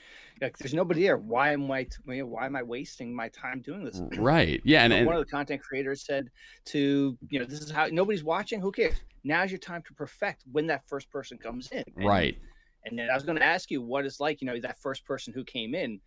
like 0.42 0.58
there's 0.58 0.74
nobody 0.74 1.04
there 1.04 1.18
why 1.18 1.52
am 1.52 1.70
i 1.72 1.86
why 2.06 2.46
am 2.46 2.56
i 2.56 2.64
wasting 2.64 3.14
my 3.14 3.28
time 3.30 3.62
doing 3.62 3.84
this 3.84 4.02
Right. 4.18 4.62
Yeah, 4.64 4.84
and, 4.84 4.94
and 4.94 5.06
one 5.06 5.16
of 5.16 5.24
the 5.26 5.30
content 5.32 5.62
creators 5.62 6.06
said 6.06 6.30
to 6.66 7.18
you 7.30 7.40
know 7.40 7.46
this 7.46 7.60
is 7.62 7.70
how 7.72 7.88
nobody's 7.88 8.24
watching 8.24 8.62
who 8.62 8.72
cares 8.72 8.96
now's 9.24 9.52
your 9.52 9.60
time 9.60 9.82
to 9.88 9.94
perfect 9.94 10.44
when 10.52 10.68
that 10.68 10.82
first 10.88 11.10
person 11.12 11.38
comes 11.38 11.70
in 11.72 11.84
And- 11.98 12.06
right. 12.08 12.38
and 12.86 12.98
then 12.98 13.10
i 13.10 13.14
was 13.14 13.24
going 13.24 13.38
to 13.38 13.44
ask 13.44 13.70
you 13.70 13.82
what 13.82 14.06
it's 14.06 14.20
like 14.20 14.42
you 14.42 14.48
know 14.48 14.60
that 14.62 14.82
first 14.82 15.06
person 15.06 15.34
who 15.34 15.44
came 15.44 15.76
in 15.76 16.00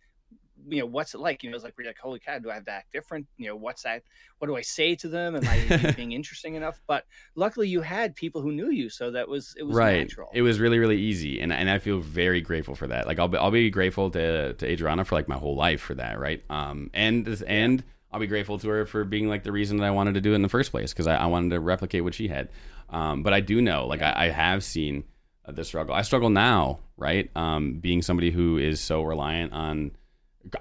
you 0.67 0.79
know 0.79 0.85
what's 0.85 1.13
it 1.13 1.19
like 1.19 1.43
you 1.43 1.49
know 1.49 1.55
it's 1.55 1.63
like 1.63 1.73
we're 1.77 1.85
like 1.85 1.97
holy 1.97 2.19
cow 2.19 2.39
do 2.39 2.49
i 2.49 2.53
have 2.53 2.65
to 2.65 2.71
act 2.71 2.91
different 2.91 3.27
you 3.37 3.47
know 3.47 3.55
what's 3.55 3.83
that 3.83 4.01
what 4.39 4.47
do 4.47 4.55
i 4.55 4.61
say 4.61 4.95
to 4.95 5.07
them 5.07 5.35
am 5.35 5.47
i 5.47 5.91
being 5.97 6.13
interesting 6.13 6.55
enough 6.55 6.81
but 6.87 7.05
luckily 7.35 7.67
you 7.67 7.81
had 7.81 8.15
people 8.15 8.41
who 8.41 8.51
knew 8.51 8.71
you 8.71 8.89
so 8.89 9.11
that 9.11 9.27
was 9.27 9.53
it 9.57 9.63
was 9.63 9.75
right. 9.75 9.99
natural 9.99 10.29
It 10.33 10.41
was 10.41 10.59
really, 10.59 10.79
really 10.79 10.97
easy, 10.97 11.39
and 11.39 11.51
and 11.51 11.69
I 11.69 11.79
feel 11.79 11.99
very 11.99 12.41
grateful 12.41 12.75
for 12.75 12.87
that. 12.87 13.07
Like 13.07 13.19
I'll 13.19 13.27
be, 13.27 13.37
I'll 13.37 13.51
be 13.51 13.69
grateful 13.69 14.09
to 14.11 14.53
to 14.53 14.67
Adriana 14.67 15.05
for 15.05 15.15
like 15.15 15.27
my 15.27 15.37
whole 15.37 15.55
life 15.55 15.81
for 15.81 15.95
that, 15.95 16.19
right? 16.19 16.43
Um, 16.49 16.89
and 16.93 17.43
and 17.47 17.83
I'll 18.11 18.19
be 18.19 18.27
grateful 18.27 18.59
to 18.59 18.69
her 18.69 18.85
for 18.85 19.03
being 19.03 19.27
like 19.27 19.43
the 19.43 19.51
reason 19.51 19.77
that 19.77 19.85
I 19.85 19.91
wanted 19.91 20.13
to 20.15 20.21
do 20.21 20.31
it 20.31 20.35
in 20.35 20.41
the 20.41 20.49
first 20.49 20.71
place 20.71 20.93
because 20.93 21.07
I, 21.07 21.15
I 21.15 21.25
wanted 21.25 21.49
to 21.51 21.59
replicate 21.59 22.03
what 22.03 22.13
she 22.13 22.27
had. 22.27 22.49
Um, 22.89 23.23
but 23.23 23.33
I 23.33 23.39
do 23.41 23.61
know, 23.61 23.87
like 23.87 24.01
I, 24.01 24.13
I 24.15 24.29
have 24.29 24.63
seen 24.63 25.03
uh, 25.45 25.51
the 25.51 25.63
struggle. 25.65 25.95
I 25.95 26.01
struggle 26.01 26.29
now, 26.29 26.79
right? 26.97 27.29
Um, 27.35 27.79
being 27.79 28.01
somebody 28.01 28.31
who 28.31 28.57
is 28.57 28.79
so 28.79 29.03
reliant 29.03 29.53
on. 29.53 29.91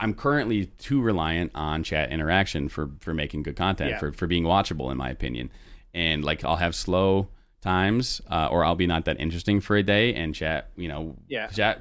I'm 0.00 0.14
currently 0.14 0.66
too 0.78 1.00
reliant 1.02 1.52
on 1.54 1.82
chat 1.84 2.10
interaction 2.10 2.68
for 2.68 2.90
for 3.00 3.12
making 3.14 3.42
good 3.42 3.56
content 3.56 3.90
Yeah. 3.90 3.98
for 3.98 4.12
for 4.12 4.26
being 4.26 4.44
watchable 4.44 4.90
in 4.90 4.96
my 4.96 5.10
opinion. 5.10 5.50
And 5.92 6.24
like 6.24 6.44
I'll 6.44 6.56
have 6.56 6.74
slow 6.74 7.28
times 7.60 8.20
uh, 8.30 8.48
or 8.50 8.64
I'll 8.64 8.74
be 8.74 8.86
not 8.86 9.04
that 9.06 9.18
interesting 9.20 9.60
for 9.60 9.76
a 9.76 9.82
day 9.82 10.14
and 10.14 10.34
chat, 10.34 10.70
you 10.76 10.88
know, 10.88 11.16
Yeah. 11.28 11.46
chat 11.48 11.80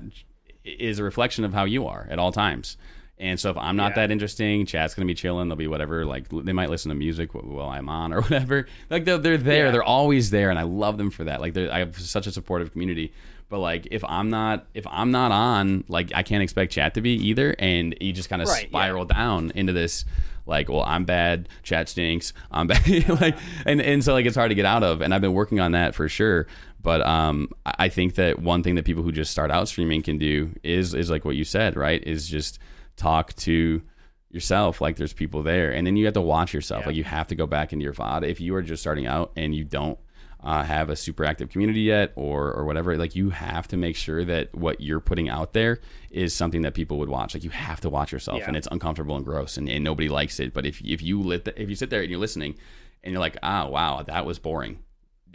is 0.64 1.00
a 1.00 1.04
reflection 1.04 1.44
of 1.44 1.54
how 1.54 1.66
you 1.66 1.88
are 1.88 2.08
at 2.10 2.20
all 2.20 2.32
times. 2.32 2.78
And 3.18 3.40
so 3.40 3.52
if 3.52 3.58
I'm 3.58 3.76
not 3.76 3.92
Yeah. 3.92 3.96
that 4.08 4.12
interesting, 4.12 4.66
chat's 4.66 4.96
gonna 4.96 5.06
be 5.06 5.14
chilling. 5.14 5.48
They'll 5.48 5.56
be 5.56 5.68
whatever. 5.68 6.06
Like 6.06 6.28
they 6.30 6.54
might 6.54 6.70
listen 6.70 6.90
to 6.90 6.96
music 6.96 7.34
while 7.34 7.70
I'm 7.70 7.90
on 7.90 8.12
or 8.14 8.22
whatever. 8.24 8.68
Like 8.90 9.06
they're 9.06 9.18
they're 9.18 9.38
there. 9.38 9.66
Yeah. 9.66 9.72
They're 9.72 9.84
always 9.84 10.30
there, 10.32 10.50
and 10.50 10.58
I 10.60 10.64
love 10.64 10.98
them 10.98 11.10
for 11.12 11.24
that. 11.26 11.40
Like 11.42 11.56
I 11.58 11.80
have 11.80 11.98
such 12.00 12.28
a 12.28 12.32
supportive 12.32 12.72
community. 12.72 13.14
But 13.50 13.60
like 13.60 13.88
if 13.92 14.04
I'm 14.06 14.30
not 14.30 14.66
if 14.74 14.86
I'm 14.90 15.12
not 15.12 15.32
on, 15.32 15.84
like 15.88 16.12
I 16.16 16.24
can't 16.24 16.44
expect 16.44 16.72
chat 16.72 16.94
to 16.96 17.02
be 17.02 17.12
either. 17.12 17.56
And 17.60 17.96
you 18.02 18.14
just 18.14 18.30
kind 18.30 18.42
of 18.42 18.48
Right, 18.48 18.64
yeah. 18.64 18.70
spiral 18.70 19.06
down 19.06 19.52
into 19.56 19.74
this 19.74 20.06
like, 20.46 20.68
well, 20.70 20.84
I'm 20.86 21.06
bad. 21.06 21.48
Chat 21.62 21.88
stinks. 21.88 22.34
I'm 22.52 22.68
bad. 22.68 23.10
like 23.22 23.38
and 23.66 23.82
and 23.82 24.04
so 24.04 24.14
like 24.14 24.26
it's 24.26 24.36
hard 24.36 24.50
to 24.50 24.56
get 24.56 24.66
out 24.66 24.84
of. 24.84 25.02
And 25.02 25.14
I've 25.14 25.22
been 25.22 25.34
working 25.34 25.60
on 25.60 25.74
that 25.74 25.96
for 25.96 26.10
sure. 26.10 26.48
But 26.82 27.06
um, 27.06 27.50
I 27.66 27.74
I 27.80 27.90
think 27.90 28.16
that 28.16 28.40
one 28.40 28.64
thing 28.64 28.76
that 28.76 28.86
people 28.86 29.04
who 29.04 29.12
just 29.12 29.32
start 29.32 29.52
out 29.52 29.68
streaming 29.68 30.02
can 30.02 30.18
do 30.18 30.52
is 30.64 30.94
is 30.94 31.10
like 31.10 31.24
what 31.26 31.36
you 31.36 31.44
said, 31.44 31.76
right? 31.76 32.02
Is 32.04 32.28
just 32.28 32.60
talk 32.96 33.34
to 33.34 33.82
yourself 34.30 34.82
like 34.82 34.96
there's 34.98 35.14
people 35.14 35.44
there, 35.44 35.72
and 35.72 35.86
then 35.86 35.96
you 35.96 36.06
have 36.06 36.14
to 36.16 36.22
watch 36.22 36.54
yourself. 36.54 36.82
Yeah. 36.82 36.88
Like 36.88 36.96
you 36.96 37.04
have 37.04 37.28
to 37.28 37.36
go 37.36 37.46
back 37.46 37.72
into 37.72 37.84
your 37.84 37.94
VOD 37.94 38.24
if 38.28 38.42
you 38.42 38.56
are 38.56 38.62
just 38.62 38.82
starting 38.82 39.06
out 39.06 39.32
and 39.36 39.54
you 39.56 39.64
don't 39.64 39.98
uh, 40.44 40.64
have 40.64 40.90
a 40.90 40.96
super 40.96 41.24
active 41.26 41.50
community 41.50 41.82
yet 41.82 42.12
or 42.16 42.54
or 42.54 42.66
whatever. 42.66 42.98
Like 42.98 43.16
you 43.16 43.30
have 43.32 43.68
to 43.70 43.78
make 43.78 43.96
sure 43.96 44.24
that 44.26 44.54
what 44.54 44.82
you're 44.82 45.00
putting 45.00 45.30
out 45.30 45.54
there 45.54 45.80
is 46.12 46.36
something 46.36 46.62
that 46.64 46.74
people 46.74 46.98
would 47.00 47.10
watch. 47.10 47.34
Like 47.34 47.44
you 47.44 47.50
have 47.52 47.80
to 47.82 47.90
watch 47.90 48.12
yourself, 48.12 48.40
Yeah. 48.40 48.48
and 48.50 48.58
it's 48.58 48.68
uncomfortable 48.72 49.16
and 49.16 49.26
gross, 49.26 49.58
and, 49.58 49.70
and 49.70 49.84
nobody 49.84 50.10
likes 50.10 50.40
it. 50.40 50.54
But 50.54 50.66
if 50.66 50.82
if 50.84 51.02
you 51.02 51.22
lit 51.22 51.46
the, 51.46 51.62
if 51.62 51.70
you 51.70 51.76
sit 51.76 51.90
there 51.90 52.02
and 52.02 52.10
you're 52.10 52.20
listening, 52.20 52.56
and 53.04 53.12
you're 53.14 53.22
like, 53.22 53.38
ah, 53.42 53.68
wow, 53.68 54.04
that 54.04 54.26
was 54.26 54.38
boring 54.40 54.80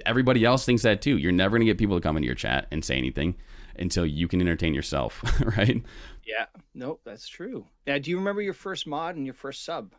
everybody 0.07 0.45
else 0.45 0.65
thinks 0.65 0.83
that 0.83 1.03
too. 1.03 1.19
You're 1.19 1.33
never 1.33 1.57
going 1.59 1.67
to 1.67 1.73
get 1.73 1.77
people 1.77 1.97
to 1.97 2.01
come 2.01 2.17
into 2.17 2.27
your 2.27 2.37
chat 2.37 2.69
and 2.71 2.85
say 2.85 2.97
anything 2.97 3.35
until 3.77 4.07
you 4.07 4.29
can 4.29 4.41
entertain 4.41 4.73
yourself, 4.73 5.25
right? 5.57 5.83
yeah 6.25 6.45
nope 6.75 7.01
that's 7.05 7.27
true 7.27 7.67
now 7.87 7.99
do 7.99 8.11
you 8.11 8.19
remember 8.19 8.41
your 8.41 8.53
first 8.53 8.87
mod 8.87 9.17
and 9.17 9.25
your 9.25 9.35
first 9.35 9.65
sub 9.65 9.95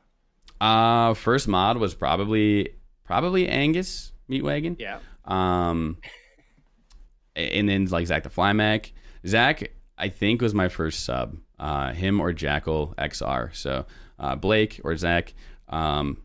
Uh, 0.61 1.13
first 1.15 1.47
mod 1.49 1.75
was 1.77 1.93
probably 1.95 2.69
probably 3.03 3.47
Angus 3.49 4.13
Meatwagon. 4.29 4.75
yeah 4.79 4.99
Um, 5.25 5.97
and 7.35 7.67
then 7.69 7.85
like 7.85 8.07
Zach 8.07 8.23
the 8.23 8.29
Flymac. 8.29 8.91
Zach, 9.25 9.71
I 9.97 10.09
think 10.09 10.41
was 10.41 10.53
my 10.53 10.69
first 10.69 11.03
sub. 11.05 11.37
Uh, 11.57 11.91
him 11.93 12.21
or 12.21 12.31
Jackal 12.31 12.93
XR. 12.97 13.53
So 13.55 13.85
uh, 14.17 14.35
Blake 14.35 14.79
or 14.83 14.95
Zach. 14.95 15.33
Um, 15.67 16.21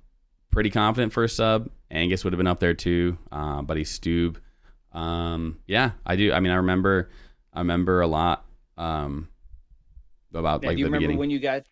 pretty 0.51 0.71
confident 0.71 1.13
first 1.13 1.37
sub. 1.37 1.71
Angus 1.91 2.25
would 2.25 2.33
have 2.33 2.39
been 2.39 2.47
up 2.47 2.61
there 2.61 2.75
too. 2.75 3.19
Uh, 3.33 3.63
Buddy 3.63 3.85
Stube. 3.85 4.39
Um, 4.93 5.59
yeah, 5.67 5.93
I 6.07 6.17
do. 6.17 6.33
I 6.33 6.41
mean, 6.41 6.53
I 6.53 6.57
remember. 6.57 7.11
I 7.53 7.61
remember 7.61 8.01
a 8.01 8.07
lot. 8.07 8.45
Um, 8.77 9.29
about 10.33 10.63
Now, 10.63 10.69
like 10.69 10.77
do 10.77 10.81
you 10.81 10.85
the 10.87 10.89
remember 10.91 10.99
beginning. 11.01 11.19
when 11.19 11.31
you 11.31 11.39
got 11.39 11.63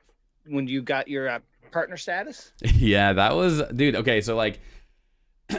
when 0.47 0.69
you 0.69 0.83
got 0.83 1.09
your 1.09 1.29
uh, 1.29 1.39
partner 1.73 1.97
status 1.97 2.53
yeah, 2.77 3.13
that 3.13 3.35
was 3.35 3.63
dude. 3.75 3.97
Okay, 3.97 4.21
so 4.21 4.37
like 4.37 4.61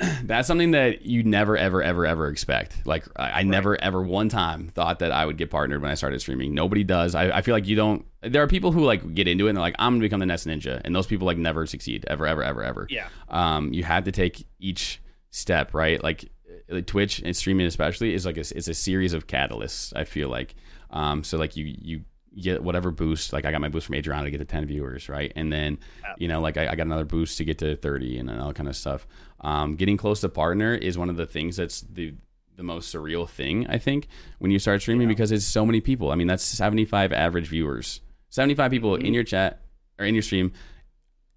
that's 0.23 0.47
something 0.47 0.71
that 0.71 1.05
you 1.05 1.23
never 1.23 1.57
ever 1.57 1.81
ever 1.81 2.05
ever 2.05 2.27
expect. 2.27 2.85
Like 2.85 3.05
I, 3.15 3.39
I 3.39 3.43
never 3.43 3.79
ever 3.81 4.01
one 4.01 4.29
time 4.29 4.69
thought 4.69 4.99
that 4.99 5.11
I 5.11 5.25
would 5.25 5.37
get 5.37 5.49
partnered 5.49 5.81
when 5.81 5.91
I 5.91 5.95
started 5.95 6.19
streaming. 6.19 6.53
Nobody 6.53 6.83
does. 6.83 7.15
I, 7.15 7.37
I 7.37 7.41
feel 7.41 7.53
like 7.53 7.67
you 7.67 7.75
don't. 7.75 8.05
There 8.21 8.41
are 8.41 8.47
people 8.47 8.71
who 8.71 8.83
like 8.85 9.13
get 9.13 9.27
into 9.27 9.47
it 9.47 9.49
and 9.49 9.57
they're 9.57 9.61
like, 9.63 9.75
I'm 9.79 9.93
gonna 9.93 10.01
become 10.01 10.19
the 10.19 10.25
next 10.25 10.47
ninja, 10.47 10.81
and 10.83 10.95
those 10.95 11.07
people 11.07 11.25
like 11.25 11.37
never 11.37 11.65
succeed 11.65 12.05
ever 12.07 12.25
ever 12.25 12.43
ever 12.43 12.63
ever. 12.63 12.87
yeah 12.89 13.07
Um, 13.29 13.73
you 13.73 13.83
have 13.83 14.05
to 14.05 14.11
take 14.11 14.45
each 14.59 15.01
step 15.29 15.73
right. 15.73 16.01
Like 16.03 16.29
uh, 16.71 16.81
Twitch 16.85 17.19
and 17.19 17.35
streaming 17.35 17.65
especially 17.65 18.13
is 18.13 18.25
like 18.25 18.37
a, 18.37 18.41
it's 18.41 18.67
a 18.67 18.73
series 18.73 19.13
of 19.13 19.27
catalysts. 19.27 19.93
I 19.95 20.03
feel 20.03 20.29
like. 20.29 20.55
Um, 20.89 21.23
so 21.23 21.37
like 21.37 21.57
you 21.57 21.65
you 21.65 22.01
get 22.39 22.63
whatever 22.63 22.91
boost. 22.91 23.33
Like 23.33 23.45
I 23.45 23.51
got 23.51 23.61
my 23.61 23.69
boost 23.69 23.85
from 23.87 23.95
Adriana 23.95 24.25
to 24.25 24.31
get 24.31 24.39
to 24.39 24.45
ten 24.45 24.65
viewers, 24.65 25.09
right? 25.09 25.31
And 25.35 25.51
then 25.51 25.77
you 26.17 26.27
know 26.27 26.41
like 26.41 26.57
I, 26.57 26.67
I 26.67 26.75
got 26.75 26.87
another 26.87 27.05
boost 27.05 27.37
to 27.37 27.45
get 27.45 27.59
to 27.59 27.75
thirty 27.75 28.17
and 28.17 28.29
all 28.29 28.47
that 28.47 28.55
kind 28.55 28.69
of 28.69 28.75
stuff. 28.75 29.07
Um, 29.41 29.75
getting 29.75 29.97
close 29.97 30.21
to 30.21 30.29
partner 30.29 30.73
is 30.73 30.97
one 30.97 31.09
of 31.09 31.17
the 31.17 31.25
things 31.25 31.57
that's 31.57 31.81
the 31.81 32.13
the 32.55 32.63
most 32.63 32.93
surreal 32.93 33.27
thing 33.27 33.65
I 33.67 33.79
think 33.79 34.07
when 34.37 34.51
you 34.51 34.59
start 34.59 34.81
streaming 34.81 35.07
because 35.07 35.31
it's 35.31 35.45
so 35.45 35.65
many 35.65 35.81
people. 35.81 36.11
I 36.11 36.15
mean 36.15 36.27
that's 36.27 36.43
seventy 36.43 36.85
five 36.85 37.11
average 37.11 37.47
viewers, 37.47 38.01
seventy 38.29 38.55
five 38.55 38.71
people 38.71 38.95
in 38.95 39.13
your 39.13 39.23
chat 39.23 39.61
or 39.99 40.05
in 40.05 40.15
your 40.15 40.23
stream 40.23 40.53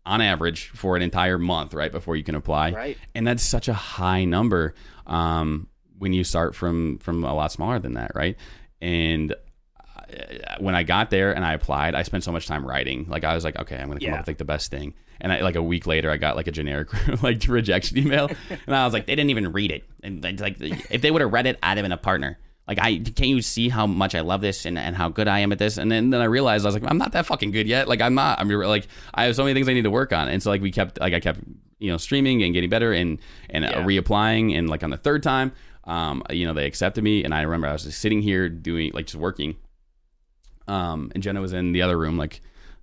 on 0.05 0.21
average 0.21 0.69
for 0.69 0.95
an 0.95 1.03
entire 1.03 1.39
month, 1.39 1.75
right 1.75 1.91
before 1.91 2.15
you 2.15 2.23
can 2.23 2.37
apply 2.37 2.71
right 2.71 2.99
and 3.15 3.27
that's 3.27 3.43
such 3.43 3.67
a 3.67 3.75
high 3.75 4.25
number 4.25 4.75
um, 5.07 5.69
when 5.99 6.13
you 6.13 6.23
start 6.23 6.55
from 6.55 6.99
from 6.99 7.25
a 7.25 7.35
lot 7.35 7.51
smaller 7.53 7.79
than 7.79 7.95
that, 7.95 8.13
right? 8.15 8.37
And 8.81 9.35
when 10.59 10.75
I 10.75 10.83
got 10.83 11.11
there 11.11 11.35
and 11.35 11.45
I 11.45 11.53
applied, 11.55 11.95
I 11.95 12.03
spent 12.03 12.25
so 12.25 12.33
much 12.33 12.47
time 12.47 12.65
writing. 12.67 13.07
Like 13.09 13.25
I 13.25 13.35
was 13.35 13.45
like, 13.45 13.57
okay, 13.59 13.77
I'm 13.77 13.89
gonna 13.89 14.01
come 14.01 14.09
Yeah. 14.09 14.15
up 14.15 14.21
with 14.21 14.29
like 14.29 14.39
the 14.39 14.45
best 14.45 14.71
thing. 14.71 14.95
And 15.21 15.33
I, 15.33 15.41
like 15.41 15.57
a 15.57 15.63
week 15.63 15.87
later, 15.87 16.11
I 16.11 16.19
got 16.19 16.37
like 16.37 16.47
a 16.47 16.53
generic 16.53 16.89
like 17.23 17.43
rejection 17.49 17.99
email, 17.99 18.31
and 18.67 18.77
I 18.77 18.85
was 18.85 18.93
like, 18.93 19.07
they 19.07 19.15
didn't 19.15 19.31
even 19.31 19.53
read 19.53 19.71
it. 19.73 19.85
And 20.03 20.23
like, 20.41 20.57
if 20.61 21.01
they 21.01 21.11
would 21.11 21.23
have 21.23 21.33
read 21.33 21.47
it, 21.47 21.59
I'd 21.63 21.79
have 21.79 21.85
been 21.85 21.93
a 21.93 21.97
partner. 21.97 22.39
Like 22.69 22.79
I 22.81 22.99
can't 22.99 23.21
you 23.31 23.43
see 23.43 23.69
how 23.69 23.87
much 23.87 24.15
I 24.17 24.21
love 24.21 24.41
this 24.41 24.67
and, 24.67 24.77
and 24.77 24.97
how 24.97 25.09
good 25.09 25.29
I 25.29 25.39
am 25.39 25.53
at 25.53 25.59
this? 25.59 25.79
And 25.79 25.91
then, 25.91 26.11
then 26.11 26.21
I 26.21 26.25
realized 26.25 26.65
I 26.67 26.69
was 26.69 26.75
like, 26.75 26.91
I'm 26.91 26.99
not 26.99 27.13
that 27.13 27.25
fucking 27.25 27.53
good 27.53 27.69
yet. 27.69 27.87
Like 27.89 28.01
I'm 28.01 28.15
not. 28.15 28.41
I'm 28.41 28.49
like 28.49 28.89
I 29.15 29.25
have 29.25 29.37
so 29.37 29.45
many 29.45 29.55
things 29.55 29.69
I 29.69 29.73
need 29.73 29.83
to 29.85 29.91
work 29.91 30.13
on. 30.13 30.29
And 30.29 30.43
so 30.43 30.51
like 30.51 30.61
we 30.61 30.73
kept 30.73 31.01
like 31.01 31.15
I 31.15 31.21
kept 31.21 31.41
you 31.79 31.91
know 31.93 31.97
streaming 31.97 32.43
and 32.43 32.53
getting 32.53 32.69
better 32.69 32.93
and 32.93 33.19
and 33.51 33.65
uh, 33.65 33.69
Yeah. 33.73 33.85
reapplying 33.85 34.59
and 34.59 34.69
like 34.69 34.83
on 34.83 34.91
the 34.91 34.97
third 34.97 35.23
time, 35.23 35.53
um, 35.85 36.25
you 36.31 36.45
know 36.45 36.55
they 36.55 36.67
accepted 36.67 37.05
me 37.05 37.23
and 37.23 37.33
I 37.33 37.43
remember 37.43 37.69
I 37.69 37.73
was 37.73 37.85
just 37.85 38.01
sitting 38.01 38.21
here 38.21 38.49
doing 38.49 38.91
like 38.93 39.07
just 39.07 39.17
working. 39.17 39.55
Um, 40.69 41.11
and 41.15 41.23
Jenna 41.23 41.41
was 41.41 41.53
in 41.53 41.73
the 41.73 41.83
other 41.83 41.97
room 41.99 42.17
like 42.19 42.41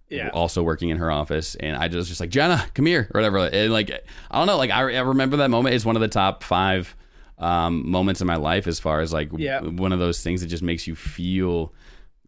Yeah. 0.10 0.30
also 0.34 0.64
working 0.64 0.90
in 0.90 0.98
her 0.98 1.12
office, 1.12 1.56
and 1.56 1.76
I 1.76 1.88
just 1.88 2.08
just 2.10 2.20
like 2.22 2.30
Jenna, 2.30 2.64
come 2.74 2.86
here 2.86 3.10
or 3.14 3.20
whatever. 3.20 3.40
And 3.40 3.72
like 3.74 3.92
I 4.32 4.38
don't 4.38 4.48
know, 4.48 4.58
like 4.58 4.72
I, 4.72 4.80
I 4.96 5.02
remember 5.02 5.38
that 5.38 5.50
moment. 5.50 5.76
It's 5.76 5.86
one 5.86 5.96
of 5.96 6.02
the 6.02 6.08
top 6.08 6.44
five 6.44 6.96
um, 7.40 7.90
moments 7.90 8.22
in 8.22 8.28
my 8.28 8.36
life 8.38 8.68
as 8.68 8.80
far 8.80 9.02
as 9.02 9.12
like 9.12 9.30
Yeah. 9.36 9.60
w- 9.60 9.76
one 9.82 9.92
of 9.92 10.00
those 10.00 10.22
things 10.24 10.42
that 10.42 10.48
just 10.48 10.64
makes 10.64 10.88
you 10.88 10.96
feel 10.96 11.74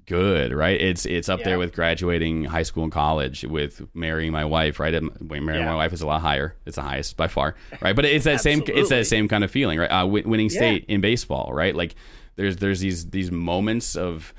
good, 0.08 0.52
right? 0.54 0.80
It's 0.80 1.06
it's 1.06 1.30
up 1.30 1.40
Yeah. 1.40 1.46
there 1.46 1.60
with 1.60 1.74
graduating 1.74 2.44
high 2.46 2.64
school 2.64 2.84
and 2.84 2.92
college, 2.92 3.44
with 3.44 3.82
marrying 3.96 4.32
my 4.32 4.46
wife, 4.46 4.80
right? 4.80 4.94
And 4.94 5.10
Marrying 5.22 5.64
Yeah. 5.64 5.70
my 5.72 5.76
wife 5.76 5.94
is 5.94 6.02
a 6.02 6.08
lot 6.08 6.22
higher. 6.22 6.56
It's 6.66 6.76
the 6.76 6.82
highest 6.84 7.18
by 7.18 7.28
far, 7.28 7.56
right? 7.82 7.96
But 7.96 8.06
it's 8.06 8.26
that 8.26 8.42
same 8.42 8.62
it's 8.68 8.90
that 8.90 9.08
same 9.08 9.28
kind 9.28 9.44
of 9.44 9.52
feeling, 9.52 9.80
right? 9.80 9.88
Uh, 9.92 10.06
win- 10.06 10.28
winning 10.30 10.50
state 10.50 10.86
in 10.88 11.02
baseball, 11.02 11.52
right? 11.54 11.76
Like 11.76 11.96
there's 12.36 12.58
there's 12.58 12.82
these 12.82 13.10
these 13.10 13.32
moments 13.32 13.96
of 13.96 14.34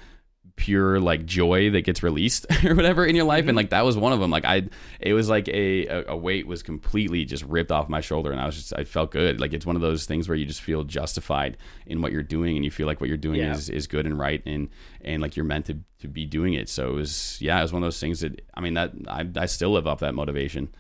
pure 0.57 0.99
like 1.01 1.27
joy 1.27 1.71
that 1.71 1.83
gets 1.83 2.03
released 2.03 2.47
or 2.65 2.75
whatever 2.75 3.05
in 3.05 3.15
your 3.15 3.25
life 3.27 3.41
Mm-hmm. 3.43 3.51
and 3.51 3.57
like 3.57 3.71
that 3.71 3.85
was 3.85 3.97
one 3.97 4.13
of 4.15 4.21
them 4.21 4.31
like 4.31 4.45
i 4.47 4.63
it 5.01 5.13
was 5.13 5.29
like 5.29 5.49
a, 5.49 5.87
a 6.09 6.17
weight 6.17 6.47
was 6.47 6.63
completely 6.63 7.25
just 7.27 7.45
ripped 7.45 7.71
off 7.71 7.89
my 7.91 8.01
shoulder 8.01 8.33
and 8.33 8.41
i 8.41 8.47
was 8.47 8.55
just 8.57 8.73
i 8.75 8.83
felt 8.85 9.11
good 9.11 9.39
like 9.39 9.53
it's 9.53 9.67
one 9.67 9.77
of 9.77 9.83
those 9.83 10.07
things 10.07 10.29
where 10.29 10.37
you 10.37 10.47
just 10.47 10.63
feel 10.63 10.83
justified 10.83 11.59
in 11.87 12.01
what 12.01 12.11
you're 12.11 12.23
doing 12.23 12.57
and 12.57 12.65
you 12.65 12.71
feel 12.71 12.87
like 12.87 13.01
what 13.01 13.09
you're 13.09 13.19
doing 13.19 13.41
Yeah. 13.41 13.53
is 13.53 13.69
is 13.69 13.87
good 13.87 14.07
and 14.07 14.19
right 14.19 14.43
and 14.47 14.71
and 15.03 15.21
like 15.21 15.37
you're 15.37 15.45
meant 15.45 15.67
to 15.67 15.79
to 16.01 16.09
be 16.09 16.25
doing 16.25 16.55
it 16.55 16.69
so 16.71 16.89
it 16.91 16.95
was 16.95 17.39
yeah 17.41 17.59
it 17.59 17.63
was 17.63 17.73
one 17.75 17.83
of 17.83 17.87
those 17.87 18.01
things 18.01 18.21
that 18.21 18.41
i 18.55 18.61
mean 18.61 18.75
that 18.75 18.93
i, 19.09 19.29
I 19.37 19.47
still 19.47 19.73
live 19.73 19.87
off 19.87 20.01
that 20.01 20.15
motivation 20.15 20.71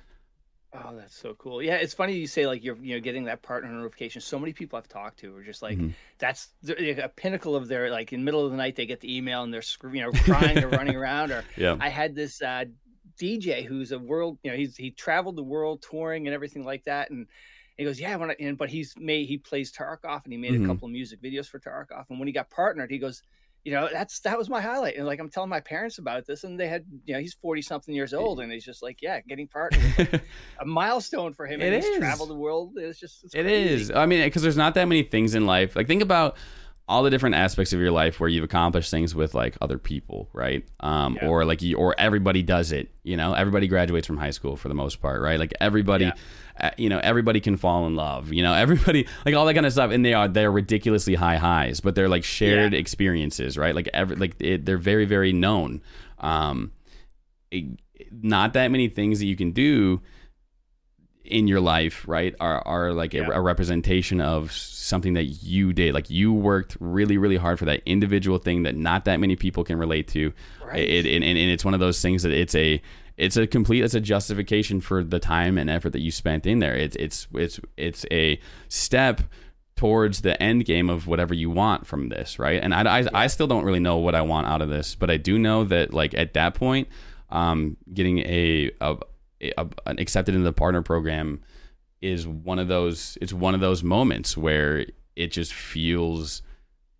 Oh, 0.84 0.94
that's 0.96 1.16
so 1.16 1.34
cool. 1.34 1.62
Yeah, 1.62 1.76
it's 1.76 1.94
funny 1.94 2.14
you 2.14 2.26
say 2.26 2.46
like 2.46 2.62
you're 2.62 2.76
you 2.76 2.94
know 2.94 3.00
getting 3.00 3.24
that 3.24 3.42
partner 3.42 3.70
notification. 3.70 4.20
So 4.20 4.38
many 4.38 4.52
people 4.52 4.76
I've 4.78 4.88
talked 4.88 5.18
to 5.20 5.34
are 5.36 5.42
just 5.42 5.62
like 5.62 5.78
Mhm. 5.78 5.94
that's 6.18 6.48
a 6.68 7.08
pinnacle 7.08 7.56
of 7.56 7.68
their 7.68 7.90
like 7.90 8.12
in 8.12 8.20
the 8.20 8.24
middle 8.24 8.44
of 8.44 8.50
the 8.50 8.56
night 8.56 8.76
they 8.76 8.86
get 8.86 9.00
the 9.00 9.16
email 9.16 9.42
and 9.42 9.52
they're 9.52 9.62
you 9.92 10.02
know 10.02 10.12
crying 10.12 10.62
or 10.62 10.68
running 10.68 10.96
around. 10.96 11.32
Or 11.32 11.44
yeah 11.56 11.76
I 11.80 11.88
had 11.88 12.14
this 12.14 12.42
uh, 12.42 12.64
DJ 13.18 13.64
who's 13.64 13.92
a 13.92 13.98
world 13.98 14.38
you 14.42 14.50
know 14.50 14.56
he's 14.56 14.76
he 14.76 14.90
traveled 14.90 15.36
the 15.36 15.42
world 15.44 15.82
touring 15.82 16.26
and 16.26 16.34
everything 16.34 16.64
like 16.64 16.84
that 16.84 17.10
and. 17.10 17.26
He 17.78 17.84
goes, 17.84 18.00
yeah, 18.00 18.16
when 18.16 18.30
I, 18.30 18.36
and, 18.40 18.56
but 18.56 18.70
he's 18.70 18.94
made 18.96 19.26
he 19.28 19.36
plays 19.36 19.70
Tarkov 19.70 20.24
and 20.24 20.32
he 20.32 20.38
made 20.38 20.52
Mhm. 20.52 20.64
a 20.64 20.66
couple 20.66 20.86
of 20.86 20.92
music 20.92 21.20
videos 21.20 21.46
for 21.46 21.58
Tarkov. 21.60 22.06
And 22.08 22.18
when 22.18 22.26
he 22.26 22.32
got 22.32 22.48
partnered, 22.48 22.90
he 22.90 22.96
goes, 22.96 23.22
you 23.66 23.72
know, 23.72 23.88
that's 23.92 24.20
that 24.20 24.38
was 24.38 24.48
my 24.48 24.60
highlight. 24.60 24.94
And 24.94 25.06
like 25.06 25.18
I'm 25.18 25.28
telling 25.28 25.50
my 25.50 25.58
parents 25.58 25.98
about 25.98 26.24
this, 26.24 26.44
and 26.44 26.58
they 26.58 26.68
had, 26.68 26.84
you 27.04 27.14
know, 27.14 27.20
he's 27.20 27.34
40 27.34 27.62
something 27.62 27.92
years 27.92 28.14
old, 28.14 28.38
and 28.38 28.52
he's 28.52 28.64
just 28.64 28.80
like, 28.80 29.02
yeah, 29.02 29.20
getting 29.22 29.48
partnered 29.48 29.82
like 29.98 30.22
a 30.60 30.64
milestone 30.64 31.34
for 31.34 31.48
him. 31.48 31.60
It 31.60 31.72
and 31.72 31.82
he's 31.82 31.98
traveled 31.98 32.30
the 32.30 32.36
world. 32.36 32.74
It's 32.76 33.00
just 33.00 33.24
it's 33.24 33.34
It 33.34 33.46
is. 33.46 33.90
I 33.90 34.06
mean, 34.06 34.22
because 34.22 34.42
there's 34.42 34.56
not 34.56 34.74
that 34.74 34.84
many 34.84 35.02
things 35.02 35.34
in 35.34 35.46
life. 35.46 35.74
Like, 35.74 35.88
think 35.88 36.00
about 36.00 36.36
all 36.88 37.02
the 37.02 37.10
different 37.10 37.34
aspects 37.34 37.72
of 37.72 37.80
your 37.80 37.90
life 37.90 38.20
where 38.20 38.28
you've 38.28 38.44
accomplished 38.44 38.92
things 38.92 39.12
with 39.12 39.34
like 39.34 39.56
other 39.60 39.76
people, 39.76 40.28
right? 40.32 40.64
Um, 40.78 41.18
Yeah. 41.20 41.28
or 41.28 41.44
like 41.44 41.60
you, 41.60 41.76
or 41.76 41.96
everybody 41.98 42.42
does 42.44 42.70
it. 42.70 42.90
You 43.02 43.16
know, 43.16 43.32
everybody 43.32 43.66
graduates 43.66 44.06
from 44.06 44.18
high 44.18 44.30
school 44.30 44.56
for 44.56 44.68
the 44.68 44.74
most 44.74 45.02
part, 45.02 45.20
right? 45.20 45.36
Like 45.38 45.52
everybody, 45.60 46.04
Yeah. 46.04 46.12
uh, 46.60 46.70
you 46.78 46.88
know, 46.88 47.00
everybody 47.02 47.40
can 47.40 47.56
fall 47.56 47.88
in 47.88 47.96
love. 47.96 48.32
You 48.32 48.44
know, 48.44 48.52
everybody 48.64 49.06
like 49.24 49.34
all 49.34 49.46
that 49.46 49.54
kind 49.54 49.66
of 49.66 49.72
stuff, 49.72 49.90
and 49.90 50.04
they 50.04 50.14
are 50.14 50.28
they're 50.28 50.52
ridiculously 50.52 51.16
high 51.16 51.38
highs, 51.38 51.80
but 51.80 51.96
they're 51.96 52.08
like 52.08 52.22
shared 52.22 52.72
Yeah. 52.72 52.78
experiences, 52.78 53.58
right? 53.58 53.74
Like 53.74 53.88
every 53.92 54.14
like 54.14 54.36
it, 54.40 54.64
they're 54.64 54.78
very 54.78 55.06
very 55.06 55.32
known. 55.32 55.82
Um, 56.20 56.70
it- 57.50 57.80
not 58.22 58.52
that 58.52 58.70
many 58.70 58.88
things 58.88 59.18
that 59.18 59.26
you 59.26 59.34
can 59.36 59.50
do 59.50 60.00
in 61.26 61.48
your 61.48 61.60
life, 61.60 62.04
right, 62.08 62.34
are 62.40 62.60
are 62.66 62.92
like 62.92 63.14
a, 63.14 63.18
Yeah. 63.18 63.28
a 63.32 63.40
representation 63.40 64.20
of 64.20 64.52
something 64.52 65.14
that 65.14 65.24
you 65.24 65.72
did. 65.72 65.94
Like 65.94 66.10
you 66.10 66.32
worked 66.32 66.76
really, 66.80 67.18
really 67.18 67.36
hard 67.36 67.58
for 67.58 67.64
that 67.66 67.82
individual 67.86 68.38
thing 68.38 68.62
that 68.64 68.74
not 68.76 69.04
that 69.06 69.18
many 69.20 69.36
people 69.36 69.64
can 69.64 69.78
relate 69.78 70.08
to. 70.08 70.32
Right. 70.64 70.78
It, 70.88 71.06
and, 71.06 71.22
and 71.24 71.38
it's 71.38 71.64
one 71.64 71.74
of 71.74 71.80
those 71.80 72.00
things 72.00 72.22
that 72.22 72.32
it's 72.32 72.54
a 72.54 72.80
it's 73.16 73.36
a 73.36 73.46
complete 73.46 73.82
it's 73.82 73.94
a 73.94 74.00
justification 74.00 74.80
for 74.80 75.02
the 75.02 75.18
time 75.18 75.56
and 75.58 75.70
effort 75.70 75.90
that 75.90 76.00
you 76.00 76.10
spent 76.10 76.46
in 76.46 76.58
there. 76.58 76.74
It's 76.74 76.96
it's 76.96 77.26
it's 77.34 77.60
it's 77.76 78.04
a 78.10 78.38
step 78.68 79.22
towards 79.76 80.22
the 80.22 80.42
end 80.42 80.64
game 80.64 80.88
of 80.88 81.06
whatever 81.06 81.34
you 81.34 81.50
want 81.50 81.86
from 81.86 82.08
this, 82.08 82.38
right? 82.38 82.62
And 82.62 82.72
I, 82.74 83.00
I, 83.00 83.04
I 83.12 83.26
still 83.26 83.46
don't 83.46 83.64
really 83.64 83.78
know 83.80 83.98
what 83.98 84.14
I 84.14 84.22
want 84.22 84.46
out 84.46 84.62
of 84.62 84.70
this, 84.70 84.94
but 84.94 85.10
I 85.10 85.18
do 85.18 85.38
know 85.38 85.64
that 85.64 85.92
like 85.92 86.14
at 86.14 86.32
that 86.32 86.54
point, 86.54 86.88
um, 87.28 87.76
getting 87.92 88.20
a, 88.20 88.70
a, 88.80 88.92
a 88.92 88.98
accepted 89.86 90.34
into 90.34 90.44
the 90.44 90.52
partner 90.52 90.82
program 90.82 91.40
is 92.02 92.26
one 92.26 92.58
of 92.58 92.68
those. 92.68 93.16
It's 93.20 93.32
one 93.32 93.54
of 93.54 93.60
those 93.60 93.82
moments 93.82 94.36
where 94.36 94.86
it 95.14 95.28
just 95.32 95.52
feels 95.54 96.42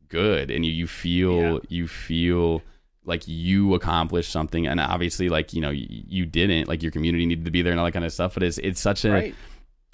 good, 0.09 0.51
and 0.51 0.65
you 0.65 0.73
you 0.73 0.87
feel 0.87 1.55
Yeah. 1.55 1.59
you 1.69 1.89
feel 1.89 2.63
like 3.05 3.23
you 3.29 3.75
accomplished 3.75 4.31
something, 4.33 4.67
and 4.67 4.81
obviously 4.81 5.29
like 5.29 5.53
you 5.53 5.61
know 5.61 5.71
you, 5.71 5.87
you 5.89 6.27
didn't 6.27 6.69
like 6.69 6.83
your 6.83 6.93
community 6.93 7.27
needed 7.27 7.45
to 7.45 7.51
be 7.51 7.63
there 7.63 7.73
and 7.73 7.79
all 7.81 7.87
that 7.87 7.93
kind 7.93 8.05
of 8.05 8.13
stuff. 8.13 8.35
But 8.35 8.43
it's 8.43 8.59
it's 8.59 8.81
such 8.81 9.05
a 9.05 9.11
right. 9.13 9.35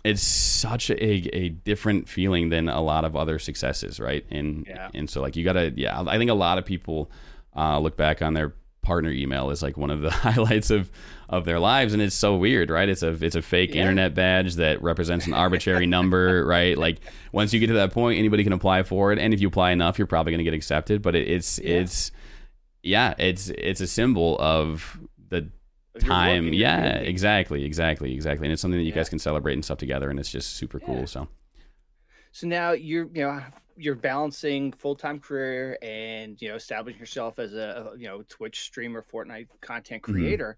it's 0.05 0.23
such 0.23 0.91
a, 0.91 1.05
a 1.37 1.49
different 1.51 2.09
feeling 2.09 2.49
than 2.49 2.69
a 2.69 2.81
lot 2.81 3.05
of 3.05 3.15
other 3.17 3.39
successes, 3.39 4.01
right? 4.01 4.25
And 4.31 4.67
Yeah. 4.69 4.89
and 4.95 5.09
so 5.11 5.21
like 5.21 5.37
you 5.37 5.45
gotta 5.45 5.73
yeah, 5.77 6.01
I 6.07 6.17
think 6.19 6.31
a 6.31 6.35
lot 6.35 6.59
of 6.59 6.65
people 6.65 7.11
uh, 7.57 7.79
look 7.79 7.97
back 7.97 8.23
on 8.23 8.33
their 8.35 8.55
partner 8.83 9.11
email 9.11 9.51
is 9.51 9.63
like 9.63 9.77
one 9.77 9.91
of 9.91 10.01
the 10.03 10.11
highlights 10.27 10.71
of 10.71 10.91
of 11.29 11.45
their 11.45 11.59
lives, 11.59 11.93
and 11.95 12.03
it's 12.03 12.15
so 12.15 12.37
weird, 12.37 12.69
right? 12.69 12.89
It's 12.89 13.03
a 13.03 13.11
it's 13.25 13.37
a 13.37 13.43
fake 13.43 13.75
Yeah. 13.75 13.83
internet 13.83 14.15
badge 14.15 14.57
that 14.57 14.83
represents 14.83 15.27
an 15.27 15.35
arbitrary 15.35 15.87
number, 15.87 16.45
right? 16.47 16.77
Like 16.77 16.99
once 17.33 17.53
you 17.55 17.61
get 17.61 17.69
to 17.69 17.75
that 17.75 17.93
point, 17.93 18.19
anybody 18.19 18.45
can 18.45 18.53
apply 18.53 18.83
for 18.83 19.13
it, 19.13 19.19
and 19.19 19.33
if 19.33 19.41
you 19.41 19.49
apply 19.49 19.71
enough, 19.71 19.99
you're 19.99 20.07
probably 20.07 20.33
gonna 20.33 20.43
get 20.45 20.55
accepted. 20.55 21.01
But 21.01 21.15
it, 21.17 21.29
it's 21.29 21.59
Yeah. 21.59 21.75
it's 21.81 22.13
yeah, 22.83 23.15
it's 23.19 23.49
it's 23.51 23.81
a 23.81 23.87
symbol 23.87 24.37
of 24.41 24.99
the 25.29 25.49
time. 26.01 26.53
Yeah, 26.53 26.97
exactly, 26.97 27.65
exactly, 27.65 28.13
exactly. 28.15 28.47
And 28.47 28.53
it's 28.53 28.61
something 28.61 28.79
that 28.79 28.85
you 28.85 28.91
Yeah. 28.91 28.97
guys 28.97 29.09
can 29.09 29.19
celebrate 29.21 29.55
and 29.55 29.65
stuff 29.65 29.79
together, 29.79 30.11
and 30.11 30.19
it's 30.19 30.31
just 30.31 30.55
super 30.55 30.81
cool. 30.81 31.07
So 31.07 31.29
So 32.33 32.47
now 32.49 32.73
you're 32.73 33.09
you 33.15 33.23
know 33.23 33.41
you're 33.77 33.95
balancing 33.95 34.73
full 34.73 34.95
time 34.97 35.19
career 35.21 35.79
and 35.83 36.41
you 36.41 36.49
know 36.49 36.55
establishing 36.57 37.01
yourself 37.01 37.39
as 37.39 37.55
a 37.55 37.93
you 37.97 38.07
know 38.07 38.23
Twitch 38.29 38.61
streamer, 38.61 39.05
Fortnite 39.13 39.49
content 39.61 40.03
Mhm. 40.03 40.13
creator. 40.13 40.57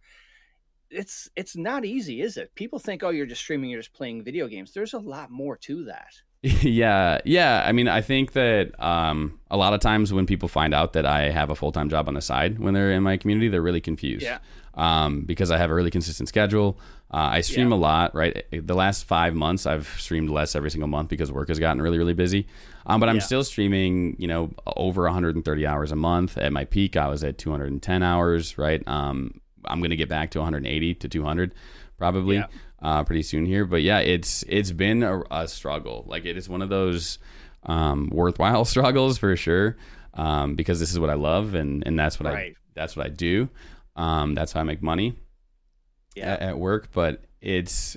It's 0.90 1.28
it's 1.34 1.56
not 1.56 1.84
easy, 1.84 2.20
is 2.20 2.36
it? 2.36 2.54
People 2.54 2.78
think, 2.78 3.02
oh, 3.02 3.08
you're 3.10 3.26
just 3.26 3.40
streaming, 3.40 3.70
you're 3.70 3.80
just 3.80 3.94
playing 3.94 4.22
video 4.22 4.46
games. 4.46 4.72
There's 4.72 4.92
a 4.94 4.98
lot 4.98 5.30
more 5.30 5.56
to 5.58 5.84
that. 5.86 6.14
yeah, 6.42 7.20
yeah. 7.24 7.64
I 7.66 7.72
mean, 7.72 7.88
I 7.88 8.02
think 8.02 8.32
that 8.32 8.78
um, 8.82 9.40
a 9.50 9.56
lot 9.56 9.72
of 9.72 9.80
times 9.80 10.12
when 10.12 10.26
people 10.26 10.46
find 10.48 10.74
out 10.74 10.92
that 10.92 11.06
I 11.06 11.30
have 11.30 11.48
a 11.50 11.54
full 11.54 11.72
time 11.72 11.88
job 11.88 12.06
on 12.06 12.14
the 12.14 12.20
side 12.20 12.58
when 12.58 12.74
they're 12.74 12.92
in 12.92 13.02
my 13.02 13.16
community, 13.16 13.48
they're 13.48 13.62
really 13.62 13.80
confused. 13.80 14.24
Yeah. 14.24 14.38
Um, 14.74 15.22
because 15.22 15.50
I 15.50 15.56
have 15.58 15.70
a 15.70 15.74
really 15.74 15.90
consistent 15.90 16.28
schedule. 16.28 16.78
Uh, 17.10 17.16
I 17.32 17.40
stream 17.40 17.70
Yeah. 17.70 17.76
a 17.76 17.78
lot, 17.78 18.14
right? 18.14 18.44
The 18.52 18.74
last 18.74 19.04
five 19.04 19.34
months, 19.34 19.66
I've 19.66 19.86
streamed 19.98 20.28
less 20.30 20.54
every 20.54 20.70
single 20.70 20.88
month 20.88 21.08
because 21.08 21.30
work 21.32 21.48
has 21.48 21.58
gotten 21.60 21.80
really, 21.80 21.96
really 21.96 22.12
busy. 22.12 22.46
Um, 22.86 23.00
but 23.00 23.08
I'm 23.08 23.16
Yeah. 23.16 23.22
still 23.22 23.44
streaming, 23.44 24.16
you 24.18 24.26
know, 24.28 24.52
over 24.76 25.02
130 25.04 25.66
hours 25.66 25.90
a 25.92 25.96
month. 25.96 26.36
At 26.36 26.52
my 26.52 26.64
peak, 26.64 26.96
I 26.96 27.08
was 27.08 27.24
at 27.24 27.38
210 27.38 28.02
hours, 28.02 28.58
right? 28.58 28.86
Um, 28.86 29.40
I'm 29.64 29.78
going 29.80 29.90
to 29.90 29.96
get 29.96 30.08
back 30.08 30.30
to 30.32 30.40
180 30.40 30.94
to 30.96 31.08
200 31.08 31.54
probably 31.96 32.36
Yeah. 32.36 32.46
uh, 32.82 33.02
pretty 33.04 33.22
soon 33.22 33.46
here. 33.46 33.64
But 33.64 33.82
yeah, 33.82 34.00
it's 34.00 34.42
it's 34.48 34.70
been 34.72 35.02
a, 35.02 35.22
a 35.30 35.48
struggle. 35.48 36.04
Like 36.06 36.26
it 36.26 36.36
is 36.36 36.48
one 36.48 36.60
of 36.60 36.68
those 36.68 37.18
um, 37.62 38.10
worthwhile 38.12 38.64
struggles 38.74 39.16
for 39.16 39.34
sure, 39.36 39.76
um, 40.12 40.54
because 40.54 40.78
this 40.80 40.90
is 40.90 40.98
what 40.98 41.08
I 41.08 41.14
love 41.14 41.54
and 41.54 41.82
and 41.86 41.98
that's 41.98 42.20
what 42.20 42.26
I 42.30 42.54
that's 42.74 42.96
what 42.96 43.06
I 43.06 43.08
do. 43.08 43.48
Um, 43.96 44.34
that's 44.34 44.52
how 44.52 44.60
I 44.60 44.64
make 44.64 44.82
money 44.82 45.14
Yeah. 46.14 46.32
at, 46.34 46.40
at 46.42 46.58
work. 46.58 46.90
But 46.92 47.24
it's 47.40 47.96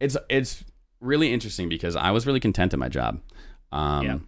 it's 0.00 0.16
it's 0.30 0.64
really 1.00 1.32
interesting 1.32 1.68
because 1.68 1.96
I 1.96 2.10
was 2.12 2.26
really 2.26 2.40
content 2.40 2.72
at 2.72 2.78
my 2.78 2.88
job 2.88 3.20
um, 3.72 4.04
Yeah. 4.06 4.18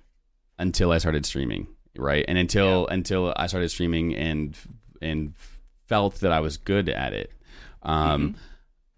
until 0.58 0.92
I 0.92 0.98
started 0.98 1.24
streaming, 1.26 1.66
right? 1.96 2.24
And 2.28 2.36
until 2.38 2.86
until 2.88 3.32
I 3.36 3.46
started 3.46 3.70
streaming 3.70 4.14
and 4.14 4.56
and 5.02 5.34
felt 5.86 6.16
that 6.20 6.32
I 6.32 6.40
was 6.40 6.56
good 6.56 6.88
at 6.88 7.12
it. 7.12 7.32
Um, 7.82 8.20
Mm-hmm. 8.34 8.36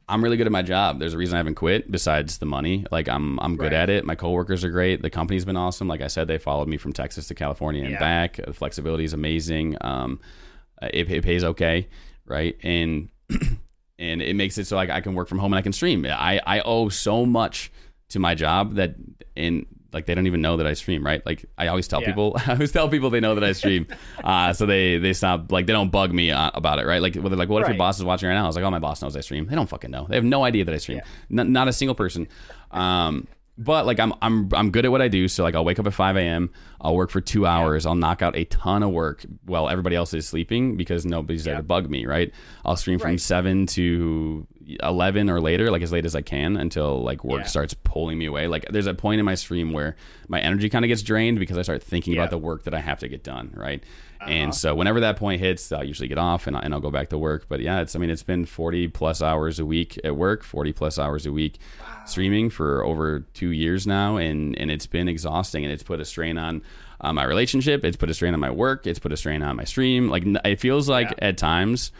I'm 0.08 0.22
really 0.22 0.36
good 0.36 0.46
at 0.46 0.52
my 0.52 0.60
job. 0.62 0.98
There's 0.98 1.14
a 1.14 1.16
reason 1.16 1.36
I 1.36 1.38
haven't 1.38 1.54
quit 1.54 1.90
besides 1.90 2.36
the 2.38 2.44
money. 2.44 2.84
Like 2.90 3.08
I'm 3.08 3.38
I'm 3.40 3.56
good 3.56 3.72
Right. 3.72 3.82
at 3.84 3.88
it. 3.88 4.04
My 4.04 4.14
coworkers 4.16 4.62
are 4.62 4.68
great. 4.70 5.00
The 5.00 5.08
company's 5.08 5.44
been 5.46 5.56
awesome. 5.56 5.88
Like 5.88 6.02
I 6.02 6.08
said, 6.08 6.26
they 6.28 6.36
followed 6.38 6.68
me 6.68 6.76
from 6.76 6.92
Texas 6.92 7.28
to 7.28 7.34
California 7.34 7.82
and 7.82 7.92
Yeah. 7.92 7.98
back. 8.00 8.36
The 8.44 8.52
flexibility 8.52 9.04
is 9.04 9.14
amazing. 9.14 9.76
Um, 9.80 10.20
it, 10.82 11.08
it 11.10 11.22
pays 11.22 11.44
okay, 11.44 11.88
right? 12.26 12.58
And 12.62 13.08
and 13.98 14.20
it 14.20 14.34
makes 14.36 14.58
it 14.58 14.66
so 14.66 14.76
like 14.76 14.90
I 14.90 15.00
can 15.00 15.14
work 15.14 15.28
from 15.28 15.38
home 15.38 15.52
and 15.52 15.58
I 15.58 15.62
can 15.62 15.72
stream. 15.72 16.04
I 16.04 16.40
I 16.44 16.60
owe 16.60 16.88
so 16.90 17.24
much 17.24 17.72
to 18.10 18.18
my 18.18 18.34
job 18.34 18.74
that 18.74 18.96
and 19.36 19.64
like 19.92 20.06
they 20.06 20.14
don't 20.14 20.26
even 20.26 20.40
know 20.40 20.56
that 20.56 20.66
I 20.66 20.72
stream, 20.74 21.04
right? 21.04 21.24
Like 21.26 21.44
I 21.58 21.68
always 21.68 21.86
tell 21.88 22.00
Yeah. 22.00 22.08
people, 22.08 22.36
I 22.46 22.52
always 22.52 22.72
tell 22.72 22.88
people 22.88 23.10
they 23.10 23.20
know 23.20 23.34
that 23.34 23.44
I 23.44 23.52
stream, 23.52 23.86
uh, 24.24 24.52
so 24.52 24.66
they 24.66 24.98
they 24.98 25.12
stop 25.12 25.52
like 25.52 25.66
they 25.66 25.72
don't 25.72 25.90
bug 25.90 26.12
me 26.12 26.30
uh, 26.30 26.50
about 26.54 26.78
it, 26.78 26.86
right? 26.86 27.02
Like 27.02 27.14
whether 27.16 27.36
like 27.36 27.48
what 27.48 27.62
if 27.62 27.68
your 27.68 27.76
boss 27.76 27.98
is 27.98 28.04
watching 28.04 28.28
right 28.28 28.34
now? 28.34 28.44
I 28.44 28.46
was 28.46 28.56
like, 28.56 28.64
oh, 28.64 28.70
my 28.70 28.78
boss 28.78 29.02
knows 29.02 29.16
I 29.16 29.20
stream. 29.20 29.46
They 29.46 29.54
don't 29.54 29.68
fucking 29.68 29.90
know. 29.90 30.06
They 30.08 30.16
have 30.16 30.24
no 30.24 30.44
idea 30.44 30.64
that 30.64 30.74
I 30.74 30.78
stream. 30.78 31.00
Yeah. 31.30 31.40
N- 31.42 31.52
not 31.52 31.68
a 31.68 31.72
single 31.72 31.94
person. 31.94 32.28
Um, 32.70 33.26
but 33.58 33.84
like 33.84 34.00
I'm 34.00 34.14
I'm 34.22 34.48
I'm 34.54 34.70
good 34.70 34.86
at 34.86 34.90
what 34.90 35.02
I 35.02 35.08
do. 35.08 35.28
So 35.28 35.42
like 35.42 35.54
I'll 35.54 35.64
wake 35.64 35.78
up 35.78 35.86
at 35.86 35.92
5 35.92 36.16
a.m. 36.16 36.50
I'll 36.80 36.96
work 36.96 37.10
for 37.10 37.20
two 37.20 37.46
hours. 37.46 37.84
I'll 37.84 37.94
knock 37.94 38.22
out 38.22 38.34
a 38.34 38.44
ton 38.46 38.82
of 38.82 38.90
work 38.90 39.24
while 39.44 39.68
everybody 39.68 39.94
else 39.94 40.14
is 40.14 40.26
sleeping 40.26 40.76
because 40.76 41.04
nobody's 41.04 41.44
there 41.44 41.56
to 41.56 41.62
bug 41.62 41.88
me. 41.90 42.06
Right. 42.06 42.32
I'll 42.64 42.76
stream 42.76 42.98
from 42.98 43.10
Right. 43.10 43.20
seven 43.20 43.66
to 43.66 44.46
11 44.82 45.28
or 45.30 45.40
later, 45.40 45.70
like 45.70 45.82
as 45.82 45.92
late 45.92 46.04
as 46.06 46.14
I 46.14 46.22
can 46.22 46.56
until 46.56 47.02
like 47.02 47.24
work 47.24 47.40
Yeah. 47.42 47.46
starts 47.46 47.74
pulling 47.74 48.18
me 48.18 48.26
away. 48.26 48.46
Like 48.46 48.66
there's 48.70 48.86
a 48.86 48.94
point 48.94 49.18
in 49.18 49.24
my 49.24 49.34
stream 49.34 49.72
where 49.72 49.96
my 50.28 50.40
energy 50.40 50.68
kind 50.68 50.84
of 50.84 50.88
gets 50.88 51.02
drained 51.02 51.38
because 51.38 51.58
I 51.58 51.62
start 51.62 51.82
thinking 51.82 52.14
Yeah. 52.14 52.20
about 52.20 52.30
the 52.30 52.38
work 52.38 52.64
that 52.64 52.74
I 52.74 52.80
have 52.80 52.98
to 53.00 53.08
get 53.08 53.22
done. 53.24 53.52
Right. 53.54 53.82
Uh-huh. 54.20 54.30
And 54.30 54.54
so 54.54 54.74
whenever 54.74 55.00
that 55.00 55.16
point 55.16 55.40
hits, 55.40 55.72
I'll 55.72 55.82
usually 55.82 56.06
get 56.08 56.18
off 56.18 56.46
and, 56.46 56.56
I- 56.56 56.60
and 56.60 56.72
I'll 56.72 56.80
go 56.80 56.90
back 56.92 57.08
to 57.08 57.18
work. 57.18 57.46
But 57.48 57.60
yeah, 57.60 57.80
it's 57.80 57.96
I 57.96 57.98
mean 57.98 58.10
it's 58.10 58.22
been 58.22 58.44
40 58.46 58.88
plus 58.88 59.20
hours 59.20 59.58
a 59.58 59.64
week 59.66 59.98
at 60.04 60.16
work, 60.16 60.44
40 60.44 60.72
plus 60.72 60.98
hours 60.98 61.26
a 61.26 61.32
week 61.32 61.58
streaming 62.06 62.50
for 62.50 62.84
over 62.84 63.20
two 63.34 63.50
years 63.50 63.86
now, 63.86 64.16
and 64.16 64.56
and 64.58 64.70
it's 64.70 64.86
been 64.86 65.08
exhausting, 65.08 65.64
and 65.64 65.72
it's 65.72 65.82
put 65.82 66.00
a 66.00 66.04
strain 66.04 66.38
on. 66.38 66.62
My 67.04 67.24
relationship, 67.24 67.84
it's 67.84 67.96
put 67.96 68.10
a 68.10 68.14
strain 68.14 68.32
on 68.32 68.38
my 68.38 68.50
work, 68.52 68.86
it's 68.86 69.00
put 69.00 69.10
a 69.12 69.16
strain 69.16 69.42
on 69.42 69.56
my 69.56 69.64
stream. 69.64 70.08
Like 70.08 70.22
it 70.44 70.60
feels 70.60 70.88
like 70.88 71.10
Yeah. 71.10 71.28
at 71.30 71.36
times 71.36 71.90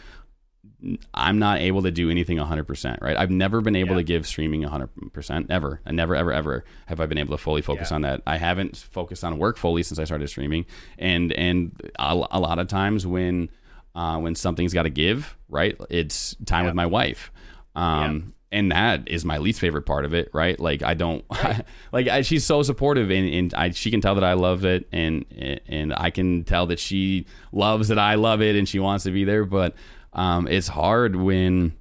I'm 1.13 1.39
not 1.39 1.59
able 1.61 1.81
to 1.83 1.91
do 1.91 2.09
anything 2.09 2.37
100%, 2.37 3.01
right? 3.01 3.15
I've 3.17 3.31
never 3.31 3.61
been 3.61 3.75
able 3.75 3.91
Yeah. 3.91 3.97
to 3.97 4.03
give 4.03 4.27
streaming 4.27 4.63
100% 4.63 5.47
ever. 5.49 5.81
I 5.85 5.91
never, 5.91 6.15
ever, 6.15 6.31
ever 6.33 6.65
have 6.87 6.99
I 6.99 7.05
been 7.05 7.17
able 7.17 7.37
to 7.37 7.41
fully 7.41 7.61
focus 7.61 7.91
Yeah. 7.91 7.95
on 7.95 8.01
that. 8.01 8.21
I 8.27 8.37
haven't 8.37 8.77
focused 8.77 9.23
on 9.23 9.37
work 9.37 9.57
fully 9.57 9.83
since 9.83 9.99
I 9.99 10.03
started 10.03 10.27
streaming. 10.29 10.65
And, 10.97 11.31
and 11.33 11.79
a, 11.99 12.25
a 12.31 12.39
lot 12.39 12.59
of 12.59 12.67
times 12.67 13.07
when, 13.07 13.49
uh, 13.95 14.17
when 14.19 14.35
something's 14.35 14.73
got 14.73 14.83
to 14.83 14.89
give, 14.89 15.37
right? 15.49 15.79
It's 15.89 16.35
time 16.45 16.63
Yeah. 16.63 16.69
with 16.69 16.75
my 16.75 16.85
wife. 16.85 17.31
Um, 17.75 18.33
and 18.51 18.71
that 18.71 19.07
is 19.07 19.25
my 19.25 19.39
least 19.39 19.59
favorite 19.59 19.81
part 19.87 20.05
of 20.05 20.13
it, 20.13 20.29
right? 20.31 20.59
Like 20.59 20.83
I 20.83 20.93
don't 20.93 21.25
like 21.91 22.07
I, 22.07 22.21
she's 22.21 22.45
so 22.45 22.61
supportive 22.61 23.09
and, 23.09 23.27
and 23.27 23.53
I, 23.55 23.71
she 23.71 23.89
can 23.89 23.99
tell 23.99 24.13
that 24.15 24.23
I 24.23 24.33
love 24.33 24.63
it 24.63 24.87
and 24.91 25.25
and 25.67 25.91
I 25.95 26.11
can 26.11 26.43
tell 26.43 26.67
that 26.67 26.77
she 26.77 27.25
loves 27.51 27.87
that 27.87 27.97
I 27.97 28.13
love 28.13 28.41
it 28.43 28.55
and 28.55 28.69
she 28.69 28.77
wants 28.77 29.05
to 29.05 29.11
be 29.11 29.23
there, 29.23 29.43
but 29.45 29.73
um, 30.13 30.47
it's 30.47 30.67
hard 30.67 31.15
when 31.15 31.73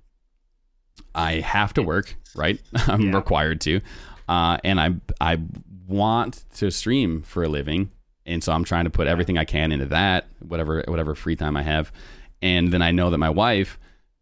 I 1.15 1.35
have 1.41 1.75
to 1.75 1.83
work, 1.83 2.15
right? 2.35 2.61
I'm 2.87 3.09
Yeah. 3.09 3.17
required 3.17 3.61
to, 3.63 3.81
uh, 4.29 4.59
and 4.65 4.81
I 4.81 4.95
I 5.21 5.39
want 5.87 6.45
to 6.57 6.71
stream 6.71 7.23
for 7.23 7.43
a 7.45 7.49
living, 7.49 7.91
and 8.27 8.43
so 8.43 8.53
I'm 8.53 8.65
trying 8.65 8.85
to 8.85 8.91
put 8.91 9.07
everything 9.07 9.37
I 9.39 9.45
can 9.45 9.73
into 9.73 9.87
that, 9.87 10.27
whatever 10.41 10.83
whatever 10.89 11.15
free 11.15 11.37
time 11.37 11.57
I 11.57 11.63
have, 11.63 11.93
and 12.41 12.73
then 12.73 12.83
I 12.83 12.91
know 12.93 13.11
that 13.11 13.19
my 13.19 13.31
wife 13.31 13.79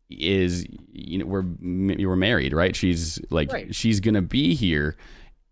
is 0.08 0.66
you 0.92 1.18
know 1.18 1.26
we're 1.26 1.44
were 2.08 2.16
married, 2.16 2.52
right? 2.52 2.74
She's 2.74 3.20
like 3.30 3.52
Right. 3.52 3.74
she's 3.74 4.00
gonna 4.00 4.22
be 4.22 4.54
here. 4.54 4.96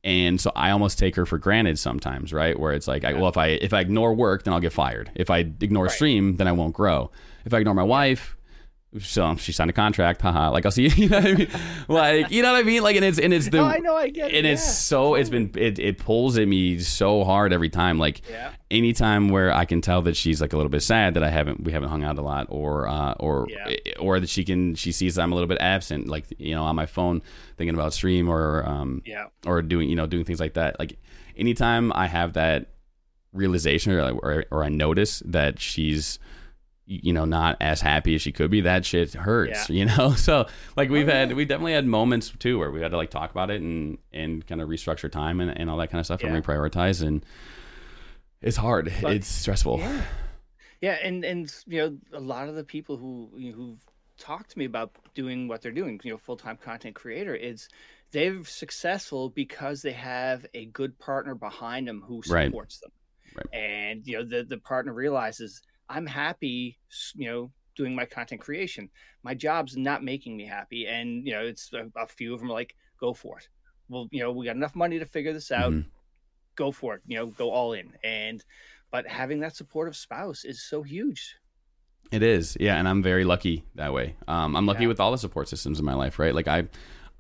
And 0.05 0.41
so 0.41 0.53
I 0.55 0.71
almost 0.71 0.97
take 0.99 1.17
her 1.17 1.27
for 1.27 1.39
granted 1.39 1.77
sometimes, 1.79 2.33
right? 2.33 2.59
Where 2.59 2.73
it's 2.73 2.87
like, 2.87 3.05
I, 3.05 3.15
well, 3.15 3.29
if 3.29 3.37
I 3.37 3.49
if 3.49 3.75
I 3.75 3.81
ignore 3.81 4.15
work, 4.15 4.45
then 4.45 4.55
I'll 4.55 4.61
get 4.61 4.73
fired. 4.73 5.11
If 5.17 5.29
I 5.29 5.39
ignore 5.39 5.85
Right. 5.87 5.93
stream, 5.93 6.37
then 6.37 6.47
I 6.47 6.53
won't 6.53 6.73
grow. 6.73 7.11
If 7.45 7.53
I 7.53 7.59
ignore 7.59 7.75
my 7.75 7.83
wife, 7.83 8.37
so 9.01 9.37
she 9.37 9.53
signed 9.53 9.69
a 9.69 9.75
contract, 9.75 10.23
haha. 10.23 10.51
Like 10.51 10.65
I'll 10.65 10.73
see, 10.73 10.89
you 10.97 11.09
know 11.11 11.19
what 11.21 11.27
I 11.27 11.35
mean? 11.35 11.49
Like 11.89 12.31
you 12.31 12.43
know 12.43 12.53
what 12.53 12.59
I 12.61 12.63
mean? 12.63 12.83
Like 12.83 12.97
and 12.97 13.05
it's 13.05 13.19
and 13.19 13.35
it's 13.35 13.49
the 13.51 13.59
No, 13.59 13.65
I 13.77 13.79
know, 13.79 13.95
I 13.95 14.09
get 14.09 14.31
it. 14.31 14.37
and 14.39 14.47
it's 14.47 14.65
yeah. 14.65 14.71
so 14.73 15.15
it's 15.15 15.29
been 15.29 15.51
it, 15.57 15.79
it 15.79 15.99
pulls 15.99 16.39
at 16.39 16.49
me 16.49 16.79
so 16.79 17.23
hard 17.25 17.53
every 17.53 17.69
time. 17.69 17.99
Like 17.99 18.23
Yeah. 18.31 18.53
anytime 18.71 19.29
where 19.29 19.53
I 19.53 19.67
can 19.67 19.83
tell 19.83 20.01
that 20.03 20.17
she's 20.17 20.41
like 20.41 20.55
a 20.55 20.57
little 20.57 20.71
bit 20.71 20.83
sad 20.83 21.15
that 21.15 21.23
I 21.23 21.29
haven't 21.29 21.65
we 21.65 21.73
haven't 21.73 21.91
hung 21.91 22.03
out 22.03 22.17
a 22.19 22.23
lot 22.23 22.47
or 22.49 22.89
uh, 22.89 23.13
or 23.21 23.47
Yeah. 23.51 23.75
or 24.01 24.21
that 24.21 24.29
she 24.31 24.43
can 24.45 24.75
she 24.75 24.91
sees 24.93 25.19
I'm 25.19 25.33
a 25.33 25.35
little 25.35 25.49
bit 25.49 25.59
absent, 25.61 26.09
like 26.09 26.25
you 26.39 26.55
know 26.55 26.65
on 26.65 26.75
my 26.75 26.87
phone 26.87 27.21
thinking 27.59 27.75
about 27.75 27.93
stream 27.93 28.29
or 28.29 28.65
um 28.67 29.03
Yeah. 29.05 29.27
or 29.47 29.61
doing 29.61 29.91
you 29.91 29.97
know 29.97 30.07
doing 30.07 30.25
things 30.25 30.41
like 30.41 30.55
that. 30.55 30.79
Like 30.79 30.99
anytime 31.37 31.93
I 31.95 32.07
have 32.07 32.33
that 32.33 32.71
realization 33.35 33.93
or 33.93 34.11
or, 34.13 34.45
or 34.51 34.65
I 34.65 34.71
notice 34.71 35.23
that 35.27 35.61
she's 35.61 36.19
you 36.91 37.13
know 37.13 37.27
not 37.27 37.57
as 37.61 37.83
happy 37.83 38.15
as 38.15 38.23
she 38.23 38.33
could 38.33 38.51
be 38.51 38.63
that 38.63 38.83
shit 38.85 39.13
hurts 39.13 39.69
Yeah. 39.69 39.77
you 39.77 39.85
know 39.85 40.13
so 40.17 40.47
like 40.75 40.89
we've 40.89 41.07
Oh, 41.09 41.13
had 41.13 41.29
yeah. 41.31 41.37
we 41.37 41.45
definitely 41.45 41.75
had 41.75 41.87
moments 41.87 42.33
too 42.39 42.59
where 42.59 42.71
we 42.71 42.81
had 42.81 42.93
to 42.93 42.97
like 42.97 43.11
talk 43.11 43.31
about 43.31 43.51
it 43.51 43.61
and 43.61 43.99
and 44.13 44.47
kind 44.47 44.61
of 44.63 44.69
restructure 44.71 45.11
time 45.13 45.41
and, 45.41 45.51
and 45.55 45.69
all 45.69 45.77
that 45.77 45.91
kind 45.91 46.01
of 46.01 46.07
stuff 46.07 46.23
Yeah. 46.23 46.33
and 46.33 46.43
reprioritize 46.45 47.07
and 47.07 47.25
it's 48.41 48.57
hard 48.57 48.93
But- 49.03 49.13
it's 49.15 49.29
stressful 49.29 49.79
Yeah. 49.79 50.03
Yeah, 50.81 50.97
and 51.03 51.25
and 51.25 51.53
you 51.67 51.79
know 51.81 51.99
a 52.17 52.21
lot 52.21 52.49
of 52.49 52.55
the 52.55 52.63
people 52.63 52.97
who 52.97 53.31
you 53.37 53.51
know, 53.51 53.57
who've 53.57 53.79
talked 54.17 54.51
to 54.53 54.59
me 54.59 54.65
about 54.65 54.93
doing 55.15 55.49
what 55.49 55.61
they're 55.61 55.73
doing, 55.73 56.01
you 56.05 56.13
know, 56.13 56.17
full 56.19 56.37
time 56.37 56.57
content 56.57 56.95
creator, 56.95 57.35
is 57.35 57.69
they're 58.13 58.45
successful 58.45 59.29
because 59.29 59.83
they 59.83 59.91
have 59.91 60.47
a 60.55 60.67
good 60.67 60.97
partner 61.01 61.35
behind 61.35 61.89
them 61.89 62.01
who 62.07 62.23
Right. 62.31 62.47
supports 62.47 62.79
them, 62.79 62.93
Right. 63.35 63.47
and 63.61 64.07
you 64.07 64.19
know 64.19 64.25
the 64.25 64.45
the 64.45 64.59
partner 64.59 64.93
realizes 64.93 65.63
I'm 65.89 66.07
happy, 66.07 66.79
you 67.15 67.29
know, 67.31 67.51
doing 67.77 67.95
my 67.95 68.05
content 68.05 68.41
creation. 68.41 68.91
My 69.23 69.35
job's 69.35 69.77
not 69.77 70.03
making 70.05 70.37
me 70.37 70.47
happy, 70.47 70.87
and 70.87 71.27
you 71.27 71.33
know, 71.33 71.43
it's 71.43 71.73
a, 71.73 71.91
a 71.99 72.07
few 72.07 72.35
of 72.35 72.41
them 72.41 72.51
are 72.51 72.55
like, 72.55 72.75
go 73.01 73.15
for 73.15 73.39
it. 73.39 73.49
Well, 73.89 74.09
you 74.11 74.21
know, 74.21 74.33
we 74.33 74.47
got 74.47 74.57
enough 74.57 74.75
money 74.77 74.99
to 74.99 75.07
figure 75.07 75.33
this 75.33 75.51
out 75.51 75.73
Mhm. 75.73 75.87
go 76.57 76.73
for 76.73 76.97
it 76.97 77.03
you 77.07 77.17
know 77.17 77.27
go 77.27 77.51
all 77.51 77.73
in 77.73 77.93
and 78.03 78.45
but 78.91 79.07
having 79.07 79.39
that 79.39 79.55
supportive 79.55 79.95
spouse 79.95 80.45
is 80.45 80.61
so 80.69 80.83
huge 80.83 81.37
It 82.11 82.23
is, 82.23 82.57
yeah, 82.59 82.77
and 82.79 82.89
I'm 82.89 83.01
very 83.03 83.23
lucky 83.25 83.65
that 83.77 83.93
way. 83.93 84.17
Um, 84.27 84.57
I'm 84.57 84.67
lucky 84.67 84.83
Yeah. 84.83 84.89
with 84.89 84.99
all 84.99 85.13
the 85.13 85.19
support 85.19 85.47
systems 85.49 85.79
in 85.79 85.85
my 85.85 85.95
life, 85.95 86.19
right? 86.19 86.35
Like 86.35 86.49
I, 86.49 86.67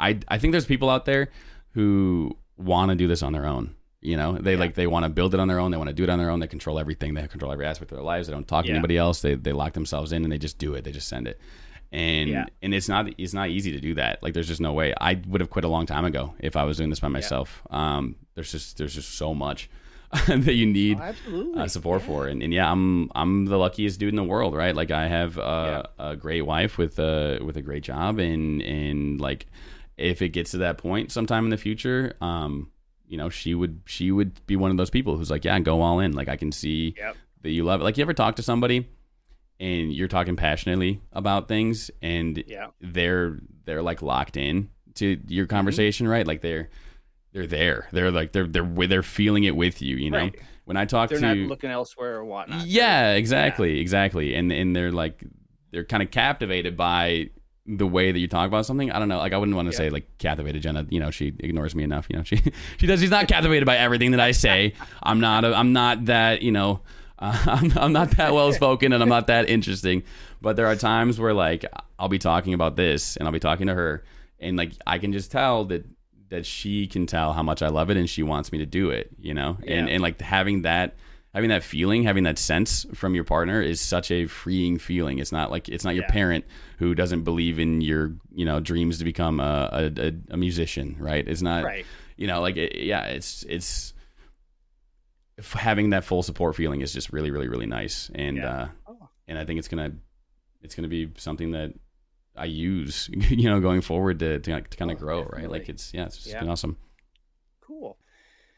I, 0.00 0.18
I 0.28 0.38
think 0.38 0.50
there's 0.52 0.66
people 0.66 0.88
out 0.90 1.04
there 1.04 1.28
who 1.74 2.36
want 2.56 2.88
to 2.90 2.96
do 2.96 3.06
this 3.06 3.22
on 3.22 3.32
their 3.32 3.46
own. 3.46 3.76
You 4.00 4.16
know, 4.16 4.38
they 4.38 4.52
Yeah. 4.54 4.58
like 4.60 4.74
they 4.74 4.86
want 4.86 5.04
to 5.04 5.08
build 5.08 5.34
it 5.34 5.40
on 5.40 5.48
their 5.48 5.58
own. 5.58 5.70
They 5.72 5.76
want 5.76 5.88
to 5.88 5.94
do 5.94 6.04
it 6.04 6.08
on 6.10 6.18
their 6.18 6.30
own. 6.30 6.38
They 6.40 6.46
control 6.46 6.78
everything. 6.78 7.14
They 7.14 7.26
control 7.26 7.50
every 7.52 7.66
aspect 7.66 7.90
of 7.90 7.96
their 7.96 8.04
lives. 8.04 8.28
They 8.28 8.32
don't 8.32 8.46
talk 8.46 8.64
to 8.66 8.70
anybody 8.70 8.96
else. 8.96 9.22
They 9.22 9.34
they 9.34 9.52
lock 9.52 9.72
themselves 9.72 10.12
in 10.12 10.22
and 10.24 10.32
they 10.32 10.38
just 10.38 10.58
do 10.58 10.74
it. 10.74 10.84
They 10.84 10.92
just 10.92 11.08
send 11.08 11.26
it. 11.26 11.40
And 11.90 12.28
Yeah. 12.28 12.44
and 12.62 12.74
it's 12.74 12.88
not 12.88 13.08
it's 13.18 13.34
not 13.34 13.48
easy 13.48 13.72
to 13.72 13.80
do 13.80 13.94
that. 13.94 14.22
Like 14.22 14.34
there's 14.34 14.46
just 14.48 14.60
no 14.60 14.72
way. 14.72 14.94
I 15.00 15.20
would 15.26 15.40
have 15.40 15.50
quit 15.50 15.64
a 15.64 15.68
long 15.68 15.86
time 15.86 16.04
ago 16.04 16.34
if 16.38 16.54
I 16.56 16.64
was 16.64 16.76
doing 16.76 16.90
this 16.90 17.00
by 17.00 17.08
myself. 17.08 17.62
Um, 17.70 18.14
there's 18.34 18.52
just 18.52 18.76
there's 18.78 18.94
just 18.94 19.14
so 19.16 19.34
much 19.34 19.68
that 20.28 20.54
you 20.54 20.64
need 20.66 20.98
Oh, 21.28 21.54
uh, 21.56 21.66
support 21.68 22.00
Yeah. 22.02 22.06
for 22.06 22.28
and, 22.28 22.42
and 22.42 22.50
yeah 22.54 22.70
i'm 22.72 23.10
i'm 23.14 23.44
the 23.44 23.58
luckiest 23.58 24.00
dude 24.00 24.08
in 24.08 24.16
the 24.16 24.24
world 24.24 24.54
right 24.54 24.74
like 24.74 24.90
i 24.90 25.06
have 25.06 25.36
a, 25.36 25.86
a 25.98 26.16
great 26.16 26.40
wife 26.46 26.78
with 26.78 26.98
a 26.98 27.40
with 27.44 27.58
a 27.58 27.60
great 27.62 27.82
job 27.82 28.18
and 28.18 28.62
and 28.62 29.20
like 29.20 29.44
if 29.98 30.22
it 30.22 30.30
gets 30.30 30.52
to 30.52 30.58
that 30.58 30.78
point 30.78 31.12
sometime 31.12 31.44
in 31.44 31.50
the 31.50 31.58
future 31.58 32.14
um 32.22 32.70
you 33.08 33.16
know 33.16 33.28
she 33.28 33.54
would 33.54 33.80
she 33.86 34.12
would 34.12 34.44
be 34.46 34.54
one 34.56 34.70
of 34.70 34.76
those 34.76 34.90
people 34.90 35.16
who's 35.16 35.30
like 35.30 35.44
yeah 35.44 35.58
go 35.58 35.80
all 35.80 35.98
in 36.00 36.12
like 36.12 36.28
i 36.28 36.36
can 36.36 36.52
see 36.52 36.94
Yep. 36.96 37.16
that 37.42 37.50
you 37.50 37.64
love 37.64 37.80
it 37.80 37.84
like 37.84 37.96
you 37.96 38.02
ever 38.02 38.14
talk 38.14 38.36
to 38.36 38.42
somebody 38.42 38.86
and 39.60 39.92
you're 39.92 40.08
talking 40.08 40.36
passionately 40.36 41.00
about 41.12 41.48
things 41.48 41.90
and 42.02 42.42
yeah 42.46 42.66
they're 42.80 43.38
they're 43.64 43.82
like 43.82 44.02
locked 44.02 44.36
in 44.36 44.68
to 44.94 45.18
your 45.28 45.46
Mm-hmm. 45.46 45.56
conversation 45.56 46.06
right 46.08 46.26
like 46.26 46.40
they're 46.42 46.68
they're 47.32 47.46
there 47.46 47.88
they're 47.92 48.10
like 48.10 48.32
they're 48.32 48.46
they're 48.46 48.86
they're 48.86 49.02
feeling 49.02 49.44
it 49.44 49.56
with 49.56 49.80
you 49.82 49.96
you 49.96 50.10
know 50.10 50.18
Right. 50.18 50.40
when 50.64 50.76
i 50.76 50.84
talk 50.84 51.08
they're 51.10 51.18
to 51.20 51.34
not 51.34 51.48
looking 51.48 51.70
elsewhere 51.70 52.16
or 52.16 52.24
whatnot 52.24 52.66
yeah, 52.66 53.12
exactly, 53.14 53.80
exactly. 53.80 54.34
And 54.34 54.50
and 54.52 54.74
they're 54.76 54.92
like 54.92 55.22
they're 55.70 55.84
kind 55.84 56.02
of 56.02 56.10
captivated 56.10 56.76
by 56.76 57.30
the 57.68 57.86
way 57.86 58.10
that 58.10 58.18
you 58.18 58.26
talk 58.28 58.46
about 58.48 58.64
something. 58.66 58.90
I 58.90 58.98
don't 58.98 59.08
know. 59.08 59.18
Like 59.18 59.32
I 59.32 59.36
wouldn't 59.38 59.54
want 59.54 59.66
to 59.66 59.72
Yeah. 59.72 59.88
say 59.88 59.90
like 59.90 60.06
captivated 60.18 60.62
Jenna. 60.62 60.86
You 60.88 61.00
know, 61.00 61.10
she 61.10 61.28
ignores 61.38 61.74
me 61.74 61.82
enough. 61.84 62.06
You 62.08 62.16
know, 62.16 62.22
she 62.24 62.40
she 62.78 62.86
does. 62.86 63.00
She's 63.00 63.10
not 63.10 63.28
captivated 63.28 63.66
by 63.66 63.76
everything 63.76 64.12
that 64.12 64.20
I 64.20 64.32
say. 64.32 64.72
I'm 65.02 65.20
not. 65.20 65.44
A, 65.44 65.54
I'm 65.54 65.72
not 65.72 66.06
that. 66.06 66.42
You 66.42 66.52
know. 66.52 66.80
Uh, 67.18 67.36
I'm, 67.46 67.76
I'm 67.76 67.92
not 67.92 68.12
that 68.12 68.32
well 68.32 68.52
spoken 68.52 68.92
and 68.92 69.02
I'm 69.02 69.08
not 69.08 69.26
that 69.26 69.48
interesting. 69.50 70.04
But 70.40 70.54
there 70.56 70.66
are 70.66 70.76
times 70.76 71.18
where 71.18 71.34
like 71.34 71.64
I'll 71.98 72.08
be 72.08 72.18
talking 72.20 72.54
about 72.54 72.76
this 72.76 73.16
and 73.16 73.26
I'll 73.26 73.32
be 73.32 73.40
talking 73.40 73.66
to 73.66 73.74
her 73.74 74.04
and 74.38 74.56
like 74.56 74.70
I 74.86 74.98
can 74.98 75.12
just 75.12 75.32
tell 75.32 75.64
that 75.66 75.84
that 76.28 76.46
she 76.46 76.86
can 76.86 77.06
tell 77.06 77.32
how 77.32 77.42
much 77.42 77.60
I 77.60 77.68
love 77.68 77.90
it 77.90 77.96
and 77.96 78.08
she 78.08 78.22
wants 78.22 78.52
me 78.52 78.58
to 78.58 78.66
do 78.66 78.90
it. 78.90 79.10
You 79.20 79.34
know, 79.34 79.58
and 79.66 79.88
and 79.90 80.00
like 80.00 80.20
having 80.20 80.62
that 80.62 80.94
having 81.34 81.50
that 81.50 81.62
feeling, 81.62 82.02
having 82.04 82.24
that 82.24 82.38
sense 82.38 82.86
from 82.94 83.14
your 83.14 83.24
partner 83.24 83.60
is 83.62 83.80
such 83.80 84.10
a 84.10 84.26
freeing 84.26 84.78
feeling. 84.78 85.18
It's 85.18 85.32
not 85.32 85.50
like 85.50 85.68
it's 85.68 85.84
not 85.84 85.94
your 85.94 86.04
Yeah. 86.04 86.10
parent 86.12 86.44
who 86.78 86.94
doesn't 86.94 87.22
believe 87.24 87.58
in 87.58 87.80
your 87.80 88.14
you 88.34 88.44
know 88.44 88.60
dreams 88.60 88.98
to 88.98 89.04
become 89.04 89.38
a 89.40 89.90
a, 89.96 90.12
a, 90.30 90.36
musician, 90.36 90.96
right? 90.98 91.26
It's 91.26 91.42
not 91.42 91.64
right 91.64 91.84
you 92.16 92.26
know 92.26 92.40
like 92.40 92.56
it, 92.56 92.76
yeah, 92.76 93.04
it's 93.04 93.44
it's 93.48 93.94
having 95.54 95.90
that 95.90 96.04
full 96.04 96.22
support 96.22 96.56
feeling 96.56 96.80
is 96.80 96.92
just 96.92 97.12
really 97.12 97.30
really 97.30 97.48
really 97.48 97.66
nice, 97.66 98.10
and 98.14 98.38
Yeah. 98.38 98.50
uh, 98.50 98.68
Oh. 98.88 99.08
and 99.28 99.38
I 99.38 99.44
think 99.44 99.58
it's 99.58 99.68
gonna 99.68 99.92
it's 100.62 100.74
gonna 100.74 100.88
be 100.88 101.12
something 101.16 101.52
that. 101.52 101.72
I 102.36 102.44
use, 102.44 103.10
you 103.12 103.50
know, 103.50 103.58
going 103.58 103.80
forward 103.80 104.20
to 104.20 104.38
to, 104.38 104.60
to 104.60 104.76
kind 104.76 104.92
Oh, 104.92 104.94
of 104.94 105.00
grow, 105.00 105.24
right? 105.24 105.50
Like 105.50 105.68
it's 105.68 105.92
yeah, 105.92 106.04
it's 106.06 106.18
just 106.18 106.28
Yeah. 106.28 106.38
been 106.38 106.48
awesome. 106.48 106.76
cool 107.60 107.98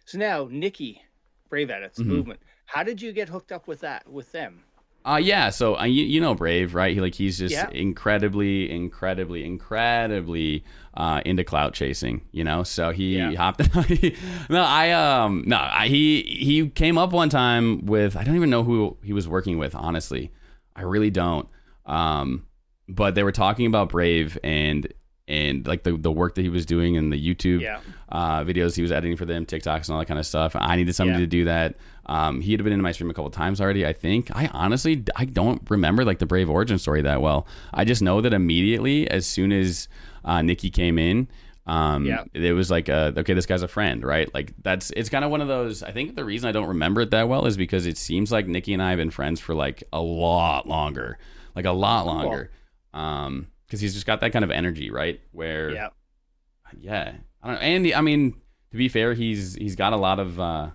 so 0.04 0.18
now 0.18 0.46
nikki 0.50 1.00
brave 1.48 1.70
edits 1.70 1.98
Mhm. 1.98 2.04
movement 2.06 2.40
how 2.72 2.82
did 2.82 3.00
you 3.02 3.12
get 3.12 3.28
hooked 3.28 3.52
up 3.52 3.66
with 3.68 3.80
that 3.80 4.08
with 4.08 4.30
them 4.32 4.62
Uh 5.04 5.18
yeah, 5.22 5.48
so 5.50 5.78
uh, 5.78 5.84
you, 5.84 6.04
you 6.04 6.20
know 6.20 6.34
Brave, 6.34 6.74
right? 6.74 6.92
He 6.94 7.00
like 7.00 7.14
he's 7.14 7.38
just 7.38 7.54
Yeah. 7.54 7.70
incredibly, 7.72 8.70
incredibly, 8.70 9.44
incredibly 9.44 10.62
uh, 10.94 11.22
into 11.24 11.42
clout 11.44 11.72
chasing, 11.72 12.20
you 12.32 12.44
know. 12.44 12.62
So 12.64 12.90
he 12.90 13.16
Yeah. 13.16 13.34
hopped. 13.34 13.60
no, 14.50 14.62
I 14.62 14.90
um 14.90 15.44
no, 15.46 15.56
I, 15.56 15.86
he 15.88 16.22
he 16.22 16.68
came 16.68 16.98
up 16.98 17.12
one 17.12 17.28
time 17.30 17.86
with 17.86 18.14
I 18.16 18.24
don't 18.24 18.36
even 18.36 18.50
know 18.50 18.62
who 18.62 18.96
he 19.02 19.12
was 19.12 19.26
working 19.26 19.56
with. 19.58 19.74
Honestly, 19.74 20.30
I 20.76 20.82
really 20.82 21.10
don't. 21.10 21.48
Um, 21.86 22.46
but 22.88 23.14
they 23.14 23.22
were 23.22 23.32
talking 23.32 23.66
about 23.66 23.88
Brave 23.88 24.36
and 24.44 24.92
and 25.28 25.66
like 25.66 25.82
the 25.84 25.96
the 25.96 26.10
work 26.12 26.34
that 26.34 26.42
he 26.42 26.48
was 26.50 26.66
doing 26.66 26.94
in 26.96 27.10
the 27.10 27.16
YouTube 27.34 27.60
Yeah. 27.62 27.80
uh, 28.10 28.40
videos 28.44 28.74
he 28.76 28.82
was 28.82 28.92
editing 28.92 29.16
for 29.16 29.24
them, 29.24 29.46
TikToks 29.46 29.86
and 29.86 29.90
all 29.90 29.98
that 30.00 30.06
kind 30.08 30.18
of 30.20 30.26
stuff. 30.26 30.54
I 30.56 30.76
needed 30.76 30.94
somebody 30.94 31.20
Yeah. 31.20 31.24
to 31.26 31.30
do 31.38 31.44
that. 31.46 31.76
Um, 32.06 32.40
he 32.40 32.52
had 32.52 32.62
been 32.64 32.72
in 32.72 32.80
my 32.80 32.92
stream 32.92 33.10
a 33.10 33.14
couple 33.14 33.30
times 33.30 33.60
already. 33.60 33.86
I 33.86 33.92
think. 33.92 34.34
I 34.34 34.48
honestly 34.52 35.04
I 35.16 35.24
don't 35.26 35.62
remember 35.70 36.04
like 36.04 36.18
the 36.18 36.26
Brave 36.26 36.50
origin 36.50 36.78
story 36.78 37.02
that 37.02 37.20
well. 37.22 37.46
I 37.72 37.84
just 37.84 38.02
know 38.02 38.20
that 38.20 38.32
immediately 38.32 39.08
as 39.10 39.26
soon 39.26 39.52
as 39.52 39.88
uh, 40.24 40.42
Nikki 40.42 40.70
came 40.70 40.98
in. 40.98 41.28
Um, 41.66 42.04
Yeah. 42.06 42.24
it 42.32 42.52
was 42.52 42.68
like, 42.70 42.88
uh, 42.88 43.12
okay, 43.18 43.32
this 43.34 43.46
guy's 43.46 43.62
a 43.62 43.68
friend, 43.68 44.02
right? 44.02 44.32
Like 44.34 44.54
that's, 44.60 44.90
it's 44.96 45.08
kind 45.08 45.24
of 45.24 45.30
one 45.30 45.40
of 45.40 45.46
those, 45.46 45.84
I 45.84 45.92
think 45.92 46.16
the 46.16 46.24
reason 46.24 46.48
I 46.48 46.52
don't 46.52 46.66
remember 46.66 47.02
it 47.02 47.10
that 47.12 47.28
well 47.28 47.46
is 47.46 47.56
because 47.56 47.86
it 47.86 47.96
seems 47.96 48.32
like 48.32 48.48
Nikki 48.48 48.72
and 48.72 48.82
I 48.82 48.88
have 48.90 48.96
been 48.96 49.10
friends 49.10 49.38
for 49.38 49.54
like 49.54 49.84
a 49.92 50.00
lot 50.00 50.66
longer, 50.66 51.18
like 51.54 51.66
a 51.66 51.70
lot 51.70 52.06
Cool. 52.06 52.14
longer. 52.14 52.50
Um, 52.92 53.46
cause 53.70 53.78
he's 53.80 53.94
just 53.94 54.06
got 54.06 54.20
that 54.22 54.32
kind 54.32 54.44
of 54.44 54.50
energy, 54.50 54.90
right? 54.90 55.20
Where, 55.30 55.70
Yeah. 55.70 55.88
yeah, 56.80 57.12
I 57.42 57.46
don't 57.46 57.54
know. 57.56 57.60
And 57.60 57.92
I 57.94 58.00
mean, 58.00 58.32
to 58.72 58.76
be 58.76 58.88
fair, 58.88 59.14
he's 59.14 59.54
he's 59.54 59.76
got 59.76 59.92
a 59.92 59.96
lot 59.96 60.18
of 60.18 60.40
uh, 60.40 60.70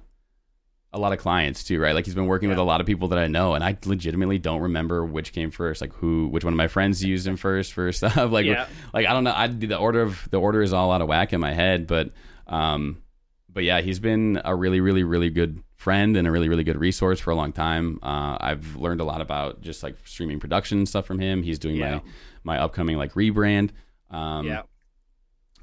a 0.95 0.99
lot 0.99 1.11
of 1.13 1.19
clients 1.19 1.63
too, 1.63 1.80
right? 1.80 1.93
Like 1.93 2.05
he's 2.05 2.15
been 2.15 2.26
working 2.26 2.47
with 2.49 2.57
a 2.57 2.63
lot 2.63 2.80
of 2.81 2.88
people 2.88 3.09
that 3.09 3.19
I 3.19 3.27
know, 3.27 3.53
and 3.53 3.63
I 3.63 3.77
legitimately 3.85 4.39
don't 4.39 4.61
remember 4.61 5.03
which 5.05 5.34
came 5.34 5.51
first, 5.51 5.81
like 5.81 5.93
who, 5.93 6.27
which 6.30 6.43
one 6.45 6.53
of 6.53 6.57
my 6.57 6.67
friends 6.69 7.03
used 7.03 7.27
him 7.27 7.35
first 7.38 7.73
for 7.73 7.91
stuff. 7.99 8.15
like, 8.31 8.45
Yeah. 8.45 8.67
like 8.93 9.05
I 9.05 9.11
don't 9.13 9.26
know. 9.26 9.34
I 9.35 9.47
the 9.47 9.77
order 9.77 10.01
of 10.01 10.27
the 10.31 10.39
order 10.39 10.61
is 10.61 10.72
all 10.73 10.91
out 10.91 11.01
of 11.01 11.07
whack 11.07 11.34
in 11.34 11.41
my 11.41 11.53
head, 11.53 11.85
but 11.85 12.11
um, 12.47 13.01
but 13.51 13.63
yeah, 13.63 13.81
he's 13.81 13.99
been 13.99 14.41
a 14.45 14.55
really, 14.55 14.80
really, 14.80 15.03
really 15.03 15.30
good 15.30 15.61
friend 15.76 16.15
and 16.17 16.27
a 16.27 16.31
really, 16.31 16.47
really 16.49 16.63
good 16.63 16.77
resource 16.80 17.19
for 17.19 17.31
a 17.31 17.35
long 17.35 17.51
time. 17.51 17.99
Uh, 18.01 18.38
I've 18.39 18.76
learned 18.77 19.01
a 19.01 19.03
lot 19.03 19.19
about 19.22 19.61
just 19.61 19.84
like 19.84 19.95
streaming 20.05 20.39
production 20.39 20.77
and 20.80 20.88
stuff 20.89 21.05
from 21.05 21.19
him. 21.19 21.43
He's 21.43 21.59
doing 21.59 21.76
Yeah. 21.76 21.95
my 22.43 22.55
my 22.55 22.59
upcoming 22.59 22.97
like 22.97 23.13
rebrand. 23.13 23.72
Um, 24.11 24.45
yeah. 24.47 24.61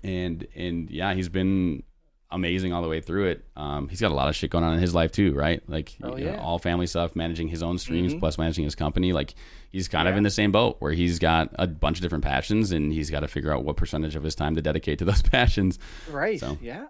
and 0.04 0.46
and 0.54 0.90
yeah, 0.90 1.14
he's 1.14 1.28
been 1.28 1.84
amazing 2.32 2.72
all 2.72 2.82
the 2.82 2.88
way 2.88 3.00
through 3.00 3.26
it. 3.26 3.44
Um, 3.56 3.88
he's 3.88 4.00
got 4.00 4.10
a 4.10 4.14
lot 4.14 4.28
of 4.28 4.34
shit 4.36 4.50
going 4.50 4.64
on 4.64 4.74
in 4.74 4.80
his 4.80 4.94
life 4.94 5.12
too, 5.12 5.32
right? 5.34 5.62
Like 5.68 5.96
Oh, 6.02 6.16
you 6.16 6.24
know, 6.24 6.36
all 6.38 6.59
family 6.59 6.86
stuff, 6.86 7.14
managing 7.14 7.48
his 7.48 7.62
own 7.62 7.78
streams 7.78 8.14
Mhm. 8.14 8.18
plus 8.20 8.38
managing 8.38 8.64
his 8.64 8.74
company. 8.74 9.12
Like 9.12 9.34
he's 9.70 9.88
kind 9.88 10.09
of 10.09 10.16
in 10.16 10.22
the 10.22 10.30
same 10.30 10.50
boat 10.52 10.76
where 10.80 10.92
he's 10.92 11.18
got 11.18 11.50
a 11.54 11.66
bunch 11.66 11.98
of 11.98 12.02
different 12.02 12.24
passions 12.24 12.72
and 12.72 12.92
he's 12.92 13.10
got 13.10 13.20
to 13.20 13.28
figure 13.28 13.52
out 13.52 13.64
what 13.64 13.76
percentage 13.76 14.16
of 14.16 14.22
his 14.22 14.34
time 14.34 14.54
to 14.56 14.62
dedicate 14.62 14.98
to 15.00 15.04
those 15.06 15.22
passions. 15.22 15.78
Right. 16.10 16.40
So- 16.40 16.59
Yeah. 16.60 16.86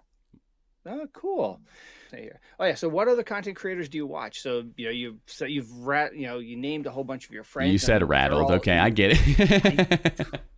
Oh, 0.85 1.07
cool. 1.13 1.61
Oh 2.59 2.65
yeah. 2.65 2.75
So, 2.75 2.87
what 2.89 3.07
other 3.07 3.23
content 3.23 3.55
creators 3.55 3.89
do 3.89 3.97
you 3.97 4.05
watch? 4.05 4.41
So, 4.41 4.65
you 4.77 4.85
know, 4.85 4.91
you've 4.91 5.15
so 5.25 5.45
you've 5.45 5.71
rat, 5.71 6.15
you 6.15 6.27
know, 6.27 6.37
you 6.39 6.55
named 6.57 6.85
a 6.85 6.91
whole 6.91 7.03
bunch 7.03 7.25
of 7.25 7.31
your 7.31 7.43
friends. 7.43 7.71
you 7.71 7.79
said 7.79 8.07
rattled. 8.07 8.43
all- 8.43 8.51
okay, 8.57 8.77
I 8.77 8.89
get 8.91 9.11
it. 9.15 10.27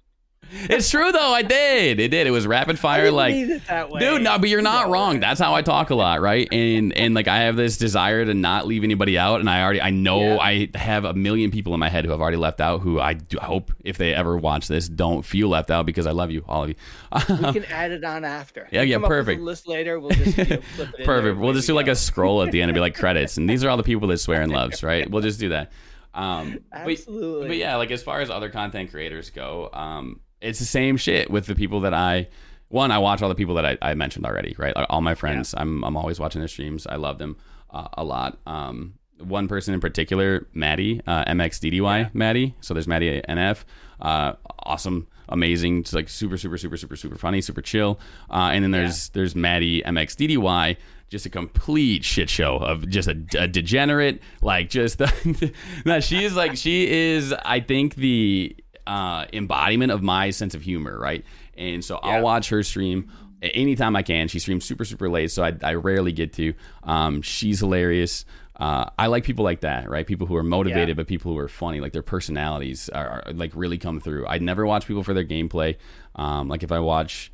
it's 0.51 0.89
true 0.89 1.11
though. 1.11 1.33
I 1.33 1.41
did. 1.41 1.99
It 1.99 2.09
did. 2.09 2.27
It 2.27 2.31
was 2.31 2.45
rapid 2.47 2.79
fire. 2.79 3.11
like 3.11 3.33
mean 3.35 3.51
it 3.51 3.67
that 3.67 3.89
way. 3.89 3.99
Dude, 3.99 4.21
no, 4.21 4.37
but 4.39 4.49
you're 4.49 4.61
not 4.61 4.87
No. 4.87 4.93
wrong. 4.93 5.19
That's 5.19 5.39
how 5.39 5.53
I 5.53 5.61
talk 5.61 5.89
a 5.89 5.95
lot, 5.95 6.21
right? 6.21 6.47
And 6.51 6.93
and 6.93 7.13
like 7.13 7.27
I 7.27 7.39
have 7.39 7.55
this 7.55 7.77
desire 7.77 8.23
to 8.25 8.33
not 8.33 8.67
leave 8.67 8.83
anybody 8.83 9.17
out, 9.17 9.39
and 9.39 9.49
I 9.49 9.61
already 9.63 9.81
I 9.81 9.89
know 9.89 10.21
Yeah. 10.35 10.37
I 10.39 10.69
have 10.75 11.03
a 11.05 11.13
million 11.13 11.51
people 11.51 11.73
in 11.73 11.79
my 11.79 11.89
head 11.89 12.05
who 12.05 12.11
have 12.11 12.21
already 12.21 12.37
left 12.37 12.61
out. 12.61 12.81
Who 12.81 12.99
I 12.99 13.13
do 13.13 13.37
hope 13.41 13.71
if 13.83 13.97
they 13.97 14.13
ever 14.13 14.37
watch 14.37 14.67
this 14.67 14.87
don't 14.87 15.25
feel 15.25 15.49
left 15.49 15.71
out 15.71 15.85
because 15.85 16.07
I 16.07 16.11
love 16.11 16.31
you, 16.31 16.43
all 16.47 16.63
of 16.63 16.69
you. 16.69 16.75
we 17.11 17.53
can 17.53 17.65
add 17.71 17.91
it 17.91 18.03
on 18.03 18.23
after. 18.23 18.67
Yeah, 18.71 18.81
yeah, 18.83 18.95
Come 18.95 19.05
up 19.05 19.09
with 19.09 19.17
a 19.17 19.21
perfect. 19.23 19.41
list 19.41 19.67
later. 19.67 19.99
We'll 19.99 20.11
just 20.11 20.37
you 20.37 20.45
know, 20.45 20.57
Perfect. 21.05 21.37
We'll 21.39 21.53
just 21.53 21.67
do 21.67 21.73
like 21.73 21.87
a 21.87 21.95
scroll 21.95 22.43
at 22.43 22.51
the 22.51 22.61
end 22.61 22.69
and 22.69 22.75
be 22.75 22.79
like 22.81 22.95
credits, 22.95 23.37
and 23.37 23.49
these 23.49 23.63
are 23.63 23.69
all 23.69 23.77
the 23.77 23.83
people 23.83 24.07
that 24.09 24.15
Swearin 24.15 24.51
loves, 24.53 24.83
right? 24.83 25.09
We'll 25.09 25.21
just 25.21 25.39
do 25.39 25.49
that. 25.49 25.71
Um, 26.13 26.51
go. 26.53 26.59
but- 26.71 26.91
Absolutely. 26.91 27.47
But 27.49 27.57
yeah, 27.57 27.75
like 27.75 27.91
as 27.91 28.01
far 28.01 28.21
as 28.21 28.29
other 28.29 28.49
content 28.49 28.89
creators 28.91 29.31
go, 29.31 29.69
um, 29.73 30.21
it's 30.41 30.59
the 30.59 30.65
same 30.65 30.97
shit 30.97 31.29
with 31.29 31.45
the 31.47 31.55
people 31.55 31.81
that 31.81 31.93
I. 31.93 32.27
One, 32.69 32.91
I 32.91 32.97
watch 32.97 33.21
all 33.21 33.29
the 33.29 33.35
people 33.35 33.55
that 33.55 33.65
I, 33.65 33.77
I 33.81 33.93
mentioned 33.93 34.25
already, 34.25 34.55
right? 34.57 34.73
All 34.89 35.01
my 35.01 35.15
friends, 35.15 35.53
I'm 35.55 35.83
I'm 35.83 35.95
always 35.95 36.19
watching 36.19 36.41
their 36.41 36.47
streams. 36.47 36.87
I 36.87 36.95
love 36.95 37.19
them 37.19 37.37
uh, 37.69 37.87
a 37.93 38.03
lot. 38.03 38.37
Um, 38.47 38.95
one 39.19 39.47
person 39.47 39.73
in 39.73 39.79
particular, 39.79 40.47
Maddie, 40.53 40.99
uh, 41.07 41.23
MXDDY, 41.25 41.81
Yeah. 41.81 42.09
Maddie. 42.13 42.55
So 42.61 42.73
there's 42.73 42.87
Maddie 42.87 43.21
NF, 43.29 43.63
uh, 44.01 44.33
awesome, 44.59 45.07
amazing, 45.29 45.83
just 45.83 45.93
like 45.93 46.09
super, 46.09 46.37
super, 46.37 46.57
super, 46.57 46.75
super, 46.75 46.95
super 46.97 47.17
funny, 47.17 47.39
super 47.39 47.61
chill. 47.61 47.99
Uh, 48.29 48.49
and 48.51 48.63
then 48.63 48.71
there's 48.71 49.09
there's 49.09 49.35
Maddie 49.35 49.81
MXDDY, 49.83 50.75
just 51.09 51.25
a 51.25 51.29
complete 51.29 52.03
shit 52.03 52.29
show 52.29 52.57
of 52.57 52.89
just 52.89 53.07
a, 53.07 53.15
a 53.37 53.47
degenerate, 53.47 54.21
like 54.41 54.69
just 54.69 54.97
the, 54.97 55.53
no, 55.85 55.99
she 55.99 56.23
is 56.25 56.35
like 56.35 56.57
she 56.57 56.91
is. 56.91 57.31
I 57.45 57.59
think 57.61 57.95
the 57.95 58.55
uh, 58.87 59.25
embodiment 59.33 59.91
of 59.91 60.01
my 60.03 60.29
sense 60.29 60.53
of 60.55 60.61
humor, 60.61 60.97
right? 60.99 61.23
And 61.57 61.83
so 61.83 61.99
Yeah. 62.03 62.11
I'll 62.17 62.23
watch 62.23 62.49
her 62.49 62.61
stream 62.63 63.11
anytime 63.41 63.95
I 63.95 64.01
can. 64.03 64.27
She 64.27 64.39
streams 64.39 64.65
super 64.65 64.85
super 64.85 65.09
late, 65.09 65.31
so 65.31 65.43
I, 65.43 65.53
I 65.63 65.73
rarely 65.75 66.11
get 66.11 66.33
to. 66.33 66.53
Um, 66.83 67.21
she's 67.21 67.59
hilarious. 67.59 68.25
Uh, 68.57 68.89
I 68.97 69.07
like 69.07 69.25
people 69.25 69.43
like 69.43 69.61
that, 69.61 69.89
right? 69.89 70.07
People 70.07 70.27
who 70.27 70.35
are 70.37 70.43
motivated, 70.43 70.89
Yeah. 70.89 70.93
but 70.93 71.07
people 71.07 71.33
who 71.33 71.37
are 71.39 71.49
funny. 71.49 71.81
Like 71.81 71.91
their 71.91 72.01
personalities 72.01 72.87
are, 72.89 73.23
are 73.27 73.33
like 73.33 73.51
really 73.53 73.77
come 73.77 73.99
through. 73.99 74.25
I 74.27 74.37
never 74.37 74.65
watch 74.65 74.85
people 74.87 75.03
for 75.03 75.13
their 75.13 75.25
gameplay. 75.25 75.75
Um, 76.15 76.47
like 76.47 76.63
if 76.63 76.71
I 76.71 76.79
watch 76.79 77.31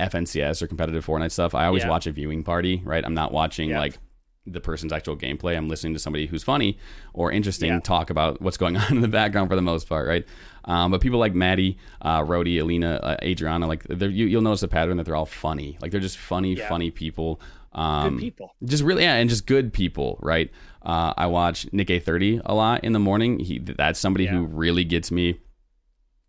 FNCS 0.00 0.62
or 0.62 0.66
competitive 0.66 1.04
Fortnite 1.04 1.32
stuff, 1.32 1.54
I 1.54 1.66
always 1.66 1.82
Yeah. 1.82 1.90
watch 1.90 2.06
a 2.06 2.12
viewing 2.12 2.42
party, 2.42 2.82
right? 2.84 3.04
I'm 3.04 3.14
not 3.14 3.32
watching 3.32 3.70
Yeah. 3.70 3.80
like 3.80 3.98
the 4.46 4.60
person's 4.60 4.92
actual 4.92 5.16
gameplay. 5.16 5.56
I'm 5.56 5.68
listening 5.68 5.94
to 5.94 5.98
somebody 5.98 6.26
who's 6.26 6.42
funny 6.42 6.78
or 7.14 7.32
interesting 7.32 7.80
talk 7.80 8.10
about 8.10 8.40
what's 8.42 8.56
going 8.56 8.76
on 8.76 8.92
in 8.96 9.00
the 9.00 9.08
background 9.08 9.48
for 9.48 9.56
the 9.56 9.62
most 9.62 9.88
part, 9.88 10.06
right? 10.06 10.24
Um, 10.66 10.90
but 10.90 11.00
people 11.00 11.18
like 11.18 11.34
Maddie, 11.34 11.76
uh, 12.00 12.20
Rhodey, 12.22 12.60
Alina, 12.60 12.94
uh, 13.02 13.16
Adriana, 13.22 13.66
like 13.66 13.84
you, 13.88 14.08
you'll 14.26 14.42
notice 14.42 14.62
a 14.62 14.68
pattern 14.68 14.96
that 14.96 15.04
they're 15.04 15.16
all 15.16 15.26
funny. 15.26 15.76
Like 15.80 15.90
they're 15.90 16.00
just 16.00 16.18
funny, 16.18 16.54
Yeah. 16.54 16.68
funny 16.68 16.90
people. 16.90 17.40
Um, 17.72 18.14
Good 18.14 18.20
people. 18.20 18.54
just 18.64 18.84
really 18.84 19.02
yeah 19.02 19.16
and 19.16 19.28
just 19.28 19.46
good 19.46 19.72
people 19.72 20.16
right? 20.22 20.48
Uh, 20.80 21.12
i 21.16 21.26
watch 21.26 21.66
NickEh30 21.72 22.42
a 22.46 22.54
lot 22.54 22.84
in 22.84 22.92
the 22.92 23.00
morning. 23.00 23.40
He 23.40 23.58
that's 23.58 23.98
somebody 23.98 24.26
who 24.26 24.44
really 24.44 24.84
gets 24.84 25.10
me 25.10 25.40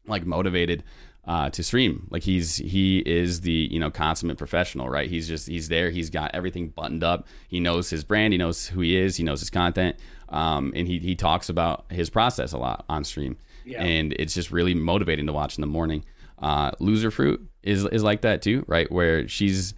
like 0.08 0.26
motivated 0.26 0.84
uh, 1.26 1.50
to 1.52 1.64
stream. 1.64 2.08
Like 2.12 2.24
he's 2.24 2.56
he 2.58 3.00
is 3.00 3.42
the 3.42 3.68
you 3.72 3.80
know 3.80 3.92
consummate 3.92 4.38
professional 4.38 4.90
right? 4.90 5.10
He's 5.10 5.28
just 5.28 5.48
he's 5.48 5.70
there. 5.70 5.92
He's 5.92 6.10
got 6.10 6.32
everything 6.34 6.70
buttoned 6.70 7.04
up. 7.04 7.28
He 7.48 7.60
knows 7.60 7.90
his 7.92 8.04
brand. 8.04 8.34
He 8.34 8.38
knows 8.38 8.68
who 8.68 8.82
he 8.82 8.96
is. 8.98 9.16
He 9.18 9.24
knows 9.24 9.40
his 9.40 9.50
content. 9.52 9.98
Um, 10.30 10.74
and 10.76 10.88
he, 10.88 10.98
he 11.00 11.14
talks 11.16 11.50
about 11.50 11.86
his 11.92 12.10
process 12.10 12.52
a 12.54 12.58
lot 12.58 12.86
on 12.90 13.04
stream 13.04 13.38
Yeah. 13.66 13.82
and 13.82 14.14
it's 14.14 14.34
just 14.34 14.52
really 14.52 14.74
motivating 14.74 15.26
to 15.28 15.34
watch 15.34 15.58
in 15.58 15.62
the 15.62 15.68
morning 15.68 16.04
uh, 16.40 16.72
Loserfruit 16.74 17.40
is 17.64 17.86
is 17.86 18.04
like 18.04 18.22
that 18.22 18.42
too 18.42 18.64
right 18.68 18.92
where 18.92 19.28
she's 19.28 19.74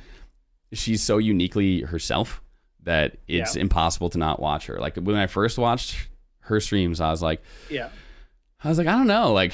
she's 0.73 1.01
so 1.03 1.17
uniquely 1.17 1.81
herself 1.81 2.41
that 2.83 3.17
it's 3.27 3.55
Yeah. 3.55 3.61
impossible 3.61 4.09
to 4.11 4.17
not 4.17 4.39
watch 4.41 4.65
her. 4.67 4.79
Like 4.79 4.95
when 4.97 5.15
I 5.15 5.27
first 5.27 5.57
watched 5.57 6.07
her 6.41 6.59
streams, 6.61 6.99
I 7.01 7.11
was 7.11 7.21
like, 7.21 7.41
Yeah. 7.69 7.89
I 8.63 8.69
was 8.69 8.77
like, 8.77 8.87
I 8.87 8.93
don't 8.93 9.07
know, 9.07 9.33
like, 9.33 9.53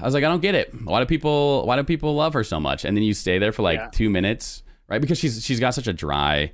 I 0.00 0.04
was 0.04 0.14
like, 0.14 0.24
I 0.24 0.28
don't 0.28 0.40
get 0.40 0.54
it. 0.54 0.72
Why 0.84 1.00
do 1.00 1.06
people, 1.06 1.66
why 1.66 1.76
do 1.76 1.82
people 1.84 2.14
love 2.14 2.32
her 2.34 2.44
so 2.44 2.58
much? 2.60 2.84
And 2.84 2.96
then 2.96 3.02
you 3.04 3.14
stay 3.14 3.38
there 3.38 3.52
for 3.52 3.62
like 3.62 3.78
Yeah. 3.78 3.88
two 3.92 4.08
minutes, 4.10 4.62
right? 4.88 5.00
Because 5.00 5.18
she's 5.18 5.44
she's 5.44 5.60
got 5.60 5.74
such 5.74 5.86
a 5.88 5.92
dry 5.92 6.52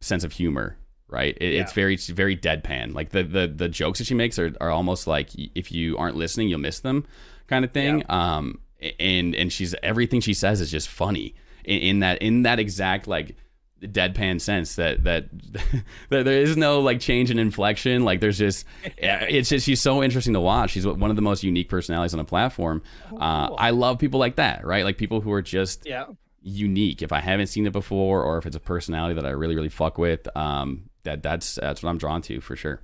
sense 0.00 0.24
of 0.24 0.32
humor, 0.32 0.76
right? 1.12 1.36
It, 1.40 1.54
It's 1.54 1.72
very 1.72 1.94
it's 1.94 2.08
very 2.08 2.36
deadpan. 2.36 2.94
Like 2.94 3.10
the 3.10 3.22
the 3.22 3.46
the 3.46 3.68
jokes 3.68 3.98
that 3.98 4.06
she 4.06 4.14
makes 4.14 4.38
are 4.38 4.52
are 4.60 4.70
almost 4.70 5.06
like 5.06 5.30
if 5.34 5.70
you 5.70 5.96
aren't 5.98 6.16
listening, 6.16 6.48
you'll 6.48 6.58
miss 6.60 6.80
them, 6.80 7.06
kind 7.46 7.64
of 7.64 7.70
thing. 7.72 8.02
Um, 8.08 8.60
and 8.98 9.34
and 9.36 9.52
she's 9.52 9.74
everything 9.82 10.20
she 10.20 10.34
says 10.34 10.60
is 10.60 10.70
just 10.70 10.88
funny 10.88 11.34
in, 11.64 11.78
in 11.78 11.98
that 12.00 12.20
in 12.22 12.42
that 12.42 12.58
exact 12.58 13.06
like 13.06 13.36
deadpan 13.80 14.40
sense 14.40 14.76
that 14.76 15.02
that 15.04 15.28
that 16.08 16.24
there 16.24 16.40
is 16.40 16.56
no 16.56 16.80
like 16.80 17.00
change 17.00 17.30
in 17.32 17.38
inflection 17.38 18.04
like 18.04 18.20
there's 18.20 18.38
just 18.38 18.64
it's 18.96 19.48
just 19.48 19.66
she's 19.66 19.80
so 19.80 20.02
interesting 20.04 20.32
to 20.34 20.40
watch 20.40 20.70
she's 20.70 20.86
one 20.86 21.10
of 21.10 21.16
the 21.16 21.22
most 21.22 21.42
unique 21.42 21.68
personalities 21.68 22.14
on 22.14 22.18
the 22.18 22.24
platform 22.24 22.80
uh, 23.18 23.48
cool. 23.48 23.56
i 23.58 23.70
love 23.70 23.98
people 23.98 24.20
like 24.20 24.36
that 24.36 24.64
right 24.64 24.84
like 24.84 24.98
people 24.98 25.20
who 25.20 25.32
are 25.32 25.42
just 25.42 25.84
Yeah. 25.84 26.04
unique 26.42 27.02
if 27.02 27.10
i 27.12 27.18
haven't 27.20 27.48
seen 27.48 27.66
it 27.66 27.72
before 27.72 28.22
or 28.22 28.38
if 28.38 28.46
it's 28.46 28.54
a 28.54 28.60
personality 28.60 29.14
that 29.16 29.26
i 29.26 29.30
really 29.30 29.56
really 29.56 29.68
fuck 29.68 29.98
with 29.98 30.28
um 30.36 30.88
that 31.04 31.22
that's 31.22 31.56
that's 31.56 31.82
what 31.82 31.90
i'm 31.90 31.98
drawn 31.98 32.22
to 32.22 32.40
for 32.40 32.56
sure 32.56 32.80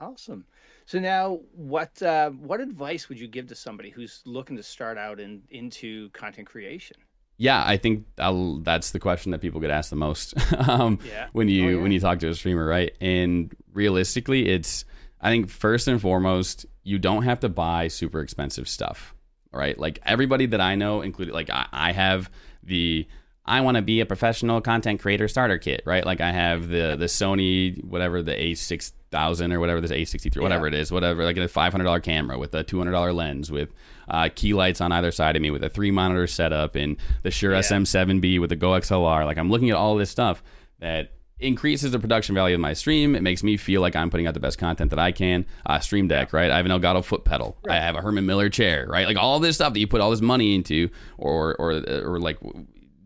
Awesome. 0.00 0.44
So 0.86 0.98
now, 0.98 1.38
what 1.52 2.02
uh, 2.02 2.30
what 2.30 2.60
advice 2.60 3.08
would 3.08 3.18
you 3.18 3.28
give 3.28 3.46
to 3.46 3.54
somebody 3.54 3.90
who's 3.90 4.22
looking 4.26 4.56
to 4.56 4.62
start 4.62 4.98
out 4.98 5.20
in 5.20 5.42
into 5.50 6.10
content 6.10 6.48
creation? 6.48 6.96
yeah 7.36 7.64
i 7.66 7.76
think 7.76 8.04
I'll, 8.18 8.58
that's 8.58 8.90
the 8.92 9.00
question 9.00 9.32
that 9.32 9.40
people 9.40 9.60
get 9.60 9.70
asked 9.70 9.90
the 9.90 9.96
most 9.96 10.34
um, 10.68 10.98
Yeah. 11.04 11.28
when 11.32 11.48
you 11.48 11.64
Oh, 11.66 11.68
yeah. 11.70 11.82
when 11.82 11.92
you 11.92 12.00
talk 12.00 12.18
to 12.20 12.28
a 12.28 12.34
streamer 12.34 12.66
right 12.66 12.92
and 13.00 13.54
realistically 13.72 14.48
it's 14.48 14.84
I 15.20 15.30
think 15.30 15.48
first 15.48 15.88
and 15.88 15.98
foremost, 16.00 16.66
you 16.82 16.98
don't 16.98 17.22
have 17.22 17.40
to 17.40 17.48
buy 17.48 17.88
super 17.88 18.20
expensive 18.20 18.68
stuff, 18.68 19.14
right? 19.52 19.78
Like 19.78 19.98
everybody 20.04 20.44
that 20.46 20.60
I 20.60 20.74
know, 20.74 21.00
including 21.00 21.32
like 21.32 21.48
I, 21.50 21.66
I 21.72 21.92
have 21.92 22.30
the 22.62 23.08
I 23.46 23.60
want 23.60 23.76
to 23.76 23.82
be 23.82 24.00
a 24.00 24.06
professional 24.06 24.60
content 24.62 25.00
creator 25.00 25.28
starter 25.28 25.58
kit, 25.58 25.82
right? 25.84 26.04
Like 26.06 26.20
I 26.20 26.32
have 26.32 26.68
the 26.68 26.96
the 26.98 27.06
Sony 27.06 27.82
whatever 27.84 28.22
the 28.22 28.32
A6000 28.34 29.52
or 29.52 29.60
whatever 29.60 29.80
this 29.80 29.90
A63 29.90 30.40
whatever 30.42 30.66
it 30.66 30.74
is, 30.74 30.90
whatever 30.90 31.24
like 31.24 31.36
a 31.36 31.40
$500 31.40 32.02
camera 32.02 32.38
with 32.38 32.54
a 32.54 32.64
$200 32.64 33.14
lens 33.14 33.50
with 33.50 33.68
uh, 34.08 34.28
key 34.34 34.54
lights 34.54 34.80
on 34.80 34.92
either 34.92 35.10
side 35.12 35.36
of 35.36 35.42
me 35.42 35.50
with 35.50 35.62
a 35.62 35.68
three 35.68 35.90
monitor 35.90 36.26
setup 36.26 36.74
and 36.74 36.96
the 37.22 37.30
Shure 37.30 37.52
Yeah. 37.52 37.60
SM7B 37.60 38.40
with 38.40 38.50
the 38.50 38.56
Go 38.56 38.70
XLR. 38.70 39.24
Like 39.24 39.36
I'm 39.38 39.50
looking 39.50 39.70
at 39.70 39.76
all 39.76 39.96
this 39.96 40.10
stuff 40.10 40.42
that 40.80 41.12
increases 41.40 41.92
the 41.92 41.98
production 41.98 42.34
value 42.34 42.54
of 42.54 42.60
my 42.60 42.72
stream. 42.72 43.14
It 43.14 43.22
makes 43.22 43.42
me 43.42 43.56
feel 43.56 43.80
like 43.80 43.94
I'm 43.96 44.08
putting 44.08 44.26
out 44.26 44.34
the 44.34 44.40
best 44.40 44.56
content 44.58 44.90
that 44.90 44.98
I 44.98 45.12
can. 45.12 45.44
Uh, 45.66 45.78
stream 45.80 46.08
Deck, 46.08 46.32
right? 46.32 46.50
I 46.50 46.56
have 46.56 46.64
an 46.66 46.72
Elgato 46.72 47.04
foot 47.04 47.24
pedal. 47.24 47.56
I 47.68 47.74
have 47.76 47.96
a 47.96 48.00
Herman 48.00 48.24
Miller 48.24 48.48
chair, 48.48 48.86
right? 48.88 49.06
Like 49.06 49.16
all 49.16 49.40
this 49.40 49.56
stuff 49.56 49.72
that 49.74 49.80
you 49.80 49.86
put 49.86 50.00
all 50.00 50.10
this 50.10 50.20
money 50.20 50.54
into, 50.54 50.88
or 51.18 51.54
or 51.56 51.72
or 52.04 52.20
like 52.20 52.38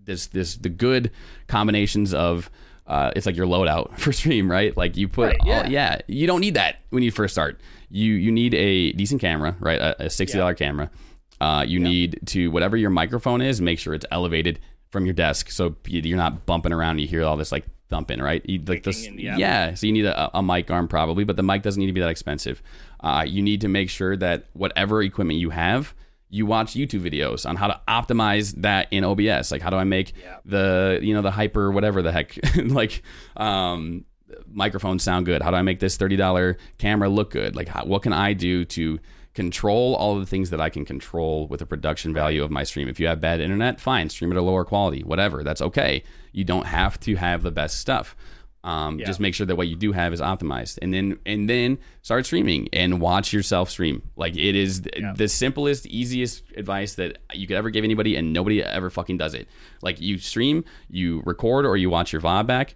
this 0.08 0.26
this 0.26 0.56
the 0.56 0.68
good 0.68 1.12
combinations 1.46 2.12
of. 2.14 2.50
Uh, 2.86 3.12
it's 3.14 3.26
like 3.26 3.36
your 3.36 3.46
loadout 3.46 3.98
for 3.98 4.12
stream, 4.14 4.50
right? 4.50 4.74
Like 4.74 4.96
you 4.96 5.08
put, 5.08 5.26
Right, 5.26 5.36
all, 5.42 5.46
yeah. 5.46 5.68
yeah, 5.68 5.98
you 6.06 6.26
don't 6.26 6.40
need 6.40 6.54
that 6.54 6.76
when 6.88 7.02
you 7.02 7.10
first 7.10 7.34
start. 7.34 7.60
You 7.90 8.14
you 8.14 8.32
need 8.32 8.54
a 8.54 8.92
decent 8.92 9.20
camera, 9.20 9.54
right? 9.60 9.78
A, 9.78 10.04
a 10.06 10.10
sixty 10.10 10.38
dollar 10.38 10.54
camera. 10.54 10.90
Uh, 11.38 11.66
you 11.68 11.78
need 11.80 12.18
to 12.26 12.50
whatever 12.50 12.78
your 12.78 12.88
microphone 12.88 13.42
is, 13.42 13.60
make 13.60 13.78
sure 13.78 13.92
it's 13.92 14.06
elevated 14.10 14.58
from 14.90 15.04
your 15.04 15.12
desk, 15.12 15.50
so 15.50 15.76
you- 15.86 16.00
you're 16.00 16.16
not 16.16 16.46
bumping 16.46 16.72
around. 16.72 16.92
And 16.92 17.02
you 17.02 17.08
hear 17.08 17.24
all 17.24 17.36
this 17.36 17.52
like 17.52 17.66
thumping, 17.90 18.20
right? 18.22 18.40
You, 18.48 18.58
like 18.66 18.84
this, 18.84 19.06
yeah. 19.06 19.36
yeah. 19.36 19.74
So 19.74 19.86
you 19.86 19.92
need 19.92 20.06
a, 20.06 20.30
a 20.38 20.42
mic 20.42 20.70
arm 20.70 20.88
probably, 20.88 21.24
but 21.24 21.36
the 21.36 21.42
mic 21.42 21.60
doesn't 21.62 21.78
need 21.78 21.88
to 21.88 21.92
be 21.92 22.00
that 22.00 22.08
expensive. 22.08 22.62
Uh, 23.00 23.22
you 23.28 23.42
need 23.42 23.60
to 23.60 23.68
make 23.68 23.90
sure 23.90 24.16
that 24.16 24.46
whatever 24.54 25.02
equipment 25.02 25.38
you 25.40 25.50
have, 25.50 25.92
you 26.30 26.44
watch 26.46 26.74
YouTube 26.74 27.00
videos 27.00 27.48
on 27.48 27.56
how 27.56 27.66
to 27.68 27.80
optimize 27.88 28.54
that 28.62 28.88
in 28.90 29.02
OBS. 29.04 29.50
Like 29.50 29.62
how 29.62 29.70
do 29.70 29.76
I 29.76 29.84
make 29.84 30.12
Yeah. 30.22 30.38
the 30.44 30.98
you 31.02 31.14
know 31.14 31.22
the 31.22 31.30
hyper 31.30 31.70
whatever 31.70 32.02
the 32.02 32.12
heck 32.12 32.36
like 32.56 33.02
um, 33.36 34.04
microphones 34.46 35.02
sound 35.02 35.26
good? 35.26 35.42
How 35.42 35.50
do 35.50 35.56
I 35.56 35.62
make 35.62 35.80
this 35.80 35.96
thirty 35.96 36.16
dollar 36.16 36.58
camera 36.78 37.08
look 37.08 37.30
good? 37.30 37.56
Like 37.56 37.68
how, 37.68 37.84
what 37.84 38.02
can 38.02 38.12
I 38.12 38.32
do 38.34 38.64
to 38.66 38.98
control 39.34 39.94
all 39.94 40.14
of 40.14 40.20
the 40.20 40.26
things 40.26 40.50
that 40.50 40.60
I 40.60 40.68
can 40.68 40.84
control 40.84 41.46
with 41.46 41.60
the 41.60 41.66
production 41.66 42.12
value 42.12 42.42
of 42.42 42.50
my 42.50 42.64
stream? 42.64 42.88
If 42.88 42.98
you 43.00 43.06
have 43.06 43.20
bad 43.20 43.40
internet, 43.40 43.80
fine, 43.80 44.08
stream 44.10 44.30
at 44.32 44.36
a 44.38 44.42
lower 44.42 44.64
quality, 44.64 45.02
whatever. 45.02 45.42
That's 45.42 45.62
okay. 45.62 46.02
You 46.32 46.44
don't 46.44 46.66
have 46.66 46.98
to 47.00 47.14
have 47.16 47.42
the 47.42 47.50
best 47.50 47.78
stuff. 47.78 48.16
Um, 48.64 48.98
Yeah. 48.98 49.06
Just 49.06 49.20
make 49.20 49.34
sure 49.34 49.46
that 49.46 49.54
what 49.56 49.68
you 49.68 49.76
do 49.76 49.92
have 49.92 50.12
is 50.12 50.20
optimized, 50.20 50.78
and 50.82 50.92
then 50.92 51.18
and 51.24 51.48
then 51.48 51.78
start 52.02 52.26
streaming 52.26 52.68
and 52.72 53.00
watch 53.00 53.32
yourself 53.32 53.70
stream. 53.70 54.02
Like 54.16 54.36
it 54.36 54.56
is 54.56 54.80
th- 54.80 54.94
Yeah. 54.98 55.12
the 55.16 55.28
simplest, 55.28 55.86
easiest 55.86 56.42
advice 56.56 56.94
that 56.96 57.18
you 57.32 57.46
could 57.46 57.56
ever 57.56 57.70
give 57.70 57.84
anybody, 57.84 58.16
and 58.16 58.32
nobody 58.32 58.62
ever 58.62 58.90
fucking 58.90 59.16
does 59.16 59.34
it. 59.34 59.46
Like 59.80 60.00
you 60.00 60.18
stream, 60.18 60.64
you 60.90 61.22
record, 61.24 61.66
or 61.66 61.76
you 61.76 61.88
watch 61.88 62.12
your 62.12 62.20
VOD 62.20 62.46
back, 62.46 62.74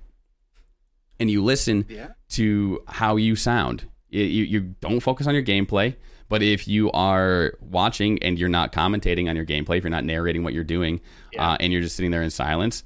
and 1.18 1.30
you 1.30 1.42
listen 1.42 1.84
Yeah. 1.88 2.08
to 2.30 2.80
how 2.86 3.16
you 3.16 3.34
sound. 3.36 3.84
You, 4.08 4.22
you, 4.24 4.44
you 4.44 4.60
don't 4.80 5.00
focus 5.00 5.26
on 5.26 5.34
your 5.34 5.42
gameplay, 5.42 5.96
but 6.28 6.42
if 6.42 6.68
you 6.68 6.90
are 6.92 7.54
watching 7.60 8.22
and 8.22 8.38
you're 8.38 8.48
not 8.48 8.72
commentating 8.72 9.28
on 9.28 9.36
your 9.36 9.46
gameplay, 9.46 9.78
if 9.78 9.84
you're 9.84 9.90
not 9.90 10.04
narrating 10.04 10.44
what 10.44 10.52
you're 10.54 10.64
doing, 10.64 11.00
uh, 11.38 11.56
and 11.60 11.72
you're 11.72 11.82
just 11.82 11.96
sitting 11.96 12.10
there 12.12 12.22
in 12.22 12.30
silence, 12.30 12.84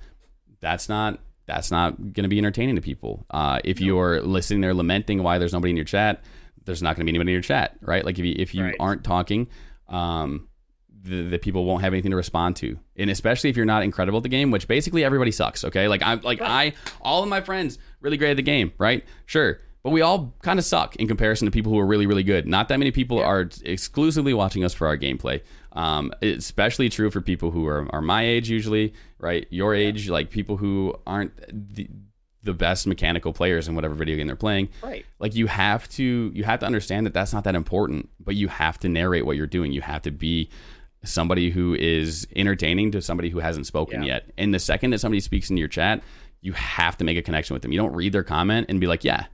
that's 0.61 0.89
not 0.89 1.21
that's 1.47 1.71
not 1.71 1.97
going 1.99 2.25
to 2.25 2.29
be 2.29 2.39
entertaining 2.39 2.77
to 2.77 2.83
people. 2.83 3.25
Uh, 3.31 3.61
if 3.65 3.81
you're 3.81 4.21
listening 4.23 4.61
there 4.61 4.75
lamenting 4.75 5.23
why 5.23 5.39
there's 5.39 5.53
nobody 5.53 5.71
in 5.71 5.77
your 5.77 5.85
chat, 5.85 6.23
there's 6.65 6.83
not 6.83 6.97
going 6.97 7.01
to 7.01 7.05
be 7.05 7.11
anybody 7.17 7.31
in 7.31 7.35
your 7.35 7.43
chat, 7.43 7.77
right? 7.81 8.05
Like 8.05 8.19
if 8.19 8.25
you 8.25 8.35
if 8.37 8.55
you 8.55 8.65
Right. 8.65 8.75
aren't 8.81 9.05
talking, 9.05 9.47
um, 9.89 10.49
the, 11.03 11.23
the 11.23 11.39
people 11.39 11.65
won't 11.65 11.83
have 11.83 11.93
anything 11.93 12.11
to 12.11 12.17
respond 12.17 12.57
to, 12.57 12.79
and 12.97 13.09
especially 13.11 13.49
if 13.51 13.57
you're 13.57 13.65
not 13.65 13.85
incredible 13.85 14.17
at 14.17 14.23
the 14.25 14.29
game, 14.29 14.51
which 14.51 14.67
basically 14.67 15.05
everybody 15.05 15.31
sucks. 15.31 15.63
Okay, 15.65 15.87
like 15.87 16.03
I'm 16.03 16.21
like 16.23 16.41
I 16.43 16.73
all 17.01 17.23
of 17.23 17.29
my 17.29 17.41
friends 17.41 17.79
really 18.01 18.17
great 18.17 18.33
at 18.33 18.37
the 18.37 18.43
game, 18.43 18.73
right? 18.79 19.05
Sure. 19.27 19.61
But 19.87 19.93
we 19.93 20.01
all 20.01 20.35
kind 20.43 20.59
of 20.59 20.65
suck 20.65 20.97
in 20.97 21.07
comparison 21.07 21.47
to 21.47 21.53
people 21.53 21.71
who 21.71 21.79
are 21.79 21.87
really, 21.87 22.07
really 22.07 22.25
good. 22.25 22.49
Not 22.49 22.67
that 22.71 22.79
many 22.81 22.91
people 22.91 23.21
are 23.23 23.49
exclusively 23.65 24.35
watching 24.35 24.65
us 24.65 24.75
for 24.75 24.89
our 24.89 24.99
gameplay. 24.99 25.43
Um, 25.75 26.13
especially 26.23 26.89
true 26.89 27.09
for 27.09 27.21
people 27.21 27.53
who 27.53 27.69
are, 27.69 27.87
are 27.95 28.03
my 28.03 28.25
age, 28.25 28.51
usually, 28.51 28.95
right? 29.21 29.47
Your 29.49 29.77
age, 29.77 30.09
like 30.09 30.31
people 30.31 30.57
who 30.57 30.93
aren't 31.07 31.37
the, 31.77 31.89
the 32.43 32.53
best 32.53 32.89
mechanical 32.89 33.33
players 33.33 33.69
in 33.69 33.77
whatever 33.77 33.95
video 33.95 34.17
game 34.17 34.27
they're 34.27 34.35
playing 34.35 34.71
Right. 34.83 35.07
like 35.21 35.37
you 35.37 35.47
have 35.47 35.89
to 35.91 36.33
you 36.35 36.43
have 36.43 36.59
to 36.61 36.67
understand 36.67 37.07
that 37.07 37.15
that's 37.15 37.33
not 37.33 37.45
that 37.45 37.55
important 37.55 38.09
but 38.19 38.35
you 38.35 38.49
have 38.49 38.79
to 38.79 38.89
narrate 38.89 39.25
what 39.27 39.37
you're 39.37 39.47
doing 39.49 39.71
you 39.73 39.83
have 39.83 40.03
to 40.03 40.11
be 40.13 40.49
somebody 41.05 41.51
who 41.51 41.75
is 41.75 42.27
entertaining 42.37 42.91
to 42.93 43.03
somebody 43.03 43.31
who 43.31 43.39
hasn't 43.41 43.67
spoken 43.67 44.03
Yeah. 44.03 44.15
yet 44.15 44.31
and 44.39 44.53
the 44.55 44.59
second 44.61 44.91
that 44.91 44.99
somebody 45.01 45.19
speaks 45.21 45.49
in 45.51 45.57
your 45.57 45.67
chat 45.69 46.03
you 46.41 46.53
have 46.55 46.97
to 46.99 47.05
make 47.05 47.17
a 47.17 47.23
connection 47.23 47.55
with 47.55 47.63
them 47.63 47.73
you 47.73 47.79
don't 47.79 47.95
read 47.95 48.13
their 48.13 48.23
comment 48.25 48.67
and 48.69 48.81
be 48.81 48.87
like 48.87 49.03
yeah 49.05 49.27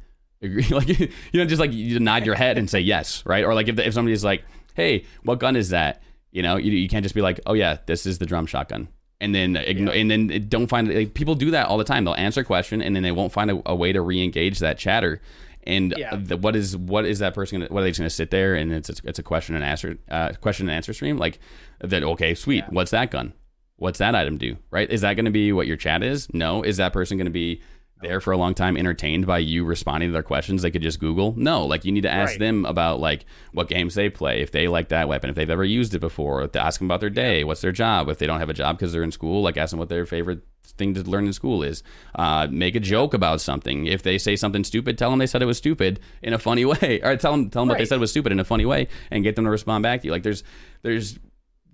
agree 0.43 0.65
like 0.71 0.89
you 0.89 1.09
don't 1.33 1.49
just 1.49 1.61
like 1.61 1.73
you 1.73 1.99
nod 2.01 2.27
your 2.27 2.35
head 2.35 2.59
and 2.59 2.69
say 2.69 2.81
yes 2.81 3.23
right? 3.27 3.45
Or 3.45 3.55
like 3.55 3.69
if, 3.69 3.79
if 3.79 3.95
somebody's 3.95 4.25
like 4.25 4.45
hey 4.75 5.05
what 5.23 5.39
gun 5.39 5.57
is 5.57 5.71
that? 5.71 6.03
You 6.31 6.43
know 6.43 6.57
you, 6.57 6.73
you 6.73 6.89
can't 6.89 7.03
just 7.03 7.15
be 7.15 7.23
like 7.23 7.41
oh 7.47 7.55
yeah 7.55 7.79
this 7.87 8.07
is 8.07 8.19
the 8.19 8.27
drum 8.27 8.47
shotgun. 8.47 8.89
And 9.21 9.33
then 9.33 9.55
igno- 9.55 9.95
and 10.01 10.11
then 10.11 10.49
don't 10.49 10.67
find 10.67 10.93
like, 10.93 11.15
people 11.15 11.37
do 11.37 11.53
that 11.53 11.69
all 11.69 11.79
the 11.79 11.85
time. 11.85 12.05
They'll 12.05 12.15
answer 12.15 12.41
a 12.41 12.45
question 12.45 12.83
and 12.83 12.97
then 12.97 13.05
they 13.05 13.13
won't 13.13 13.33
find 13.33 13.53
a, 13.53 13.63
a 13.67 13.75
way 13.75 13.93
to 13.93 14.01
re-engage 14.01 14.59
that 14.59 14.79
chatter. 14.79 15.21
And 15.65 15.95
Yeah. 15.97 16.17
the, 16.17 16.37
what 16.37 16.57
is 16.57 16.77
what 16.77 17.05
is 17.05 17.21
that 17.21 17.33
person 17.35 17.61
gonna, 17.61 17.73
what 17.73 17.81
are 17.81 17.83
they 17.85 17.91
just 17.91 18.01
going 18.01 18.09
to 18.09 18.15
sit 18.15 18.33
there 18.33 18.57
and 18.57 18.73
it's 18.73 18.89
a, 18.91 18.95
it's 19.05 19.21
a 19.21 19.23
question 19.23 19.55
and 19.55 19.65
answer 19.65 19.97
uh, 20.11 20.33
question 20.41 20.69
and 20.69 20.75
answer 20.75 20.93
stream? 20.93 21.19
Like 21.19 21.39
that 21.81 22.03
okay 22.03 22.35
sweet. 22.35 22.65
What's 22.71 22.91
that 22.91 23.13
gun? 23.13 23.33
What's 23.77 24.01
that 24.01 24.17
item 24.17 24.39
do? 24.39 24.57
Right? 24.73 24.91
Is 24.91 25.03
that 25.03 25.15
going 25.15 25.27
to 25.27 25.31
be 25.31 25.53
what 25.53 25.69
your 25.69 25.77
chat 25.77 26.03
is? 26.03 26.27
No. 26.35 26.63
Is 26.65 26.79
that 26.79 26.93
person 26.93 27.17
going 27.17 27.27
to 27.27 27.31
be 27.31 27.63
there 28.03 28.21
for 28.21 28.33
a 28.33 28.37
long 28.37 28.55
time 28.55 28.77
entertained 28.77 29.27
by 29.27 29.39
you 29.39 29.65
responding 29.65 30.09
to 30.09 30.13
their 30.13 30.23
questions 30.23 30.63
they 30.63 30.71
could 30.71 30.83
just 30.83 30.99
google? 31.01 31.35
No 31.37 31.65
like 31.67 31.85
you 31.85 31.93
need 31.93 32.03
to 32.03 32.11
ask 32.11 32.33
Right. 32.33 32.39
them 32.41 32.65
about 32.67 33.01
like 33.01 33.25
what 33.53 33.69
games 33.69 33.95
they 33.95 34.09
play 34.11 34.41
if 34.43 34.51
they 34.51 34.69
like 34.69 34.89
that 34.89 35.09
weapon 35.09 35.31
if 35.31 35.37
they've 35.37 35.49
ever 35.49 35.65
used 35.65 35.95
it 35.95 36.01
before 36.01 36.47
to 36.47 36.61
ask 36.61 36.79
them 36.79 36.87
about 36.89 37.01
their 37.01 37.11
day 37.11 37.45
what's 37.45 37.61
their 37.61 37.73
job 37.73 38.09
if 38.09 38.19
they 38.19 38.27
don't 38.27 38.41
have 38.41 38.51
a 38.51 38.55
job 38.55 38.77
because 38.77 38.93
they're 38.93 39.03
in 39.03 39.13
school 39.13 39.43
like 39.43 39.57
ask 39.57 39.71
them 39.71 39.79
what 39.79 39.89
their 39.89 40.07
favorite 40.07 40.41
thing 40.79 40.95
to 40.95 41.03
learn 41.03 41.27
in 41.27 41.33
school 41.35 41.63
is. 41.63 41.83
Uh, 42.15 42.47
make 42.51 42.75
a 42.77 42.81
joke 42.81 43.13
about 43.13 43.41
something. 43.43 43.85
If 43.87 44.05
they 44.05 44.17
say 44.17 44.37
something 44.37 44.65
stupid 44.65 44.97
tell 44.97 45.11
them 45.11 45.19
they 45.19 45.27
said 45.27 45.43
it 45.43 45.47
was 45.47 45.59
stupid 45.59 46.01
in 46.23 46.33
a 46.33 46.39
funny 46.39 46.65
way 46.73 47.01
or 47.03 47.17
tell 47.17 47.33
them 47.33 47.51
tell 47.51 47.63
them 47.63 47.69
what 47.69 47.79
they 47.79 47.85
said 47.85 48.01
was 48.01 48.11
stupid 48.11 48.33
in 48.33 48.41
a 48.41 48.45
funny 48.45 48.65
way 48.65 48.89
and 49.11 49.23
get 49.25 49.37
them 49.37 49.45
to 49.45 49.51
respond 49.51 49.83
back 49.83 50.01
to 50.01 50.07
you. 50.07 50.13
Like 50.13 50.23
there's 50.23 50.45
there's 50.83 51.19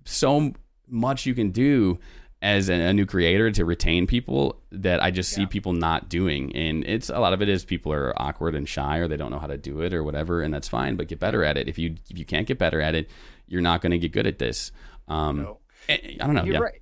so 0.05 0.53
much 0.87 1.25
you 1.25 1.35
can 1.35 1.51
do 1.51 1.99
as 2.41 2.69
a, 2.69 2.93
new 2.93 3.05
creator 3.05 3.51
to 3.51 3.65
retain 3.65 4.07
people 4.07 4.61
that 4.71 5.03
I 5.03 5.11
just 5.11 5.31
see 5.31 5.45
people 5.45 5.73
not 5.73 6.07
doing. 6.07 6.55
And 6.55 6.85
it's 6.85 7.09
a 7.09 7.19
lot 7.19 7.33
of 7.33 7.41
it 7.41 7.49
is 7.49 7.65
people 7.65 7.91
are 7.91 8.13
awkward 8.21 8.55
and 8.55 8.67
shy 8.67 8.97
or 8.97 9.07
they 9.07 9.17
don't 9.17 9.31
know 9.31 9.39
how 9.39 9.47
to 9.47 9.57
do 9.57 9.81
it 9.81 9.93
or 9.93 10.03
whatever, 10.03 10.41
and 10.41 10.53
that's 10.53 10.67
fine. 10.69 10.95
But 10.95 11.07
get 11.07 11.19
better 11.19 11.43
at 11.43 11.57
it. 11.57 11.67
If 11.67 11.77
you 11.77 11.95
if 12.09 12.17
you 12.17 12.25
can't 12.25 12.47
get 12.47 12.57
better 12.57 12.81
at 12.81 12.95
it, 12.95 13.09
you're 13.47 13.61
not 13.61 13.81
going 13.81 13.91
to 13.91 13.97
get 13.97 14.13
good 14.13 14.27
at 14.27 14.39
this. 14.39 14.71
Um, 15.07 15.43
No. 15.43 15.57
I 15.89 16.17
I 16.21 16.25
don't 16.25 16.35
know. 16.35 16.43
You're 16.43 16.55
yeah. 16.55 16.59
right. 16.59 16.81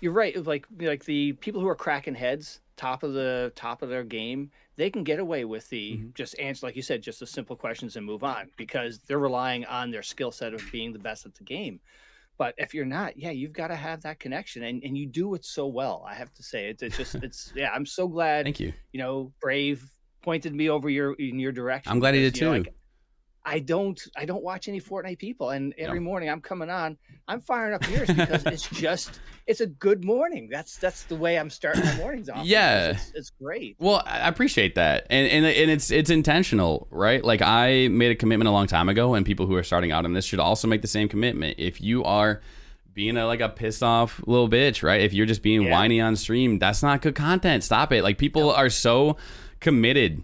You're 0.00 0.12
right. 0.12 0.44
Like 0.44 0.66
like 0.78 1.04
the 1.04 1.32
people 1.32 1.60
who 1.62 1.68
are 1.68 1.74
cracking 1.76 2.14
heads, 2.14 2.60
top 2.76 3.02
of 3.02 3.14
the 3.14 3.52
top 3.54 3.80
of 3.80 3.88
their 3.88 4.04
game, 4.04 4.50
they 4.76 4.90
can 4.90 5.02
get 5.02 5.18
away 5.18 5.44
with 5.46 5.68
the 5.70 5.92
Mm-hmm. 5.94 6.08
just 6.14 6.38
answer, 6.38 6.66
like 6.66 6.76
you 6.76 6.82
said, 6.82 7.00
just 7.00 7.20
the 7.20 7.26
simple 7.26 7.56
questions 7.56 7.96
and 7.96 8.04
move 8.04 8.22
on 8.22 8.50
because 8.58 8.98
they're 9.00 9.18
relying 9.18 9.64
on 9.64 9.90
their 9.90 10.02
skill 10.02 10.30
set 10.30 10.52
of 10.52 10.62
being 10.72 10.92
the 10.92 10.98
best 10.98 11.24
at 11.24 11.34
the 11.36 11.44
game. 11.44 11.80
But 12.36 12.54
if 12.58 12.74
you're 12.74 12.84
not, 12.84 13.16
yeah, 13.16 13.30
you've 13.30 13.52
got 13.52 13.68
to 13.68 13.76
have 13.76 14.02
that 14.02 14.18
connection, 14.18 14.64
and, 14.64 14.82
and 14.82 14.98
you 14.98 15.06
do 15.06 15.34
it 15.34 15.44
so 15.44 15.66
well. 15.66 16.04
I 16.08 16.14
have 16.14 16.32
to 16.34 16.42
say, 16.42 16.68
it's, 16.68 16.82
it's 16.82 16.96
just 16.96 17.14
it's 17.16 17.52
yeah. 17.54 17.70
I'm 17.72 17.86
so 17.86 18.08
glad 18.08 18.44
Thank 18.44 18.60
you. 18.60 18.72
you 18.92 19.00
know 19.00 19.32
Brave 19.40 19.88
pointed 20.22 20.54
me 20.54 20.68
over 20.68 20.90
your 20.90 21.14
in 21.14 21.38
your 21.38 21.52
direction. 21.52 21.92
I'm 21.92 22.00
glad 22.00 22.14
he 22.14 22.20
did 22.20 22.36
you 22.36 22.46
know, 22.46 22.52
too. 22.54 22.64
like, 22.64 22.74
I 23.46 23.58
don't 23.58 24.00
I 24.16 24.24
don't 24.24 24.42
watch 24.42 24.68
any 24.68 24.80
Fortnite 24.80 25.18
people, 25.18 25.50
and 25.50 25.74
every 25.76 26.00
morning 26.00 26.30
I'm 26.30 26.40
coming 26.40 26.70
on, 26.70 26.96
I'm 27.28 27.40
firing 27.40 27.74
up 27.74 27.86
yours 27.90 28.08
because 28.14 28.44
it's 28.46 28.68
just 28.70 29.20
it's 29.46 29.60
a 29.60 29.66
good 29.66 30.02
morning. 30.04 30.48
That's 30.50 30.78
that's 30.78 31.04
the 31.04 31.14
way 31.16 31.38
I'm 31.38 31.50
starting 31.50 31.84
my 31.84 31.96
mornings 31.96 32.28
off. 32.30 32.46
Yeah. 32.46 32.92
it's, 32.92 33.12
it's 33.14 33.30
great. 33.30 33.76
Well, 33.78 34.02
I 34.06 34.28
appreciate 34.28 34.76
that, 34.76 35.06
and 35.10 35.28
and 35.30 35.44
and 35.44 35.70
it's 35.70 35.90
it's 35.90 36.08
intentional, 36.10 36.88
right? 36.90 37.22
Like 37.22 37.42
I 37.42 37.88
made 37.88 38.12
a 38.12 38.14
commitment 38.16 38.48
a 38.48 38.52
long 38.52 38.66
time 38.66 38.88
ago, 38.88 39.12
and 39.14 39.26
people 39.26 39.46
who 39.46 39.56
are 39.56 39.62
starting 39.64 39.92
out 39.92 40.04
on 40.06 40.14
this 40.14 40.24
should 40.24 40.40
also 40.40 40.66
make 40.66 40.80
the 40.80 40.88
same 40.88 41.08
commitment. 41.08 41.56
If 41.58 41.82
you 41.82 42.02
are 42.04 42.40
being 42.94 43.16
a 43.16 43.26
like 43.26 43.40
a 43.40 43.48
pissed 43.50 43.82
off 43.82 44.22
little 44.26 44.48
bitch, 44.48 44.82
right? 44.82 45.00
If 45.02 45.12
you're 45.12 45.26
just 45.26 45.42
being 45.42 45.62
Yeah. 45.62 45.72
whiny 45.72 46.00
on 46.00 46.16
stream, 46.16 46.58
that's 46.58 46.82
not 46.82 47.02
good 47.02 47.14
content. 47.14 47.62
Stop 47.64 47.92
it. 47.92 48.02
Like 48.04 48.16
people 48.16 48.50
are 48.52 48.70
so 48.70 49.16
committed 49.60 50.22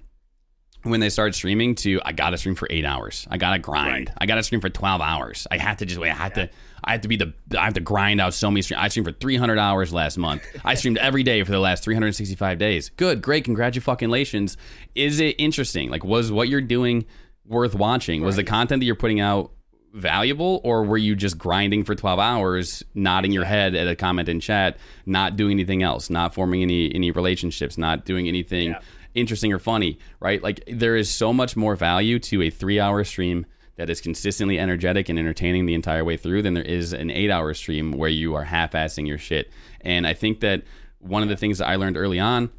when 0.83 1.01
they 1.01 1.11
started 1.11 1.35
streaming 1.35 1.75
to 1.77 2.01
I 2.05 2.13
gotta 2.13 2.39
stream 2.39 2.55
for 2.55 2.67
eight 2.71 2.85
hours. 2.85 3.27
I 3.31 3.37
gotta 3.37 3.59
grind. 3.59 4.09
Right. 4.09 4.17
I 4.19 4.27
gotta 4.27 4.43
stream 4.43 4.61
for 4.61 4.71
twelve 4.71 5.01
hours. 5.01 5.47
I 5.51 5.59
have 5.59 5.79
to 5.79 5.87
just 5.87 6.01
wait. 6.01 6.11
I 6.11 6.15
have 6.15 6.35
to. 6.35 6.49
I 6.83 6.93
have 6.93 7.03
to 7.03 7.09
be 7.09 7.17
the. 7.17 7.35
I 7.59 7.65
have 7.65 7.75
to 7.75 7.81
grind 7.81 8.21
out 8.21 8.33
so 8.33 8.51
many 8.51 8.63
streams. 8.63 8.81
I 8.83 8.89
streamed 8.89 9.07
for 9.09 9.13
three 9.13 9.37
hundred 9.37 9.59
hours 9.59 9.93
last 9.93 10.17
month. 10.17 10.43
I 10.65 10.75
streamed 10.75 10.97
every 10.99 11.23
day 11.23 11.43
for 11.45 11.51
the 11.53 11.59
last 11.59 11.85
three 11.85 11.95
hundred 11.95 12.15
sixty 12.15 12.35
five 12.37 12.59
days. 12.59 12.89
Good, 12.97 13.21
great, 13.21 13.45
congratulations. 13.45 14.57
Is 14.95 15.21
it 15.21 15.37
interesting? 15.39 15.91
Like, 15.91 16.05
was 16.05 16.33
what 16.33 16.49
you're 16.49 16.61
doing? 16.61 17.05
worth 17.47 17.75
watching? 17.75 18.23
Was 18.23 18.37
the 18.37 18.45
content 18.45 18.81
that 18.81 18.87
you're 18.87 18.95
putting 18.95 19.19
out 19.19 19.51
valuable, 19.93 20.61
or 20.63 20.85
were 20.85 20.97
you 20.97 21.17
just 21.17 21.37
grinding 21.37 21.83
for 21.83 21.97
12 21.97 22.21
hours, 22.21 22.85
nodding 22.95 23.33
your 23.33 23.45
head 23.45 23.75
at 23.75 23.89
a 23.89 23.97
comment 23.97 24.29
in 24.29 24.39
chat, 24.39 24.77
not 25.05 25.35
doing 25.35 25.53
anything 25.53 25.83
else, 25.83 26.11
not 26.11 26.33
forming 26.33 26.63
any 26.63 26.95
any 26.95 27.11
relationships, 27.11 27.77
not 27.77 28.05
doing 28.05 28.29
anything 28.29 28.71
Yeah. 28.71 28.81
Interesting 29.15 29.53
or 29.53 29.59
funny, 29.59 29.99
right? 30.21 30.43
Like 30.43 30.63
there 30.67 30.97
is 30.97 31.11
so 31.11 31.33
much 31.33 31.57
more 31.57 31.77
value 31.77 32.19
to 32.21 32.43
a 32.43 32.51
three 32.51 32.79
hour 32.81 33.03
stream 33.05 33.47
that 33.77 33.89
is 33.91 34.01
consistently 34.01 34.59
energetic 34.59 35.09
and 35.09 35.19
entertaining 35.19 35.67
the 35.67 35.75
entire 35.75 36.05
way 36.05 36.17
through 36.17 36.43
than 36.43 36.55
there 36.55 36.63
is 36.65 36.93
an 36.93 37.11
eight 37.11 37.31
hour 37.31 37.55
stream 37.55 37.93
where 37.93 38.11
you 38.11 38.35
are 38.35 38.45
half 38.45 38.73
assing 38.73 39.07
your 39.07 39.19
shit. 39.19 39.51
And 39.81 40.07
I 40.07 40.13
think 40.15 40.41
that 40.41 40.63
one 40.99 41.23
of 41.23 41.29
the 41.31 41.37
things 41.37 41.59
that 41.59 41.67
I 41.69 41.77
learned 41.77 41.97
early 41.97 42.21
on 42.21 42.51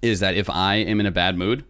is 0.00 0.20
that 0.20 0.34
if 0.34 0.48
I 0.48 0.76
am 0.76 1.00
in 1.00 1.06
a 1.06 1.10
bad 1.10 1.36
mood, 1.36 1.64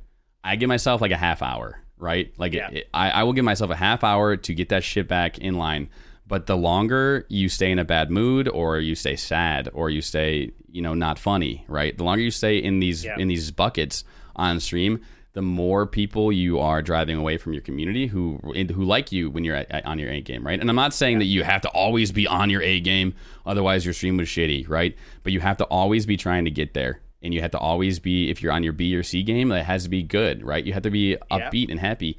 I 0.45 0.57
give 0.57 0.69
myself 0.69 1.01
like 1.01 1.11
a 1.11 1.17
half 1.17 1.43
hour, 1.43 1.81
right? 1.99 2.33
Like 2.39 2.53
Yeah. 2.55 2.71
it, 2.71 2.89
I, 2.95 3.11
I 3.11 3.23
will 3.25 3.33
give 3.33 3.45
myself 3.45 3.71
a 3.71 3.77
half 3.77 4.05
hour 4.05 4.37
to 4.37 4.55
get 4.55 4.69
that 4.69 4.85
shit 4.85 5.09
back 5.09 5.39
in 5.39 5.55
line. 5.55 5.89
But 6.27 6.47
the 6.47 6.57
longer 6.57 7.27
you 7.29 7.49
stay 7.49 7.71
in 7.71 7.79
a 7.79 7.85
bad 7.85 8.11
mood, 8.11 8.49
or 8.49 8.79
you 8.79 8.95
stay 8.95 9.17
sad, 9.17 9.69
or 9.75 9.91
you 9.91 10.01
stay, 10.01 10.53
you 10.71 10.81
know, 10.81 10.95
not 10.95 11.19
funny, 11.19 11.65
right? 11.69 11.97
The 11.97 12.05
longer 12.05 12.23
you 12.23 12.31
stay 12.31 12.57
in 12.59 12.81
these 12.81 13.05
Yeah. 13.05 13.17
in 13.19 13.29
these 13.29 13.51
buckets 13.51 14.05
on 14.37 14.61
stream, 14.61 15.01
the 15.35 15.43
more 15.43 15.87
people 15.87 16.31
you 16.33 16.59
are 16.59 16.81
driving 16.83 17.17
away 17.19 17.37
from 17.39 17.53
your 17.55 17.63
community 17.63 18.07
who 18.07 18.39
who 18.73 18.85
like 18.85 19.13
you 19.13 19.31
when 19.31 19.45
you're 19.45 19.57
at, 19.57 19.71
at- 19.71 19.85
on 19.85 19.99
your 19.99 20.11
A 20.11 20.21
game, 20.21 20.47
right? 20.47 20.59
And 20.61 20.71
I'm 20.71 20.77
not 20.77 20.95
saying 20.95 21.19
that 21.19 21.25
you 21.27 21.43
have 21.43 21.61
to 21.63 21.69
always 21.71 22.13
be 22.13 22.27
on 22.27 22.49
your 22.51 22.63
A 22.63 22.81
game, 22.81 23.15
otherwise 23.45 23.85
your 23.85 23.95
stream 23.95 24.17
was 24.17 24.29
shitty, 24.29 24.69
right? 24.69 24.97
But 25.25 25.33
you 25.33 25.41
have 25.41 25.57
to 25.59 25.65
always 25.65 26.07
be 26.07 26.17
trying 26.17 26.45
to 26.45 26.51
get 26.51 26.73
there, 26.75 27.01
and 27.23 27.35
you 27.35 27.41
have 27.43 27.51
to 27.53 27.59
always 27.59 27.99
be 27.99 28.31
if 28.31 28.43
you're 28.43 28.53
on 28.53 28.63
your 28.63 28.73
B 28.73 28.95
or 28.95 29.03
C 29.03 29.23
game, 29.23 29.51
it 29.53 29.65
has 29.65 29.85
to 29.85 29.91
be 29.91 30.03
good, 30.03 30.43
right? 30.45 30.65
You 30.65 30.73
have 30.73 30.83
to 30.85 30.91
be 30.91 31.17
upbeat 31.31 31.71
and 31.71 31.81
happy 31.81 32.17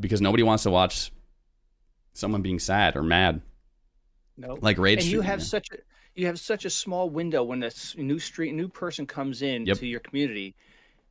because 0.00 0.20
nobody 0.20 0.42
wants 0.42 0.62
to 0.64 0.70
watch 0.70 1.12
someone 2.12 2.42
being 2.42 2.58
sad 2.58 2.96
or 2.96 3.02
mad 3.02 3.40
No. 4.36 4.58
like 4.60 4.78
rage. 4.78 5.00
and 5.02 5.08
you 5.08 5.20
have 5.20 5.38
man. 5.40 5.44
such 5.46 5.68
a 5.72 5.76
you 6.14 6.26
have 6.26 6.38
such 6.38 6.64
a 6.64 6.70
small 6.70 7.08
window 7.08 7.42
when 7.42 7.62
a 7.62 7.70
new 7.96 8.18
street 8.18 8.54
new 8.54 8.68
person 8.68 9.06
comes 9.06 9.42
in 9.42 9.66
Yep. 9.66 9.78
to 9.78 9.86
your 9.86 10.00
community 10.00 10.54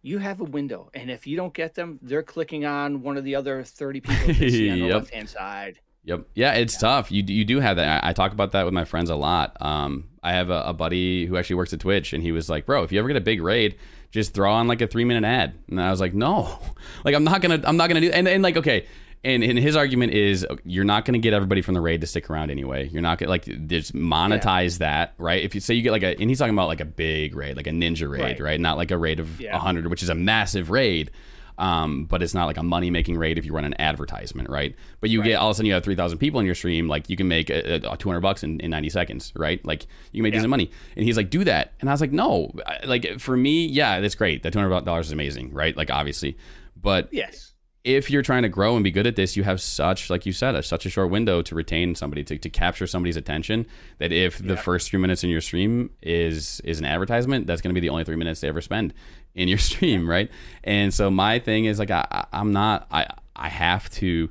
you 0.03 0.17
have 0.19 0.41
a 0.41 0.43
window 0.43 0.89
and 0.93 1.09
if 1.11 1.25
you 1.27 1.35
don't 1.37 1.53
get 1.53 1.75
them 1.75 1.99
they're 2.01 2.23
clicking 2.23 2.65
on 2.65 3.01
one 3.01 3.17
of 3.17 3.23
the 3.23 3.35
other 3.35 3.63
30 3.63 4.01
people 4.01 4.27
that 4.27 4.37
they 4.37 4.49
see 4.49 4.69
on 4.69 4.79
the 4.79 4.85
Yep. 4.87 4.95
left 4.95 5.13
hand 5.13 5.29
side 5.29 5.79
Yep. 6.03 6.29
Yeah, 6.33 6.53
it's 6.53 6.77
tough. 6.79 7.11
You 7.11 7.21
you 7.27 7.45
do 7.45 7.59
have 7.59 7.75
that. 7.77 8.03
I, 8.03 8.09
I 8.09 8.13
talk 8.13 8.31
about 8.31 8.53
that 8.53 8.65
with 8.65 8.73
my 8.73 8.85
friends 8.85 9.11
a 9.11 9.15
lot. 9.15 9.55
Um, 9.61 10.05
I 10.23 10.31
have 10.33 10.49
a, 10.49 10.63
a 10.65 10.73
buddy 10.73 11.27
who 11.27 11.37
actually 11.37 11.57
works 11.57 11.73
at 11.73 11.79
Twitch, 11.79 12.13
and 12.13 12.23
he 12.23 12.31
was 12.31 12.49
like, 12.49 12.65
"Bro, 12.65 12.81
if 12.85 12.91
you 12.91 12.97
ever 12.97 13.07
get 13.07 13.17
a 13.17 13.21
big 13.21 13.39
raid, 13.39 13.75
just 14.09 14.33
throw 14.33 14.51
on 14.51 14.67
like 14.67 14.81
a 14.81 14.87
three 14.87 15.05
minute 15.05 15.27
ad." 15.27 15.53
And 15.69 15.79
I 15.79 15.91
was 15.91 16.01
like, 16.01 16.15
"No, 16.15 16.57
like 17.05 17.13
I'm 17.13 17.23
not 17.23 17.43
gonna 17.43 17.61
I'm 17.65 17.77
not 17.77 17.87
gonna 17.87 18.01
do." 18.01 18.09
And 18.09 18.27
and 18.27 18.41
like 18.41 18.57
okay. 18.57 18.87
And, 19.23 19.43
and 19.43 19.57
his 19.59 19.75
argument 19.75 20.13
is 20.13 20.43
uh, 20.49 20.55
you're 20.65 20.83
not 20.83 21.05
going 21.05 21.13
to 21.13 21.19
get 21.19 21.31
everybody 21.33 21.61
from 21.61 21.75
the 21.75 21.81
raid 21.81 22.01
to 22.01 22.07
stick 22.07 22.27
around 22.29 22.49
anyway. 22.49 22.89
You're 22.89 23.03
not 23.03 23.19
going 23.19 23.27
to 23.27 23.29
like 23.29 23.67
just 23.67 23.93
monetize 23.93 24.79
that, 24.79 25.13
right? 25.19 25.43
If 25.43 25.53
you 25.53 25.61
say 25.61 25.75
you 25.75 25.83
get 25.83 25.91
like 25.91 26.01
a, 26.01 26.19
and 26.19 26.27
he's 26.29 26.39
talking 26.39 26.55
about 26.55 26.67
like 26.67 26.79
a 26.81 26.85
big 26.85 27.35
raid, 27.35 27.55
like 27.55 27.67
a 27.67 27.71
ninja 27.71 28.09
raid, 28.09 28.21
Right. 28.21 28.39
right? 28.39 28.59
Not 28.59 28.77
like 28.77 28.89
a 28.89 28.97
raid 28.97 29.19
of 29.19 29.39
Yeah. 29.39 29.53
100, 29.53 29.87
which 29.87 30.01
is 30.01 30.09
a 30.09 30.15
massive 30.15 30.71
raid. 30.71 31.11
Um, 31.59 32.05
but 32.05 32.23
it's 32.23 32.33
not 32.33 32.45
like 32.45 32.57
a 32.57 32.63
money 32.63 32.89
making 32.89 33.17
raid 33.17 33.37
if 33.37 33.45
you 33.45 33.53
run 33.53 33.65
an 33.65 33.79
advertisement, 33.79 34.49
right? 34.49 34.73
But 34.99 35.11
you 35.11 35.21
get 35.21 35.35
all 35.35 35.49
of 35.49 35.51
a 35.51 35.55
sudden 35.57 35.67
you 35.67 35.73
have 35.73 35.83
3,000 35.83 36.17
people 36.17 36.39
in 36.39 36.45
your 36.47 36.55
stream, 36.55 36.87
like 36.87 37.07
you 37.07 37.15
can 37.15 37.27
make 37.27 37.51
uh, 37.51 37.55
uh, 37.55 37.79
a, 37.83 37.91
a 37.91 37.97
200 37.97 38.21
bucks 38.21 38.41
in, 38.41 38.59
in 38.61 38.71
90 38.71 38.89
seconds, 38.89 39.31
right? 39.35 39.63
Like 39.63 39.83
you 40.11 40.19
can 40.19 40.23
make 40.23 40.33
Yeah. 40.33 40.39
decent 40.39 40.49
money. 40.49 40.71
And 40.95 41.05
he's 41.05 41.17
like, 41.17 41.29
do 41.29 41.43
that. 41.43 41.73
And 41.79 41.87
I 41.89 41.93
was 41.93 42.01
like, 42.01 42.11
no, 42.11 42.51
like 42.85 43.19
for 43.19 43.37
me, 43.37 43.67
yeah, 43.67 43.99
that's 43.99 44.15
great. 44.15 44.41
That 44.41 44.53
$200 44.53 44.99
is 45.01 45.11
amazing, 45.11 45.53
right? 45.53 45.77
Like 45.77 45.91
obviously. 45.91 46.35
But 46.81 47.09
yes 47.13 47.50
if 47.83 48.11
you're 48.11 48.21
trying 48.21 48.43
to 48.43 48.49
grow 48.49 48.75
and 48.75 48.83
be 48.83 48.91
good 48.91 49.07
at 49.07 49.15
this, 49.15 49.35
you 49.35 49.43
have 49.43 49.59
such, 49.59 50.09
like 50.09 50.25
you 50.27 50.33
said, 50.33 50.53
a, 50.53 50.61
such 50.61 50.85
a 50.85 50.89
short 50.89 51.09
window 51.09 51.41
to 51.41 51.55
retain 51.55 51.95
somebody, 51.95 52.23
to, 52.25 52.37
to 52.37 52.49
capture 52.49 52.85
somebody's 52.85 53.17
attention. 53.17 53.65
That 53.97 54.11
if 54.11 54.37
the 54.37 54.53
Yeah. 54.53 54.55
first 54.61 54.89
three 54.91 54.99
minutes 54.99 55.23
in 55.23 55.29
your 55.31 55.41
stream 55.41 55.89
is 56.01 56.61
is 56.63 56.79
an 56.79 56.85
advertisement, 56.85 57.47
that's 57.47 57.61
going 57.61 57.73
to 57.73 57.73
be 57.73 57.85
the 57.85 57.89
only 57.89 58.03
three 58.03 58.15
minutes 58.17 58.41
they 58.41 58.47
ever 58.49 58.61
spend 58.61 58.93
in 59.33 59.47
your 59.47 59.57
stream, 59.69 60.07
right? 60.09 60.29
And 60.63 60.93
so 60.93 61.09
my 61.09 61.39
thing 61.39 61.65
is 61.65 61.79
like 61.79 61.89
I, 61.91 62.25
I'm 62.31 62.51
not 62.53 62.87
I 62.91 63.07
I 63.35 63.49
have 63.49 63.89
to 63.91 64.29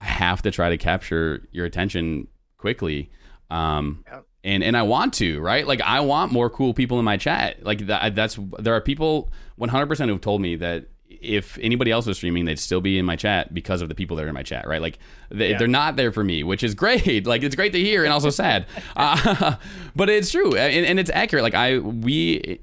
I 0.00 0.06
have 0.06 0.42
to 0.42 0.50
try 0.50 0.70
to 0.70 0.76
capture 0.78 1.46
your 1.52 1.66
attention 1.66 2.26
quickly. 2.58 3.10
Um, 3.50 4.04
Yep. 4.10 4.26
and 4.44 4.64
and 4.64 4.76
I 4.76 4.82
want 4.82 5.14
to, 5.14 5.40
right? 5.40 5.66
Like 5.66 5.80
I 5.80 6.00
want 6.00 6.32
more 6.32 6.50
cool 6.50 6.74
people 6.74 6.98
in 6.98 7.04
my 7.04 7.16
chat. 7.18 7.62
Like 7.62 7.86
that, 7.86 8.14
that's 8.16 8.36
there 8.58 8.74
are 8.74 8.80
people 8.80 9.30
100% 9.60 10.08
who've 10.08 10.20
told 10.20 10.40
me 10.40 10.56
that 10.56 10.86
if 11.20 11.58
anybody 11.60 11.90
else 11.90 12.06
was 12.06 12.16
streaming, 12.16 12.44
they'd 12.46 12.58
still 12.58 12.80
be 12.80 12.98
in 12.98 13.04
my 13.04 13.16
chat 13.16 13.52
because 13.52 13.82
of 13.82 13.88
the 13.88 13.94
people 13.94 14.16
that 14.16 14.24
are 14.24 14.28
in 14.28 14.34
my 14.34 14.42
chat, 14.42 14.66
right? 14.66 14.80
Like 14.80 14.98
they, 15.30 15.50
Yeah. 15.50 15.58
they're 15.58 15.68
not 15.68 15.96
there 15.96 16.12
for 16.12 16.24
me, 16.24 16.42
which 16.42 16.62
is 16.62 16.74
great. 16.84 17.26
Like 17.26 17.42
it's 17.42 17.54
great 17.56 17.72
to 17.72 17.80
hear 17.80 18.04
and 18.04 18.12
also 18.12 18.30
sad, 18.30 18.66
uh, 18.96 19.56
but 19.96 20.08
it's 20.08 20.30
true 20.30 20.56
and, 20.56 20.86
and 20.86 20.98
it's 20.98 21.10
accurate. 21.10 21.42
Like 21.42 21.54
I 21.54 21.78
we 21.78 22.58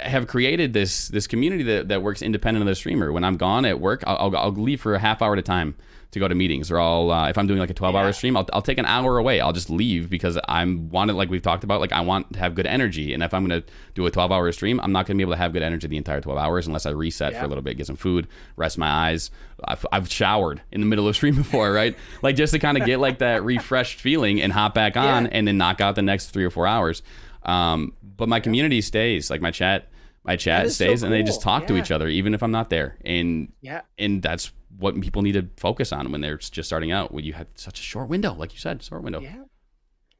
have 0.00 0.28
created 0.28 0.72
this 0.72 1.08
this 1.08 1.26
community 1.26 1.64
that, 1.64 1.88
that 1.88 2.02
works 2.02 2.22
independent 2.22 2.62
of 2.62 2.66
the 2.68 2.74
streamer. 2.74 3.10
When 3.10 3.24
I'm 3.24 3.36
gone 3.36 3.64
at 3.64 3.80
work, 3.80 4.04
I'll, 4.06 4.16
I'll, 4.16 4.36
I'll 4.36 4.52
leave 4.52 4.80
for 4.80 4.94
a 4.94 4.98
half 4.98 5.22
hour 5.22 5.32
at 5.32 5.38
a 5.38 5.42
time 5.42 5.74
to 6.10 6.18
go 6.18 6.26
to 6.26 6.34
meetings, 6.34 6.70
or 6.70 6.80
I'll 6.80 7.10
uh, 7.10 7.28
if 7.28 7.36
I'm 7.36 7.46
doing 7.46 7.58
like 7.58 7.68
a 7.68 7.74
12 7.74 7.94
hour 7.94 8.06
Yeah. 8.06 8.10
stream, 8.12 8.36
I'll, 8.36 8.46
I'll 8.54 8.62
take 8.62 8.78
an 8.78 8.86
hour 8.86 9.18
away. 9.18 9.40
I'll 9.40 9.52
just 9.52 9.68
leave 9.68 10.08
because 10.08 10.38
I'm 10.48 10.88
wanted 10.88 11.16
like 11.16 11.28
we've 11.28 11.42
talked 11.42 11.64
about. 11.64 11.80
Like 11.80 11.92
I 11.92 12.00
want 12.00 12.32
to 12.32 12.38
have 12.38 12.54
good 12.54 12.66
energy, 12.66 13.12
and 13.12 13.22
if 13.22 13.34
I'm 13.34 13.46
going 13.46 13.60
to 13.62 13.68
do 13.94 14.06
a 14.06 14.10
12 14.10 14.32
hour 14.32 14.50
stream, 14.52 14.80
I'm 14.80 14.90
not 14.92 15.06
going 15.06 15.16
to 15.16 15.18
be 15.18 15.22
able 15.22 15.34
to 15.34 15.38
have 15.38 15.52
good 15.52 15.62
energy 15.62 15.86
the 15.86 15.98
entire 15.98 16.20
12 16.22 16.38
hours 16.38 16.66
unless 16.66 16.86
I 16.86 16.90
reset 16.90 17.34
for 17.34 17.44
a 17.44 17.48
little 17.48 17.62
bit, 17.62 17.76
get 17.76 17.86
some 17.86 17.96
food, 17.96 18.26
rest 18.56 18.78
my 18.78 18.88
eyes. 18.88 19.30
I've, 19.64 19.84
I've 19.92 20.10
showered 20.10 20.62
in 20.72 20.80
the 20.80 20.86
middle 20.86 21.06
of 21.08 21.14
stream 21.14 21.34
before, 21.44 21.72
right? 21.72 21.94
like 22.22 22.36
just 22.36 22.52
to 22.54 22.58
kind 22.58 22.78
of 22.78 22.86
get 22.86 23.00
like 23.00 23.18
that 23.18 23.44
refreshed 23.44 24.00
feeling 24.00 24.40
and 24.40 24.52
hop 24.52 24.72
back 24.74 24.96
on, 24.96 25.24
Yeah. 25.24 25.30
and 25.32 25.46
then 25.46 25.58
knock 25.58 25.80
out 25.82 25.94
the 25.94 26.02
next 26.02 26.30
three 26.30 26.44
or 26.44 26.50
four 26.50 26.66
hours. 26.66 27.02
Um, 27.42 27.92
but 28.16 28.28
my 28.28 28.40
community 28.40 28.80
stays, 28.80 29.30
like 29.30 29.40
my 29.40 29.50
chat. 29.50 29.88
My 30.24 30.36
chat 30.36 30.66
is 30.66 30.76
so 30.76 30.84
stays, 30.84 31.02
and 31.02 31.10
they 31.12 31.22
just 31.22 31.38
cool. 31.42 31.52
talk 31.52 31.66
to 31.68 31.76
each 31.78 31.90
other, 31.90 32.06
even 32.06 32.34
if 32.34 32.42
I'm 32.42 32.50
not 32.50 32.68
there. 32.68 32.96
And 33.04 33.50
yeah 33.62 33.82
and 33.98 34.20
that's 34.22 34.52
what 34.78 34.98
people 35.00 35.22
need 35.22 35.32
to 35.32 35.48
focus 35.56 35.92
on 35.92 36.10
when 36.12 36.20
they're 36.20 36.38
just 36.38 36.68
starting 36.68 36.92
out. 36.92 37.12
When 37.12 37.24
you 37.24 37.32
have 37.34 37.48
such 37.54 37.80
a 37.80 37.82
short 37.82 38.08
window, 38.08 38.32
like 38.34 38.52
you 38.52 38.58
said, 38.58 38.82
short 38.82 39.02
window. 39.02 39.20
yeah 39.20 39.44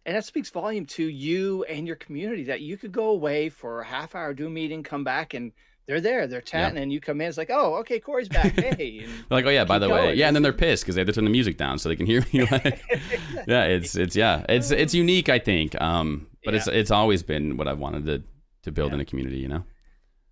and 0.07 0.17
that 0.17 0.25
speaks 0.25 0.49
volume 0.49 0.87
to 0.87 1.05
you 1.05 1.65
and 1.65 1.87
your 1.87 1.97
community 1.97 2.45
that 2.45 2.63
you 2.63 2.79
could 2.79 2.93
go 2.93 3.09
away 3.11 3.51
for 3.51 3.81
a 3.83 3.85
half 3.85 4.15
hour 4.15 4.33
do 4.33 4.47
a 4.47 4.51
meeting 4.51 4.83
come 4.83 5.05
back 5.05 5.35
and 5.35 5.53
they're 5.87 6.01
there 6.01 6.27
they're 6.27 6.41
chatting 6.41 6.79
and 6.79 6.91
you 6.91 6.99
come 7.01 7.21
in 7.21 7.29
it's 7.29 7.37
like 7.37 7.51
oh 7.51 7.75
okay 7.75 7.99
corey's 8.01 8.29
back 8.29 8.53
hey 8.59 9.07
like, 9.29 9.45
oh 9.45 9.51
yeah, 9.51 9.65
by 9.65 9.79
the 9.79 9.89
way, 9.91 10.15
yeah, 10.15 10.27
and 10.29 10.35
then 10.35 10.43
they're 10.43 10.53
pissed 10.53 10.85
because 10.85 10.95
they 10.95 11.01
have 11.03 11.09
to 11.09 11.13
turn 11.13 11.25
the 11.25 11.31
music 11.31 11.59
down 11.59 11.79
so 11.79 11.89
they 11.91 11.97
can 11.97 12.07
hear 12.07 12.25
me. 12.33 12.47
Like, 12.51 12.81
yeah, 13.47 13.65
it's 13.65 13.97
it's 13.97 14.17
yeah, 14.17 14.45
it's 14.49 14.71
it's 14.71 14.95
unique, 14.95 15.29
I 15.29 15.39
think. 15.39 15.79
Um, 15.81 16.27
but 16.45 16.55
it's 16.55 16.69
it's 16.69 16.91
always 16.91 17.23
been 17.23 17.57
what 17.59 17.69
I've 17.69 17.79
wanted 17.79 18.07
to 18.07 18.23
to 18.63 18.73
build 18.73 18.91
Yeah. 18.91 18.95
in 18.97 19.01
a 19.01 19.05
community. 19.05 19.39
You 19.39 19.49
know, 19.49 19.65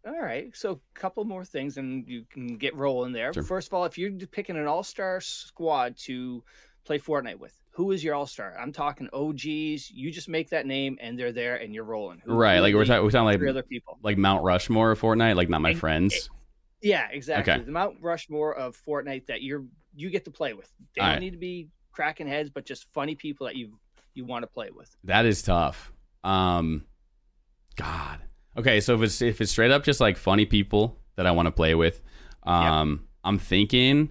All 0.07 0.21
right. 0.21 0.55
So 0.57 0.73
a 0.73 0.99
couple 0.99 1.25
more 1.25 1.45
things 1.45 1.77
and 1.79 2.07
you 2.07 2.25
can 2.31 2.57
get 2.57 2.75
rolling 2.77 3.13
there. 3.13 3.33
Sure. 3.33 3.43
First 3.43 3.69
of 3.69 3.75
all, 3.75 3.85
if 3.85 3.99
you're 3.99 4.13
picking 4.13 4.57
an 4.57 4.67
all-star 4.67 5.21
squad 5.21 5.97
to 6.05 6.45
play 6.85 6.99
Fortnite 6.99 7.39
with, 7.41 7.59
who 7.71 7.91
is 7.91 8.05
your 8.05 8.15
all-star? 8.15 8.57
I'm 8.59 8.73
talking 8.73 9.09
OGs. 9.13 9.91
You 9.91 10.11
just 10.13 10.29
make 10.29 10.51
that 10.51 10.65
name 10.65 10.97
and 11.01 11.19
they're 11.19 11.33
there 11.33 11.57
and 11.57 11.75
you're 11.75 11.85
rolling. 11.85 12.23
Who- 12.25 12.35
right? 12.35 12.61
Like 12.61 12.75
we're 12.75 12.85
talking 12.85 13.03
we're 13.05 13.11
talking 13.11 13.37
three 13.39 13.49
like 13.49 13.55
other 13.57 13.63
people. 13.65 13.99
like 14.03 14.17
Mount 14.17 14.45
Rushmore 14.45 14.93
of 14.93 15.01
Fortnite, 15.01 15.35
like 15.37 15.49
not 15.49 15.61
my 15.61 15.71
And- 15.71 15.79
friends. 15.81 16.31
Yeah, 16.83 17.09
exactly. 17.11 17.53
Okay. 17.55 17.65
The 17.65 17.73
Mount 17.73 17.97
Rushmore 18.01 18.55
of 18.55 18.77
Fortnite 18.87 19.27
that 19.27 19.43
you're 19.43 19.65
you 19.95 20.11
get 20.11 20.25
to 20.27 20.31
play 20.31 20.53
with. 20.53 20.71
They 20.95 21.01
All 21.01 21.07
don't 21.09 21.15
right. 21.17 21.21
need 21.21 21.31
to 21.33 21.39
be 21.39 21.69
cracking 21.91 22.27
heads, 22.29 22.51
but 22.51 22.65
just 22.67 22.85
funny 22.93 23.15
people 23.17 23.47
that 23.47 23.57
you 23.57 23.79
you 24.15 24.25
want 24.25 24.43
to 24.45 24.47
play 24.47 24.71
with. 24.71 24.95
That 25.05 25.27
is 25.27 25.43
tough. 25.43 25.91
Um, 26.23 26.85
God. 27.77 28.21
Okay, 28.59 28.81
so 28.81 28.95
if 28.95 29.03
it's 29.03 29.21
if 29.23 29.41
it's 29.41 29.51
straight 29.53 29.71
up 29.71 29.85
just 29.85 30.01
like 30.01 30.17
funny 30.17 30.47
people 30.47 30.97
that 31.17 31.27
I 31.27 31.31
want 31.33 31.47
to 31.47 31.53
play 31.53 31.75
with, 31.75 32.01
um, 32.45 33.07
I'm 33.25 33.39
thinking, 33.39 34.11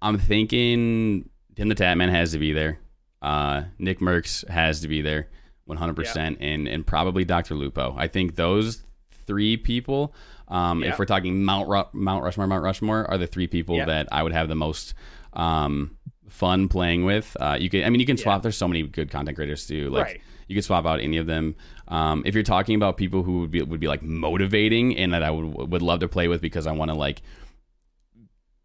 I'm 0.00 0.18
thinking 0.18 1.28
Tim 1.56 1.68
the 1.68 1.74
Tatman 1.74 2.10
has 2.10 2.32
to 2.32 2.38
be 2.38 2.52
there. 2.52 2.78
Uh, 3.22 3.64
Nick 3.78 3.98
Mercs 4.00 4.46
has 4.48 4.80
to 4.82 4.88
be 4.88 5.00
there, 5.02 5.28
100, 5.64 5.94
percent 5.96 6.38
and 6.40 6.68
and 6.68 6.86
probably 6.86 7.24
Dr. 7.24 7.54
Lupo. 7.54 7.94
I 7.98 8.06
think 8.08 8.36
those 8.36 8.84
three 9.26 9.56
people. 9.56 10.14
Um, 10.48 10.84
Yeah. 10.84 10.90
If 10.90 10.98
we're 11.00 11.06
talking 11.06 11.42
Mount 11.42 11.68
Ru- 11.68 11.88
Mount 11.92 12.22
Rushmore, 12.22 12.46
Mount 12.46 12.62
Rushmore 12.62 13.04
are 13.10 13.18
the 13.18 13.26
three 13.26 13.48
people 13.48 13.76
Yeah. 13.78 13.86
that 13.86 14.08
I 14.12 14.22
would 14.22 14.32
have 14.32 14.46
the 14.48 14.54
most 14.54 14.94
um, 15.32 15.96
fun 16.28 16.68
playing 16.68 17.04
with. 17.04 17.36
Uh, 17.40 17.56
you 17.58 17.68
can, 17.68 17.82
I 17.84 17.90
mean, 17.90 17.98
you 18.00 18.06
can 18.06 18.16
Yeah. 18.16 18.22
swap. 18.22 18.42
There's 18.42 18.56
so 18.56 18.68
many 18.68 18.82
good 18.84 19.10
content 19.10 19.34
creators 19.36 19.66
too. 19.66 19.90
Like 19.90 20.04
Right. 20.04 20.20
you 20.46 20.54
could 20.54 20.62
swap 20.64 20.86
out 20.86 21.00
any 21.00 21.16
of 21.16 21.26
them. 21.26 21.56
Um, 21.88 22.22
if 22.26 22.34
you're 22.34 22.42
talking 22.42 22.74
about 22.74 22.96
people 22.96 23.22
who 23.22 23.40
would 23.40 23.50
be 23.50 23.62
would 23.62 23.80
be 23.80 23.88
like 23.88 24.02
motivating 24.02 24.96
and 24.96 25.12
that 25.14 25.22
I 25.22 25.30
would 25.30 25.70
would 25.70 25.82
love 25.82 26.00
to 26.00 26.08
play 26.08 26.28
with 26.28 26.40
because 26.40 26.66
I 26.66 26.72
want 26.72 26.90
to 26.90 26.96
like 26.96 27.22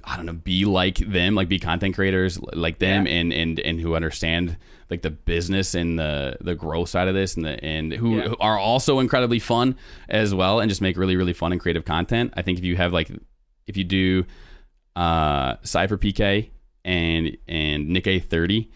I 0.03 0.15
don't 0.17 0.25
know, 0.25 0.33
be 0.33 0.65
like 0.65 0.97
them, 0.97 1.35
like 1.35 1.47
be 1.47 1.59
content 1.59 1.93
creators 1.93 2.39
like 2.41 2.79
them, 2.79 3.05
Yeah. 3.05 3.13
and 3.13 3.31
and 3.33 3.59
and 3.59 3.79
who 3.79 3.93
understand 3.95 4.57
like 4.89 5.03
the 5.03 5.11
business 5.11 5.75
and 5.75 5.99
the 5.99 6.37
the 6.41 6.55
growth 6.55 6.89
side 6.89 7.07
of 7.07 7.13
this, 7.13 7.35
and 7.35 7.45
the 7.45 7.63
and 7.63 7.93
who 7.93 8.17
Yeah. 8.17 8.29
who 8.29 8.35
are 8.39 8.57
also 8.57 8.97
incredibly 8.97 9.37
fun 9.37 9.75
as 10.09 10.33
well, 10.33 10.59
and 10.59 10.69
just 10.69 10.81
make 10.81 10.97
really 10.97 11.15
really 11.15 11.33
fun 11.33 11.51
and 11.51 11.61
creative 11.61 11.85
content. 11.85 12.33
I 12.35 12.41
think 12.41 12.57
if 12.57 12.65
you 12.65 12.75
have 12.77 12.91
like 12.91 13.11
if 13.67 13.77
you 13.77 13.83
do 13.83 14.25
uh, 14.95 15.57
SypherPK, 15.57 16.49
and 16.83 17.37
and 17.47 17.87
NickEh30, 17.95 18.69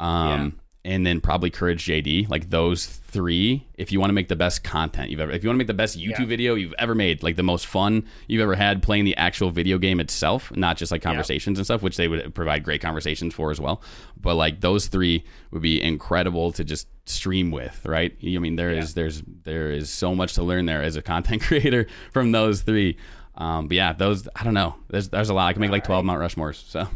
um, 0.00 0.58
and 0.84 1.06
then 1.06 1.20
probably 1.20 1.48
Courage 1.50 1.84
JD. 1.86 2.28
Like 2.28 2.50
those 2.50 2.86
three, 2.86 3.66
if 3.78 3.90
you 3.92 4.00
want 4.00 4.10
to 4.10 4.14
make 4.14 4.28
the 4.28 4.36
best 4.36 4.62
content 4.64 5.08
you've 5.10 5.20
ever, 5.20 5.32
if 5.32 5.42
you 5.42 5.48
want 5.48 5.56
to 5.56 5.58
make 5.58 5.66
the 5.68 5.72
best 5.74 5.98
YouTube 5.98 6.18
Yeah. 6.20 6.26
video 6.26 6.54
you've 6.56 6.74
ever 6.78 6.94
made, 6.94 7.22
like 7.22 7.36
the 7.36 7.42
most 7.42 7.66
fun 7.66 8.04
you've 8.28 8.42
ever 8.42 8.54
had 8.56 8.82
playing 8.82 9.04
the 9.04 9.16
actual 9.16 9.50
video 9.50 9.78
game 9.78 10.00
itself, 10.00 10.54
not 10.56 10.76
just 10.76 10.92
like 10.92 11.00
conversations 11.00 11.58
and 11.58 11.64
stuff, 11.66 11.80
which 11.82 11.96
they 11.96 12.08
would 12.08 12.34
provide 12.34 12.64
great 12.64 12.80
conversations 12.82 13.32
for 13.34 13.50
as 13.50 13.60
well. 13.60 13.80
But 14.20 14.34
like 14.34 14.60
those 14.60 14.88
three 14.88 15.24
would 15.52 15.62
be 15.62 15.80
incredible 15.80 16.52
to 16.52 16.64
just 16.64 16.88
stream 17.06 17.50
with, 17.50 17.84
right? 17.86 18.16
I 18.22 18.38
mean, 18.38 18.56
there 18.56 18.70
is 18.70 18.90
Yeah. 18.90 19.02
there's 19.02 19.22
there 19.44 19.70
is 19.70 19.90
so 19.90 20.14
much 20.14 20.34
to 20.34 20.42
learn 20.42 20.66
there 20.66 20.82
as 20.82 20.96
a 20.96 21.02
content 21.02 21.42
creator 21.48 21.86
from 22.12 22.32
those 22.32 22.62
three. 22.62 22.96
Um, 23.36 23.68
but 23.68 23.76
yeah, 23.76 23.92
those 23.92 24.28
I 24.36 24.44
don't 24.44 24.54
know. 24.54 24.76
There's 24.88 25.08
there's 25.08 25.28
a 25.30 25.34
lot. 25.34 25.46
I 25.48 25.52
can 25.54 25.60
make 25.60 25.70
like 25.70 25.84
twelve 25.84 26.04
Mount 26.04 26.20
Rushmores. 26.20 26.62
So 26.68 26.86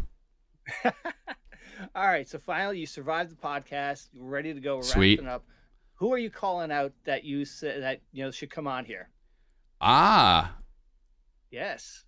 All 1.98 2.06
right. 2.06 2.28
So 2.28 2.38
finally, 2.38 2.78
you 2.78 2.86
survived 2.86 3.30
the 3.32 3.36
podcast. 3.36 4.08
You're 4.12 4.24
ready 4.24 4.54
to 4.54 4.60
go. 4.60 4.80
Sweet. 4.82 5.18
wrapping 5.18 5.28
up. 5.32 5.44
Who 5.96 6.12
are 6.12 6.18
you 6.18 6.30
calling 6.30 6.70
out 6.70 6.92
that 7.04 7.24
you 7.24 7.44
said 7.44 7.82
that 7.82 8.00
you 8.12 8.24
know 8.24 8.30
should 8.30 8.50
come 8.50 8.66
on 8.68 8.84
here? 8.84 9.08
ah, 9.80 10.54
Yes. 11.50 12.04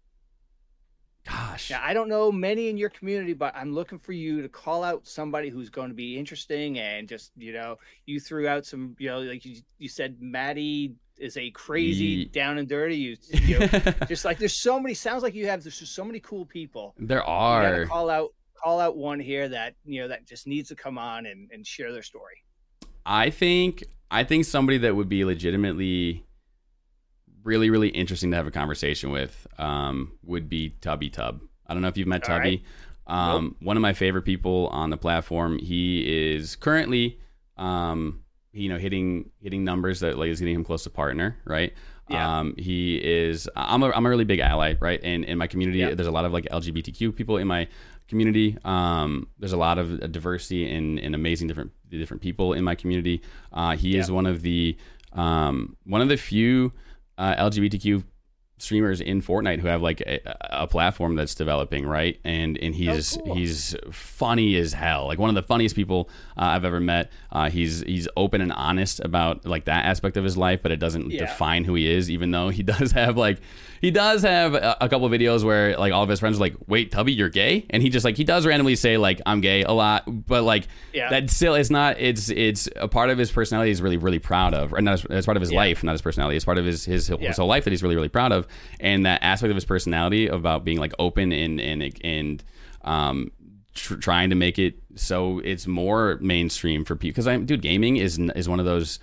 gosh, 1.28 1.70
Now 1.70 1.80
I 1.84 1.92
don't 1.94 2.08
know 2.08 2.30
many 2.30 2.68
in 2.68 2.76
your 2.76 2.88
community, 2.90 3.32
but 3.32 3.54
I'm 3.56 3.72
looking 3.74 3.98
for 3.98 4.12
you 4.12 4.42
to 4.42 4.48
call 4.48 4.82
out 4.84 5.06
somebody 5.06 5.48
who's 5.48 5.70
going 5.70 5.88
to 5.88 5.94
be 5.94 6.16
interesting 6.18 6.78
and 6.78 7.08
just 7.08 7.32
you 7.36 7.52
know 7.52 7.76
you 8.06 8.20
threw 8.20 8.46
out 8.48 8.64
some 8.66 8.94
you 8.98 9.08
know 9.08 9.20
like 9.20 9.44
you, 9.44 9.56
you 9.78 9.88
said 9.88 10.16
Maddie 10.20 10.94
is 11.18 11.36
a 11.36 11.50
crazy 11.50 12.04
Ye- 12.04 12.24
down 12.26 12.58
and 12.58 12.68
dirty. 12.68 12.96
You, 12.96 13.16
you 13.32 13.58
know, 13.58 13.66
just 14.08 14.24
like 14.24 14.38
there's 14.38 14.60
so 14.62 14.78
many 14.80 14.94
sounds 14.94 15.22
like 15.22 15.34
you 15.34 15.46
have 15.48 15.62
there's 15.62 15.78
just 15.78 15.94
so 15.94 16.04
many 16.04 16.20
cool 16.20 16.44
people. 16.46 16.94
there 16.98 17.18
You 17.18 17.24
are. 17.26 17.86
call 17.86 18.08
out 18.08 18.30
call 18.62 18.80
out 18.80 18.96
one 18.96 19.20
here 19.20 19.48
that 19.48 19.74
you 19.84 20.00
know 20.00 20.08
that 20.08 20.26
just 20.26 20.46
needs 20.46 20.68
to 20.68 20.76
come 20.76 20.98
on 20.98 21.26
and, 21.26 21.50
and 21.52 21.66
share 21.66 21.92
their 21.92 22.02
story. 22.02 22.36
I 23.06 23.30
think 23.30 23.84
I 24.10 24.24
think 24.24 24.44
somebody 24.44 24.78
that 24.78 24.94
would 24.96 25.08
be 25.08 25.24
legitimately 25.24 26.24
really 27.42 27.70
really 27.70 27.88
interesting 27.88 28.30
to 28.30 28.36
have 28.36 28.46
a 28.46 28.50
conversation 28.50 29.10
with 29.10 29.46
um, 29.58 30.12
would 30.24 30.48
be 30.48 30.70
Tubby 30.80 31.10
Tub. 31.10 31.40
I 31.66 31.72
don't 31.72 31.82
know 31.82 31.88
if 31.88 31.96
you've 31.96 32.08
met 32.08 32.28
All 32.28 32.36
Tubby. 32.38 32.64
Um, 33.06 33.56
One 33.60 33.76
of 33.76 33.80
my 33.80 33.92
favorite 33.92 34.22
people 34.22 34.68
on 34.68 34.90
the 34.90 34.96
platform. 34.96 35.58
He 35.58 36.32
is 36.32 36.54
currently, 36.54 37.18
um, 37.56 38.22
you 38.52 38.68
know, 38.68 38.78
hitting 38.78 39.30
hitting 39.40 39.64
numbers 39.64 40.00
that 40.00 40.18
like 40.18 40.28
is 40.28 40.38
getting 40.40 40.54
him 40.54 40.64
close 40.64 40.84
to 40.84 40.90
partner, 40.90 41.36
right? 41.44 41.72
Yeah. 42.08 42.40
Um, 42.40 42.54
he 42.56 42.96
is. 42.96 43.48
I'm 43.56 43.82
a 43.82 43.90
I'm 43.90 44.04
a 44.04 44.08
really 44.10 44.24
big 44.24 44.40
ally, 44.40 44.74
right? 44.80 45.00
And 45.02 45.24
in 45.24 45.38
my 45.38 45.46
community, 45.46 45.78
Yeah. 45.78 45.94
there's 45.94 46.08
a 46.08 46.12
lot 46.12 46.24
of 46.24 46.32
like 46.32 46.44
LGBTQ 46.50 47.14
people 47.16 47.36
in 47.36 47.46
my 47.46 47.68
community. 48.10 48.58
Um, 48.64 49.28
there's 49.38 49.54
a 49.54 49.56
lot 49.56 49.78
of 49.78 50.12
diversity 50.12 50.70
and, 50.70 50.98
and 50.98 51.14
amazing 51.14 51.48
different 51.48 51.72
different 51.88 52.22
people 52.22 52.52
in 52.52 52.62
my 52.64 52.74
community. 52.74 53.22
Uh, 53.52 53.76
he 53.76 53.96
is 53.96 54.10
one 54.10 54.26
of 54.26 54.42
the 54.42 54.76
um, 55.14 55.76
one 55.84 56.02
of 56.02 56.08
the 56.08 56.16
few 56.16 56.72
uh, 57.16 57.34
LGBTQ 57.36 58.04
streamers 58.58 59.00
in 59.00 59.22
Fortnite 59.22 59.58
who 59.58 59.68
have 59.68 59.80
like 59.80 60.02
a, 60.02 60.20
a 60.50 60.66
platform 60.66 61.14
that's 61.16 61.34
developing, 61.34 61.86
right? 61.86 62.20
And 62.24 62.58
and 62.58 62.74
he's 62.74 63.16
Oh, 63.16 63.20
cool. 63.22 63.34
he's 63.36 63.74
funny 63.90 64.54
as 64.56 64.74
hell. 64.74 65.06
Like 65.06 65.18
one 65.18 65.30
of 65.30 65.34
the 65.34 65.42
funniest 65.42 65.74
people 65.74 66.10
uh, 66.36 66.44
I've 66.44 66.64
ever 66.66 66.78
met. 66.80 67.10
Uh, 67.32 67.48
he's 67.48 67.80
he's 67.80 68.06
open 68.16 68.40
and 68.42 68.52
honest 68.52 69.00
about 69.00 69.46
like 69.46 69.64
that 69.64 69.86
aspect 69.86 70.16
of 70.18 70.24
his 70.24 70.36
life, 70.36 70.60
but 70.62 70.72
it 70.72 70.76
doesn't 70.78 71.10
Yeah. 71.10 71.20
define 71.20 71.64
who 71.64 71.74
he 71.74 71.90
is. 71.90 72.10
Even 72.10 72.30
though 72.32 72.50
he 72.50 72.62
does 72.74 72.92
have 72.92 73.16
like 73.16 73.40
he 73.80 73.90
does 73.90 74.22
have 74.22 74.54
a, 74.54 74.76
a 74.80 74.88
couple 74.88 75.06
of 75.06 75.12
videos 75.12 75.42
where 75.44 75.76
like 75.76 75.92
all 75.92 76.02
of 76.02 76.08
his 76.08 76.20
friends 76.20 76.36
are 76.36 76.40
like, 76.40 76.54
"Wait, 76.66 76.90
Tubby, 76.90 77.12
you're 77.12 77.28
gay?" 77.30 77.66
And 77.70 77.82
he 77.82 77.88
just 77.88 78.04
like 78.04 78.16
he 78.16 78.24
does 78.24 78.46
randomly 78.46 78.76
say 78.76 78.96
like, 78.98 79.20
"I'm 79.26 79.40
gay" 79.40 79.62
a 79.62 79.72
lot, 79.72 80.04
but 80.06 80.42
like 80.44 80.68
Yeah. 80.92 81.08
that 81.10 81.30
still 81.30 81.54
it's 81.54 81.70
not 81.70 81.98
it's 81.98 82.28
it's 82.30 82.68
a 82.76 82.88
part 82.88 83.10
of 83.10 83.18
his 83.18 83.30
personality 83.30 83.70
he's 83.70 83.80
really 83.82 83.96
really 83.96 84.18
proud 84.18 84.54
of 84.54 84.72
or 84.72 84.80
not 84.82 84.94
as, 84.94 85.06
it's 85.08 85.26
part 85.26 85.36
of 85.36 85.40
his 85.40 85.50
Yeah. 85.52 85.58
life 85.58 85.82
not 85.82 85.92
his 85.92 86.02
personality 86.02 86.36
it's 86.36 86.44
part 86.44 86.58
of 86.58 86.64
his 86.64 86.84
his, 86.84 87.08
Yeah. 87.08 87.16
his 87.28 87.36
whole 87.36 87.46
life 87.48 87.64
that 87.64 87.70
he's 87.70 87.82
really 87.82 87.96
really 87.96 88.08
proud 88.08 88.32
of 88.32 88.46
and 88.80 89.06
that 89.06 89.22
aspect 89.22 89.50
of 89.50 89.56
his 89.56 89.64
personality 89.64 90.26
about 90.28 90.64
being 90.64 90.78
like 90.78 90.92
open 90.98 91.32
and 91.32 91.60
and 91.60 91.82
and 92.04 92.44
um 92.84 93.30
tr- 93.74 93.94
trying 93.96 94.30
to 94.30 94.36
make 94.36 94.58
it 94.58 94.74
so 94.96 95.38
it's 95.44 95.66
more 95.66 96.18
mainstream 96.20 96.84
for 96.84 96.96
people 96.96 97.14
because 97.14 97.26
I'm 97.26 97.46
dude 97.46 97.62
gaming 97.62 97.96
is 97.96 98.18
is 98.18 98.48
one 98.48 98.58
of 98.60 98.66
those 98.66 98.98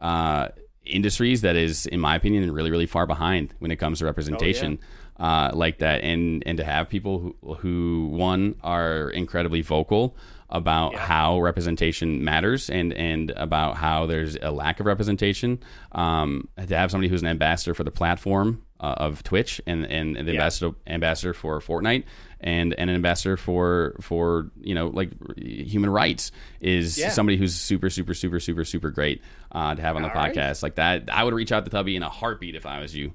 uh 0.00 0.48
industries 0.86 1.40
that 1.42 1.56
is 1.56 1.86
in 1.86 2.00
my 2.00 2.14
opinion 2.16 2.50
really 2.52 2.70
really 2.70 2.86
far 2.86 3.06
behind 3.06 3.54
when 3.58 3.70
it 3.70 3.76
comes 3.76 3.98
to 3.98 4.04
representation 4.04 4.78
uh, 5.18 5.50
like 5.54 5.78
that, 5.78 6.02
and 6.02 6.42
and 6.46 6.58
to 6.58 6.64
have 6.64 6.88
people 6.88 7.34
who, 7.42 7.54
who 7.54 8.08
one 8.12 8.54
are 8.62 9.08
incredibly 9.10 9.62
vocal 9.62 10.14
about 10.50 10.92
Yeah. 10.92 10.98
how 11.00 11.40
representation 11.40 12.22
matters 12.22 12.68
and 12.70 12.92
and 12.92 13.30
about 13.32 13.76
how 13.78 14.06
there's 14.06 14.36
a 14.42 14.50
lack 14.50 14.78
of 14.78 14.86
representation. 14.86 15.58
Um, 15.92 16.48
to 16.68 16.76
have 16.76 16.90
somebody 16.90 17.08
who's 17.08 17.22
an 17.22 17.28
ambassador 17.28 17.72
for 17.74 17.82
the 17.82 17.90
platform 17.90 18.62
uh, 18.78 18.94
of 18.98 19.22
Twitch 19.22 19.60
and 19.66 19.86
and, 19.86 20.16
and 20.16 20.28
the 20.28 20.32
Yeah. 20.32 20.40
ambassador 20.40 20.74
ambassador 20.86 21.32
for 21.32 21.60
Fortnite 21.60 22.04
and 22.46 22.72
and 22.78 22.88
an 22.88 22.96
ambassador 22.96 23.36
for 23.36 23.96
for 24.00 24.50
you 24.60 24.74
know 24.74 24.86
like 24.88 25.10
human 25.36 25.90
rights 25.90 26.30
is 26.60 26.96
Yeah. 26.96 27.10
somebody 27.10 27.36
who's 27.36 27.54
super 27.54 27.90
super 27.90 28.14
super 28.14 28.38
super 28.40 28.64
super 28.64 28.90
great 28.90 29.20
uh, 29.52 29.74
to 29.74 29.82
have 29.82 29.96
on 29.96 30.02
the 30.02 30.08
All 30.08 30.14
right. 30.14 30.34
podcast 30.34 30.62
like 30.62 30.76
that. 30.76 31.10
I 31.12 31.24
would 31.24 31.34
reach 31.34 31.50
out 31.52 31.64
to 31.64 31.70
Tubby 31.70 31.96
in 31.96 32.02
a 32.02 32.08
heartbeat 32.08 32.54
if 32.54 32.64
I 32.64 32.80
was 32.80 32.94
you. 32.94 33.12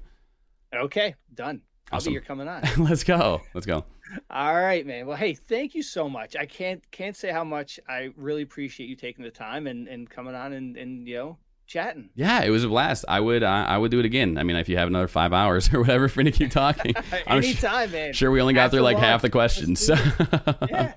Okay, 0.74 1.14
done. 1.34 1.62
I'll 1.90 1.96
Awesome. 1.98 2.12
you're 2.14 2.22
coming 2.22 2.48
on. 2.48 2.62
Let's 2.78 3.04
go. 3.04 3.42
Let's 3.54 3.66
go. 3.66 3.84
All 4.30 4.54
right, 4.54 4.86
man. 4.86 5.06
Well, 5.06 5.16
hey, 5.16 5.34
thank 5.34 5.74
you 5.74 5.82
so 5.82 6.08
much. 6.08 6.36
I 6.36 6.46
can't 6.46 6.82
can't 6.90 7.16
say 7.16 7.30
how 7.32 7.44
much 7.44 7.78
I 7.88 8.10
really 8.16 8.42
appreciate 8.42 8.88
you 8.88 8.96
taking 8.96 9.24
the 9.24 9.30
time 9.30 9.66
and, 9.66 9.88
and 9.88 10.08
coming 10.08 10.34
on 10.34 10.52
and, 10.52 10.76
and 10.76 11.06
you 11.08 11.16
know 11.16 11.38
chatting. 11.72 12.10
Yeah, 12.14 12.42
it 12.42 12.50
was 12.50 12.64
a 12.64 12.68
blast. 12.68 13.04
I 13.08 13.18
would 13.18 13.42
uh, 13.42 13.46
I 13.48 13.78
would 13.78 13.90
do 13.90 13.98
it 13.98 14.04
again. 14.04 14.36
I 14.38 14.42
mean, 14.42 14.56
if 14.56 14.68
you 14.68 14.76
have 14.76 14.88
another 14.88 15.08
five 15.08 15.32
hours 15.32 15.72
or 15.72 15.80
whatever 15.80 16.08
for 16.08 16.20
me 16.22 16.30
to 16.30 16.36
keep 16.36 16.50
talking, 16.50 16.94
I'm 17.26 17.38
Anytime, 17.38 17.90
man. 17.90 18.12
sure 18.12 18.30
we 18.30 18.40
only 18.40 18.54
got 18.54 18.66
After 18.66 18.76
through 18.76 18.82
like 18.84 18.98
half 18.98 19.22
the 19.22 19.30
questions. 19.30 19.80
So 19.80 19.94
Yeah. 20.68 20.94